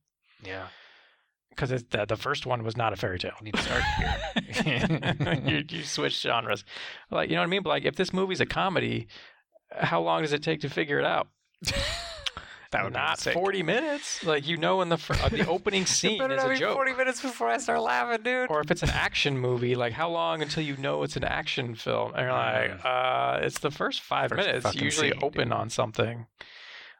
Yeah, 0.45 0.67
because 1.49 1.71
the 1.71 2.05
the 2.05 2.15
first 2.15 2.45
one 2.45 2.63
was 2.63 2.77
not 2.77 2.93
a 2.93 2.95
fairy 2.95 3.17
tale. 3.17 3.33
we 3.41 3.45
need 3.45 3.55
to 3.55 3.61
start 3.63 3.83
here. 3.97 5.41
you, 5.45 5.63
you 5.67 5.83
switch 5.83 6.21
genres. 6.21 6.63
Like, 7.09 7.29
you 7.29 7.35
know 7.35 7.41
what 7.41 7.47
I 7.47 7.49
mean? 7.49 7.63
But 7.63 7.69
like, 7.71 7.85
if 7.85 7.95
this 7.95 8.13
movie's 8.13 8.39
a 8.39 8.45
comedy, 8.45 9.07
how 9.79 10.01
long 10.01 10.21
does 10.21 10.33
it 10.33 10.43
take 10.43 10.61
to 10.61 10.69
figure 10.69 10.99
it 10.99 11.05
out? 11.05 11.27
That 12.71 12.83
would 12.83 12.93
not. 12.93 13.19
40 13.21 13.63
minutes. 13.63 14.23
Like, 14.25 14.45
you 14.45 14.57
know, 14.57 14.81
in 14.81 14.89
the 14.89 14.97
fir- 14.97 15.13
uh, 15.23 15.29
the 15.29 15.47
opening 15.47 15.85
scene 15.85 16.17
better 16.17 16.33
is 16.33 16.41
not 16.43 16.47
a 16.47 16.53
be 16.55 16.59
joke. 16.59 16.73
forty 16.75 16.93
minutes 16.93 17.21
before 17.21 17.47
I 17.47 17.57
start 17.57 17.79
laughing, 17.81 18.21
dude. 18.23 18.49
Or 18.51 18.59
if 18.59 18.69
it's 18.69 18.83
an 18.83 18.89
action 18.89 19.37
movie, 19.37 19.75
like 19.75 19.93
how 19.93 20.09
long 20.09 20.41
until 20.41 20.61
you 20.61 20.75
know 20.75 21.03
it's 21.03 21.15
an 21.15 21.23
action 21.23 21.75
film? 21.75 22.11
And 22.15 22.23
you're 22.23 22.33
like, 22.33 22.83
uh, 22.83 23.39
it's 23.43 23.59
the 23.59 23.71
first 23.71 24.01
five 24.01 24.29
First 24.31 24.45
minutes. 24.45 24.75
Usually 24.75 25.11
scene, 25.11 25.19
open 25.23 25.49
dude. 25.49 25.53
on 25.57 25.69
something. 25.69 26.25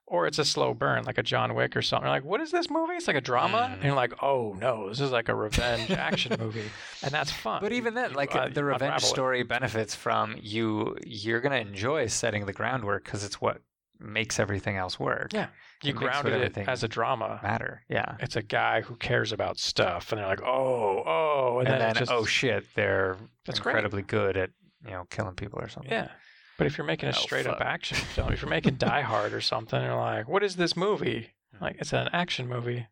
Or 0.07 0.27
it's 0.27 0.37
a 0.37 0.45
slow 0.45 0.75
burn, 0.75 1.03
like 1.05 1.17
a 1.17 1.23
John 1.23 1.55
Wick 1.55 1.75
or 1.75 1.81
something. 1.81 2.05
You're 2.05 2.15
like, 2.15 2.23
what 2.25 2.39
is 2.39 2.51
this 2.51 2.69
movie? 2.69 2.93
It's 2.93 3.07
like 3.07 3.15
a 3.15 3.21
drama. 3.21 3.71
And 3.73 3.83
you're 3.83 3.95
like, 3.95 4.13
oh 4.21 4.55
no, 4.59 4.87
this 4.89 4.99
is 4.99 5.11
like 5.11 5.29
a 5.29 5.35
revenge 5.35 5.89
action 5.89 6.35
movie. 6.39 6.69
And 7.01 7.11
that's 7.11 7.31
fun. 7.31 7.59
But 7.61 7.71
even 7.71 7.95
then, 7.95 8.13
like 8.13 8.35
uh, 8.35 8.49
the 8.49 8.63
revenge 8.63 8.81
unravel 8.83 9.07
it. 9.07 9.09
story 9.09 9.43
benefits 9.43 9.95
from 9.95 10.35
you. 10.39 10.95
You're 11.05 11.41
gonna 11.41 11.55
enjoy 11.57 12.05
setting 12.05 12.45
the 12.45 12.53
groundwork 12.53 13.03
because 13.03 13.23
it's 13.23 13.41
what 13.41 13.61
makes 13.99 14.39
everything 14.39 14.77
else 14.77 14.99
work. 14.99 15.33
Yeah. 15.33 15.47
you 15.81 15.89
it 15.91 15.95
grounded 15.95 16.55
it 16.57 16.67
as 16.67 16.83
a 16.83 16.87
drama. 16.87 17.39
matter. 17.41 17.81
Yeah. 17.89 18.17
It's 18.19 18.35
a 18.35 18.43
guy 18.43 18.81
who 18.81 18.95
cares 18.97 19.31
about 19.31 19.57
stuff, 19.57 20.11
and 20.11 20.19
they're 20.19 20.27
like, 20.27 20.43
oh, 20.43 21.01
oh, 21.05 21.59
and, 21.59 21.67
And, 21.67 21.81
then, 21.81 21.93
then, 21.93 21.95
just, 21.95 22.11
oh 22.11 22.25
shit, 22.25 22.65
they're 22.75 23.17
That's 23.45 23.59
great. 23.59 23.71
incredibly 23.71 24.03
good 24.03 24.37
at 24.37 24.51
you 24.83 24.91
know 24.91 25.05
killing 25.09 25.33
people 25.33 25.59
or 25.59 25.67
something. 25.69 25.91
yeah. 25.91 26.09
But 26.57 26.67
if 26.67 26.77
you're 26.77 26.87
making 26.87 27.09
a 27.09 27.11
Oh, 27.11 27.21
straight 27.21 27.47
up 27.47 27.59
action 27.61 27.97
film, 28.15 28.31
if 28.31 28.41
you're 28.41 28.49
making 28.49 28.75
Die 28.75 29.01
Hard 29.01 29.33
or 29.33 29.41
something, 29.41 29.81
you're 29.81 29.95
like, 29.95 30.27
what 30.27 30.43
is 30.43 30.55
this 30.55 30.75
movie? 30.75 31.31
Hmm. 31.57 31.63
Like, 31.63 31.75
it's 31.79 31.93
an 31.93 32.09
action 32.13 32.47
movie. 32.47 32.87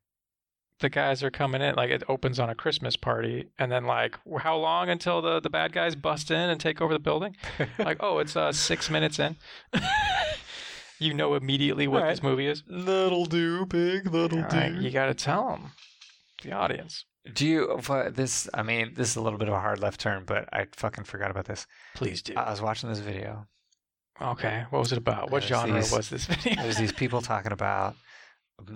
The 0.79 0.89
guys 0.89 1.23
are 1.23 1.31
coming 1.31 1.61
in, 1.61 1.75
like, 1.75 1.91
it 1.91 2.03
opens 2.09 2.39
on 2.39 2.49
a 2.49 2.55
Christmas 2.55 2.97
party, 2.97 3.47
and 3.57 3.71
then, 3.71 3.85
like, 3.85 4.17
how 4.39 4.57
long 4.57 4.89
until 4.89 5.21
the, 5.21 5.39
the 5.39 5.49
bad 5.49 5.71
guys 5.71 5.95
bust 5.95 6.29
in 6.29 6.49
and 6.49 6.59
take 6.59 6.81
over 6.81 6.91
the 6.91 6.99
building? 6.99 7.37
Like, 7.79 7.97
oh, 8.01 8.19
it's 8.19 8.35
uh, 8.35 8.51
six 8.51 8.89
minutes 8.89 9.17
in. 9.19 9.37
you 10.99 11.13
know 11.13 11.35
immediately 11.35 11.87
what 11.87 12.03
right. 12.03 12.09
this 12.09 12.23
movie 12.23 12.47
is. 12.47 12.63
That'll 12.67 13.25
do, 13.25 13.65
pig. 13.65 14.11
That'll 14.11 14.41
right, 14.41 14.73
you 14.73 14.89
got 14.91 15.05
to 15.05 15.13
tell 15.13 15.47
them, 15.49 15.71
the 16.41 16.51
audience. 16.51 17.05
Do 17.31 17.47
you? 17.47 17.79
This, 18.11 18.49
I 18.53 18.63
mean, 18.63 18.93
this 18.95 19.11
is 19.11 19.15
a 19.15 19.21
little 19.21 19.39
bit 19.39 19.47
of 19.47 19.53
a 19.53 19.59
hard 19.59 19.79
left 19.79 20.01
turn, 20.01 20.23
but 20.25 20.49
I 20.51 20.67
fucking 20.73 21.05
forgot 21.05 21.31
about 21.31 21.45
this. 21.45 21.65
Please 21.95 22.21
do. 22.21 22.33
I 22.35 22.49
was 22.51 22.61
watching 22.61 22.89
this 22.89 22.99
video. 22.99 23.47
Okay, 24.21 24.65
what 24.69 24.79
was 24.79 24.91
it 24.91 24.97
about? 24.97 25.31
What 25.31 25.43
genre 25.43 25.79
these- 25.81 25.91
was 25.91 26.09
this 26.09 26.25
video? 26.27 26.61
There's 26.61 26.77
these 26.77 26.91
people 26.93 27.21
talking 27.21 27.51
about 27.51 27.95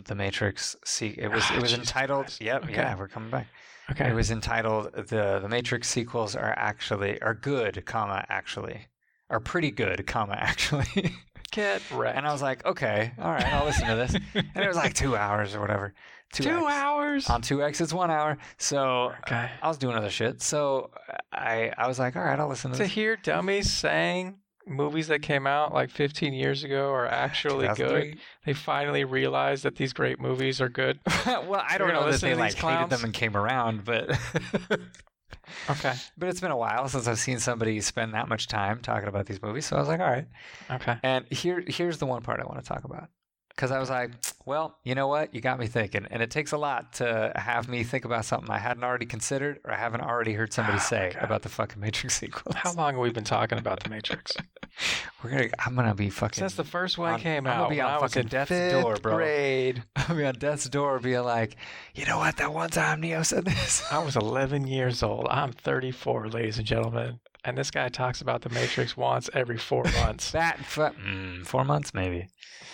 the 0.05 0.15
Matrix. 0.15 0.76
See, 0.84 1.09
it 1.18 1.30
was 1.31 1.43
it 1.45 1.57
ah, 1.57 1.61
was 1.61 1.72
Jesus 1.72 1.88
entitled. 1.89 2.26
Christ. 2.26 2.41
Yep, 2.41 2.64
Okay. 2.65 2.73
yeah, 2.73 2.95
we're 2.97 3.07
coming 3.07 3.30
back. 3.30 3.47
okay, 3.91 4.09
It 4.09 4.14
was 4.15 4.31
entitled 4.31 4.93
the 4.93 5.39
the 5.41 5.47
Matrix 5.47 5.88
sequels 5.88 6.35
are 6.35 6.53
actually 6.57 7.22
are 7.22 7.34
good, 7.35 7.85
comma 7.85 8.26
actually 8.30 8.88
are 9.30 9.39
pretty 9.39 9.72
good, 9.72 10.05
comma 10.07 10.34
actually. 10.39 11.14
get 11.51 11.81
wrecked. 11.91 12.18
and 12.18 12.27
I 12.27 12.31
was 12.34 12.41
like, 12.41 12.65
okay, 12.65 13.14
all 13.19 13.31
right, 13.31 13.45
I'll 13.45 13.65
listen 13.65 13.88
to 13.88 13.95
this. 13.95 14.15
And 14.34 14.64
it 14.64 14.68
was 14.68 14.76
like 14.76 14.93
two 14.93 15.15
hours 15.26 15.53
or 15.55 15.61
whatever. 15.61 15.93
two 16.34 16.43
2X. 16.43 16.72
hours. 16.72 17.30
on 17.30 17.41
two 17.41 17.64
X. 17.64 17.80
It's 17.80 17.93
one 17.93 18.09
hour. 18.11 18.38
So 18.57 19.14
okay, 19.22 19.49
I 19.61 19.68
was 19.68 19.77
doing 19.77 19.95
other 19.95 20.09
shit. 20.09 20.41
So 20.41 20.89
I 21.31 21.72
I 21.77 21.88
was 21.88 21.99
like, 21.99 22.15
all 22.15 22.23
right, 22.23 22.39
I'll 22.39 22.49
listen 22.49 22.72
to 22.72 22.77
this. 22.77 22.80
to 22.80 22.89
this. 22.89 22.93
hear 22.95 23.15
dummies 23.15 23.72
saying 23.72 24.35
movies 24.68 25.07
that 25.07 25.22
came 25.22 25.48
out 25.48 25.73
like 25.73 25.89
15 25.89 26.34
years 26.34 26.64
ago 26.64 26.89
are 26.91 27.07
actually 27.26 27.68
good. 27.76 28.18
They 28.45 28.53
finally 28.53 29.03
realized 29.03 29.64
that 29.64 29.76
these 29.76 29.94
great 29.94 30.19
movies 30.19 30.61
are 30.61 30.69
good. 30.69 30.99
well, 31.26 31.64
I 31.68 31.77
don't 31.77 31.89
know 31.94 32.02
that 32.02 32.11
listen 32.11 32.30
they 32.30 32.35
to 32.35 32.39
like 32.39 32.52
these 32.52 32.61
hated 32.61 32.76
clowns? 32.76 32.89
them 32.89 33.03
and 33.06 33.14
came 33.14 33.35
around, 33.35 33.85
but 33.85 34.10
Okay, 35.69 35.94
but 36.18 36.30
it's 36.30 36.41
been 36.41 36.52
a 36.52 36.57
while 36.57 36.88
since 36.89 37.07
I've 37.07 37.19
seen 37.19 37.39
somebody 37.39 37.80
spend 37.81 38.14
that 38.14 38.27
much 38.27 38.48
time 38.48 38.80
talking 38.81 39.07
about 39.07 39.26
these 39.26 39.41
movies. 39.41 39.65
So 39.65 39.77
I 39.77 39.80
was 39.80 39.88
like, 39.88 39.99
all 39.99 40.10
right. 40.10 40.27
okay. 40.72 40.98
And 41.03 41.26
here 41.31 41.64
here's 41.68 41.98
the 41.99 42.06
one 42.06 42.22
part 42.22 42.39
I 42.39 42.45
want 42.45 42.60
to 42.60 42.65
talk 42.65 42.84
about. 42.84 43.10
Because 43.49 43.72
I 43.72 43.80
was 43.80 43.89
like, 43.89 44.11
well, 44.47 44.77
you 44.83 44.95
know 44.95 45.07
what? 45.07 45.35
You 45.35 45.41
got 45.41 45.59
me 45.59 45.67
thinking. 45.67 46.07
And 46.09 46.23
it 46.23 46.31
takes 46.31 46.53
a 46.53 46.57
lot 46.57 46.93
to 46.93 47.31
have 47.35 47.67
me 47.67 47.83
think 47.83 48.05
about 48.05 48.25
something 48.25 48.49
I 48.49 48.57
hadn't 48.57 48.83
already 48.83 49.05
considered 49.05 49.59
or 49.65 49.71
I 49.73 49.77
haven't 49.77 50.01
already 50.01 50.33
heard 50.33 50.53
somebody 50.53 50.77
Oh, 50.77 50.81
say 50.81 51.11
God. 51.13 51.23
about 51.23 51.41
the 51.43 51.49
fucking 51.49 51.79
Matrix 51.81 52.15
sequel. 52.19 52.53
How 52.55 52.71
long 52.73 52.93
have 52.93 53.01
we 53.01 53.11
been 53.11 53.23
talking 53.25 53.57
about 53.59 53.83
The 53.83 53.89
Matrix? 53.89 54.35
We're 55.23 55.29
gonna 55.31 55.49
I'm 55.65 55.75
gonna 55.75 55.95
be 55.95 56.09
fucking 56.09 56.39
Since 56.39 56.55
the 56.55 56.63
first 56.63 56.97
one 56.97 57.13
on- 57.15 57.19
came 57.19 57.45
I'm 57.47 57.57
gonna 57.57 57.69
be 57.69 57.81
on 57.81 57.99
fucking 57.99 58.27
death's 58.27 58.51
door, 58.81 58.95
bro. 58.95 59.15
grade. 59.17 59.83
I'll 59.95 60.15
be 60.15 60.25
on 60.25 60.35
death's 60.35 60.69
door 60.69 60.99
being 60.99 61.23
like, 61.23 61.57
you 61.95 62.05
know 62.05 62.17
what, 62.19 62.37
that 62.37 62.53
one 62.53 62.69
time 62.69 63.01
Neo 63.01 63.23
said 63.23 63.43
this. 63.45 63.83
I 63.91 63.97
was 64.03 64.15
11 64.15 64.67
years 64.67 65.03
old. 65.03 65.27
I'm 65.29 65.51
34, 65.51 66.29
ladies 66.29 66.57
and 66.57 66.65
gentlemen. 66.67 67.19
And 67.47 67.57
this 67.57 67.71
guy 67.71 67.87
talks 67.89 68.19
about 68.21 68.41
The 68.41 68.49
Matrix 68.49 68.95
once 68.97 69.29
every 69.33 69.57
four 69.57 69.83
months. 70.01 70.31
that 70.31 70.59
fu- 70.65 70.81
mm, 70.81 71.45
four 71.45 71.63
months 71.63 71.93
maybe. 71.93 72.27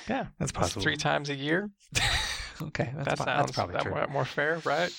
Yeah, 0.09 0.23
That's 0.39 0.51
That's 0.51 0.51
possible. 0.51 0.81
three 0.81 0.97
times 0.97 1.29
a 1.29 1.35
year. 1.35 1.69
okay, 2.61 2.91
that's, 2.95 3.07
that 3.09 3.17
po- 3.19 3.23
sounds 3.25 3.45
that's 3.45 3.51
probably 3.51 3.75
that 3.75 3.87
more, 3.89 4.07
more 4.07 4.25
fair, 4.25 4.59
right? 4.65 4.89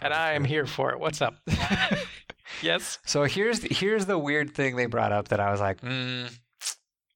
And 0.00 0.12
probably 0.12 0.16
I 0.18 0.32
am 0.34 0.42
true. 0.42 0.48
here 0.50 0.66
for 0.66 0.92
it. 0.92 1.00
What's 1.00 1.20
up? 1.22 1.34
yes. 2.62 2.98
So 3.04 3.24
here's 3.24 3.60
the, 3.60 3.74
here's 3.74 4.06
the 4.06 4.18
weird 4.18 4.54
thing 4.54 4.76
they 4.76 4.86
brought 4.86 5.12
up 5.12 5.28
that 5.28 5.40
I 5.40 5.50
was 5.50 5.60
like, 5.60 5.80
mm, 5.80 6.30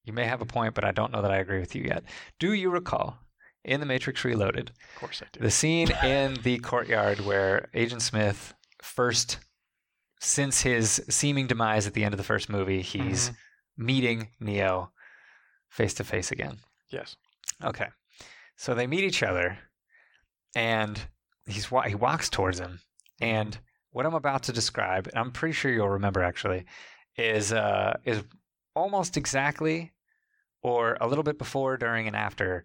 you 0.05 0.13
may 0.13 0.25
have 0.25 0.41
a 0.41 0.47
point, 0.47 0.75
but 0.75 0.85
I 0.85 0.93
don't 0.93 1.13
know 1.13 1.23
that 1.23 1.31
I 1.31 1.37
agree 1.37 1.61
with 1.61 1.75
you 1.75 1.83
yet. 1.85 2.05
Do 2.39 2.53
you 2.53 2.71
recall 2.71 3.19
in 3.65 3.81
The 3.81 3.87
Matrix 3.87 4.25
Reloaded 4.25 4.71
Of 4.95 5.01
course 5.01 5.23
I 5.23 5.27
do. 5.33 5.41
the 5.41 5.51
scene 5.51 5.91
in 6.05 6.35
the 6.43 6.59
courtyard 6.59 7.21
where 7.21 7.69
Agent 7.75 8.03
Smith 8.03 8.55
first, 8.83 9.39
since 10.27 10.63
his 10.63 11.03
seeming 11.09 11.47
demise 11.47 11.87
at 11.87 11.95
the 11.95 12.05
end 12.05 12.13
of 12.13 12.19
the 12.19 12.25
first 12.25 12.49
movie, 12.49 12.83
he's 12.83 13.31
Mhm. 13.31 13.37
meeting 13.77 14.29
Neo 14.41 14.93
face 15.69 15.95
to 15.95 16.05
face 16.05 16.31
again. 16.33 16.59
Yes. 16.89 17.17
Okay. 17.63 17.89
So 18.57 18.75
they 18.75 18.87
meet 18.87 19.05
each 19.05 19.23
other, 19.23 19.59
and 20.55 21.09
he's 21.47 21.67
he 21.87 21.95
walks 21.95 22.29
towards 22.29 22.59
him, 22.59 22.81
and 23.21 23.59
what 23.91 24.07
I'm 24.07 24.15
about 24.15 24.43
to 24.45 24.53
describe, 24.53 25.07
and 25.09 25.19
I'm 25.19 25.33
pretty 25.33 25.53
sure 25.53 25.71
you'll 25.73 25.89
remember 25.89 26.23
actually, 26.23 26.67
is 27.17 27.53
uh, 27.53 27.99
is 28.05 28.25
almost 28.75 29.17
exactly, 29.17 29.93
or 30.63 30.97
a 31.01 31.07
little 31.07 31.25
bit 31.25 31.39
before, 31.39 31.77
during, 31.77 32.07
and 32.07 32.17
after, 32.17 32.65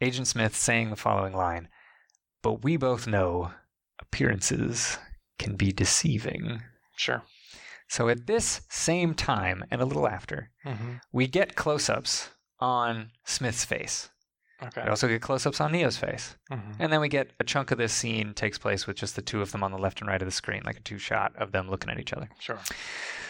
Agent 0.00 0.26
Smith 0.28 0.56
saying 0.56 0.90
the 0.90 0.96
following 0.96 1.34
line. 1.34 1.68
But 2.42 2.62
we 2.62 2.76
both 2.76 3.06
know 3.06 3.52
appearances 3.98 4.98
can 5.38 5.56
be 5.56 5.72
deceiving. 5.72 6.62
Sure. 6.96 7.22
So 7.88 8.08
at 8.08 8.26
this 8.26 8.60
same 8.68 9.14
time 9.14 9.64
and 9.70 9.80
a 9.80 9.84
little 9.86 10.06
after, 10.08 10.50
hmm 10.64 10.96
we 11.12 11.26
get 11.26 11.54
close-ups 11.56 12.30
on 12.60 13.10
Smith's 13.24 13.64
face. 13.64 14.10
Okay. 14.60 14.82
We 14.84 14.90
also 14.90 15.06
get 15.06 15.22
close-ups 15.22 15.60
on 15.60 15.70
Neo's 15.70 15.96
face, 15.96 16.34
Mhm. 16.50 16.76
and 16.80 16.92
then 16.92 17.00
we 17.00 17.08
get 17.08 17.30
a 17.38 17.44
chunk 17.44 17.70
of 17.70 17.78
this 17.78 17.92
scene 17.92 18.34
takes 18.34 18.58
place 18.58 18.86
with 18.88 18.96
just 18.96 19.14
the 19.14 19.22
two 19.22 19.40
of 19.40 19.52
them 19.52 19.62
on 19.62 19.70
the 19.70 19.78
left 19.78 20.00
and 20.00 20.08
right 20.10 20.20
of 20.20 20.26
the 20.26 20.32
screen, 20.32 20.62
like 20.64 20.76
a 20.76 20.80
two-shot 20.80 21.36
of 21.36 21.52
them 21.52 21.70
looking 21.70 21.90
at 21.90 22.00
each 22.00 22.12
other. 22.12 22.28
Sure. 22.40 22.58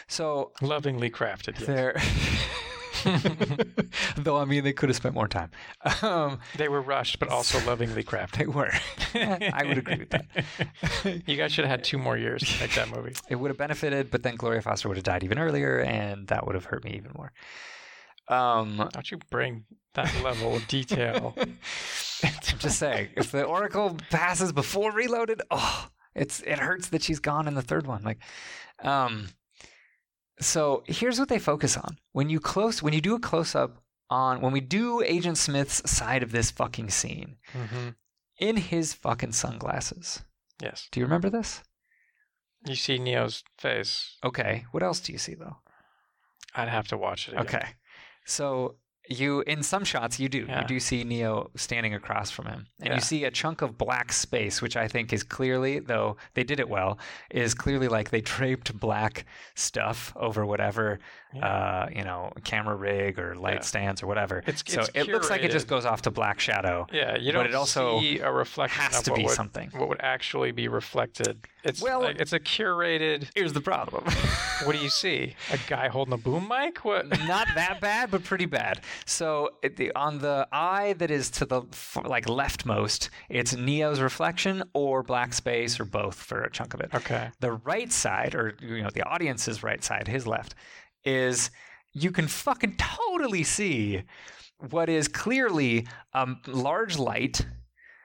So 0.07 0.53
Lovingly 0.63 1.11
crafted. 1.11 1.59
Yes. 1.59 1.67
they're. 1.67 2.01
Though 4.17 4.37
I 4.37 4.45
mean, 4.45 4.65
they 4.65 4.73
could 4.73 4.89
have 4.89 4.97
spent 4.97 5.15
more 5.15 5.29
time. 5.29 5.51
Um, 6.03 6.41
They 6.57 6.69
were 6.69 6.81
rushed, 6.83 7.19
but 7.19 7.29
also 7.29 7.59
lovingly 7.67 8.03
crafted. 8.05 8.39
they 8.39 8.47
were. 8.47 8.71
I 9.15 9.65
would 9.67 9.79
agree 9.79 9.99
with 9.99 10.11
that. 10.11 10.27
You 11.27 11.37
guys 11.37 11.53
should 11.53 11.65
have 11.65 11.71
had 11.71 11.85
two 11.85 11.99
more 11.99 12.17
years 12.17 12.43
to 12.43 12.61
make 12.61 12.75
that 12.75 12.89
movie. 12.95 13.15
it 13.29 13.37
would 13.37 13.51
have 13.51 13.59
benefited, 13.59 14.11
but 14.11 14.23
then 14.23 14.37
Gloria 14.37 14.63
Foster 14.63 14.89
would 14.89 14.97
have 14.97 15.05
died 15.05 15.25
even 15.25 15.39
earlier, 15.39 15.79
and 15.81 16.27
that 16.29 16.47
would 16.47 16.55
have 16.55 16.65
hurt 16.67 16.85
me 16.85 16.93
even 16.97 17.13
more. 17.15 17.33
Um, 18.29 18.89
Don't 18.93 19.11
you 19.11 19.19
bring 19.31 19.65
that 19.95 20.13
level 20.23 20.57
of 20.57 20.67
detail? 20.69 21.35
I'm 22.23 22.59
just 22.59 22.79
saying, 22.79 23.09
if 23.17 23.31
the 23.33 23.45
Oracle 23.45 23.97
passes 24.11 24.53
before 24.53 24.93
Reloaded, 24.93 25.41
oh, 25.51 25.89
it's 26.15 26.41
it 26.41 26.59
hurts 26.59 26.89
that 26.89 27.03
she's 27.03 27.21
gone 27.21 27.47
in 27.49 27.55
the 27.55 27.63
third 27.63 27.87
one. 27.87 28.03
Like, 28.03 28.19
um, 28.83 29.29
so 30.41 30.83
here's 30.87 31.19
what 31.19 31.29
they 31.29 31.39
focus 31.39 31.77
on 31.77 31.99
when 32.13 32.29
you 32.31 32.41
close 32.41 32.83
when 32.83 32.95
you 32.95 33.01
do 33.01 33.15
a 33.15 33.21
close 33.21 33.55
up 33.55 33.83
on 34.11 34.41
when 34.41 34.53
we 34.53 34.61
do 34.61 35.03
Agent 35.03 35.37
Smith's 35.39 35.89
side 35.91 36.23
of 36.23 36.33
this 36.33 36.51
fucking 36.51 36.91
scene 36.91 37.37
hmm 37.53 37.91
in 38.39 38.57
his 38.57 38.95
fucking 38.95 39.33
sunglasses. 39.33 40.23
Yes. 40.63 40.87
Do 40.93 41.01
you 41.01 41.07
remember 41.07 41.29
this? 41.29 41.63
You 42.65 42.77
see 42.77 42.99
Neo's 42.99 43.43
face. 43.59 44.17
Okay, 44.25 44.65
what 44.71 44.83
else 44.83 45.01
do 45.01 45.13
you 45.13 45.19
see 45.19 45.35
though? 45.35 45.57
I'd 46.55 46.69
have 46.69 46.89
to 46.89 46.97
watch 46.97 47.29
it. 47.29 47.33
Again. 47.33 47.47
Okay. 47.47 47.69
So 48.25 48.77
you 49.09 49.41
in 49.43 49.63
some 49.63 49.85
shots 49.85 50.19
you 50.21 50.29
do. 50.29 50.45
Yeah. 50.49 50.61
You 50.63 50.67
do 50.67 50.81
see 50.81 51.03
Neo 51.05 51.51
standing 51.57 51.95
across 51.95 52.31
from 52.31 52.47
him. 52.47 52.67
And 52.81 52.89
Yeah. 52.89 52.95
you 52.97 53.01
see 53.01 53.25
a 53.25 53.31
chunk 53.31 53.63
of 53.63 53.79
black 53.79 54.13
space, 54.13 54.61
which 54.63 54.77
I 54.77 54.87
think 54.89 55.13
is 55.13 55.23
clearly, 55.23 55.79
though 55.79 56.17
they 56.35 56.45
did 56.45 56.61
it 56.61 56.69
well, 56.69 56.99
is 57.31 57.55
clearly 57.55 57.89
like 57.89 58.11
they 58.11 58.21
draped 58.37 58.79
black 58.79 59.25
stuff 59.55 60.13
over 60.17 60.45
whatever 60.47 60.99
Yeah. 61.35 61.47
uh, 61.47 61.89
you 61.95 62.05
know, 62.05 62.33
camera 62.45 62.75
rig 62.75 63.19
or 63.19 63.35
light 63.35 63.65
stands 63.65 64.03
or 64.03 64.07
whatever. 64.07 64.39
It's- 64.47 64.63
so 64.67 64.81
it's 64.81 64.91
it 64.95 65.09
looks 65.09 65.29
like 65.31 65.43
it 65.43 65.51
just 65.51 65.69
goes 65.69 65.85
off 65.85 66.03
to 66.03 66.11
black 66.11 66.41
shadow. 66.41 66.87
Yeah, 66.93 67.17
you 67.17 67.33
but 67.33 67.39
don't 67.39 67.47
it 67.49 67.55
also 67.55 68.01
see 68.01 68.19
a 68.21 68.33
reflection 68.33 68.81
Has 68.83 69.03
to 69.03 69.13
be 69.13 69.29
something. 69.29 69.71
what 69.75 69.89
would 69.91 70.01
actually 70.01 70.53
be 70.53 70.69
reflected. 70.69 71.47
It's 71.65 71.83
Well- 71.83 72.03
like, 72.03 72.21
it's 72.21 72.33
a 72.33 72.41
curated. 72.41 73.29
Here's 73.35 73.53
the 73.53 73.61
problem. 73.61 74.05
What 74.65 74.75
do 74.75 74.83
you 74.83 74.89
see? 74.91 75.37
A 75.53 75.59
guy 75.69 75.87
holding 75.87 76.13
a 76.15 76.17
boom 76.19 76.49
mic? 76.49 76.85
What? 76.85 77.09
not 77.29 77.47
that 77.55 77.81
bad, 77.81 78.11
but 78.11 78.25
pretty 78.25 78.47
bad. 78.47 78.81
So 79.07 79.51
it- 79.63 79.77
the, 79.77 79.95
on 79.95 80.19
the 80.19 80.49
eye 80.51 80.95
that 80.95 81.13
is 81.13 81.31
to 81.33 81.47
the 81.47 81.63
like 82.05 82.27
leftmost, 82.27 83.09
it's 83.29 83.55
Neo's 83.55 84.01
reflection 84.01 84.65
or 84.75 85.05
black 85.05 85.33
space 85.33 85.79
or 85.79 85.85
both 85.85 86.17
for 86.17 86.43
a 86.43 86.51
chunk 86.51 86.75
of 86.75 86.81
it. 86.81 86.91
Okay. 86.93 87.31
The 87.39 87.53
right 87.53 87.93
side, 87.93 88.35
or 88.35 88.57
you 88.61 88.83
know, 88.83 88.91
the 88.93 89.05
audience's 89.05 89.63
right 89.63 89.83
side, 89.85 90.09
his 90.09 90.27
left, 90.27 90.57
is 91.05 91.53
you 91.93 92.11
can 92.11 92.27
fucking 92.27 92.77
totally 92.79 93.45
see 93.45 94.03
what 94.71 94.89
is 94.89 95.07
clearly 95.07 95.87
a 96.15 96.27
large 96.49 96.99
light 96.99 97.47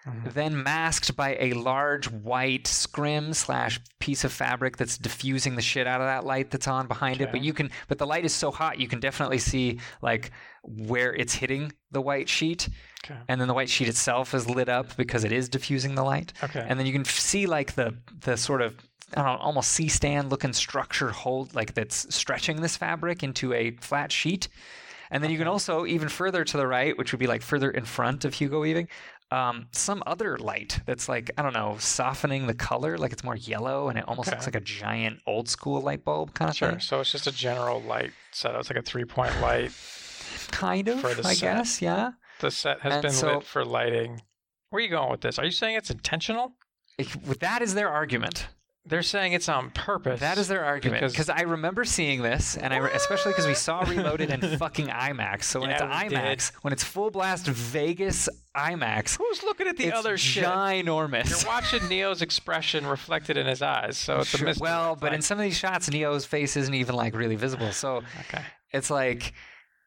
Mhm. 0.06 0.34
then 0.34 0.64
masked 0.64 1.16
by 1.16 1.38
a 1.40 1.54
large 1.54 2.10
white 2.10 2.68
scrim 2.68 3.34
slash 3.34 3.80
piece 4.00 4.24
of 4.24 4.32
fabric 4.34 4.78
that's 4.78 4.98
diffusing 4.98 5.56
the 5.56 5.62
shit 5.62 5.88
out 5.88 6.02
of 6.02 6.08
that 6.08 6.26
light 6.26 6.52
that's 6.52 6.68
on 6.68 6.88
behind 6.88 7.22
it. 7.22 7.32
But 7.32 7.42
you 7.42 7.54
can, 7.54 7.72
but 7.88 7.98
the 8.00 8.06
light 8.06 8.26
is 8.26 8.34
so 8.34 8.52
hot 8.52 8.80
you 8.80 8.88
can 8.88 9.00
definitely 9.00 9.40
see 9.40 9.80
like 10.02 10.32
where 10.64 11.14
it's 11.14 11.36
hitting 11.36 11.72
the 11.92 12.02
white 12.02 12.28
sheet, 12.30 12.70
Okay. 13.06 13.20
and 13.28 13.40
then 13.40 13.48
the 13.48 13.54
white 13.54 13.70
sheet 13.70 13.88
itself 13.88 14.34
is 14.34 14.50
lit 14.50 14.70
up 14.70 14.96
because 14.98 15.24
it 15.24 15.32
is 15.32 15.48
diffusing 15.50 15.96
the 15.96 16.04
light. 16.04 16.34
Okay. 16.44 16.66
And 16.68 16.80
then 16.80 16.86
you 16.86 16.94
can 16.94 17.06
see 17.06 17.46
like 17.48 17.74
the 17.76 17.96
the 18.22 18.36
sort 18.38 18.62
of 18.62 18.76
I 19.16 19.22
don't 19.22 19.26
know, 19.38 19.38
almost 19.44 19.72
C 19.72 19.90
stand 19.90 20.30
looking 20.32 20.54
structure 20.54 21.10
hold 21.12 21.54
like 21.54 21.76
that's 21.76 22.14
stretching 22.14 22.62
this 22.62 22.76
fabric 22.78 23.22
into 23.24 23.54
a 23.54 23.72
flat 23.80 24.12
sheet. 24.12 24.48
And 25.12 25.24
then 25.24 25.30
you 25.30 25.38
can 25.38 25.48
also 25.48 25.86
even 25.86 26.10
further 26.10 26.44
to 26.44 26.58
the 26.58 26.66
right, 26.66 26.98
which 26.98 27.12
would 27.12 27.20
be 27.20 27.28
like 27.28 27.44
further 27.44 27.70
in 27.70 27.86
front 27.86 28.26
of 28.26 28.34
Hugo 28.34 28.60
Weaving, 28.62 28.88
um, 29.34 29.68
some 29.72 30.04
other 30.06 30.38
light 30.38 30.80
that's 30.86 31.10
like 31.10 31.32
I 31.38 31.42
don't 31.42 31.54
know, 31.54 31.76
softening 31.80 32.48
the 32.48 32.54
color, 32.54 32.98
like 32.98 33.12
it's 33.14 33.24
more 33.24 33.36
yellow, 33.36 33.90
and 33.90 33.98
it 33.98 34.06
almost 34.08 34.28
Okay. 34.30 34.36
looks 34.38 34.46
like 34.48 34.56
a 34.56 34.60
giant 34.62 35.20
old 35.26 35.50
school 35.50 35.82
light 35.82 36.06
bulb 36.06 36.34
kind 36.34 36.50
of 36.50 36.56
thing. 36.56 36.68
Sure. 36.68 36.72
thing. 36.72 36.80
So 36.80 37.00
it's 37.02 37.12
just 37.12 37.28
a 37.28 37.32
general 37.32 37.82
light 37.82 38.12
setup. 38.32 38.60
It's 38.62 38.70
like 38.70 38.80
a 38.80 38.84
three 38.84 39.06
point 39.06 39.40
light. 39.42 39.72
Kind 40.52 40.88
of, 40.88 41.00
For 41.00 41.14
the 41.14 41.28
I 41.28 41.34
set. 41.34 41.58
guess, 41.58 41.82
yeah. 41.82 42.12
The 42.40 42.52
set 42.52 42.82
has 42.82 42.94
And 42.94 43.02
been 43.02 43.12
so- 43.12 43.36
lit 43.36 43.44
for 43.44 43.66
lighting. 43.66 44.22
Where 44.70 44.80
are 44.80 44.84
you 44.84 44.90
going 44.90 45.10
with 45.12 45.22
this? 45.22 45.38
Are 45.40 45.46
you 45.46 45.52
saying 45.52 45.76
it's 45.78 45.90
intentional? 45.92 46.54
It- 46.98 47.40
that 47.40 47.62
is 47.62 47.74
their 47.74 47.90
argument. 47.90 48.48
They're 48.86 49.02
saying 49.02 49.32
it's 49.32 49.48
on 49.48 49.70
purpose. 49.70 50.20
That 50.20 50.38
is 50.38 50.50
their 50.50 50.66
argument 50.66 51.10
because- 51.10 51.30
I 51.30 51.42
remember 51.44 51.86
seeing 51.86 52.22
this, 52.22 52.58
and 52.58 52.74
I 52.74 52.78
re- 52.78 52.92
especially 52.94 53.32
because 53.32 53.48
we 53.48 53.54
saw 53.54 53.80
Reloaded 53.82 54.30
in 54.30 54.42
fucking 54.58 54.88
IMAX. 54.88 55.46
So 55.46 55.62
when 55.62 55.70
Yeah, 55.70 56.02
it's 56.02 56.12
we 56.12 56.18
IMAX, 56.18 56.52
when 56.64 56.74
it's 56.74 56.84
full 56.84 57.10
blast 57.10 57.48
Vegas 57.48 58.28
IMAX, 58.54 59.18
Who's 59.18 59.42
looking 59.42 59.68
at 59.68 59.78
the 59.78 59.86
it's 59.86 59.98
other 59.98 60.18
shit? 60.18 60.44
ginormous. 60.44 61.30
You're 61.30 61.50
watching 61.50 61.88
Neo's 61.88 62.22
expression 62.22 62.86
reflected 62.86 63.38
in 63.38 63.46
his 63.48 63.62
eyes, 63.62 63.98
so 63.98 64.20
it's 64.20 64.34
a 64.34 64.44
mystery. 64.44 64.62
Well, 64.66 64.98
but 64.98 65.14
in 65.14 65.22
some 65.22 65.38
of 65.40 65.44
these 65.44 65.58
shots, 65.58 65.90
Neo's 65.90 66.26
face 66.26 66.58
isn't 66.58 66.74
even 66.74 66.96
like 66.96 67.16
really 67.16 67.38
visible. 67.38 67.72
So 67.72 68.04
okay. 68.28 68.44
it's 68.72 68.90
like 68.90 69.34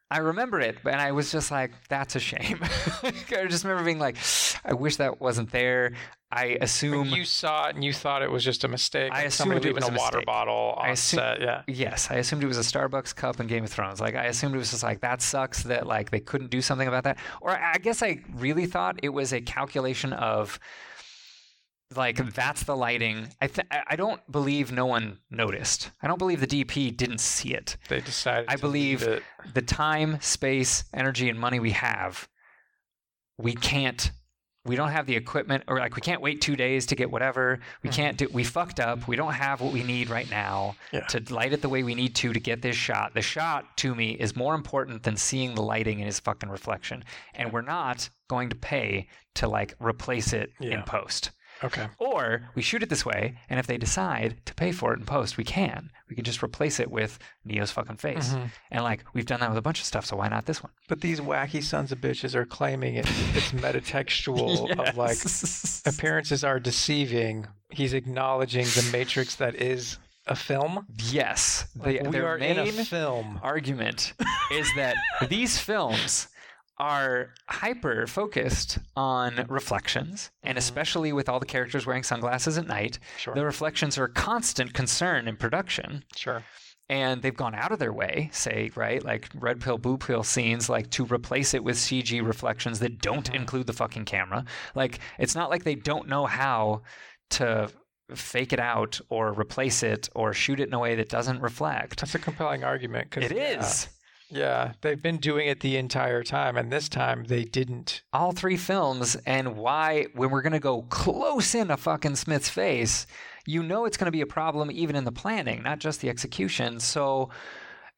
I 0.09 0.19
remember 0.19 0.59
it, 0.61 0.77
and 0.85 0.95
I 1.01 1.11
was 1.11 1.31
just 1.31 1.51
like, 1.51 1.71
"That's 1.89 2.15
a 2.15 2.19
shame." 2.19 2.59
I 3.03 3.45
just 3.49 3.63
remember 3.65 3.83
being 3.83 3.99
like, 3.99 4.17
"I 4.63 4.73
wish 4.73 4.95
that 4.97 5.19
wasn't 5.19 5.51
there." 5.51 5.93
I 6.31 6.57
assume 6.59 7.07
you 7.07 7.23
saw 7.23 7.67
it 7.67 7.75
and 7.75 7.83
you 7.85 7.93
thought 7.93 8.21
it 8.21 8.29
was 8.29 8.43
just 8.43 8.65
a 8.65 8.67
mistake. 8.67 9.11
I 9.13 9.19
like 9.19 9.25
assumed 9.27 9.65
it 9.65 9.73
was 9.73 9.87
a 9.87 9.93
a 9.93 9.95
water 9.97 10.21
bottle 10.25 10.77
I 10.77 10.89
assume- 10.89 11.19
set. 11.19 11.41
Yeah. 11.41 11.61
Yes, 11.67 12.11
I 12.11 12.15
assumed 12.15 12.43
it 12.43 12.47
was 12.47 12.57
a 12.57 12.61
Starbucks 12.61 13.15
cup 13.15 13.39
in 13.39 13.47
Game 13.47 13.63
of 13.63 13.69
Thrones. 13.69 14.01
Like 14.01 14.15
I 14.15 14.25
assumed 14.25 14.53
it 14.53 14.57
was 14.57 14.71
just 14.71 14.83
like 14.83 14.99
that 15.01 15.21
sucks 15.21 15.63
that 15.63 15.87
like 15.87 16.11
they 16.11 16.19
couldn't 16.19 16.49
do 16.51 16.61
something 16.61 16.87
about 16.87 17.05
that. 17.05 17.17
Or 17.41 17.51
I 17.51 17.77
guess 17.77 18.03
I 18.03 18.19
really 18.35 18.65
thought 18.65 18.99
it 19.03 19.09
was 19.09 19.31
a 19.31 19.39
calculation 19.39 20.11
of 20.11 20.59
like 21.95 22.33
that's 22.33 22.63
the 22.63 22.75
lighting. 22.75 23.29
I 23.41 23.47
th- 23.47 23.67
I 23.71 23.95
don't 23.95 24.19
believe 24.31 24.71
no 24.71 24.85
one 24.85 25.19
noticed. 25.31 25.91
I 26.01 26.07
don't 26.07 26.17
believe 26.19 26.41
the 26.41 26.47
DP 26.47 26.95
didn't 26.95 27.19
see 27.19 27.53
it. 27.53 27.77
They 27.87 28.01
decided. 28.01 28.45
I 28.49 28.57
believe. 28.57 29.07
The 29.53 29.61
time, 29.61 30.19
space, 30.21 30.83
energy, 30.93 31.29
and 31.29 31.39
money 31.39 31.59
we 31.59 31.71
have, 31.71 32.27
we 33.37 33.53
can't. 33.53 34.11
We 34.65 34.75
don't 34.75 34.89
have 34.89 35.05
the 35.05 35.15
equipment, 35.15 35.63
or 35.69 35.79
like 35.79 35.95
we 35.95 36.01
can't 36.01 36.21
wait 36.21 36.41
two 36.41 36.57
days 36.57 36.85
to 36.87 36.95
get 36.97 37.09
whatever. 37.09 37.59
We 37.83 37.89
Mhm. 37.89 37.93
can't 37.93 38.17
do. 38.17 38.27
We 38.33 38.43
fucked 38.43 38.81
up. 38.81 39.07
We 39.07 39.15
don't 39.15 39.31
have 39.31 39.61
what 39.61 39.71
we 39.71 39.81
need 39.81 40.09
right 40.09 40.29
now 40.29 40.75
Yeah. 40.91 41.05
to 41.07 41.23
light 41.33 41.53
it 41.53 41.61
the 41.61 41.69
way 41.69 41.83
we 41.83 41.95
need 41.95 42.15
to 42.15 42.33
to 42.33 42.39
get 42.41 42.61
this 42.61 42.75
shot. 42.75 43.13
The 43.13 43.21
shot 43.21 43.77
to 43.77 43.95
me 43.95 44.11
is 44.11 44.35
more 44.35 44.55
important 44.55 45.03
than 45.03 45.15
seeing 45.15 45.55
the 45.55 45.61
lighting 45.61 45.99
in 46.01 46.05
his 46.05 46.19
fucking 46.19 46.49
reflection, 46.49 47.05
and 47.33 47.53
we're 47.53 47.61
not 47.61 48.09
going 48.27 48.49
to 48.49 48.57
pay 48.57 49.07
to 49.35 49.47
like 49.47 49.73
replace 49.79 50.33
it 50.33 50.51
Yeah. 50.59 50.71
in 50.79 50.83
post. 50.83 51.31
Okay. 51.63 51.87
Or 51.97 52.49
we 52.55 52.61
shoot 52.61 52.83
it 52.83 52.89
this 52.89 53.05
way, 53.05 53.37
and 53.49 53.59
if 53.59 53.65
they 53.67 53.77
decide 53.77 54.37
to 54.45 54.53
pay 54.53 54.71
for 54.71 54.93
it 54.93 54.99
in 54.99 55.05
post, 55.05 55.37
we 55.37 55.43
can. 55.43 55.91
We 56.09 56.15
can 56.15 56.23
just 56.23 56.43
replace 56.43 56.79
it 56.79 56.91
with 56.91 57.17
Neo's 57.45 57.71
fucking 57.71 57.97
face. 57.97 58.29
Mhm. 58.33 58.51
And 58.71 58.83
like 58.83 59.03
we've 59.13 59.25
done 59.25 59.39
that 59.39 59.49
with 59.49 59.57
a 59.57 59.61
bunch 59.61 59.79
of 59.79 59.85
stuff, 59.85 60.05
so 60.05 60.15
why 60.17 60.27
not 60.27 60.45
this 60.45 60.61
one? 60.63 60.71
But 60.87 61.01
these 61.01 61.19
wacky 61.19 61.63
sons 61.63 61.91
of 61.91 61.99
bitches 61.99 62.35
are 62.35 62.45
claiming 62.45 62.95
it, 62.95 63.05
it's 63.35 63.51
metatextual 63.63 64.71
of 64.77 64.97
like 64.97 65.17
appearances 65.85 66.43
are 66.43 66.59
deceiving. 66.59 67.47
He's 67.69 67.93
acknowledging 67.93 68.65
the 68.65 68.89
matrix 68.91 69.35
that 69.35 69.55
is 69.55 69.97
a 70.27 70.35
film. 70.35 70.85
yes, 71.11 71.67
Like, 71.75 72.03
the, 72.03 72.09
we 72.09 72.19
are 72.19 72.37
in 72.37 72.57
a 72.59 72.71
film. 72.71 73.39
argument 73.41 74.13
is 74.51 74.69
that 74.75 74.95
these 75.29 75.57
films 75.57 76.27
are 76.79 77.33
hyper 77.49 78.05
focused 78.07 78.77
on 78.95 79.45
reflections, 79.49 80.29
and 80.43 80.55
Mhm. 80.55 80.59
especially 80.59 81.11
with 81.11 81.27
all 81.27 81.39
the 81.39 81.45
characters 81.45 81.85
wearing 81.85 82.03
sunglasses 82.03 82.57
at 82.57 82.67
night, 82.67 82.99
Sure. 83.17 83.33
the 83.33 83.43
reflections 83.45 83.97
are 83.97 84.05
a 84.05 84.09
constant 84.11 84.73
concern 84.73 85.27
in 85.27 85.37
production. 85.37 86.03
Sure. 86.15 86.43
and 86.89 87.21
they've 87.21 87.35
gone 87.35 87.53
out 87.53 87.73
of 87.73 87.79
their 87.79 87.91
way, 87.91 88.29
say, 88.31 88.71
right, 88.73 89.03
like 89.03 89.27
red 89.35 89.59
pill, 89.59 89.77
blue 89.77 89.97
pill 89.97 90.23
scenes, 90.23 90.69
like 90.69 90.89
to 90.89 91.03
replace 91.03 91.53
it 91.53 91.61
with 91.61 91.77
CG 91.77 92.21
reflections 92.21 92.79
that 92.79 92.99
don't 93.01 93.29
Mhm. 93.29 93.35
include 93.35 93.67
the 93.67 93.73
fucking 93.73 94.05
camera. 94.05 94.45
Like, 94.73 94.99
it's 95.19 95.35
not 95.35 95.49
like 95.49 95.65
they 95.65 95.75
don't 95.75 96.07
know 96.07 96.25
how 96.27 96.83
to 97.31 97.69
fake 98.15 98.53
it 98.53 98.59
out 98.61 99.01
or 99.09 99.33
replace 99.33 99.83
it 99.83 100.07
or 100.15 100.31
shoot 100.33 100.61
it 100.61 100.69
in 100.69 100.73
a 100.73 100.79
way 100.79 100.95
that 100.95 101.09
doesn't 101.09 101.41
reflect. 101.41 101.99
That's 101.99 102.15
a 102.15 102.19
compelling 102.19 102.63
argument. 102.63 103.11
Cause, 103.11 103.25
It 103.25 103.33
is. 103.33 103.35
Yeah, 103.83 103.89
yeah, 104.29 104.73
they've 104.81 105.01
been 105.01 105.17
doing 105.17 105.47
it 105.47 105.61
the 105.61 105.77
entire 105.77 106.23
time, 106.23 106.57
and 106.57 106.71
this 106.71 106.89
time 106.89 107.25
they 107.25 107.43
didn't. 107.43 108.01
All 108.11 108.31
three 108.31 108.57
films, 108.57 109.15
and 109.25 109.55
why, 109.55 110.07
when 110.13 110.29
we're 110.31 110.41
going 110.41 110.53
to 110.53 110.59
go 110.59 110.81
close 110.83 111.55
in 111.55 111.71
a 111.71 111.77
fucking 111.77 112.17
Smith's 112.17 112.49
face, 112.49 113.07
you 113.45 113.63
know 113.63 113.85
it's 113.85 113.97
going 113.97 114.05
to 114.05 114.11
be 114.11 114.21
a 114.21 114.27
problem 114.27 114.69
even 114.71 114.95
in 114.95 115.05
the 115.05 115.11
planning, 115.11 115.63
not 115.63 115.79
just 115.79 116.01
the 116.01 116.09
execution. 116.09 116.79
So 116.79 117.29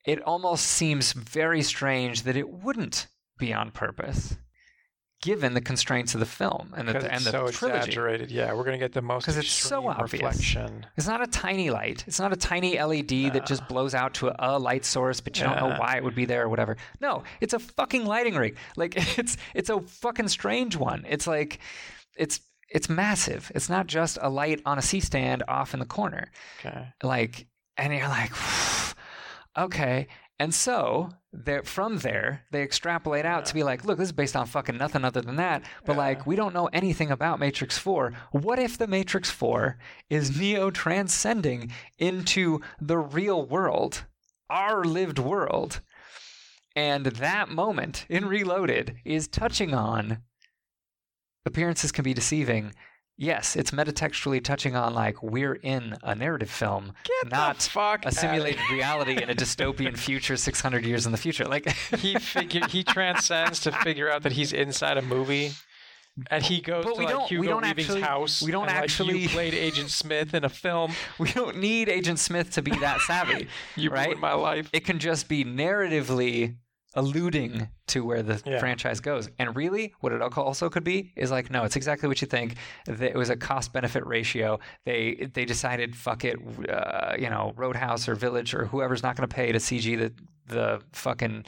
it 0.06 0.22
almost 0.22 0.65
seems 0.65 1.14
very 1.14 1.64
strange 1.64 2.23
that 2.23 2.38
it 2.38 2.49
wouldn't 2.49 3.07
be 3.38 3.53
on 3.53 3.72
purpose, 3.72 4.38
given 5.21 5.53
the 5.53 5.61
constraints 5.61 6.13
of 6.13 6.19
the 6.19 6.25
film 6.25 6.73
and 6.77 6.87
the, 6.87 6.95
and 6.95 7.05
it's 7.05 7.25
the 7.25 7.31
so 7.31 7.47
trilogy. 7.49 7.79
exaggerated. 7.79 8.31
Yeah, 8.31 8.53
we're 8.53 8.63
gonna 8.63 8.77
get 8.77 8.93
the 8.93 9.01
most 9.01 9.23
because 9.23 9.37
it's 9.37 9.51
so 9.51 9.87
obvious. 9.87 10.13
reflection. 10.13 10.85
It's 10.95 11.07
not 11.07 11.21
a 11.21 11.27
tiny 11.27 11.69
light. 11.69 12.03
It's 12.07 12.19
not 12.19 12.31
a 12.31 12.37
tiny 12.37 12.81
LED 12.81 13.33
that 13.33 13.45
just 13.45 13.67
blows 13.67 13.93
out 13.93 14.13
to 14.15 14.29
a, 14.29 14.57
a 14.57 14.59
light 14.59 14.85
source, 14.85 15.19
but 15.19 15.37
you 15.37 15.43
don't 15.43 15.57
know 15.57 15.75
why 15.77 15.97
it 15.97 16.03
would 16.03 16.15
be 16.15 16.25
there 16.25 16.43
or 16.43 16.49
whatever. 16.49 16.77
No, 17.01 17.23
it's 17.41 17.53
a 17.53 17.59
fucking 17.59 18.05
lighting 18.05 18.35
rig. 18.35 18.55
Like 18.77 18.93
it's 19.17 19.37
it's 19.53 19.69
a 19.69 19.81
fucking 19.81 20.29
strange 20.29 20.77
one. 20.77 21.05
It's 21.07 21.27
like 21.27 21.59
it's 22.17 22.39
it's 22.69 22.87
massive. 22.87 23.51
It's 23.55 23.69
not 23.69 23.87
just 23.87 24.17
a 24.21 24.29
light 24.29 24.61
on 24.65 24.77
a 24.77 24.81
C 24.81 24.99
stand 24.99 25.43
off 25.47 25.73
in 25.73 25.79
the 25.79 25.85
corner. 25.85 26.31
Okay. 26.59 26.87
Like 27.03 27.47
and 27.77 27.93
you're 27.93 28.07
like 28.07 28.31
okay. 29.57 30.07
And 30.40 30.53
so 30.53 31.10
from 31.66 31.98
there 31.98 32.45
they 32.52 32.64
extrapolate 32.64 33.26
out 33.26 33.45
to 33.45 33.53
be 33.53 33.61
like, 33.64 33.84
look, 33.86 33.98
this 33.98 34.07
is 34.07 34.14
based 34.14 34.36
on 34.36 34.45
fucking 34.48 34.78
nothing 34.78 35.03
other 35.03 35.22
than 35.22 35.36
that. 35.36 35.64
But 35.86 35.94
Yeah. 35.94 35.99
like 35.99 36.26
we 36.26 36.36
don't 36.36 36.53
know 36.53 36.68
anything 36.74 37.11
about 37.11 37.40
Matrix 37.40 37.78
4. 37.78 38.14
What 38.32 38.57
if 38.57 38.78
the 38.78 38.88
Matrix 38.88 39.30
4 39.30 39.78
is 40.10 40.40
Neo 40.40 40.72
transcending 40.72 41.72
into 41.98 42.61
the 42.80 42.98
real 42.98 43.45
world, 43.45 44.06
our 44.49 44.84
lived 44.86 45.20
world? 45.20 45.82
And 46.76 47.07
that 47.07 47.49
moment 47.49 48.06
in 48.10 48.26
Reloaded 48.26 48.95
is 49.03 49.28
touching 49.28 49.74
on 49.74 50.20
appearances 51.45 51.91
can 51.91 52.03
be 52.03 52.14
deceiving. 52.14 52.74
Yes, 53.21 53.57
it's 53.57 53.71
metatextually 53.71 54.41
touching 54.41 54.77
on 54.77 54.93
like 54.93 55.21
we're 55.21 55.55
in 55.55 55.97
a 56.03 56.15
narrative 56.15 56.49
film, 56.49 56.93
Get 57.03 57.29
not 57.31 57.69
a 58.05 58.11
simulated 58.13 58.61
reality 58.71 59.21
in 59.21 59.29
a 59.29 59.35
dystopian 59.35 59.97
future 59.97 60.37
600 60.37 60.85
years 60.85 61.05
in 61.05 61.11
the 61.11 61.17
future. 61.17 61.43
Like 61.43 61.67
he 61.97 62.15
figure 62.15 62.65
he 62.69 62.81
transcends 62.83 63.59
to 63.61 63.73
figure 63.73 64.09
out 64.09 64.23
that 64.23 64.31
he's 64.31 64.53
inside 64.53 64.97
a 64.97 65.01
movie. 65.01 65.51
And 66.31 66.43
he 66.43 66.59
goes 66.61 66.83
But 66.85 66.93
to 66.95 66.99
we 66.99 67.05
like 67.05 67.27
Hugo 67.27 67.47
don't 67.49 67.61
Weaving's 67.63 67.87
actually- 67.89 68.01
house. 68.01 68.41
we 68.41 68.51
don't 68.51 68.63
and, 68.67 68.73
like, 68.73 68.83
actually- 68.83 69.19
you 69.19 69.29
played 69.29 69.53
Agent 69.53 69.89
Smith 69.89 70.33
in 70.33 70.43
a 70.45 70.49
film. 70.49 70.93
we 71.19 71.31
don't 71.31 71.57
need 71.57 71.87
Agent 71.89 72.19
Smith 72.19 72.51
to 72.53 72.61
be 72.61 72.71
that 72.71 72.99
savvy. 73.01 73.47
You 73.75 73.89
Right? 73.89 74.07
ruined 74.07 74.21
my 74.21 74.33
life. 74.33 74.69
it 74.73 74.85
can 74.85 74.99
just 74.99 75.27
be 75.27 75.43
narratively 75.45 76.55
alluding 76.95 77.70
to 77.88 78.03
where 78.03 78.22
the 78.24 78.41
Yeah. 78.45 78.60
franchise 78.60 78.99
goes. 78.99 79.30
And 79.38 79.56
really, 79.56 79.94
what 79.99 80.11
it 80.11 80.22
also 80.22 80.70
could 80.70 80.84
be 80.84 81.11
is 81.16 81.32
like, 81.32 81.49
no, 81.52 81.64
it's 81.64 81.76
exactly 81.76 82.07
what 82.07 82.22
you 82.22 82.28
think. 82.28 82.56
It 82.88 83.16
was 83.16 83.30
a 83.30 83.36
cost 83.36 83.74
benefit 83.74 84.06
ratio. 84.06 84.60
They 84.86 85.30
they 85.34 85.45
decided, 85.45 85.95
fuck 85.95 86.24
it, 86.26 86.38
uh, 86.70 87.16
you 87.18 87.30
know, 87.30 87.53
Roadshow 87.57 88.07
or 88.07 88.16
Village 88.16 88.53
or 88.53 88.66
whoever's 88.66 89.03
not 89.03 89.16
going 89.16 89.28
to 89.28 89.34
pay 89.36 89.52
to 89.52 89.60
CG 89.60 89.95
the 89.98 90.14
the 90.48 90.82
fucking 90.94 91.45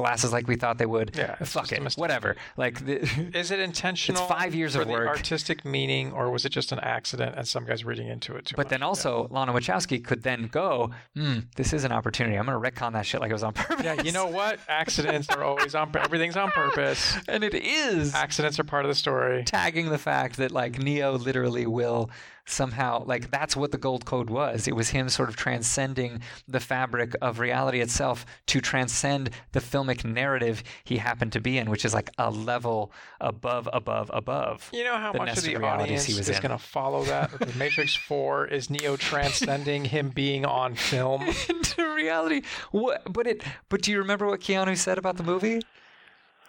glasses 0.00 0.32
like 0.32 0.46
we 0.48 0.56
thought 0.56 0.78
they 0.78 0.86
would. 0.86 1.14
Yeah, 1.16 1.34
fuck 1.36 1.70
it, 1.72 1.82
whatever. 1.96 2.36
Like 2.56 2.84
the, 2.86 3.00
Is 3.34 3.50
it 3.50 3.60
intentional? 3.60 4.24
five 4.26 4.54
years 4.54 4.74
of 4.74 4.88
work. 4.88 5.06
artistic 5.08 5.64
meaning, 5.64 6.12
or 6.12 6.30
was 6.30 6.44
it 6.44 6.48
just 6.50 6.72
an 6.72 6.80
accident 6.80 7.34
and 7.36 7.46
some 7.46 7.64
guys 7.64 7.84
reading 7.84 8.08
into 8.08 8.34
it 8.36 8.46
too 8.46 8.56
But 8.56 8.66
much? 8.66 8.70
then 8.70 8.82
also, 8.82 9.28
Lana 9.30 9.52
Wachowski 9.52 10.02
could 10.04 10.22
then 10.22 10.46
go, 10.46 10.90
hmm, 11.14 11.40
this 11.56 11.72
is 11.72 11.84
an 11.84 11.92
opportunity. 11.92 12.36
I'm 12.36 12.46
going 12.46 12.60
to 12.62 12.70
retcon 12.70 12.92
that 12.94 13.04
shit 13.06 13.20
like 13.20 13.30
it 13.30 13.34
was 13.34 13.42
on 13.42 13.52
purpose. 13.54 13.84
Yeah, 13.84 14.02
you 14.02 14.12
know 14.12 14.26
what? 14.26 14.58
Accidents 14.68 15.28
are 15.28 15.44
always 15.44 15.74
on. 15.74 15.90
Everything's 15.96 16.36
on 16.36 16.50
purpose. 16.50 17.16
and 17.28 17.44
it 17.44 17.54
is 17.54 18.14
Accidents 18.14 18.58
are 18.58 18.64
part 18.64 18.84
of 18.84 18.88
the 18.88 18.94
story. 18.94 19.44
tagging 19.44 19.90
the 19.90 19.98
fact 19.98 20.36
that 20.38 20.50
like 20.50 20.78
Neo 20.78 21.12
literally 21.12 21.66
will 21.66 22.10
somehow 22.50 23.00
mm-hmm. 23.00 23.08
like 23.08 23.30
that's 23.30 23.56
what 23.56 23.72
the 23.72 23.78
gold 23.78 24.04
code 24.04 24.30
was. 24.30 24.68
It 24.68 24.76
was 24.76 24.90
him 24.90 25.08
sort 25.08 25.28
of 25.28 25.36
transcending 25.36 26.20
the 26.48 26.60
fabric 26.60 27.14
of 27.20 27.38
reality 27.38 27.80
itself 27.80 28.26
to 28.46 28.60
transcend 28.60 29.30
the 29.52 29.60
filmic 29.60 30.04
narrative 30.04 30.62
he 30.84 30.98
happened 30.98 31.32
to 31.32 31.40
be 31.40 31.58
in, 31.58 31.70
which 31.70 31.84
is 31.84 31.94
like 31.94 32.10
a 32.18 32.30
level 32.30 32.92
above, 33.20 33.68
above, 33.72 34.10
above. 34.12 34.70
You 34.72 34.84
know 34.84 34.96
how 34.96 35.12
the 35.12 35.18
much 35.18 35.36
of 35.36 35.44
the 35.44 35.56
audience 35.56 36.04
he 36.04 36.14
was 36.14 36.28
is 36.28 36.40
going 36.40 36.50
to 36.50 36.58
follow 36.58 37.04
that? 37.04 37.30
The 37.50 37.58
Matrix 37.58 37.94
4 37.94 38.46
is 38.46 38.70
Neo 38.70 38.96
transcending 38.96 39.84
him 39.84 40.10
being 40.10 40.44
on 40.44 40.74
film. 40.74 41.22
into 41.48 41.94
reality. 41.94 42.42
What? 42.70 43.02
But 43.12 43.26
it. 43.26 43.42
But 43.68 43.82
do 43.82 43.90
you 43.90 43.98
remember 43.98 44.26
what 44.26 44.40
Keanu 44.40 44.76
said 44.76 44.98
about 44.98 45.16
the 45.16 45.22
movie? 45.22 45.60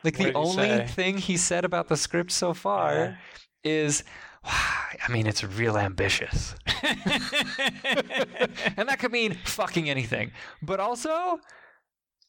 Like 0.03 0.18
What 0.18 0.34
the 0.34 0.34
only 0.34 0.88
thing 0.88 1.18
he 1.18 1.38
said 1.38 1.65
about 1.65 1.88
the 1.88 1.98
script 1.98 2.32
so 2.32 2.53
far 2.53 2.94
Yeah. 2.94 3.15
is, 3.64 4.03
I 4.44 5.08
mean, 5.10 5.28
it's 5.28 5.44
real 5.44 5.78
ambitious, 5.78 6.56
and 6.84 7.00
that 8.90 8.98
could 9.00 9.12
mean 9.12 9.38
fucking 9.46 9.90
anything. 9.90 10.32
But 10.62 10.80
also. 10.80 11.40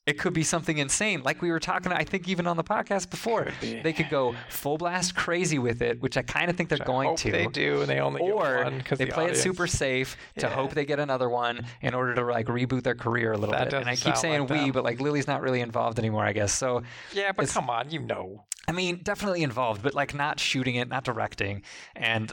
It 0.05 0.19
could 0.19 0.33
be 0.33 0.43
something 0.43 0.79
insane, 0.79 1.23
like 1.23 1.41
we 1.43 1.53
were 1.53 1.61
talking. 1.61 1.93
I 1.93 2.03
think 2.03 2.29
even 2.29 2.49
on 2.49 2.57
the 2.57 2.65
podcast 2.65 3.09
before, 3.09 3.45
Could 3.61 3.85
they 3.85 3.93
could 3.93 4.11
go 4.11 4.35
full 4.49 4.77
blast 4.77 5.15
crazy 5.15 5.61
with 5.61 5.81
it, 5.81 6.03
which 6.03 6.17
I 6.17 6.23
kind 6.23 6.51
of 6.51 6.57
think 6.57 6.71
they're 6.71 6.79
Which 6.79 6.87
going 6.89 7.17
to 7.19 7.31
They 7.31 7.47
do, 7.47 7.83
and 7.83 7.89
they 7.89 8.01
only 8.01 8.21
get 8.21 8.33
or 8.33 8.65
one 8.65 8.79
because 8.79 8.99
they 8.99 9.05
the 9.05 9.13
play 9.13 9.23
audience. 9.27 9.39
it 9.39 9.43
super 9.43 9.69
safe 9.69 10.17
to 10.39 10.49
Yeah. 10.49 10.55
hope 10.55 10.75
they 10.75 10.85
get 10.85 10.99
another 10.99 11.29
one 11.31 11.65
in 11.83 11.95
order 11.95 12.17
to 12.17 12.25
like 12.25 12.47
reboot 12.47 12.83
their 12.83 12.97
career 12.97 13.31
a 13.31 13.39
little 13.39 13.55
That 13.55 13.71
bit. 13.71 13.81
And 13.81 13.89
I 13.89 13.95
keep 13.95 14.17
saying 14.17 14.41
like 14.41 14.51
we, 14.51 14.57
them. 14.59 14.73
but 14.73 14.83
like 14.83 15.01
Lily's 15.01 15.29
not 15.29 15.41
really 15.41 15.61
involved 15.61 16.01
anymore, 16.01 16.25
I 16.25 16.33
guess. 16.33 16.53
So 16.53 16.83
Yeah, 17.13 17.31
but 17.31 17.49
come 17.51 17.71
on, 17.71 17.89
you 17.93 18.01
know. 18.01 18.45
I 18.69 18.73
mean, 18.73 19.01
definitely 19.03 19.43
involved, 19.43 19.83
but 19.83 19.95
like 19.95 20.15
not 20.15 20.39
shooting 20.39 20.77
it, 20.77 20.89
not 20.89 21.05
directing, 21.05 21.63
and 21.97 22.33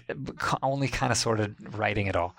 only 0.61 0.87
kind 0.87 1.11
of 1.11 1.17
sort 1.17 1.39
of 1.39 1.55
writing 1.77 2.07
it 2.07 2.15
all. 2.15 2.35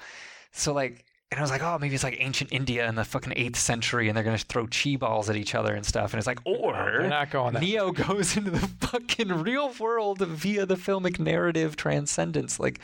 So 0.52 0.72
like. 0.72 1.04
And 1.32 1.38
I 1.38 1.42
was 1.42 1.50
like, 1.52 1.62
oh, 1.62 1.78
maybe 1.80 1.94
it's 1.94 2.02
like 2.02 2.16
ancient 2.18 2.52
India 2.52 2.88
in 2.88 2.96
the 2.96 3.04
fucking 3.04 3.34
eighth 3.36 3.56
century, 3.56 4.08
and 4.08 4.16
they're 4.16 4.24
gonna 4.24 4.36
throw 4.36 4.66
chi 4.66 4.96
balls 4.96 5.30
at 5.30 5.36
each 5.36 5.54
other 5.54 5.76
and 5.76 5.86
stuff. 5.86 6.12
And 6.12 6.18
it's 6.18 6.26
like, 6.26 6.44
No, 6.44 6.54
or 6.56 6.72
they're 6.72 7.08
not 7.08 7.30
going 7.30 7.54
that. 7.54 7.62
Neo 7.62 7.92
goes 8.08 8.36
into 8.36 8.50
the 8.50 8.58
fucking 8.58 9.28
real 9.28 9.72
world 9.78 10.18
via 10.18 10.66
the 10.66 10.74
filmic 10.74 11.20
narrative 11.20 11.76
transcendence. 11.76 12.58
Like, 12.58 12.80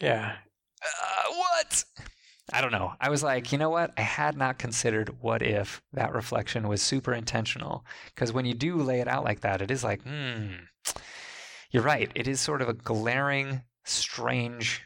Yeah, 0.00 0.34
uh, 0.82 1.34
what? 1.36 1.84
I 2.52 2.60
don't 2.60 2.72
know. 2.72 2.92
I 3.00 3.08
was 3.10 3.22
like, 3.22 3.50
you 3.50 3.58
know 3.58 3.70
what? 3.70 3.92
I 3.96 4.02
had 4.02 4.36
not 4.36 4.58
considered 4.58 5.16
what 5.22 5.42
if 5.42 5.80
that 5.94 6.12
reflection 6.14 6.68
was 6.68 6.82
super 6.82 7.12
intentional. 7.14 7.84
Because 8.14 8.32
when 8.32 8.44
you 8.44 8.54
do 8.54 8.76
lay 8.76 9.00
it 9.00 9.08
out 9.08 9.24
like 9.24 9.40
that, 9.40 9.62
it 9.62 9.70
is 9.70 9.82
like, 9.82 10.02
hmm, 10.02 10.48
you're 11.70 11.82
right. 11.82 12.10
It 12.14 12.28
is 12.28 12.40
sort 12.40 12.60
of 12.62 12.68
a 12.68 12.74
glaring, 12.74 13.62
strange 13.84 14.82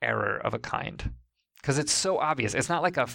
error 0.00 0.38
of 0.38 0.54
a 0.54 0.58
kind. 0.58 1.12
Because 1.60 1.78
it's 1.78 1.92
so 1.92 2.18
obvious. 2.18 2.54
It's 2.54 2.68
not 2.68 2.82
like 2.82 2.96
a, 2.96 3.06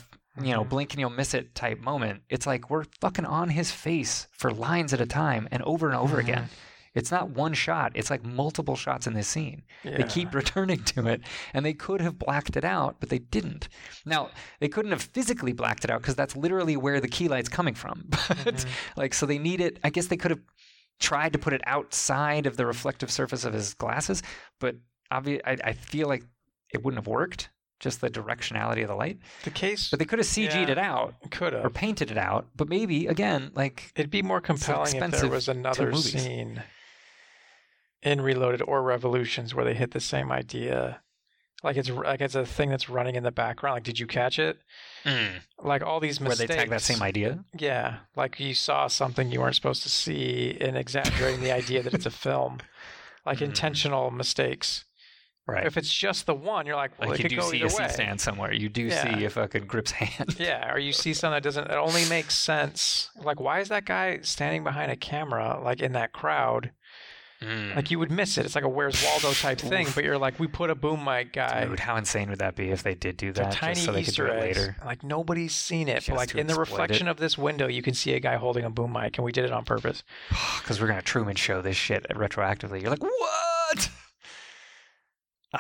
you 0.41 0.53
know, 0.53 0.63
Mhm. 0.63 0.69
blink 0.69 0.93
and 0.93 0.99
you'll 0.99 1.09
miss 1.09 1.33
it 1.33 1.55
type 1.55 1.79
moment. 1.79 2.23
It's 2.29 2.45
like 2.47 2.69
we're 2.69 2.85
fucking 3.01 3.25
on 3.25 3.49
his 3.49 3.71
face 3.71 4.27
for 4.31 4.51
lines 4.51 4.93
at 4.93 5.01
a 5.01 5.05
time 5.05 5.47
and 5.51 5.61
over 5.63 5.87
and 5.87 5.95
over 5.95 6.17
Mhm. 6.17 6.21
again. 6.21 6.49
It's 6.95 7.11
not 7.11 7.29
one 7.29 7.53
shot. 7.53 7.91
It's 7.95 8.09
like 8.09 8.23
multiple 8.25 8.75
shots 8.75 9.05
in 9.07 9.13
this 9.13 9.27
scene. 9.27 9.63
yeah. 9.83 9.97
They 9.97 10.03
keep 10.03 10.33
returning 10.33 10.83
to 10.85 11.07
it, 11.07 11.21
and 11.53 11.65
they 11.65 11.73
could 11.73 12.01
have 12.01 12.17
blacked 12.17 12.57
it 12.57 12.63
out, 12.65 12.97
but 12.99 13.09
they 13.09 13.19
didn't. 13.19 13.69
Now, 14.05 14.29
they 14.59 14.67
couldn't 14.67 14.91
have 14.91 15.03
physically 15.03 15.53
blacked 15.53 15.83
it 15.83 15.91
out 15.91 16.01
because 16.01 16.15
that's 16.15 16.35
literally 16.35 16.75
where 16.77 16.99
the 16.99 17.07
key 17.07 17.27
light's 17.27 17.49
coming 17.49 17.75
from. 17.75 18.09
But, 18.43 18.55
Mhm. 18.55 18.65
like, 18.95 19.13
so 19.13 19.25
they 19.25 19.37
need 19.37 19.61
it. 19.61 19.79
I 19.83 19.89
guess 19.89 20.07
they 20.07 20.17
could 20.17 20.31
have 20.31 20.41
tried 20.99 21.33
to 21.33 21.39
put 21.39 21.53
it 21.53 21.61
outside 21.65 22.45
of 22.45 22.57
the 22.57 22.65
reflective 22.65 23.09
surface 23.11 23.45
of 23.45 23.53
his 23.53 23.73
glasses, 23.73 24.21
but 24.59 24.75
obvi- 25.11 25.41
I, 25.45 25.57
I 25.63 25.73
feel 25.73 26.07
like 26.07 26.23
it 26.73 26.83
wouldn't 26.83 26.99
have 26.99 27.07
worked, 27.07 27.49
just 27.79 28.01
the 28.01 28.09
directionality 28.09 28.81
of 28.81 28.89
the 28.89 28.95
light. 28.95 29.17
the 29.45 29.49
case 29.51 29.89
But 29.89 29.99
they 29.99 30.05
could 30.05 30.19
have 30.19 30.25
CG'd 30.27 30.53
Yeah. 30.67 30.71
it 30.71 30.77
out 30.77 31.15
could 31.31 31.53
have 31.53 31.63
or 31.63 31.69
painted 31.69 32.11
it 32.11 32.17
out, 32.17 32.47
but 32.55 32.67
maybe, 32.67 33.07
again, 33.07 33.51
like, 33.55 33.91
It'd 33.95 34.11
be 34.11 34.21
more 34.21 34.41
compelling 34.41 34.95
if 34.95 35.11
there 35.11 35.29
was 35.29 35.47
another 35.47 35.93
scene 35.95 36.61
in 38.01 38.21
Reloaded 38.21 38.61
or 38.61 38.81
Revolutions 38.83 39.53
where 39.53 39.65
they 39.65 39.73
hit 39.73 39.91
the 39.91 39.99
same 39.99 40.31
idea. 40.31 41.01
Like 41.63 41.75
it's 41.75 41.89
like 41.89 42.21
it's 42.21 42.35
a 42.35 42.45
thing 42.45 42.69
that's 42.69 42.87
running 42.89 43.15
in 43.15 43.23
the 43.23 43.31
background. 43.31 43.75
Like, 43.75 43.83
did 43.83 43.99
you 43.99 44.07
catch 44.07 44.39
it? 44.39 44.57
Like 45.61 45.83
all 45.83 45.99
these 45.99 46.19
mistakes. 46.21 46.39
where 46.39 46.47
they 46.47 46.55
tag 46.55 46.69
that 46.69 46.81
same 46.81 47.01
idea. 47.01 47.43
Yeah, 47.57 47.97
like 48.15 48.39
you 48.39 48.53
saw 48.53 48.87
something 48.87 49.29
you 49.31 49.41
weren't 49.41 49.55
supposed 49.55 49.83
to 49.83 49.89
see, 49.89 50.57
and 50.61 50.77
exaggerating 50.77 51.41
the 51.43 51.51
idea 51.51 51.83
that 51.83 51.93
it's 51.93 52.05
a 52.05 52.11
film. 52.25 52.59
Like 53.25 53.39
Mhm. 53.39 53.47
intentional 53.47 54.09
mistakes. 54.11 54.85
Right. 55.45 55.65
If 55.65 55.77
it's 55.77 55.91
just 55.93 56.27
the 56.27 56.33
one, 56.35 56.65
you're 56.67 56.75
like, 56.75 56.97
well, 56.99 57.09
like 57.09 57.19
it 57.19 57.23
you 57.23 57.29
could 57.29 57.35
do 57.35 57.41
go 57.41 57.49
see 57.51 57.57
either 57.57 57.73
a 57.75 57.83
way. 57.83 57.87
Stand 57.89 58.21
somewhere. 58.21 58.53
You 58.53 58.69
do 58.69 58.83
Yeah. 58.83 59.17
see 59.17 59.25
a 59.25 59.29
fucking 59.31 59.65
grip's 59.65 59.91
hand. 59.91 60.35
Yeah, 60.39 60.71
or 60.71 60.77
you 60.79 60.93
see 60.93 61.13
something 61.13 61.35
that 61.35 61.43
doesn't. 61.43 61.65
It 61.65 61.73
only 61.75 62.07
makes 62.07 62.35
sense. 62.35 63.09
Like, 63.15 63.39
why 63.39 63.59
is 63.59 63.67
that 63.69 63.83
guy 63.85 64.19
standing 64.21 64.63
behind 64.63 64.91
a 64.91 64.95
camera, 64.95 65.59
like 65.61 65.81
in 65.81 65.91
that 65.93 66.13
crowd? 66.13 66.71
Mm. 67.41 67.73
Like 67.75 67.89
you 67.89 67.99
would 67.99 68.11
miss 68.11 68.37
it. 68.37 68.45
It's 68.45 68.53
like 68.55 68.65
a 68.65 68.69
Where's 68.69 69.01
Waldo 69.01 69.31
type 69.31 69.59
thing, 69.59 69.87
but 69.95 70.03
you're 70.03 70.17
like, 70.17 70.39
we 70.41 70.47
put 70.47 70.69
a 70.69 70.75
boom 70.75 71.05
mic 71.05 71.31
guy. 71.33 71.65
Dude, 71.65 71.79
how 71.79 71.95
insane 71.95 72.29
would 72.29 72.39
that 72.39 72.55
be 72.55 72.69
if 72.69 72.83
they 72.83 72.95
did 72.95 73.15
do 73.15 73.31
that 73.31 73.53
tiny 73.53 73.75
so 73.75 73.93
they 73.93 74.01
Easter 74.01 74.25
could 74.25 74.31
do 74.33 74.37
it 74.39 74.43
eggs. 74.43 74.57
later? 74.57 74.75
Like 74.85 75.03
nobody's 75.03 75.55
seen 75.55 75.87
it, 75.87 75.95
Just 76.01 76.09
but 76.09 76.17
like 76.17 76.35
in 76.35 76.47
the 76.47 76.55
reflection 76.55 77.07
it. 77.07 77.11
of 77.11 77.17
this 77.17 77.37
window, 77.37 77.67
you 77.67 77.81
can 77.81 77.93
see 77.93 78.13
a 78.13 78.19
guy 78.19 78.35
holding 78.35 78.65
a 78.65 78.69
boom 78.69 78.91
mic, 78.91 79.17
and 79.17 79.23
we 79.23 79.31
did 79.31 79.45
it 79.45 79.51
on 79.53 79.63
purpose. 79.63 80.03
Because 80.59 80.81
we're 80.81 80.87
gonna 80.87 81.01
Truman 81.01 81.35
show 81.37 81.61
this 81.61 81.77
shit 81.77 82.05
retroactively. 82.09 82.81
You're 82.81 82.91
like, 82.91 83.01
what? 83.03 83.89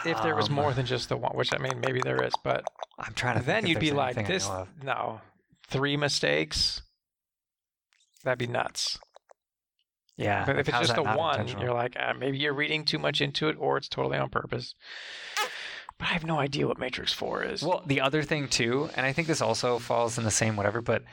If 0.05 0.21
there 0.21 0.35
was 0.35 0.49
Um, 0.49 0.55
more 0.55 0.73
than 0.73 0.85
just 0.85 1.09
the 1.09 1.17
one, 1.17 1.35
which 1.35 1.51
I 1.53 1.57
mean, 1.57 1.79
maybe 1.79 1.99
there 2.03 2.21
is, 2.23 2.33
but 2.43 2.63
I'm 2.99 3.13
trying 3.13 3.39
to. 3.39 3.45
then 3.45 3.65
you'd 3.65 3.79
be 3.79 3.91
like, 3.91 4.27
this, 4.27 4.47
no, 4.83 5.21
three 5.67 5.97
mistakes. 5.97 6.81
That'd 8.23 8.37
be 8.37 8.45
nuts. 8.47 8.99
Yeah. 10.19 10.45
But 10.45 10.59
if 10.59 10.67
it's 10.67 10.79
just 10.79 10.97
a 10.97 11.03
one, 11.03 11.47
you're 11.59 11.73
like, 11.73 11.95
ah, 11.99 12.13
maybe 12.13 12.37
you're 12.37 12.53
reading 12.53 12.83
too 12.85 12.99
much 12.99 13.21
into 13.21 13.47
it, 13.47 13.55
or 13.59 13.77
it's 13.77 13.87
totally 13.87 14.17
on 14.17 14.29
purpose. 14.29 14.75
But 15.97 16.09
I 16.09 16.11
have 16.13 16.25
no 16.25 16.39
idea 16.39 16.67
what 16.67 16.77
Matrix 16.77 17.11
Four 17.13 17.43
is. 17.43 17.61
Well, 17.63 17.83
the 17.85 18.01
other 18.01 18.21
thing 18.23 18.47
too, 18.47 18.89
and 18.95 19.05
I 19.05 19.13
think 19.13 19.27
this 19.27 19.41
also 19.41 19.79
falls 19.79 20.17
in 20.17 20.23
the 20.23 20.31
same 20.31 20.55
whatever, 20.55 20.81
but 20.81 21.03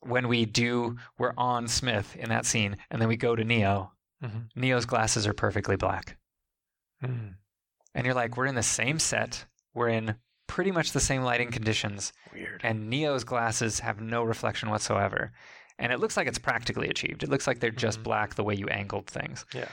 when 0.00 0.28
we 0.28 0.44
do, 0.46 0.96
we're 1.18 1.34
on 1.36 1.68
Smith 1.68 2.16
in 2.16 2.28
that 2.30 2.44
scene, 2.46 2.76
and 2.90 3.00
then 3.00 3.08
we 3.08 3.16
go 3.16 3.36
to 3.36 3.44
Neo. 3.44 3.92
Mhm. 4.22 4.48
Neo's 4.56 4.86
glasses 4.86 5.26
are 5.26 5.32
perfectly 5.34 5.76
black, 5.76 6.16
Hmm, 7.00 7.28
and 7.94 8.04
you're 8.06 8.14
like, 8.14 8.36
we're 8.36 8.46
in 8.46 8.54
the 8.54 8.62
same 8.62 8.98
set, 8.98 9.44
we're 9.74 9.88
in 9.88 10.16
pretty 10.46 10.70
much 10.70 10.92
the 10.92 11.00
same 11.00 11.22
lighting 11.22 11.50
conditions, 11.50 12.12
weird. 12.32 12.60
and 12.64 12.88
Neo's 12.90 13.24
glasses 13.24 13.80
have 13.80 14.00
no 14.00 14.22
reflection 14.22 14.70
whatsoever. 14.70 15.32
And 15.78 15.92
it 15.92 16.00
looks 16.00 16.16
like 16.16 16.26
it's 16.26 16.38
practically 16.38 16.88
achieved. 16.88 17.22
It 17.22 17.28
looks 17.30 17.46
like 17.46 17.60
they're 17.60 17.70
just 17.70 18.00
Mhm. 18.00 18.04
black 18.04 18.34
the 18.34 18.44
way 18.44 18.54
you 18.54 18.68
angled 18.68 19.06
things. 19.08 19.44
Yeah. 19.52 19.68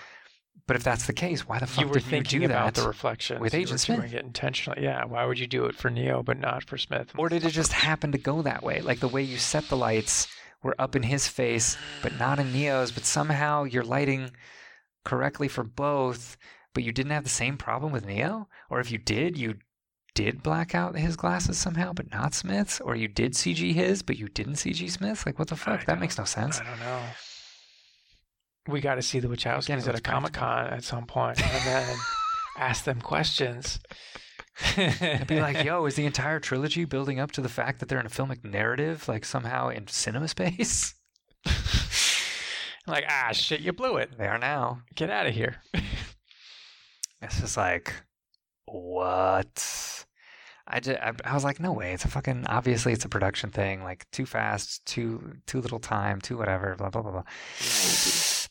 But 0.67 0.75
if 0.75 0.83
that's 0.83 1.07
the 1.07 1.13
case, 1.13 1.47
why 1.47 1.59
the 1.59 1.67
fuck 1.67 1.81
you 1.81 1.87
were 1.87 1.93
did 1.95 2.03
thinking 2.03 2.41
you 2.41 2.47
do 2.47 2.53
about 2.53 2.73
that? 2.75 2.81
the 2.81 2.87
reflections 2.87 3.39
with 3.39 3.53
You 3.53 3.61
Agent 3.61 3.71
were 3.73 3.77
Smith? 3.79 3.97
doing 3.99 4.13
it 4.13 4.23
intentionally. 4.25 4.83
Yeah. 4.83 5.03
Why 5.05 5.25
would 5.25 5.39
you 5.39 5.47
do 5.47 5.65
it 5.65 5.75
for 5.75 5.89
Neo 5.89 6.21
but 6.21 6.37
not 6.39 6.63
for 6.63 6.77
Smith? 6.77 7.11
Or 7.17 7.29
did 7.29 7.43
it 7.43 7.49
just 7.51 7.73
happen 7.73 8.11
to 8.11 8.17
go 8.17 8.41
that 8.43 8.61
way? 8.63 8.81
Like 8.81 8.99
the 8.99 9.07
way 9.07 9.21
you 9.23 9.37
set 9.37 9.67
the 9.69 9.77
lights 9.77 10.27
were 10.61 10.75
up 10.77 10.95
in 10.95 11.03
his 11.03 11.27
face, 11.27 11.77
but 12.03 12.17
not 12.19 12.37
in 12.39 12.51
Neo's, 12.53 12.91
but 12.91 13.05
somehow 13.05 13.63
you're 13.63 13.83
lighting 13.83 14.31
correctly 15.05 15.47
for 15.47 15.63
both, 15.63 16.37
but 16.73 16.83
you 16.83 16.91
didn't 16.91 17.13
have 17.13 17.23
the 17.23 17.29
same 17.29 17.57
problem 17.57 17.91
with 17.91 18.05
Neo? 18.05 18.47
Or 18.69 18.79
if 18.79 18.91
you 18.91 18.97
did, 18.97 19.37
you 19.37 19.55
did 20.19 20.43
black 20.43 20.75
out 20.75 20.97
his 20.97 21.15
glasses 21.15 21.57
somehow, 21.57 21.93
but 21.93 22.11
not 22.11 22.33
Smith's? 22.33 22.81
Or 22.81 22.93
you 22.93 23.07
did 23.07 23.35
CG 23.35 23.73
his, 23.73 24.01
but 24.01 24.17
you 24.17 24.27
didn't 24.27 24.55
CG 24.55 24.91
Smith's? 24.91 25.25
Like, 25.25 25.39
what 25.39 25.47
the 25.47 25.55
fuck? 25.55 25.79
I 25.79 25.85
that 25.85 25.99
makes 26.01 26.17
no 26.17 26.25
sense. 26.25 26.59
I 26.59 26.65
don't 26.65 26.79
know. 26.79 27.01
We 28.67 28.81
got 28.81 28.95
to 28.95 29.01
see 29.01 29.19
the 29.19 29.31
Again, 29.31 29.37
Wachowskis 29.37 29.79
it 29.79 29.87
at 29.87 29.95
a 29.97 30.01
Comic 30.01 30.33
Con 30.33 30.67
at 30.67 30.83
some 30.83 31.05
point, 31.05 31.41
and 31.41 31.65
then 31.65 31.97
ask 32.57 32.83
them 32.83 32.99
questions. 32.99 33.79
I'd 34.75 35.25
be 35.25 35.39
like, 35.39 35.63
yo, 35.63 35.85
is 35.87 35.95
the 35.95 36.05
entire 36.05 36.41
trilogy 36.41 36.83
building 36.83 37.21
up 37.21 37.31
to 37.31 37.41
the 37.41 37.47
fact 37.47 37.79
that 37.79 37.87
they're 37.87 38.01
in 38.01 38.05
a 38.05 38.09
filmic 38.09 38.43
narrative, 38.43 39.07
like 39.07 39.23
somehow 39.23 39.69
in 39.69 39.87
cinema 39.87 40.27
space? 40.27 40.95
like, 42.85 43.05
ah, 43.07 43.29
shit, 43.31 43.61
you 43.61 43.71
blew 43.71 43.95
it. 43.95 44.17
They 44.17 44.27
are 44.27 44.37
now. 44.37 44.81
Get 44.95 45.09
out 45.09 45.27
of 45.27 45.33
here. 45.33 45.61
It's 47.21 47.39
just 47.39 47.55
like, 47.55 47.93
what? 48.65 50.05
I, 50.71 50.79
just, 50.79 50.99
I, 50.99 51.13
I 51.25 51.33
was 51.33 51.43
like, 51.43 51.59
no 51.59 51.73
way. 51.73 51.93
It's 51.93 52.05
a 52.05 52.09
fucking 52.09 52.45
obviously 52.47 52.93
it's 52.93 53.05
a 53.05 53.09
production 53.09 53.49
thing. 53.49 53.83
Like 53.83 54.05
too 54.11 54.25
fast, 54.25 54.85
too 54.85 55.37
too 55.47 55.61
little 55.61 55.79
time, 55.79 56.21
too 56.21 56.37
whatever. 56.37 56.75
Blah 56.75 56.89
blah 56.89 57.01
blah 57.01 57.11
blah. 57.11 57.23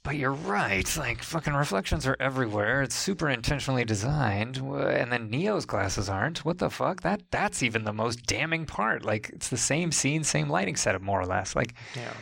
But 0.05 0.17
you're 0.17 0.33
right. 0.33 0.97
Like 0.97 1.23
fucking 1.23 1.53
reflections 1.55 2.07
are 2.07 2.17
everywhere. 2.19 2.83
It's 2.83 2.95
super 2.95 3.29
intentionally 3.29 3.85
designed, 3.85 4.57
and 4.59 5.13
then 5.13 5.31
Neo's 5.31 5.67
glasses 5.67 6.09
aren't. 6.09 6.45
What 6.45 6.59
the 6.59 6.71
fuck? 6.71 7.03
That 7.03 7.23
that's 7.31 7.63
even 7.63 7.85
the 7.85 7.93
most 7.93 8.25
damning 8.27 8.67
part. 8.67 9.05
Like 9.05 9.31
it's 9.31 9.49
the 9.49 9.57
same 9.57 9.93
scene, 9.93 10.25
same 10.25 10.49
lighting 10.49 10.77
setup, 10.77 11.03
more 11.03 11.21
or 11.21 11.27
less. 11.27 11.55
Like 11.55 11.75
Yeah. 11.95 12.15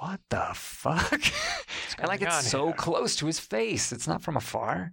what 0.00 0.20
the 0.30 0.48
fuck? 0.54 1.12
and 1.98 2.08
like 2.08 2.22
it's 2.22 2.48
so 2.50 2.66
here? 2.66 2.74
close 2.74 3.16
to 3.16 3.26
his 3.26 3.40
face. 3.40 3.92
It's 3.92 4.08
not 4.08 4.22
from 4.22 4.36
afar. 4.36 4.92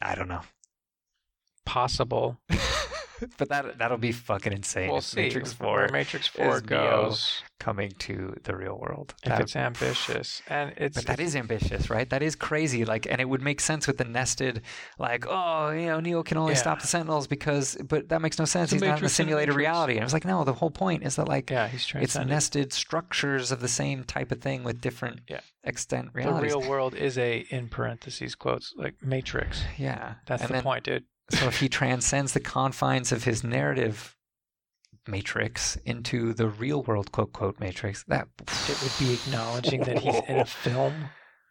I 0.00 0.14
don't 0.14 0.28
know. 0.28 0.42
Possible. 1.68 2.38
but 3.36 3.48
that 3.48 3.78
that'll 3.78 3.98
be 3.98 4.12
fucking 4.12 4.52
insane. 4.52 4.90
We'll 4.90 5.00
see 5.00 5.22
Matrix 5.22 5.58
where 5.58 5.86
Four 5.86 5.88
Matrix 5.92 6.28
Four 6.28 6.56
is 6.58 6.62
Neo 6.70 7.02
goes. 7.02 7.42
coming 7.58 7.90
to 7.98 8.34
the 8.44 8.56
real 8.56 8.78
world. 8.78 9.14
If 9.24 9.28
That- 9.30 9.40
it's 9.40 9.56
ambitious, 9.56 10.40
and 10.48 10.72
it's 10.76 10.94
but 10.96 11.06
that 11.06 11.20
is 11.20 11.34
ambitious, 11.34 11.90
right? 11.90 12.08
That 12.08 12.22
is 12.22 12.36
crazy. 12.36 12.84
Like, 12.84 13.06
and 13.10 13.20
it 13.20 13.28
would 13.28 13.42
make 13.42 13.60
sense 13.60 13.86
with 13.88 13.98
the 13.98 14.04
nested, 14.04 14.62
like, 14.98 15.26
oh, 15.28 15.70
you 15.70 15.86
know, 15.86 15.98
Neo 16.00 16.22
can 16.22 16.36
only 16.38 16.52
Yeah. 16.52 16.58
stop 16.60 16.80
the 16.80 16.86
Sentinels 16.86 17.26
because, 17.26 17.76
but 17.86 18.08
that 18.08 18.22
makes 18.22 18.38
no 18.38 18.44
sense. 18.44 18.70
a 18.72 18.76
He's 18.76 18.82
not 18.82 18.94
in 18.98 19.00
the 19.00 19.06
a 19.06 19.10
simulated 19.10 19.48
Matrix. 19.48 19.58
reality. 19.66 19.92
And 19.94 20.02
I 20.02 20.04
was 20.04 20.12
like, 20.12 20.24
no, 20.24 20.44
the 20.44 20.52
whole 20.54 20.70
point 20.70 21.02
is 21.02 21.16
that 21.16 21.26
like 21.28 21.50
yeah, 21.50 21.66
he's 21.68 21.84
trying 21.86 22.04
it's 22.04 22.16
nested 22.16 22.72
structures 22.72 23.50
of 23.52 23.60
the 23.60 23.68
same 23.68 24.04
type 24.04 24.30
of 24.32 24.40
thing 24.40 24.62
with 24.64 24.80
different 24.80 25.20
Yeah. 25.28 25.40
extent 25.64 26.12
the 26.14 26.32
real 26.32 26.62
world 26.62 26.94
is 26.94 27.18
a 27.18 27.40
in 27.50 27.68
parentheses 27.68 28.34
quotes 28.36 28.72
like 28.76 28.94
Matrix. 29.02 29.64
yeah, 29.76 30.14
That's 30.26 30.42
and 30.42 30.48
the 30.50 30.54
then, 30.54 30.62
point, 30.62 30.84
dude. 30.84 31.04
So 31.30 31.46
if 31.46 31.60
he 31.60 31.68
transcends 31.68 32.32
the 32.32 32.40
confines 32.40 33.12
of 33.12 33.24
his 33.24 33.44
narrative 33.44 34.16
matrix 35.06 35.76
into 35.84 36.32
the 36.34 36.48
real 36.48 36.82
world 36.82 37.12
quote 37.12 37.32
quote 37.32 37.58
matrix, 37.60 38.04
that 38.08 38.28
It 38.68 38.82
would 38.82 38.92
be 38.98 39.14
acknowledging 39.14 39.80
that 39.82 39.98
he's 39.98 40.20
in 40.28 40.38
a 40.38 40.44
film. 40.64 40.92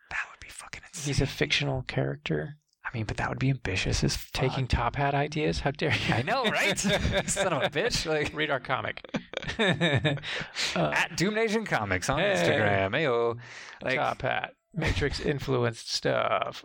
that 0.09 0.25
would 0.31 0.39
be 0.39 0.49
fucking 0.49 0.81
insane. 0.87 1.05
He's 1.05 1.21
a 1.21 1.27
fictional 1.27 1.83
character 1.83 2.55
I 2.85 2.89
mean, 2.97 3.05
but 3.05 3.17
that 3.17 3.27
would 3.27 3.37
be 3.39 3.49
ambitious 3.49 3.99
fuck. 3.99 4.31
taking 4.31 4.65
top 4.65 4.95
hat 4.95 5.13
ideas. 5.13 5.59
How 5.59 5.71
dare 5.71 5.91
you? 6.07 6.13
I 6.13 6.21
know, 6.21 6.45
right? 6.45 6.79
Son 6.79 7.51
of 7.51 7.61
a 7.61 7.69
bitch. 7.69 8.05
Like 8.05 8.33
Read 8.33 8.49
our 8.49 8.61
comic. 8.61 9.05
uh, 9.59 10.91
at 10.95 11.17
Doom 11.17 11.33
Nation 11.35 11.65
Comics 11.65 12.09
on 12.09 12.19
Hey. 12.19 12.33
Instagram. 12.35 12.91
Ayo. 12.91 13.37
Like 13.81 13.97
top 13.97 14.21
hat. 14.21 14.53
Matrix 14.73 15.19
influenced 15.19 15.91
stuff. 15.93 16.63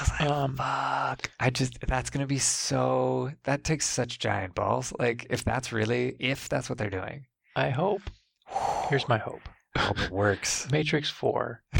I 0.00 0.02
was 0.02 0.10
like, 0.20 0.30
um, 0.30 0.56
fuck. 0.56 1.30
I 1.38 1.50
just 1.50 1.78
that's 1.86 2.08
gonna 2.10 2.26
be 2.26 2.38
so 2.38 3.30
that 3.44 3.64
takes 3.64 3.86
such 3.86 4.18
giant 4.18 4.54
balls. 4.54 4.92
Like 4.98 5.26
if 5.30 5.44
that's 5.44 5.72
really 5.72 6.16
if 6.18 6.48
that's 6.48 6.68
what 6.70 6.78
they're 6.78 6.88
doing. 6.90 7.26
I 7.54 7.68
hope. 7.70 8.02
Here's 8.88 9.08
my 9.08 9.18
hope. 9.18 9.42
I 9.76 9.80
hope 9.80 10.00
it 10.00 10.10
works. 10.10 10.66
Matrix 10.72 11.10
Four. 11.10 11.62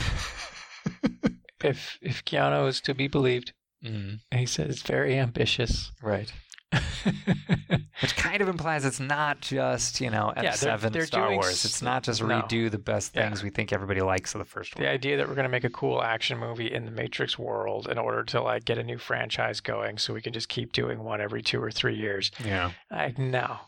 if 1.65 1.99
if 2.03 2.25
Keanu 2.25 2.69
is 2.69 2.81
to 2.83 2.95
be 2.95 3.09
believed, 3.09 3.53
Mm, 3.83 4.21
he 4.35 4.45
says 4.45 4.69
it's 4.75 4.83
very 4.83 5.17
ambitious. 5.19 5.91
right. 6.03 6.31
Which 8.03 8.17
kind 8.17 8.41
of 8.41 8.49
implies 8.49 8.85
it's 8.85 9.01
not 9.01 9.41
just, 9.41 10.01
you 10.01 10.09
know, 10.11 10.33
Yeah, 10.37 10.55
they're- 10.57 10.77
F7 10.79 10.93
they're 10.93 11.07
Star 11.07 11.33
Wars. 11.33 11.65
It's 11.65 11.83
not 11.83 12.03
just 12.05 12.23
no. 12.23 12.29
redo 12.43 12.71
the 12.71 12.79
best 12.79 13.15
Yeah. 13.15 13.27
things 13.29 13.43
we 13.43 13.51
think 13.51 13.73
everybody 13.73 14.01
likes 14.01 14.35
of 14.35 14.39
the 14.39 14.45
first 14.45 14.75
one. 14.77 14.85
the 14.85 14.91
idea 14.91 15.17
that 15.17 15.29
we're 15.29 15.35
going 15.35 15.45
to 15.45 15.51
make 15.51 15.65
a 15.65 15.71
cool 15.71 16.03
action 16.03 16.39
movie 16.39 16.73
in 16.73 16.85
the 16.85 16.91
Matrix 16.91 17.39
world 17.39 17.89
in 17.89 17.99
order 17.99 18.23
to 18.25 18.41
like 18.41 18.65
get 18.65 18.79
a 18.79 18.83
new 18.85 18.99
franchise 18.99 19.61
going, 19.61 19.99
so 19.99 20.15
we 20.15 20.23
can 20.23 20.33
just 20.33 20.49
keep 20.49 20.73
doing 20.73 21.03
one 21.03 21.21
every 21.21 21.43
two 21.43 21.63
or 21.63 21.71
three 21.71 21.97
years. 21.97 22.31
Yeah. 22.45 22.71
Like 22.91 23.19
no, 23.19 23.59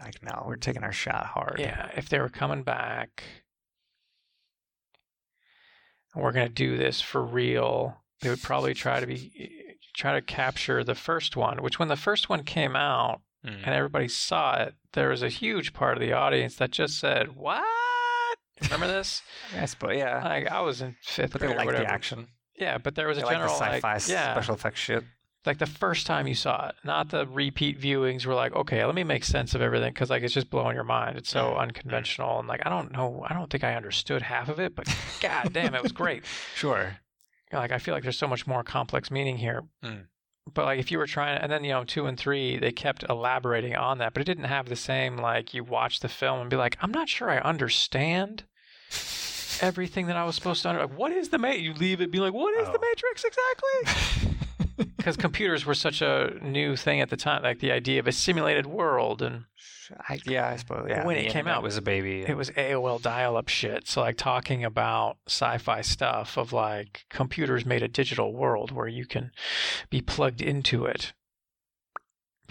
Like, 0.00 0.22
no, 0.22 0.44
we're 0.46 0.56
taking 0.56 0.84
our 0.84 0.92
shot 0.92 1.26
hard. 1.26 1.56
yeah. 1.58 1.90
If 1.96 2.08
they 2.08 2.20
were 2.20 2.28
coming 2.28 2.62
back, 2.62 3.24
and 6.14 6.22
we're 6.24 6.32
going 6.32 6.48
to 6.48 6.52
do 6.54 6.76
this 6.76 7.00
for 7.00 7.22
real, 7.22 7.96
they 8.20 8.30
would 8.30 8.42
probably 8.42 8.74
try 8.74 9.00
to 9.00 9.06
be 9.06 9.57
try 9.98 10.12
to 10.14 10.22
capture 10.22 10.82
the 10.84 10.94
first 10.94 11.36
one. 11.36 11.62
Which 11.62 11.78
when 11.78 11.88
the 11.88 11.96
first 11.96 12.28
one 12.28 12.44
came 12.44 12.74
out 12.76 13.20
Mm. 13.44 13.58
and 13.64 13.74
everybody 13.74 14.08
saw 14.08 14.56
it, 14.62 14.74
there 14.94 15.10
was 15.10 15.22
a 15.22 15.28
huge 15.28 15.72
part 15.72 15.96
of 15.96 16.00
the 16.00 16.12
audience 16.12 16.56
that 16.56 16.72
just 16.72 16.98
said, 16.98 17.36
"What?" 17.36 17.62
Remember 18.62 18.88
this? 18.88 19.22
I 19.56 19.64
suppose, 19.66 19.96
yeah. 19.96 20.24
Like 20.24 20.48
I 20.48 20.60
was 20.60 20.80
in 20.82 20.96
fifth 21.02 21.32
But 21.32 21.40
they 21.42 21.46
grade 21.46 21.60
or 21.60 21.64
like 21.66 21.76
the 21.76 21.86
action. 21.86 22.28
Yeah, 22.56 22.78
but 22.78 22.96
there 22.96 23.06
was 23.06 23.16
They 23.16 23.22
a 23.22 23.26
like 23.26 23.34
general 23.36 23.54
sci-fi 23.54 23.94
like, 23.94 24.08
yeah, 24.08 24.32
special 24.32 24.56
effects 24.56 24.80
shit. 24.80 25.04
like 25.46 25.58
the 25.58 25.66
first 25.66 26.04
time 26.08 26.26
you 26.26 26.34
saw 26.34 26.68
it, 26.70 26.74
not 26.82 27.10
the 27.10 27.28
repeat 27.28 27.80
viewings. 27.80 28.26
Were 28.26 28.34
like, 28.34 28.52
okay, 28.56 28.84
let 28.84 28.96
me 28.96 29.04
make 29.04 29.22
sense 29.22 29.54
of 29.54 29.62
everything 29.62 29.92
because 29.92 30.10
like 30.10 30.24
it's 30.24 30.34
just 30.34 30.50
blowing 30.50 30.74
your 30.74 30.82
mind. 30.82 31.16
It's 31.16 31.30
so 31.30 31.52
Mm, 31.54 31.60
unconventional 31.60 32.40
and 32.40 32.48
like 32.48 32.66
I 32.66 32.70
don't 32.70 32.90
know, 32.90 33.24
I 33.28 33.34
don't 33.34 33.48
think 33.48 33.62
I 33.62 33.76
understood 33.76 34.22
half 34.22 34.48
of 34.48 34.58
it, 34.58 34.74
but 34.74 34.92
god 35.20 35.52
damn, 35.52 35.76
it 35.76 35.82
was 35.84 35.92
great. 35.92 36.24
Sure. 36.56 36.96
Like 37.52 37.72
I 37.72 37.78
feel 37.78 37.94
like 37.94 38.02
there's 38.02 38.18
so 38.18 38.28
much 38.28 38.46
more 38.46 38.62
complex 38.62 39.10
meaning 39.10 39.38
here. 39.38 39.62
Mm. 39.82 40.06
But 40.52 40.64
like 40.64 40.78
if 40.80 40.90
you 40.90 40.98
were 40.98 41.06
trying, 41.06 41.38
and 41.38 41.50
then 41.52 41.64
you 41.64 41.70
know 41.72 41.84
two 41.84 42.06
and 42.06 42.18
three, 42.18 42.58
they 42.58 42.72
kept 42.72 43.04
elaborating 43.08 43.76
on 43.76 43.98
that, 43.98 44.14
but 44.14 44.20
it 44.20 44.24
didn't 44.24 44.44
have 44.44 44.68
the 44.68 44.76
same 44.76 45.16
like 45.16 45.52
you 45.54 45.62
watch 45.64 46.00
the 46.00 46.08
film 46.08 46.40
and 46.40 46.48
be 46.50 46.56
like, 46.56 46.76
I'm 46.80 46.90
not 46.92 47.08
sure 47.08 47.30
I 47.30 47.38
understand 47.38 48.44
everything 49.60 50.06
that 50.06 50.16
I 50.16 50.24
was 50.24 50.34
supposed 50.36 50.62
to 50.62 50.68
under. 50.70 50.82
Like, 50.82 50.96
what 50.98 51.12
is 51.12 51.28
the 51.30 51.38
ma? 51.38 51.48
You 51.48 51.74
leave 51.74 52.00
it 52.00 52.10
be 52.10 52.20
like, 52.20 52.32
what 52.32 52.54
is 52.60 52.66
the 52.68 52.78
Oh. 52.78 52.88
Matrix 52.88 53.24
exactly? 53.24 54.34
Because 54.96 55.16
computers 55.16 55.66
were 55.66 55.74
such 55.74 56.02
a 56.02 56.38
new 56.42 56.76
thing 56.76 57.00
at 57.00 57.10
the 57.10 57.16
time, 57.16 57.42
like 57.42 57.60
the 57.60 57.72
idea 57.72 57.98
of 57.98 58.06
a 58.06 58.12
simulated 58.12 58.66
world, 58.66 59.22
and 59.22 59.44
I, 60.08 60.20
yeah, 60.26 60.48
I 60.48 60.56
suppose. 60.56 60.86
Yeah, 60.88 61.04
when 61.06 61.16
it 61.16 61.30
came 61.30 61.46
out, 61.46 61.62
was 61.62 61.76
a 61.76 61.82
baby. 61.82 62.22
it 62.22 62.36
was 62.36 62.50
AOL 62.50 63.00
dial-up 63.00 63.48
shit. 63.48 63.88
So 63.88 64.00
like 64.00 64.16
talking 64.16 64.64
about 64.64 65.16
sci-fi 65.26 65.80
stuff 65.80 66.36
of 66.36 66.52
like 66.52 67.06
computers 67.10 67.64
made 67.64 67.82
a 67.82 67.88
digital 67.88 68.32
world 68.32 68.70
where 68.70 68.88
you 68.88 69.06
can 69.06 69.30
be 69.90 70.00
plugged 70.00 70.40
into 70.40 70.84
it. 70.84 71.12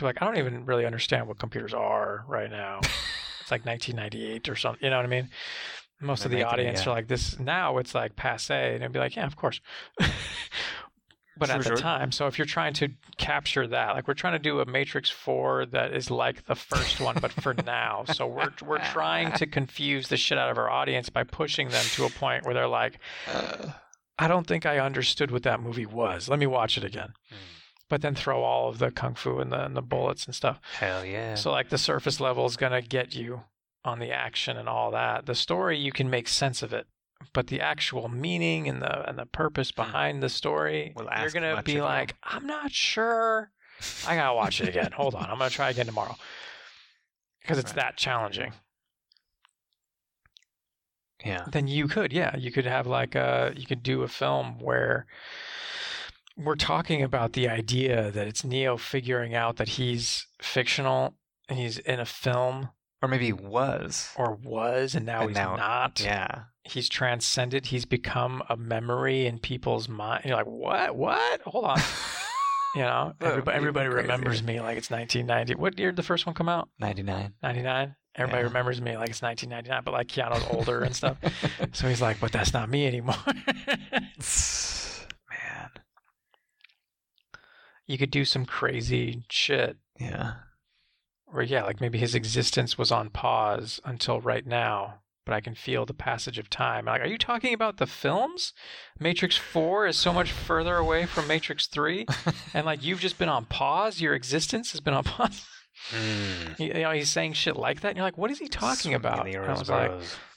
Like 0.01 0.21
I 0.21 0.25
don't 0.25 0.37
even 0.37 0.65
really 0.65 0.85
understand 0.85 1.27
what 1.27 1.39
computers 1.39 1.73
are 1.73 2.25
right 2.27 2.49
now. 2.49 2.79
it's 3.41 3.51
like 3.51 3.65
1998 3.65 4.49
or 4.49 4.55
something. 4.55 4.83
You 4.83 4.89
know 4.89 4.97
what 4.97 5.05
I 5.05 5.09
mean? 5.09 5.29
Most 5.99 6.25
of 6.25 6.31
the 6.31 6.43
audience 6.43 6.85
yeah. 6.85 6.91
are 6.91 6.95
like 6.95 7.07
this. 7.07 7.39
Now 7.39 7.77
it's 7.79 7.95
like 7.95 8.15
passe, 8.15 8.73
and 8.73 8.83
it'd 8.83 8.91
be 8.91 8.99
like, 8.99 9.15
yeah, 9.15 9.25
of 9.25 9.35
course. 9.35 9.61
but 11.39 11.47
Sure, 11.47 11.55
at 11.57 11.61
the 11.63 11.67
sure. 11.69 11.77
time. 11.77 12.11
So 12.11 12.27
if 12.27 12.37
you're 12.37 12.45
trying 12.45 12.73
to 12.75 12.89
capture 13.17 13.67
that, 13.67 13.93
like 13.95 14.07
we're 14.07 14.13
trying 14.13 14.33
to 14.33 14.39
do 14.39 14.59
a 14.59 14.65
Matrix 14.65 15.09
4 15.09 15.67
that 15.67 15.93
is 15.93 16.09
like 16.11 16.45
the 16.45 16.55
first 16.55 16.99
one, 16.99 17.17
but 17.21 17.31
for 17.31 17.53
now. 17.65 18.03
So 18.13 18.27
we're 18.27 18.51
we're 18.65 18.83
trying 18.83 19.31
to 19.33 19.45
confuse 19.47 20.07
the 20.07 20.17
shit 20.17 20.37
out 20.37 20.49
of 20.49 20.57
our 20.57 20.69
audience 20.69 21.09
by 21.09 21.23
pushing 21.23 21.69
them 21.69 21.85
to 21.93 22.05
a 22.05 22.09
point 22.09 22.45
where 22.45 22.53
they're 22.53 22.67
like, 22.67 22.99
I 24.19 24.27
don't 24.27 24.47
think 24.47 24.65
I 24.65 24.79
understood 24.79 25.31
what 25.31 25.43
that 25.43 25.61
movie 25.61 25.85
was. 25.85 26.27
Let 26.27 26.39
me 26.39 26.47
watch 26.47 26.77
it 26.77 26.83
again. 26.83 27.13
Hmm. 27.29 27.35
But 27.89 28.01
then 28.01 28.15
throw 28.15 28.43
all 28.43 28.67
of 28.67 28.79
the 28.79 28.91
kung 28.91 29.15
fu 29.15 29.39
and 29.39 29.51
the 29.51 29.63
and 29.63 29.75
the 29.75 29.81
bullets 29.81 30.25
and 30.25 30.35
stuff. 30.35 30.59
hell 30.79 31.05
yeah. 31.05 31.35
So 31.35 31.51
like 31.51 31.69
the 31.69 31.77
surface 31.77 32.19
level 32.19 32.45
is 32.45 32.57
gonna 32.57 32.81
get 32.81 33.15
you 33.15 33.43
on 33.85 33.99
the 33.99 34.11
action 34.11 34.57
and 34.57 34.67
all 34.67 34.91
that. 34.91 35.25
The 35.25 35.35
story 35.35 35.77
you 35.77 35.93
can 35.93 36.09
make 36.09 36.27
sense 36.27 36.61
of 36.61 36.73
it, 36.73 36.87
but 37.33 37.47
the 37.47 37.61
actual 37.61 38.07
meaning 38.09 38.67
and 38.67 38.81
the 38.81 39.07
and 39.07 39.17
the 39.17 39.25
purpose 39.25 39.71
hmm. 39.71 39.81
behind 39.81 40.23
the 40.23 40.29
story, 40.29 40.93
Will 40.95 41.09
you're 41.19 41.29
gonna 41.29 41.61
be 41.63 41.81
like, 41.81 42.15
I'm 42.23 42.45
not 42.47 42.71
sure. 42.71 43.51
I 44.07 44.15
gotta 44.15 44.33
watch 44.35 44.59
it 44.61 44.69
again. 44.69 44.91
Hold 44.93 45.15
on, 45.15 45.29
I'm 45.29 45.37
gonna 45.37 45.49
try 45.49 45.69
again 45.69 45.85
tomorrow 45.85 46.15
because 47.41 47.57
it's 47.59 47.71
Right. 47.71 47.83
that 47.83 47.97
challenging. 47.97 48.53
yeah. 51.25 51.45
Then 51.51 51.67
you 51.67 51.87
could, 51.87 52.13
yeah, 52.13 52.35
you 52.37 52.51
could 52.51 52.65
have 52.65 52.87
like 52.87 53.15
a 53.15 53.53
you 53.55 53.65
could 53.65 53.83
do 53.83 54.03
a 54.03 54.07
film 54.07 54.59
where 54.59 55.05
we're 56.35 56.55
talking 56.55 57.01
about 57.01 57.33
the 57.33 57.49
idea 57.49 58.11
that 58.11 58.27
it's 58.27 58.43
Neo 58.43 58.77
figuring 58.77 59.33
out 59.33 59.57
that 59.57 59.69
he's 59.69 60.27
fictional 60.39 61.15
and 61.49 61.57
he's 61.57 61.79
in 61.79 61.99
a 61.99 62.05
film 62.05 62.69
Or 63.01 63.07
maybe 63.09 63.33
was. 63.33 64.11
or 64.15 64.35
was 64.35 64.93
and 64.93 65.05
now 65.05 65.21
And 65.21 65.29
he's 65.31 65.37
now- 65.37 65.55
not. 65.55 65.99
Yeah. 65.99 66.43
He's 66.69 66.89
transcended. 66.89 67.67
He's 67.67 67.85
become 67.85 68.43
a 68.49 68.57
memory 68.57 69.25
in 69.25 69.39
people's 69.39 69.87
mind. 69.89 70.25
You're 70.25 70.35
like, 70.35 70.45
what? 70.47 70.95
What? 70.95 71.41
Hold 71.41 71.65
on. 71.65 71.79
You 72.75 72.83
know, 72.83 73.13
everybody, 73.21 73.57
everybody 73.57 73.87
remembers 73.89 74.43
me 74.43 74.59
like 74.59 74.77
it's 74.77 74.91
1990. 74.91 75.55
What 75.55 75.79
year 75.79 75.89
did 75.89 75.95
the 75.95 76.03
first 76.03 76.27
one 76.27 76.35
come 76.35 76.47
out? 76.49 76.69
99. 76.79 77.33
99. 77.41 77.95
Everybody 78.13 78.41
Yeah. 78.41 78.47
remembers 78.49 78.81
me 78.81 78.95
like 78.97 79.09
it's 79.09 79.21
1999, 79.23 79.81
but 79.83 79.93
like 79.93 80.07
Keanu's 80.07 80.45
older 80.51 80.81
and 80.83 80.95
stuff. 80.95 81.17
So 81.73 81.87
he's 81.87 82.01
like, 82.03 82.19
but 82.19 82.31
that's 82.31 82.53
not 82.53 82.69
me 82.69 82.85
anymore. 82.85 83.15
Man. 85.29 85.69
you 87.87 87.97
could 87.97 88.11
do 88.11 88.25
some 88.25 88.45
crazy 88.45 89.23
shit 89.29 89.77
Yeah. 89.99 90.33
Or 91.33 91.41
yeah, 91.41 91.63
like 91.63 91.81
maybe 91.81 91.97
his 91.97 92.13
existence 92.13 92.77
was 92.77 92.91
on 92.91 93.09
pause 93.09 93.79
until 93.85 94.21
right 94.21 94.45
now, 94.45 94.99
but 95.27 95.35
I 95.35 95.41
can 95.41 95.55
feel 95.55 95.85
the 95.85 95.93
passage 95.93 96.39
of 96.39 96.49
time. 96.49 96.85
Like, 96.85 97.01
are 97.01 97.07
you 97.07 97.17
talking 97.17 97.53
about 97.53 97.77
the 97.77 97.85
films? 97.85 98.53
Matrix 98.97 99.35
4 99.35 99.87
is 99.87 99.97
so 99.97 100.13
much 100.13 100.31
further 100.31 100.77
away 100.77 101.05
from 101.05 101.27
Matrix 101.27 101.67
3, 101.67 102.05
and 102.53 102.65
like 102.65 102.81
you've 102.81 103.01
just 103.01 103.17
been 103.17 103.27
on 103.27 103.43
pause. 103.43 103.99
Your 103.99 104.15
existence 104.15 104.71
has 104.71 104.79
been 104.79 104.93
on 104.93 105.03
pause. 105.03 105.45
Mm. 105.91 106.59
You 106.59 106.67
you 106.67 106.73
know, 106.81 106.91
he's 106.91 107.09
saying 107.09 107.33
shit 107.33 107.57
like 107.57 107.81
that, 107.81 107.89
and 107.89 107.97
you're 107.97 108.05
like, 108.05 108.17
what 108.17 108.31
is 108.31 108.39
he 108.39 108.47
talking 108.47 108.93
about? 108.93 109.25
the 109.25 109.37
I 109.37 109.51
was 109.51 109.69
like, 109.69 109.91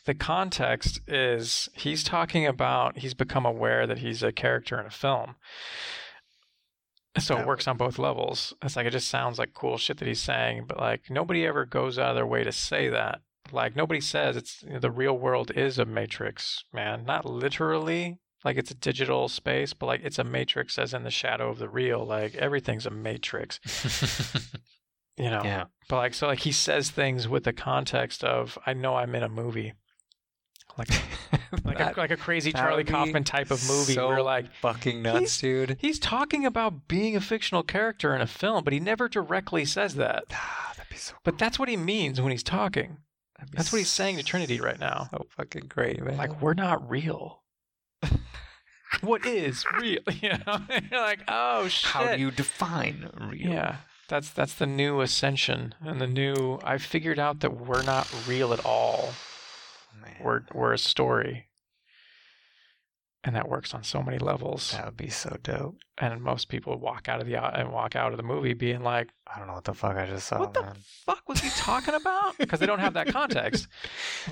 the 0.07 0.15
context 0.15 1.01
is 1.07 1.69
he's 1.75 2.03
talking 2.03 2.45
about 2.45 2.99
he's 2.99 3.15
become 3.15 3.47
aware 3.47 3.87
that 3.87 3.99
he's 3.99 4.25
a 4.25 4.33
character 4.33 4.81
in 4.81 4.87
a 4.87 4.91
film. 4.91 5.37
So 7.19 7.37
That 7.37 7.43
it 7.43 7.47
works 7.47 7.69
on 7.69 7.77
both 7.77 7.97
levels. 7.97 8.55
It's 8.63 8.75
like 8.75 8.87
it 8.87 8.91
just 8.91 9.09
sounds 9.09 9.39
like 9.39 9.55
cool 9.55 9.79
shit 9.79 9.99
that 9.99 10.09
he's 10.09 10.23
saying, 10.23 10.65
but 10.67 10.79
like 10.79 11.11
nobody 11.11 11.47
ever 11.47 11.65
goes 11.65 11.97
out 11.97 12.11
of 12.11 12.17
their 12.17 12.27
way 12.27 12.43
to 12.43 12.51
say 12.51 12.89
that. 12.89 13.21
Like 13.53 13.77
nobody 13.77 14.01
says 14.01 14.37
it's 14.37 14.63
you 14.63 14.75
know, 14.75 14.79
the 14.79 14.91
real 14.91 15.17
world 15.17 15.51
is 15.55 15.79
a 15.79 15.85
matrix, 15.85 16.65
man. 16.73 17.05
Not 17.05 17.25
literally 17.25 18.19
like 18.45 18.57
it's 18.57 18.71
a 18.71 18.75
digital 18.75 19.29
space, 19.29 19.73
but 19.73 19.87
like 19.87 20.01
it's 20.03 20.19
a 20.19 20.25
matrix 20.25 20.79
as 20.79 20.95
in 20.95 21.03
the 21.03 21.11
shadow 21.11 21.51
of 21.51 21.59
the 21.59 21.69
real. 21.69 22.05
Like 22.05 22.35
everything's 22.37 22.87
a 22.87 22.91
matrix, 22.91 23.61
you 25.17 25.31
know. 25.31 25.43
yeah. 25.45 25.65
But 25.89 25.97
like 25.97 26.15
so 26.15 26.27
like 26.27 26.41
he 26.41 26.53
says 26.53 26.91
things 26.91 27.29
with 27.29 27.45
the 27.45 27.53
context 27.53 28.25
of 28.25 28.59
I 28.67 28.73
know 28.73 28.97
I'm 28.97 29.15
in 29.15 29.23
a 29.23 29.29
movie. 29.29 29.75
Like 30.79 30.89
like 31.65 31.79
That 31.79 31.97
a, 31.97 32.01
like 32.01 32.11
a 32.11 32.17
crazy 32.17 32.53
Charlie 32.53 32.85
Kaufman 32.85 33.25
type 33.25 33.51
of 33.51 33.67
movie 33.69 33.95
so 33.95 34.09
where 34.09 34.23
like 34.23 34.53
fucking 34.55 35.03
nuts, 35.03 35.41
dude. 35.41 35.77
he's 35.81 35.99
talking 35.99 36.47
about 36.47 36.89
being 36.89 37.17
a 37.17 37.21
fictional 37.21 37.63
character 37.63 38.15
in 38.15 38.21
a 38.23 38.27
film, 38.27 38.65
but 38.65 38.73
he 38.73 38.81
never 38.81 39.09
directly 39.09 39.65
says 39.65 39.97
that. 39.97 40.25
Ah, 40.33 40.73
that'd 40.77 40.91
be 40.91 40.97
so. 40.97 41.15
But 41.25 41.39
that's 41.39 41.59
what 41.59 41.69
he 41.69 41.77
means 41.77 42.21
when 42.21 42.31
he's 42.31 42.43
talking. 42.45 42.99
That's 43.53 43.73
what 43.73 43.79
he's 43.79 43.91
saying 43.91 44.17
to 44.17 44.23
Trinity 44.23 44.61
right 44.61 44.79
now. 44.79 45.09
So 45.11 45.27
fucking 45.37 45.67
great, 45.69 46.03
man. 46.03 46.17
Like 46.17 46.41
we're 46.41 46.55
not 46.55 46.89
real. 46.89 47.43
what 49.01 49.25
is 49.27 49.65
real? 49.81 50.01
You 50.21 50.31
know? 50.47 50.59
You're 50.91 51.01
like, 51.01 51.21
oh 51.29 51.69
shit. 51.69 51.91
how 51.91 52.15
do 52.15 52.21
you 52.21 52.31
define 52.31 53.11
real? 53.21 53.51
Yeah. 53.53 53.77
That's 54.09 54.31
that's 54.31 54.55
the 54.55 54.67
new 54.67 55.01
ascension 55.01 55.75
and 55.81 56.01
the 56.01 56.07
new 56.07 56.59
I 56.65 56.79
figured 56.79 57.19
out 57.19 57.41
that 57.41 57.61
we're 57.61 57.83
not 57.85 58.13
real 58.27 58.53
at 58.53 58.65
all. 58.65 59.11
Man, 60.01 60.17
We're 60.23 60.43
we're 60.53 60.73
a 60.73 60.79
story. 60.79 61.47
And 63.23 63.37
that 63.37 63.51
works 63.51 63.75
on 63.75 63.83
so 63.85 64.03
many 64.03 64.17
levels. 64.19 64.71
that 64.73 64.87
would 64.87 64.97
be 64.97 65.11
so 65.11 65.37
dope. 65.43 65.77
And 65.99 66.23
most 66.23 66.49
people 66.49 66.79
walk 66.79 67.07
out 67.07 67.21
of 67.21 67.27
the 67.27 67.35
and 67.37 67.71
walk 67.71 67.95
out 67.95 68.13
of 68.13 68.17
the 68.17 68.23
movie 68.23 68.55
being 68.55 68.83
like, 68.83 69.11
I 69.27 69.39
don't 69.39 69.47
know 69.47 69.53
what 69.53 69.65
the 69.65 69.75
fuck 69.75 69.95
I 69.99 70.07
just 70.07 70.27
saw, 70.27 70.39
"What 70.39 70.55
the 70.55 70.75
fuck 71.05 71.29
was 71.29 71.41
he 71.41 71.51
talking 71.51 71.93
about?" 71.95 72.37
Because 72.39 72.61
they 72.61 72.67
don't 72.67 72.79
have 72.79 72.95
that 72.95 73.09
context. 73.09 73.69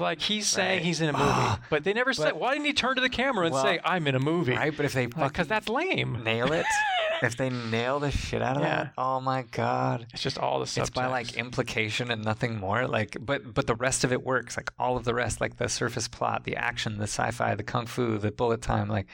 Like 0.01 0.23
he's 0.23 0.47
saying 0.47 0.79
Right. 0.79 0.83
he's 0.87 1.03
in 1.03 1.11
a 1.11 1.13
movie, 1.13 1.25
Ah, 1.27 1.61
but 1.69 1.85
they 1.85 1.93
never 1.93 2.15
say. 2.15 2.25
but- 2.31 2.39
Why 2.39 2.53
didn't 2.55 2.65
he 2.65 2.73
turn 2.73 2.95
to 2.95 3.03
the 3.03 3.11
camera 3.11 3.45
and 3.45 3.53
Well, 3.53 3.63
say, 3.63 3.79
"I'm 3.85 4.07
in 4.07 4.15
a 4.15 4.21
movie"? 4.21 4.55
Right, 4.55 4.75
but 4.75 4.87
if 4.87 4.95
they 4.95 5.05
Because 5.05 5.21
fucking 5.33 5.45
that's 5.49 5.69
lame. 5.69 6.25
nail 6.25 6.51
it, 6.53 6.65
if 7.23 7.37
they 7.37 7.51
nail 7.51 8.01
the 8.01 8.11
shit 8.11 8.43
out 8.43 8.57
of 8.57 8.63
Yeah. 8.63 8.85
that, 8.85 8.93
oh 8.99 9.21
my 9.21 9.43
god. 9.43 10.07
It's 10.13 10.23
just 10.23 10.39
all 10.39 10.59
the 10.61 10.67
subtext. 10.67 10.79
It's 10.81 10.91
by 10.91 11.07
like 11.07 11.37
implication 11.37 12.11
and 12.11 12.25
nothing 12.25 12.57
more. 12.59 12.87
Like, 12.87 13.17
but 13.21 13.55
but 13.55 13.67
the 13.67 13.75
rest 13.75 14.05
of 14.05 14.13
it 14.13 14.23
works. 14.25 14.57
Like 14.57 14.73
all 14.79 14.97
of 14.97 15.05
the 15.05 15.15
rest, 15.15 15.41
like 15.41 15.57
the 15.57 15.69
surface 15.69 16.09
plot, 16.09 16.45
the 16.45 16.57
action, 16.57 16.99
the 16.99 17.05
sci-fi, 17.05 17.55
the 17.55 17.63
kung 17.63 17.87
fu, 17.87 18.19
the 18.19 18.31
bullet 18.31 18.63
time, 18.63 18.89
like 18.89 19.07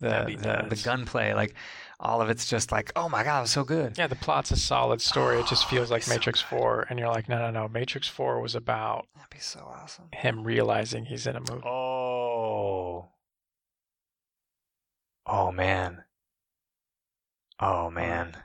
the 0.00 0.36
the, 0.38 0.74
the 0.74 0.82
gunplay. 0.84 1.32
Like 1.34 1.54
all 2.00 2.20
of 2.20 2.28
it's 2.28 2.46
just 2.46 2.72
like, 2.72 2.92
oh 2.96 3.08
my 3.08 3.22
god, 3.22 3.38
it 3.38 3.42
was 3.42 3.50
so 3.52 3.64
good. 3.64 3.96
Yeah, 3.96 4.08
the 4.08 4.16
plot's 4.16 4.50
a 4.50 4.56
solid 4.56 5.00
story. 5.00 5.38
It 5.38 5.46
just 5.46 5.64
Oh, 5.66 5.68
feels 5.68 5.90
like 5.90 6.06
Matrix 6.08 6.42
good. 6.42 6.48
4. 6.58 6.86
And 6.90 6.98
you're 6.98 7.08
like, 7.08 7.28
no, 7.28 7.38
no, 7.38 7.50
no. 7.50 7.68
Matrix 7.68 8.08
4 8.08 8.40
was 8.40 8.54
about 8.54 9.06
That'd 9.14 9.30
be 9.30 9.38
so 9.38 9.60
awesome. 9.60 10.06
him 10.12 10.42
realizing 10.44 11.06
he's 11.06 11.26
in 11.26 11.36
a 11.36 11.40
movie. 11.40 11.62
Oh. 11.64 13.08
Oh 15.26 15.50
man. 15.52 16.03
Oh 17.60 17.86
uh, 17.86 17.90
man. 17.90 18.36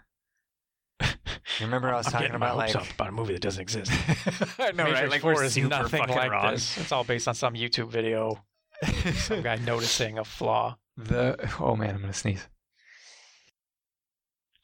You 1.59 1.65
remember 1.65 1.89
I 1.93 1.97
was 1.97 2.07
I'm 2.07 2.11
talking 2.13 2.27
getting 2.27 2.39
my 2.39 2.47
about 2.51 2.61
hopes 2.61 2.75
like 2.75 2.83
up 2.87 2.93
about 2.93 3.09
a 3.09 3.11
movie 3.11 3.33
that 3.33 3.41
doesn't 3.41 3.61
exist. 3.61 3.91
I 4.59 4.71
know, 4.71 4.85
Matrix 4.85 5.01
right? 5.01 5.09
Like 5.09 5.21
4 5.21 5.33
we're 5.33 5.43
is 5.43 5.53
super 5.53 5.67
nothing 5.69 5.99
fucking 5.99 6.15
like 6.15 6.31
wrong. 6.31 6.51
this. 6.53 6.77
It's 6.77 6.91
all 6.91 7.03
based 7.03 7.27
on 7.27 7.35
some 7.35 7.53
YouTube 7.53 7.89
video, 7.89 8.43
some 9.15 9.41
guy 9.41 9.57
noticing 9.57 10.17
a 10.17 10.23
flaw. 10.23 10.77
The 10.99 11.37
oh 11.61 11.77
man, 11.77 11.95
I'm 11.95 12.01
gonna 12.01 12.11
sneeze. 12.11 12.45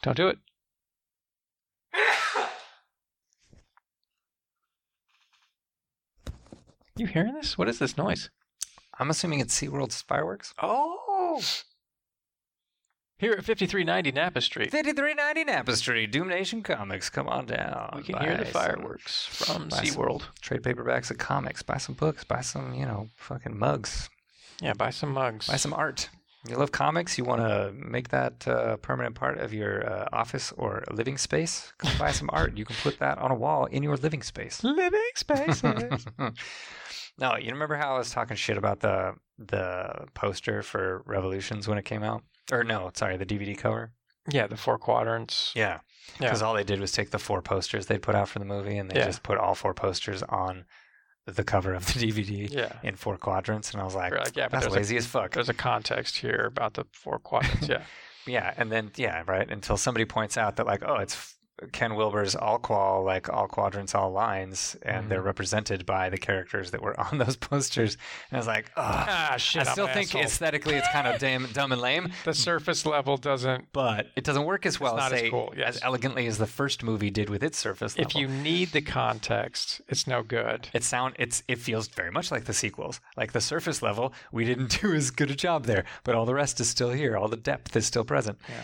Don't 0.03 0.17
do 0.17 0.27
it. 0.27 0.37
You 6.97 7.07
hearing 7.07 7.33
this? 7.33 7.57
What 7.57 7.69
is 7.69 7.79
this 7.79 7.97
noise? 7.97 8.29
I'm 8.99 9.09
assuming 9.09 9.39
it's 9.39 9.57
SeaWorld's 9.59 10.01
fireworks. 10.01 10.53
Oh. 10.61 11.41
Here 13.17 13.31
at 13.31 13.45
5390 13.45 14.11
Napa 14.11 14.41
Street, 14.41 14.71
5390 14.71 15.45
Napa 15.49 15.75
Street, 15.77 16.11
Doom 16.11 16.27
Nation 16.27 16.61
Comics. 16.61 17.09
Come 17.09 17.29
on 17.29 17.45
down. 17.45 17.93
we 17.95 18.03
can 18.03 18.15
Buy 18.15 18.25
hear 18.25 18.37
the 18.37 18.43
some 18.45 18.51
fireworks 18.53 19.25
from 19.27 19.71
some- 19.71 19.85
SeaWorld. 19.85 20.23
Trade 20.41 20.63
paperbacks 20.63 21.09
of 21.11 21.17
comics. 21.17 21.63
Buy 21.63 21.77
some 21.77 21.95
books. 21.95 22.25
Buy 22.25 22.41
some, 22.41 22.73
you 22.73 22.85
know, 22.85 23.07
fucking 23.15 23.57
mugs. 23.57 24.09
Yeah, 24.61 24.73
buy 24.73 24.89
some 24.89 25.13
mugs. 25.13 25.47
Buy 25.47 25.55
some 25.55 25.73
art. 25.73 26.09
You 26.47 26.57
love 26.57 26.73
comics? 26.73 27.17
You 27.17 27.23
want 27.23 27.41
to 27.41 27.71
make 27.73 28.09
that 28.09 28.45
uh, 28.47 28.75
permanent 28.77 29.15
part 29.15 29.39
of 29.39 29.53
your 29.53 29.89
uh, 29.89 30.07
office 30.11 30.51
or 30.57 30.83
living 30.91 31.17
space? 31.17 31.71
Come 31.77 31.97
buy 31.97 32.11
some 32.11 32.29
art. 32.33 32.57
You 32.57 32.65
can 32.65 32.75
put 32.83 32.99
that 32.99 33.17
on 33.17 33.31
a 33.31 33.35
wall 33.35 33.65
in 33.65 33.81
your 33.81 33.95
living 33.95 34.21
space. 34.23 34.61
living 34.63 34.99
spaces. 35.15 36.05
no, 37.17 37.35
you 37.37 37.51
remember 37.51 37.75
how 37.77 37.95
I 37.95 37.97
was 37.97 38.11
talking 38.11 38.35
shit 38.35 38.57
about 38.57 38.81
the 38.81 39.13
the 39.39 40.05
poster 40.13 40.61
for 40.61 41.01
Revolutions 41.05 41.67
when 41.67 41.77
it 41.77 41.85
came 41.85 42.03
out? 42.03 42.21
Or 42.51 42.63
no, 42.63 42.91
sorry, 42.93 43.17
the 43.17 43.25
DVD 43.25 43.57
cover. 43.57 43.91
yeah, 44.29 44.47
the 44.47 44.57
four 44.57 44.77
quadrants. 44.77 45.51
Yeah, 45.55 45.79
Yeah. 46.19 46.27
because 46.27 46.41
all 46.41 46.53
they 46.53 46.63
did 46.63 46.79
was 46.79 46.91
take 46.91 47.11
the 47.11 47.19
four 47.19 47.41
posters 47.41 47.85
they'd 47.87 48.01
put 48.01 48.15
out 48.15 48.29
for 48.29 48.39
the 48.39 48.45
movie, 48.45 48.77
and 48.77 48.89
they 48.89 48.99
Yeah. 48.99 49.05
just 49.05 49.23
put 49.23 49.37
all 49.37 49.55
four 49.55 49.73
posters 49.73 50.23
on 50.23 50.65
the 51.25 51.43
cover 51.43 51.73
of 51.73 51.85
the 51.87 51.93
DVD 52.07 52.47
Yeah. 52.51 52.73
in 52.83 52.95
four 52.95 53.17
quadrants, 53.17 53.71
and 53.71 53.81
I 53.81 53.85
was 53.85 53.95
like, 53.95 54.11
We're 54.11 54.19
like, 54.19 54.35
yeah, 54.35 54.45
but 54.45 54.51
that's 54.53 54.65
there's 54.65 54.73
a- 54.73 54.77
lazy 54.77 54.97
as 54.97 55.05
fuck. 55.07 55.31
There's 55.31 55.49
a 55.49 55.53
context 55.55 56.17
here 56.17 56.45
about 56.45 56.73
the 56.75 56.85
four 56.91 57.19
quadrants. 57.19 57.67
Yeah. 57.69 57.83
Yeah, 58.27 58.53
and 58.57 58.71
then 58.71 58.91
yeah, 58.95 59.21
right. 59.27 59.47
Until 59.49 59.77
somebody 59.77 60.03
points 60.05 60.35
out 60.35 60.55
that 60.55 60.65
like, 60.65 60.81
oh, 60.83 60.95
it's 60.95 61.34
Ken 61.71 61.95
Wilber's 61.95 62.35
AQAL, 62.35 63.05
like 63.05 63.29
all 63.29 63.47
quadrants, 63.47 63.95
all 63.95 64.11
lines, 64.11 64.75
and 64.81 65.09
they're 65.09 65.21
Mhm. 65.21 65.25
represented 65.25 65.85
by 65.85 66.09
the 66.09 66.17
characters 66.17 66.71
that 66.71 66.81
were 66.81 66.99
on 66.99 67.17
those 67.17 67.37
posters. 67.37 67.95
And 68.29 68.37
I 68.37 68.39
was 68.39 68.47
like, 68.47 68.71
Ugh. 68.75 69.05
Ah, 69.09 69.35
shit. 69.37 69.65
I 69.65 69.71
still 69.71 69.85
I'm 69.85 69.89
an 69.91 69.93
think 69.95 70.09
asshole. 70.09 70.21
aesthetically 70.23 70.75
it's 70.75 70.87
kind 70.89 71.07
of 71.07 71.19
damn, 71.19 71.45
dumb 71.53 71.71
and 71.71 71.81
lame, 71.81 72.11
the 72.25 72.33
surface 72.33 72.85
level 72.85 73.15
doesn't. 73.17 73.71
but 73.71 74.07
it 74.15 74.23
doesn't 74.25 74.43
work 74.45 74.65
as 74.65 74.79
well, 74.79 74.97
not 74.97 75.13
as 75.13 75.19
say, 75.21 75.29
cool, 75.29 75.53
yes. 75.55 75.77
as 75.77 75.83
elegantly 75.83 76.27
as 76.27 76.37
the 76.37 76.47
first 76.47 76.83
movie 76.83 77.09
did 77.09 77.29
with 77.29 77.41
its 77.43 77.57
surface 77.57 77.97
level. 77.97 78.09
If 78.09 78.15
you 78.17 78.27
need 78.27 78.71
the 78.73 78.81
context, 78.81 79.81
it's 79.87 80.07
no 80.07 80.23
good. 80.23 80.67
it 80.73 80.83
sound 80.83 81.15
it's 81.17 81.41
it 81.47 81.59
feels 81.59 81.87
very 81.87 82.11
much 82.11 82.31
like 82.31 82.45
the 82.45 82.53
sequels. 82.53 82.99
Like 83.15 83.31
the 83.31 83.41
surface 83.41 83.81
level, 83.81 84.13
we 84.31 84.43
didn't 84.45 84.81
do 84.81 84.93
as 84.93 85.09
good 85.11 85.31
a 85.31 85.35
job 85.35 85.65
there, 85.65 85.85
but 86.03 86.15
all 86.15 86.25
the 86.25 86.33
rest 86.35 86.59
is 86.59 86.69
still 86.69 86.89
here. 86.91 87.15
All 87.15 87.27
the 87.29 87.37
depth 87.37 87.75
is 87.75 87.85
still 87.85 88.03
present. 88.03 88.39
Yeah. 88.49 88.55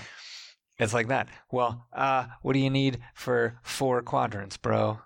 It's 0.81 0.95
like 0.95 1.09
that. 1.09 1.29
Well, 1.51 1.85
uh, 1.93 2.25
what 2.41 2.53
do 2.53 2.59
you 2.59 2.71
need 2.71 2.97
for 3.13 3.59
four 3.61 4.01
quadrants, 4.01 4.57
bro? 4.57 4.99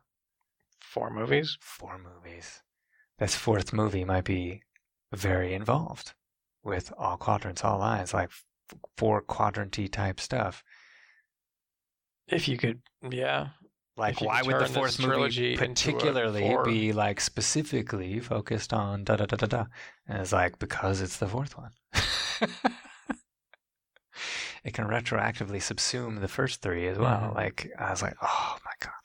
Four 0.80 1.10
movies. 1.10 1.58
Four 1.60 2.00
movies. 2.00 2.62
This 3.20 3.36
fourth 3.36 3.74
movie 3.74 4.06
might 4.06 4.24
be 4.24 4.64
very 5.12 5.54
involved 5.54 6.14
with 6.64 6.94
all 6.98 7.18
quadrants, 7.18 7.66
all 7.66 7.80
lines, 7.80 8.14
like 8.14 8.30
f- 8.30 8.46
four 8.96 9.22
quadranty 9.22 9.92
type 9.92 10.22
stuff. 10.22 10.64
If 12.30 12.48
you 12.48 12.58
could, 12.58 12.82
yeah. 13.10 13.50
Like, 13.98 14.22
why 14.22 14.44
would 14.44 14.60
the 14.60 14.68
fourth 14.68 14.98
movie 14.98 15.10
trilogy 15.10 15.52
into 15.54 15.64
a 15.64 15.68
particularly 15.68 16.58
be 16.64 16.94
like 16.94 17.20
specifically 17.20 18.22
focused 18.22 18.72
on 18.72 19.04
da 19.04 19.18
da 19.18 19.26
da 19.26 19.36
da 19.36 19.48
da? 19.48 19.66
And 20.08 20.22
it's 20.22 20.32
like 20.32 20.58
because 20.58 21.02
it's 21.02 21.18
the 21.18 21.28
fourth 21.28 21.58
one. 21.58 21.72
it 24.66 24.74
can 24.74 24.86
retroactively 24.88 25.62
subsume 25.62 26.20
the 26.20 26.28
first 26.28 26.62
three 26.62 26.88
as 26.88 26.98
well. 26.98 27.32
Mhm. 27.32 27.36
Like 27.36 27.72
I 27.80 27.92
was 27.92 28.02
like, 28.02 28.18
oh 28.22 28.58
my 28.66 28.72
god, 28.82 29.04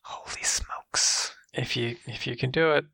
holy 0.00 0.42
smokes! 0.42 1.32
If 1.54 1.76
you 1.76 1.96
if 2.06 2.26
you 2.26 2.34
can 2.36 2.50
do 2.50 2.72
it, 2.72 2.84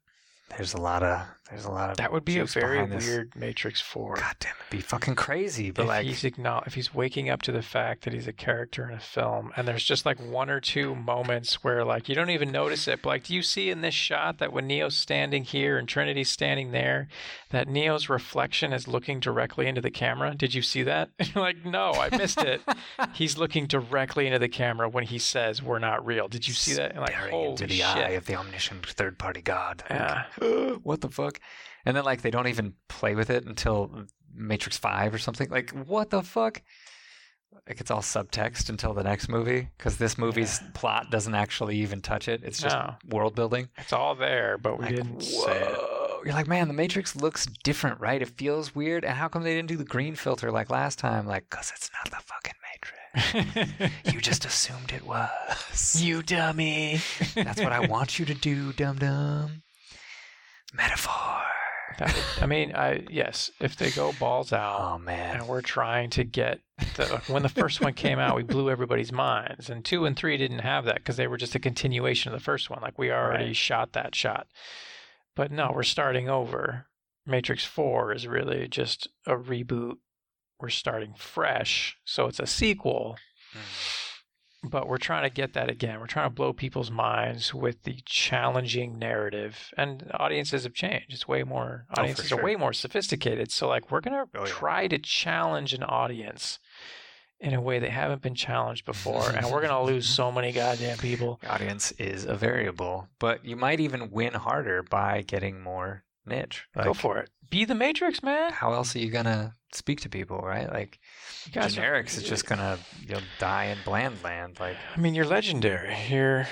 There's 0.56 0.74
a 0.74 0.80
lot 0.80 1.02
of 1.02 1.26
there's 1.50 1.64
a 1.64 1.70
lot 1.70 1.90
of 1.90 1.96
that 1.96 2.12
would 2.12 2.24
be 2.24 2.38
a 2.38 2.44
very 2.44 2.86
this. 2.86 3.06
weird 3.06 3.34
Matrix 3.36 3.80
Four. 3.80 4.16
God 4.16 4.36
damn, 4.40 4.52
it'd 4.60 4.70
be 4.70 4.80
fucking 4.80 5.14
crazy. 5.14 5.70
But 5.70 5.82
if 5.82 5.88
like, 5.88 6.06
he's 6.06 6.24
if 6.24 6.74
he's 6.74 6.94
waking 6.94 7.30
up 7.30 7.42
to 7.42 7.52
the 7.52 7.62
fact 7.62 8.04
that 8.04 8.12
he's 8.12 8.26
a 8.26 8.32
character 8.32 8.88
in 8.88 8.94
a 8.94 9.00
film 9.00 9.52
and 9.56 9.66
there's 9.66 9.84
just 9.84 10.06
like 10.06 10.18
one 10.20 10.50
or 10.50 10.60
two 10.60 10.94
moments 10.94 11.64
where 11.64 11.84
like 11.84 12.08
you 12.08 12.14
don't 12.14 12.30
even 12.30 12.50
notice 12.50 12.86
it 12.88 13.02
but 13.02 13.08
like 13.08 13.24
do 13.24 13.34
you 13.34 13.42
see 13.42 13.70
in 13.70 13.80
this 13.80 13.94
shot 13.94 14.38
that 14.38 14.52
when 14.52 14.66
neo's 14.66 14.94
standing 14.94 15.44
here 15.44 15.76
and 15.78 15.88
trinity's 15.88 16.30
standing 16.30 16.70
there 16.70 17.08
that 17.50 17.68
neo's 17.68 18.08
reflection 18.08 18.72
is 18.72 18.86
looking 18.86 19.20
directly 19.20 19.66
into 19.66 19.80
the 19.80 19.90
camera 19.90 20.34
did 20.34 20.54
you 20.54 20.62
see 20.62 20.82
that 20.82 21.10
like 21.34 21.64
no 21.64 21.92
i 21.92 22.14
missed 22.16 22.42
it 22.42 22.60
he's 23.14 23.38
looking 23.38 23.66
directly 23.66 24.26
into 24.26 24.38
the 24.38 24.48
camera 24.48 24.88
when 24.88 25.04
he 25.04 25.18
says 25.18 25.62
we're 25.62 25.78
not 25.78 26.04
real 26.04 26.28
did 26.28 26.46
you 26.46 26.54
see 26.54 26.74
that 26.74 26.92
And 26.92 27.00
like 27.00 27.10
staring 27.10 27.32
holy 27.32 27.50
into 27.50 27.66
the 27.66 27.74
shit 27.74 27.84
eye 27.84 28.10
of 28.10 28.26
the 28.26 28.36
omniscient 28.36 28.86
third 28.86 29.18
party 29.18 29.42
god. 29.42 29.82
Like, 29.90 29.98
yeah 29.98 30.24
what 30.82 31.00
the 31.00 31.08
fuck? 31.08 31.37
And 31.84 31.96
then 31.96 32.04
like 32.04 32.22
they 32.22 32.30
don't 32.30 32.48
even 32.48 32.74
play 32.88 33.14
with 33.14 33.30
it 33.30 33.46
until 33.46 34.04
Matrix 34.34 34.76
Five 34.76 35.14
or 35.14 35.18
something. 35.18 35.48
Like 35.50 35.70
what 35.70 36.10
the 36.10 36.22
fuck? 36.22 36.62
Like 37.66 37.80
it's 37.80 37.90
all 37.90 38.00
subtext 38.02 38.68
until 38.68 38.92
the 38.94 39.02
next 39.02 39.28
movie 39.28 39.68
because 39.76 39.96
this 39.96 40.18
movie's 40.18 40.60
plot 40.74 41.10
doesn't 41.10 41.34
actually 41.34 41.76
even 41.78 42.00
touch 42.02 42.28
it. 42.28 42.42
It's 42.44 42.60
just 42.60 42.76
No. 42.76 42.94
world 43.08 43.34
building. 43.34 43.68
it's 43.78 43.92
all 43.92 44.14
there 44.14 44.58
but 44.58 44.78
we 44.78 44.86
Like, 44.86 44.96
didn't 44.96 45.20
say 45.22 45.62
it. 45.62 45.78
You're 46.24 46.34
like, 46.34 46.48
man, 46.48 46.66
the 46.68 46.74
Matrix 46.74 47.14
looks 47.16 47.46
different, 47.64 48.00
right? 48.00 48.20
It 48.20 48.36
feels 48.36 48.74
weird. 48.74 49.04
And 49.04 49.16
how 49.16 49.28
come 49.28 49.44
they 49.44 49.54
didn't 49.54 49.68
do 49.68 49.76
the 49.76 49.84
green 49.84 50.14
filter 50.16 50.50
like 50.50 50.68
last 50.68 50.98
time? 50.98 51.26
Like, 51.26 51.48
cause 51.48 51.72
it's 51.74 51.90
not 51.94 52.10
the 52.10 52.22
fucking 52.24 52.52
Matrix. 52.52 53.92
You 54.12 54.20
just 54.20 54.44
assumed 54.44 54.92
it 54.92 55.06
was. 55.06 56.02
you 56.02 56.22
dummy 56.22 57.00
That's 57.34 57.60
what 57.62 57.72
I 57.72 57.80
want 57.86 58.18
you 58.18 58.24
to 58.26 58.34
do, 58.34 58.72
dum 58.74 58.98
dum. 58.98 59.62
Metaphor. 60.72 61.12
Would- 62.00 62.14
I 62.40 62.46
mean, 62.46 62.74
I 62.76 63.04
yes, 63.10 63.50
if 63.60 63.74
they 63.76 63.90
go 63.90 64.12
balls 64.20 64.52
out 64.52 64.78
Oh 64.80 64.98
man. 64.98 65.36
and 65.38 65.48
we're 65.48 65.62
trying 65.62 66.10
to 66.10 66.22
get 66.22 66.60
the 66.96 67.20
when 67.26 67.42
the 67.42 67.48
first 67.48 67.80
one 67.80 67.92
came 67.94 68.20
out, 68.20 68.36
we 68.36 68.44
blew 68.44 68.70
everybody's 68.70 69.10
minds, 69.10 69.68
and 69.68 69.84
two 69.84 70.04
and 70.06 70.16
three 70.16 70.36
didn't 70.36 70.60
have 70.60 70.84
that 70.84 70.96
because 70.96 71.16
they 71.16 71.26
were 71.26 71.36
just 71.36 71.56
a 71.56 71.58
continuation 71.58 72.32
of 72.32 72.38
the 72.38 72.44
first 72.44 72.70
one. 72.70 72.80
Like 72.82 72.98
we 72.98 73.10
already 73.10 73.46
Right. 73.46 73.56
shot 73.56 73.94
that 73.94 74.14
shot, 74.14 74.46
but 75.34 75.50
no, 75.50 75.72
we're 75.74 75.82
starting 75.82 76.28
over. 76.28 76.86
Matrix 77.26 77.64
Four 77.64 78.12
is 78.12 78.26
really 78.28 78.68
just 78.68 79.08
a 79.26 79.34
reboot. 79.36 79.96
We're 80.60 80.68
starting 80.70 81.14
fresh, 81.16 81.96
so 82.04 82.26
it's 82.26 82.40
a 82.40 82.46
sequel 82.46 83.16
mm. 83.54 83.58
But 84.64 84.88
we're 84.88 84.98
trying 84.98 85.22
to 85.22 85.30
get 85.30 85.52
that 85.54 85.70
again. 85.70 86.00
We're 86.00 86.06
trying 86.06 86.26
to 86.26 86.34
blow 86.34 86.52
people's 86.52 86.90
minds 86.90 87.54
with 87.54 87.82
the 87.84 87.98
challenging 88.04 88.98
narrative, 88.98 89.70
and 89.76 90.10
audiences 90.14 90.64
have 90.64 90.74
changed. 90.74 91.12
It's 91.12 91.28
way 91.28 91.42
more 91.44 91.86
Oh, 91.90 92.00
audiences 92.02 92.28
sure. 92.28 92.40
are 92.40 92.44
way 92.44 92.56
more 92.56 92.72
sophisticated. 92.72 93.50
So 93.52 93.68
like 93.68 93.90
we're 93.90 94.00
gonna 94.00 94.24
Oh, 94.34 94.40
yeah. 94.40 94.46
try 94.46 94.88
to 94.88 94.98
challenge 94.98 95.74
an 95.74 95.82
audience 95.84 96.58
in 97.40 97.54
a 97.54 97.60
way 97.60 97.78
they 97.78 97.90
haven't 97.90 98.20
been 98.20 98.34
challenged 98.34 98.84
before, 98.84 99.30
and 99.30 99.46
we're 99.48 99.62
gonna 99.62 99.82
lose 99.82 100.08
so 100.14 100.32
many 100.32 100.50
goddamn 100.52 100.98
people. 100.98 101.38
The 101.42 101.52
audience 101.52 101.92
is 101.92 102.24
a 102.24 102.34
variable, 102.34 103.08
but 103.20 103.44
you 103.44 103.54
might 103.54 103.78
even 103.78 104.10
win 104.10 104.34
harder 104.34 104.82
by 104.82 105.22
getting 105.22 105.60
more 105.60 106.02
niche. 106.26 106.66
Go 106.82 106.94
for 106.94 107.18
it. 107.18 107.30
Be 107.50 107.64
the 107.64 107.74
Matrix, 107.74 108.22
man. 108.22 108.52
How 108.52 108.72
else 108.72 108.94
are 108.94 108.98
you 108.98 109.10
gonna 109.10 109.54
speak 109.72 110.00
to 110.02 110.08
people, 110.08 110.38
right? 110.40 110.70
Like 110.70 110.98
are- 111.56 111.62
generics 111.62 112.16
is 112.16 112.24
just 112.24 112.46
gonna 112.46 112.78
you'll 113.06 113.20
die 113.38 113.64
in 113.66 113.78
bland 113.84 114.22
land. 114.22 114.58
Like 114.60 114.76
I 114.96 115.00
mean, 115.00 115.14
you're 115.14 115.24
legendary. 115.26 115.96
You're 116.08 116.46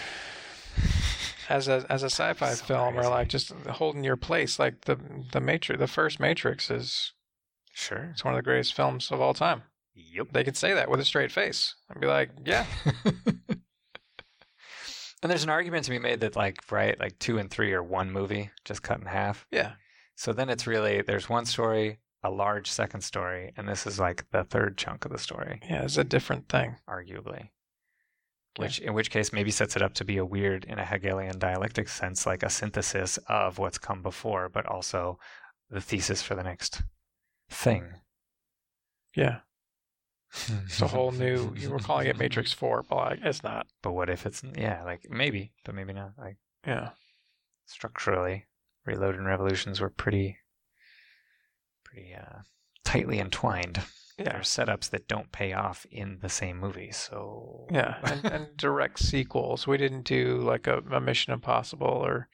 as 1.48 1.68
a 1.68 1.84
as 1.88 2.02
a 2.02 2.06
sci-fi 2.10 2.54
So 2.54 2.64
film, 2.64 2.98
or 2.98 3.04
like 3.08 3.28
just 3.28 3.52
holding 3.70 4.04
your 4.04 4.16
place. 4.16 4.58
Like 4.58 4.84
the 4.86 4.98
the 5.32 5.40
Matrix, 5.40 5.78
the 5.78 5.86
first 5.86 6.18
Matrix 6.18 6.70
is 6.70 7.12
sure. 7.72 8.10
it's 8.12 8.24
one 8.24 8.34
of 8.34 8.38
the 8.38 8.42
greatest 8.42 8.74
films 8.74 9.10
of 9.10 9.20
all 9.20 9.34
time. 9.34 9.62
Yep. 9.94 10.28
They 10.32 10.44
could 10.44 10.56
say 10.56 10.74
that 10.74 10.90
with 10.90 11.00
a 11.00 11.04
straight 11.06 11.32
face 11.32 11.74
and 11.88 12.00
be 12.00 12.06
like, 12.06 12.30
yeah, 12.44 12.66
and 15.22 15.30
there's 15.30 15.44
an 15.44 15.48
argument 15.50 15.84
to 15.84 15.90
be 15.90 15.98
made 15.98 16.20
that 16.20 16.36
like 16.36 16.60
right, 16.70 16.98
like 17.00 17.18
two 17.18 17.38
and 17.38 17.50
three 17.50 17.72
are 17.72 17.82
one 17.82 18.10
movie, 18.10 18.50
just 18.64 18.82
cut 18.82 19.00
in 19.00 19.06
half. 19.06 19.46
yeah, 19.50 19.72
So 20.16 20.32
then 20.32 20.48
it's 20.48 20.66
really 20.66 21.02
there's 21.02 21.28
one 21.28 21.44
story, 21.44 21.98
a 22.22 22.30
large 22.30 22.70
second 22.70 23.02
story, 23.02 23.52
and 23.56 23.68
this 23.68 23.86
is 23.86 24.00
like 24.00 24.28
the 24.30 24.44
third 24.44 24.76
chunk 24.76 25.04
of 25.04 25.12
the 25.12 25.18
story, 25.18 25.60
yeah, 25.68 25.82
it's 25.82 25.98
a 25.98 26.04
different 26.04 26.48
thing. 26.48 26.76
arguably. 26.88 27.50
Which 28.56 28.78
in 28.78 28.94
which 28.94 29.10
case 29.10 29.34
maybe 29.34 29.50
sets 29.50 29.76
it 29.76 29.82
up 29.82 29.92
to 29.94 30.04
be 30.04 30.16
a 30.16 30.24
weird 30.24 30.64
in 30.64 30.78
a 30.78 30.84
Hegelian 30.84 31.38
dialectic 31.38 31.88
sense, 31.88 32.24
like 32.24 32.42
a 32.42 32.48
synthesis 32.48 33.18
of 33.28 33.58
what's 33.58 33.76
come 33.76 34.02
before, 34.02 34.48
but 34.48 34.64
also 34.64 35.18
the 35.68 35.82
thesis 35.82 36.22
for 36.22 36.34
the 36.34 36.42
next 36.42 36.82
thing. 37.50 37.84
Yeah, 39.14 39.40
it's 40.64 40.80
a 40.80 40.88
whole 40.88 41.12
new. 41.12 41.52
You 41.56 41.68
were 41.68 41.78
calling 41.78 42.06
it 42.06 42.18
Matrix 42.18 42.52
Four, 42.52 42.82
but 42.88 42.96
like, 42.96 43.18
it's 43.22 43.42
not. 43.42 43.66
But 43.82 43.92
what 43.92 44.08
if 44.08 44.24
it's 44.24 44.42
yeah, 44.56 44.82
like 44.84 45.10
maybe, 45.10 45.52
but 45.64 45.74
maybe 45.74 45.92
not. 45.92 46.12
Like 46.18 46.38
Yeah, 46.66 46.90
structurally, 47.66 48.46
Reload 48.86 49.16
and 49.16 49.26
Revolutions 49.26 49.80
were 49.80 49.90
pretty, 49.90 50.38
pretty 51.84 52.14
uh, 52.14 52.40
tightly 52.84 53.18
entwined. 53.18 53.82
There 54.16 54.28
yeah, 54.28 54.36
are 54.38 54.42
setups 54.42 54.88
that 54.90 55.08
don't 55.08 55.30
pay 55.30 55.52
off 55.52 55.84
in 55.90 56.20
the 56.22 56.30
same 56.30 56.58
movie, 56.58 56.90
so 56.90 57.66
yeah, 57.70 57.96
and, 58.02 58.24
and 58.24 58.46
direct 58.56 58.98
sequels. 58.98 59.66
We 59.66 59.76
didn't 59.76 60.04
do 60.04 60.38
like 60.38 60.66
a, 60.66 60.78
a 60.90 61.00
Mission 61.02 61.34
Impossible 61.34 61.86
or 61.86 62.28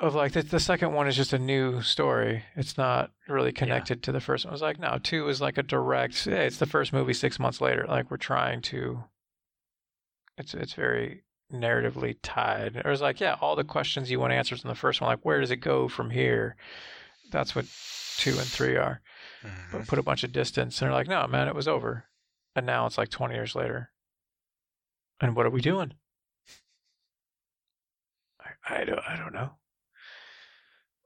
of 0.00 0.14
like 0.14 0.32
the, 0.32 0.42
the 0.42 0.58
second 0.58 0.92
one 0.92 1.06
is 1.06 1.14
just 1.14 1.32
a 1.32 1.38
new 1.38 1.82
story. 1.82 2.42
It's 2.56 2.78
not 2.78 3.12
really 3.28 3.52
connected 3.52 4.02
to 4.02 4.12
the 4.12 4.20
first 4.20 4.44
one. 4.44 4.50
It 4.50 4.54
was 4.54 4.62
like 4.62 4.80
no, 4.80 4.98
two 5.00 5.28
is 5.28 5.40
like 5.40 5.58
a 5.58 5.62
direct. 5.62 6.24
Hey, 6.24 6.46
it's 6.46 6.58
the 6.58 6.66
first 6.66 6.92
movie 6.92 7.12
six 7.12 7.38
months 7.38 7.60
later. 7.60 7.84
Like 7.86 8.10
we're 8.10 8.16
trying 8.16 8.62
to. 8.62 9.04
It's 10.38 10.54
it's 10.54 10.72
very 10.72 11.22
narratively 11.52 12.16
tied. 12.22 12.76
It 12.76 12.86
was 12.86 13.00
like 13.00 13.20
yeah, 13.20 13.36
all 13.40 13.56
the 13.56 13.64
questions 13.64 14.10
you 14.10 14.20
want 14.20 14.32
answers 14.32 14.62
in 14.64 14.68
the 14.68 14.74
first 14.74 15.00
one. 15.00 15.10
Like 15.10 15.24
where 15.24 15.40
does 15.40 15.50
it 15.50 15.56
go 15.56 15.88
from 15.88 16.10
here? 16.10 16.56
That's 17.30 17.54
what 17.54 17.66
two 18.16 18.30
and 18.38 18.46
three 18.46 18.76
are. 18.76 19.00
Mhm. 19.42 19.72
But 19.72 19.86
put 19.86 19.98
a 19.98 20.02
bunch 20.02 20.24
of 20.24 20.32
distance, 20.32 20.80
and 20.80 20.86
they're 20.88 20.94
like, 20.96 21.08
no, 21.08 21.26
man, 21.26 21.48
it 21.48 21.54
was 21.54 21.68
over. 21.68 22.04
And 22.54 22.66
now 22.66 22.86
it's 22.86 22.98
like 22.98 23.08
twenty 23.10 23.34
years 23.34 23.54
later. 23.54 23.90
And 25.20 25.36
what 25.36 25.46
are 25.46 25.50
we 25.50 25.60
doing? 25.60 25.94
I, 28.40 28.80
I 28.80 28.84
don't 28.84 29.00
I 29.06 29.16
don't 29.16 29.32
know. 29.34 29.52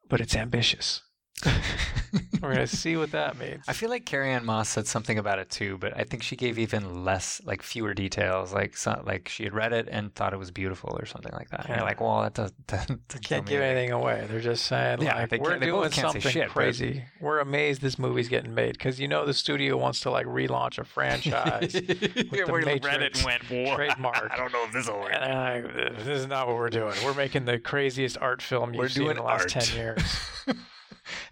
But 0.09 0.21
it's 0.21 0.37
ambitious. 0.37 1.03
We're 2.41 2.53
gonna 2.55 2.67
see 2.67 2.97
what 2.97 3.11
that 3.13 3.39
means. 3.39 3.65
I 3.67 3.73
feel 3.73 3.89
like 3.89 4.05
Carrie-Anne 4.05 4.45
Moss 4.45 4.69
said 4.69 4.87
something 4.87 5.19
about 5.19 5.39
it 5.39 5.49
too, 5.51 5.79
but 5.79 5.99
I 5.99 6.05
think 6.05 6.23
she 6.23 6.37
gave 6.37 6.59
even 6.59 7.05
less, 7.05 7.41
like 7.45 7.63
fewer 7.63 7.95
details. 7.95 8.53
Like, 8.53 8.77
so, 8.77 9.03
like 9.07 9.29
she 9.29 9.45
had 9.45 9.55
read 9.55 9.73
it 9.73 9.89
and 9.91 10.15
thought 10.15 10.33
it 10.35 10.39
was 10.39 10.51
beautiful 10.51 10.95
or 11.01 11.07
something 11.07 11.33
like 11.33 11.49
that. 11.51 11.61
And 11.61 11.71
Yeah. 11.71 11.77
you're 11.79 11.87
like, 11.87 12.01
well, 12.01 12.23
that 12.23 12.35
does, 12.35 12.53
that 12.69 12.87
doesn't 13.09 13.23
Can't 13.25 13.47
give 13.47 13.63
anything 13.63 13.93
away. 13.93 14.27
They're 14.29 14.41
just 14.41 14.67
saying, 14.67 15.01
Yeah, 15.03 15.27
like, 15.31 15.41
we're 15.43 15.59
doing 15.59 15.91
something 15.91 16.21
shit, 16.21 16.49
but- 16.49 16.53
crazy. 16.53 17.05
We're 17.21 17.41
amazed 17.41 17.81
this 17.81 17.99
movie's 17.99 18.29
getting 18.29 18.55
made 18.55 18.73
because 18.75 19.01
you 19.01 19.09
know 19.09 19.25
the 19.25 19.35
studio 19.35 19.77
wants 19.79 20.01
to 20.01 20.11
like 20.11 20.27
relaunch 20.27 20.79
a 20.79 20.85
franchise. 20.85 21.75
yeah, 21.75 21.81
the 21.81 22.27
we 22.31 22.43
read 22.43 22.69
it 22.69 22.85
Matrix 22.85 23.19
and 23.21 23.25
went, 23.27 23.43
"Whoa, 23.51 23.75
trademark. 23.77 24.31
I 24.31 24.37
don't 24.37 24.53
know 24.53 24.65
if 24.67 24.73
this 24.73 24.89
will 24.89 25.01
work. 25.01 25.13
and 25.15 25.65
this 25.97 26.07
is 26.07 26.27
not 26.27 26.47
what 26.47 26.57
we're 26.57 26.69
doing. 26.71 26.95
We're 27.05 27.15
making 27.15 27.47
the 27.47 27.59
craziest 27.59 28.19
art 28.21 28.43
film 28.43 28.75
you've 28.75 28.79
We're 28.81 28.89
seen 28.91 29.11
in 29.11 29.17
the 29.17 29.23
last 29.23 29.57
art. 29.57 29.65
ten 29.65 29.77
years. 29.77 30.03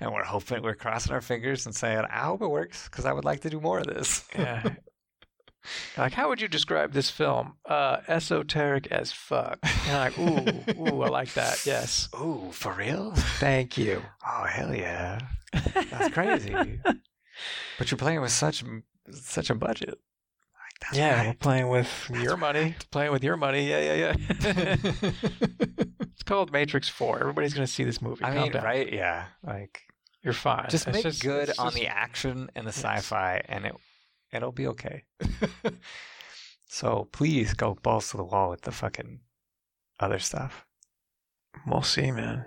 And 0.03 0.13
we're 0.13 0.25
hoping, 0.25 0.63
we're 0.63 0.75
crossing 0.75 1.13
our 1.13 1.21
fingers 1.21 1.65
and 1.67 1.75
saying, 1.75 2.05
I 2.11 2.21
hope 2.21 2.43
it 2.43 2.49
works 2.49 2.89
because 2.89 3.05
I 3.07 3.13
would 3.13 3.25
like 3.25 3.41
to 3.41 3.51
do 3.51 3.61
more 3.61 3.79
of 3.79 3.87
this. 3.87 4.25
Yeah. 4.35 4.63
Like, 5.97 6.13
how 6.13 6.29
would 6.29 6.41
you 6.41 6.49
describe 6.49 6.93
this 6.93 7.09
film? 7.09 7.55
Uh, 7.65 7.99
esoteric 8.09 8.89
as 8.89 9.13
fuck. 9.13 9.61
And 9.87 9.93
like, 9.97 10.19
ooh, 10.19 10.83
ooh, 10.97 11.03
I 11.03 11.09
like 11.09 11.33
that. 11.35 11.65
Yes, 11.65 12.09
Ooh, 12.21 12.49
for 12.51 12.73
real? 12.73 13.13
thank 13.39 13.79
you. 13.79 14.03
Oh, 14.29 14.43
hell 14.43 14.75
yeah. 14.75 15.21
That's 15.53 16.13
crazy. 16.13 16.53
but 17.79 17.93
you're 17.93 17.97
playing 17.99 18.21
with 18.21 18.33
such 18.33 18.65
such 19.13 19.51
a 19.51 19.55
budget. 19.55 20.01
That's 20.81 20.97
yeah, 20.97 21.21
we're 21.23 21.27
right. 21.29 21.39
playing 21.39 21.69
with 21.69 22.11
your 22.13 22.37
money. 22.37 22.75
Playing 22.91 23.13
with 23.13 23.23
your 23.23 23.37
money. 23.37 23.71
Yeah, 23.71 23.95
yeah, 23.95 24.15
yeah. 24.41 24.77
it's 26.01 26.25
called 26.25 26.51
Matrix 26.51 26.89
Four. 26.89 27.21
Everybody's 27.21 27.55
gonna 27.55 27.69
see 27.69 27.85
this 27.85 28.03
movie. 28.03 28.25
I 28.25 28.33
Calm 28.33 28.43
mean, 28.43 28.53
down. 28.53 28.65
right? 28.65 28.93
Yeah. 28.93 29.27
Like, 29.45 29.83
You're 30.23 30.33
fine. 30.35 30.67
just 30.71 30.87
It's 30.87 31.05
make 31.05 31.21
good 31.21 31.51
on 31.59 31.67
just- 31.67 31.77
the 31.77 31.89
action 31.89 32.49
and 32.55 32.67
the 32.67 32.71
Yes. 32.71 32.77
sci-fi, 32.83 33.43
and 33.49 33.67
it 33.67 33.75
it'll 34.33 34.53
be 34.53 34.67
okay. 34.69 35.05
so 36.67 37.09
please 37.13 37.55
go 37.55 37.75
balls 37.75 38.11
to 38.11 38.17
the 38.17 38.25
wall 38.25 38.51
with 38.51 38.63
the 38.63 38.73
fucking 38.73 39.21
other 40.01 40.19
stuff. 40.19 40.65
We'll 41.67 41.83
see, 41.83 42.11
man. 42.11 42.47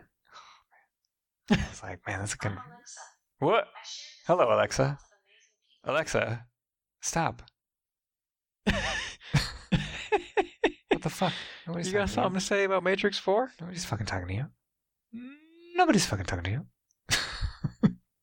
It's 1.50 1.84
like, 1.84 2.00
man, 2.08 2.20
that's 2.20 2.34
a 2.34 2.38
good. 2.38 2.58
What? 3.40 3.68
Hello, 4.26 4.52
Alexa. 4.52 4.98
Alexa, 5.84 6.46
stop. 7.02 7.44
What 10.90 11.02
the 11.02 11.10
fuck? 11.10 11.34
Nobody's 11.68 11.88
you 11.88 11.94
got 11.94 12.00
talking 12.00 12.08
to 12.08 12.14
something 12.14 12.40
to 12.40 12.46
say 12.46 12.64
about 12.64 12.84
Matrix 12.84 13.18
Four? 13.20 13.52
Nobody's 13.60 13.86
fucking 13.86 14.06
talking 14.08 14.28
to 14.30 14.34
you. 14.34 14.46
Nobody's 15.76 16.06
fucking 16.06 16.26
talking 16.26 16.46
to 16.46 16.52
you. 16.52 16.66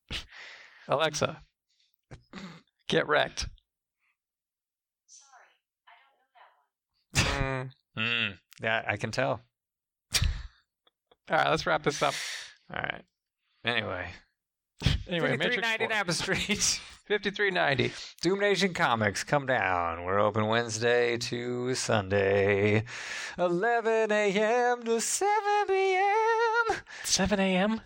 Alexa, 0.87 1.41
get 2.87 3.07
wrecked. 3.07 3.47
Mm. 7.15 7.71
Mm, 7.97 8.37
yeah, 8.61 8.83
I 8.87 8.97
can 8.97 9.11
tell. 9.11 9.41
All 10.21 11.37
right, 11.37 11.49
let's 11.49 11.65
wrap 11.65 11.83
this 11.83 12.01
up. 12.01 12.13
All 12.73 12.81
right. 12.81 13.03
Anyway, 13.65 14.07
Anyway, 15.07 15.37
Matrix 15.37 15.67
5390 15.67 15.85
4. 15.85 15.89
Napa 15.89 16.13
Street. 16.13 16.81
5390. 17.07 17.93
Doom 18.21 18.39
Nation 18.39 18.73
Comics, 18.73 19.23
come 19.23 19.45
down. 19.45 20.05
We're 20.05 20.19
open 20.19 20.47
Wednesday 20.47 21.17
to 21.17 21.75
Sunday, 21.75 22.83
11 23.37 24.11
a.m. 24.11 24.83
to 24.83 25.01
7 25.01 25.33
p.m. 25.67 26.77
7 27.03 27.39
a.m. 27.39 27.81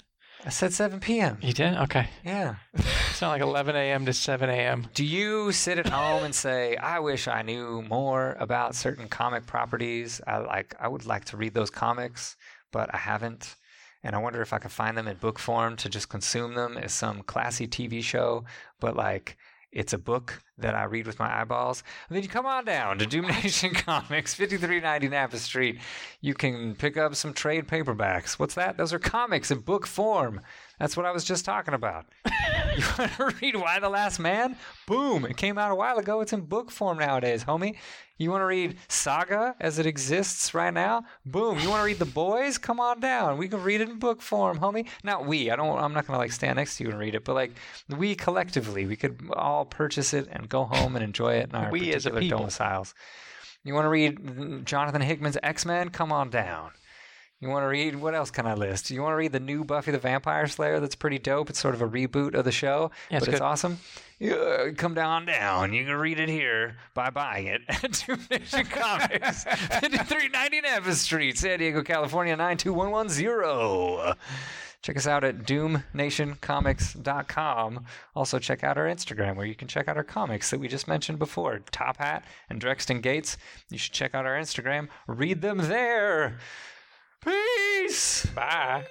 I 0.45 0.49
said 0.49 0.73
7 0.73 0.99
p.m. 0.99 1.37
You 1.41 1.53
did? 1.53 1.73
Okay. 1.75 2.07
Yeah. 2.23 2.55
It's 3.09 3.21
not 3.23 3.29
like 3.29 3.41
11 3.41 3.75
a.m. 3.75 4.05
to 4.05 4.13
7 4.13 4.47
a.m. 4.47 4.85
Do 4.93 5.03
you 5.03 5.51
sit 5.51 5.79
at 5.79 5.89
home 5.89 6.23
and 6.23 6.35
say, 6.35 6.75
"I 6.75 6.99
wish 6.99 7.27
I 7.27 7.41
knew 7.41 7.81
more 7.81 8.37
about 8.39 8.75
certain 8.75 9.07
comic 9.09 9.47
properties. 9.47 10.21
I 10.27 10.37
like 10.37 10.75
I 10.79 10.87
would 10.87 11.07
like 11.07 11.25
to 11.25 11.37
read 11.37 11.55
those 11.55 11.71
comics, 11.71 12.35
but 12.71 12.93
I 12.93 12.97
haven't." 12.97 13.55
And 14.03 14.15
I 14.15 14.19
wonder 14.19 14.43
if 14.43 14.53
I 14.53 14.59
could 14.59 14.71
find 14.71 14.95
them 14.95 15.07
in 15.07 15.17
book 15.17 15.39
form 15.39 15.77
to 15.77 15.89
just 15.89 16.09
consume 16.09 16.53
them 16.53 16.77
as 16.77 16.93
some 16.93 17.23
classy 17.23 17.67
TV 17.67 18.03
show, 18.03 18.45
but 18.79 18.95
like 18.95 19.35
it's 19.71 19.93
a 19.93 19.97
book 19.97 20.41
that 20.57 20.75
I 20.75 20.85
read 20.85 21.05
with 21.05 21.19
my 21.19 21.41
eyeballs. 21.41 21.83
And 22.07 22.15
then 22.15 22.23
you 22.23 22.29
come 22.29 22.45
on 22.45 22.65
down 22.65 22.97
to 22.99 23.05
Doom 23.05 23.27
Nation 23.27 23.73
Comics, 23.73 24.33
5390 24.33 25.09
Napa 25.09 25.37
Street. 25.37 25.79
You 26.21 26.33
can 26.33 26.75
pick 26.75 26.97
up 26.97 27.15
some 27.15 27.33
trade 27.33 27.67
paperbacks. 27.67 28.39
What's 28.39 28.55
that? 28.55 28.77
Those 28.77 28.93
are 28.93 28.99
comics 28.99 29.51
in 29.51 29.59
book 29.59 29.85
form. 29.85 30.41
That's 30.79 30.95
what 30.95 31.05
I 31.05 31.11
was 31.11 31.23
just 31.23 31.43
talking 31.43 31.73
about. 31.73 32.05
you 32.25 32.83
want 32.97 33.11
to 33.13 33.33
read 33.41 33.55
Y 33.55 33.79
the 33.79 33.89
Last 33.89 34.19
Man? 34.19 34.55
Boom! 34.85 35.25
It 35.25 35.35
came 35.37 35.57
out 35.57 35.71
a 35.71 35.75
while 35.75 35.97
ago. 35.97 36.21
It's 36.21 36.33
in 36.33 36.41
book 36.41 36.69
form 36.69 36.99
nowadays, 36.99 37.43
homie. 37.43 37.77
You 38.17 38.31
want 38.31 38.41
to 38.41 38.45
read 38.45 38.77
Saga 38.87 39.55
as 39.59 39.79
it 39.79 39.85
exists 39.85 40.53
right 40.53 40.73
now? 40.73 41.05
Boom! 41.25 41.59
You 41.59 41.69
want 41.69 41.81
to 41.81 41.85
read 41.85 41.99
The 41.99 42.05
Boys? 42.05 42.57
Come 42.57 42.79
on 42.79 42.99
down. 42.99 43.37
We 43.37 43.47
can 43.47 43.63
read 43.63 43.81
it 43.81 43.89
in 43.89 43.97
book 43.97 44.21
form, 44.21 44.59
homie. 44.59 44.87
Not 45.03 45.25
we. 45.25 45.49
I 45.49 45.55
don't. 45.55 45.77
I'm 45.79 45.93
not 45.93 46.05
gonna 46.05 46.19
like 46.19 46.31
stand 46.31 46.57
next 46.57 46.77
to 46.77 46.83
you 46.83 46.91
and 46.91 46.99
read 46.99 47.15
it, 47.15 47.25
but 47.25 47.33
like 47.33 47.53
we 47.89 48.13
collectively, 48.15 48.85
we 48.85 48.95
could 48.95 49.29
all 49.33 49.65
purchase 49.65 50.13
it 50.13 50.27
and 50.31 50.47
go 50.47 50.65
home 50.65 50.95
and 50.95 51.03
enjoy 51.03 51.33
it 51.33 51.49
in 51.49 51.55
our 51.55 51.71
We 51.71 51.91
particular 51.91 52.21
domiciles. 52.27 52.93
You 53.63 53.73
want 53.73 53.85
to 53.85 53.89
read 53.89 54.65
Jonathan 54.65 55.01
Hickman's 55.01 55.37
X 55.41 55.65
Men? 55.65 55.89
Come 55.89 56.11
on 56.11 56.29
down. 56.29 56.71
You 57.39 57.49
want 57.49 57.61
to 57.63 57.67
read 57.67 57.95
what 57.95 58.15
else 58.15 58.31
can 58.31 58.47
I 58.47 58.55
list? 58.55 58.89
You 58.89 59.03
want 59.03 59.11
to 59.13 59.17
read 59.17 59.31
the 59.31 59.39
new 59.39 59.63
Buffy 59.63 59.91
the 59.91 59.99
Vampire 59.99 60.47
Slayer? 60.47 60.79
That's 60.79 60.95
pretty 60.95 61.19
dope. 61.19 61.51
It's 61.51 61.59
sort 61.59 61.75
of 61.75 61.83
a 61.83 61.87
reboot 61.87 62.33
of 62.33 62.45
the 62.45 62.51
show, 62.51 62.89
Yeah, 63.11 63.17
it's 63.17 63.25
but 63.27 63.33
it's 63.33 63.39
good. 63.41 63.45
awesome. 63.45 63.77
Yeah, 64.19 64.69
come 64.75 64.95
down, 64.95 65.27
down. 65.27 65.71
You 65.73 65.85
can 65.85 65.93
read 65.97 66.19
it 66.19 66.29
here 66.29 66.77
by 66.95 67.11
buying 67.11 67.45
it 67.45 67.61
at 67.67 68.03
Doom 68.07 68.19
Nation 68.31 68.65
Comics, 68.65 69.43
5390 69.43 70.61
Napa 70.61 70.95
Street, 70.95 71.37
San 71.37 71.59
Diego, 71.59 71.83
California 71.83 72.35
92110. 72.35 74.15
Check 74.81 74.97
us 74.97 75.05
out 75.05 75.23
at 75.23 75.37
doomnationcomics.com. 75.39 77.85
Also, 78.15 78.39
check 78.39 78.63
out 78.63 78.77
our 78.79 78.85
Instagram 78.85 79.35
where 79.35 79.45
you 79.45 79.53
can 79.55 79.67
check 79.67 79.87
out 79.87 79.97
our 79.97 80.03
comics 80.03 80.49
that 80.49 80.59
we 80.59 80.67
just 80.67 80.87
mentioned 80.87 81.19
before 81.19 81.59
Top 81.71 81.97
Hat 81.97 82.25
and 82.49 82.59
Drexton 82.59 83.01
Gates. 83.01 83.37
You 83.69 83.77
should 83.77 83.93
check 83.93 84.15
out 84.15 84.25
our 84.25 84.35
Instagram. 84.39 84.87
Read 85.07 85.41
them 85.41 85.57
there. 85.59 86.37
Peace. 87.27 88.25
Bye. 88.33 88.85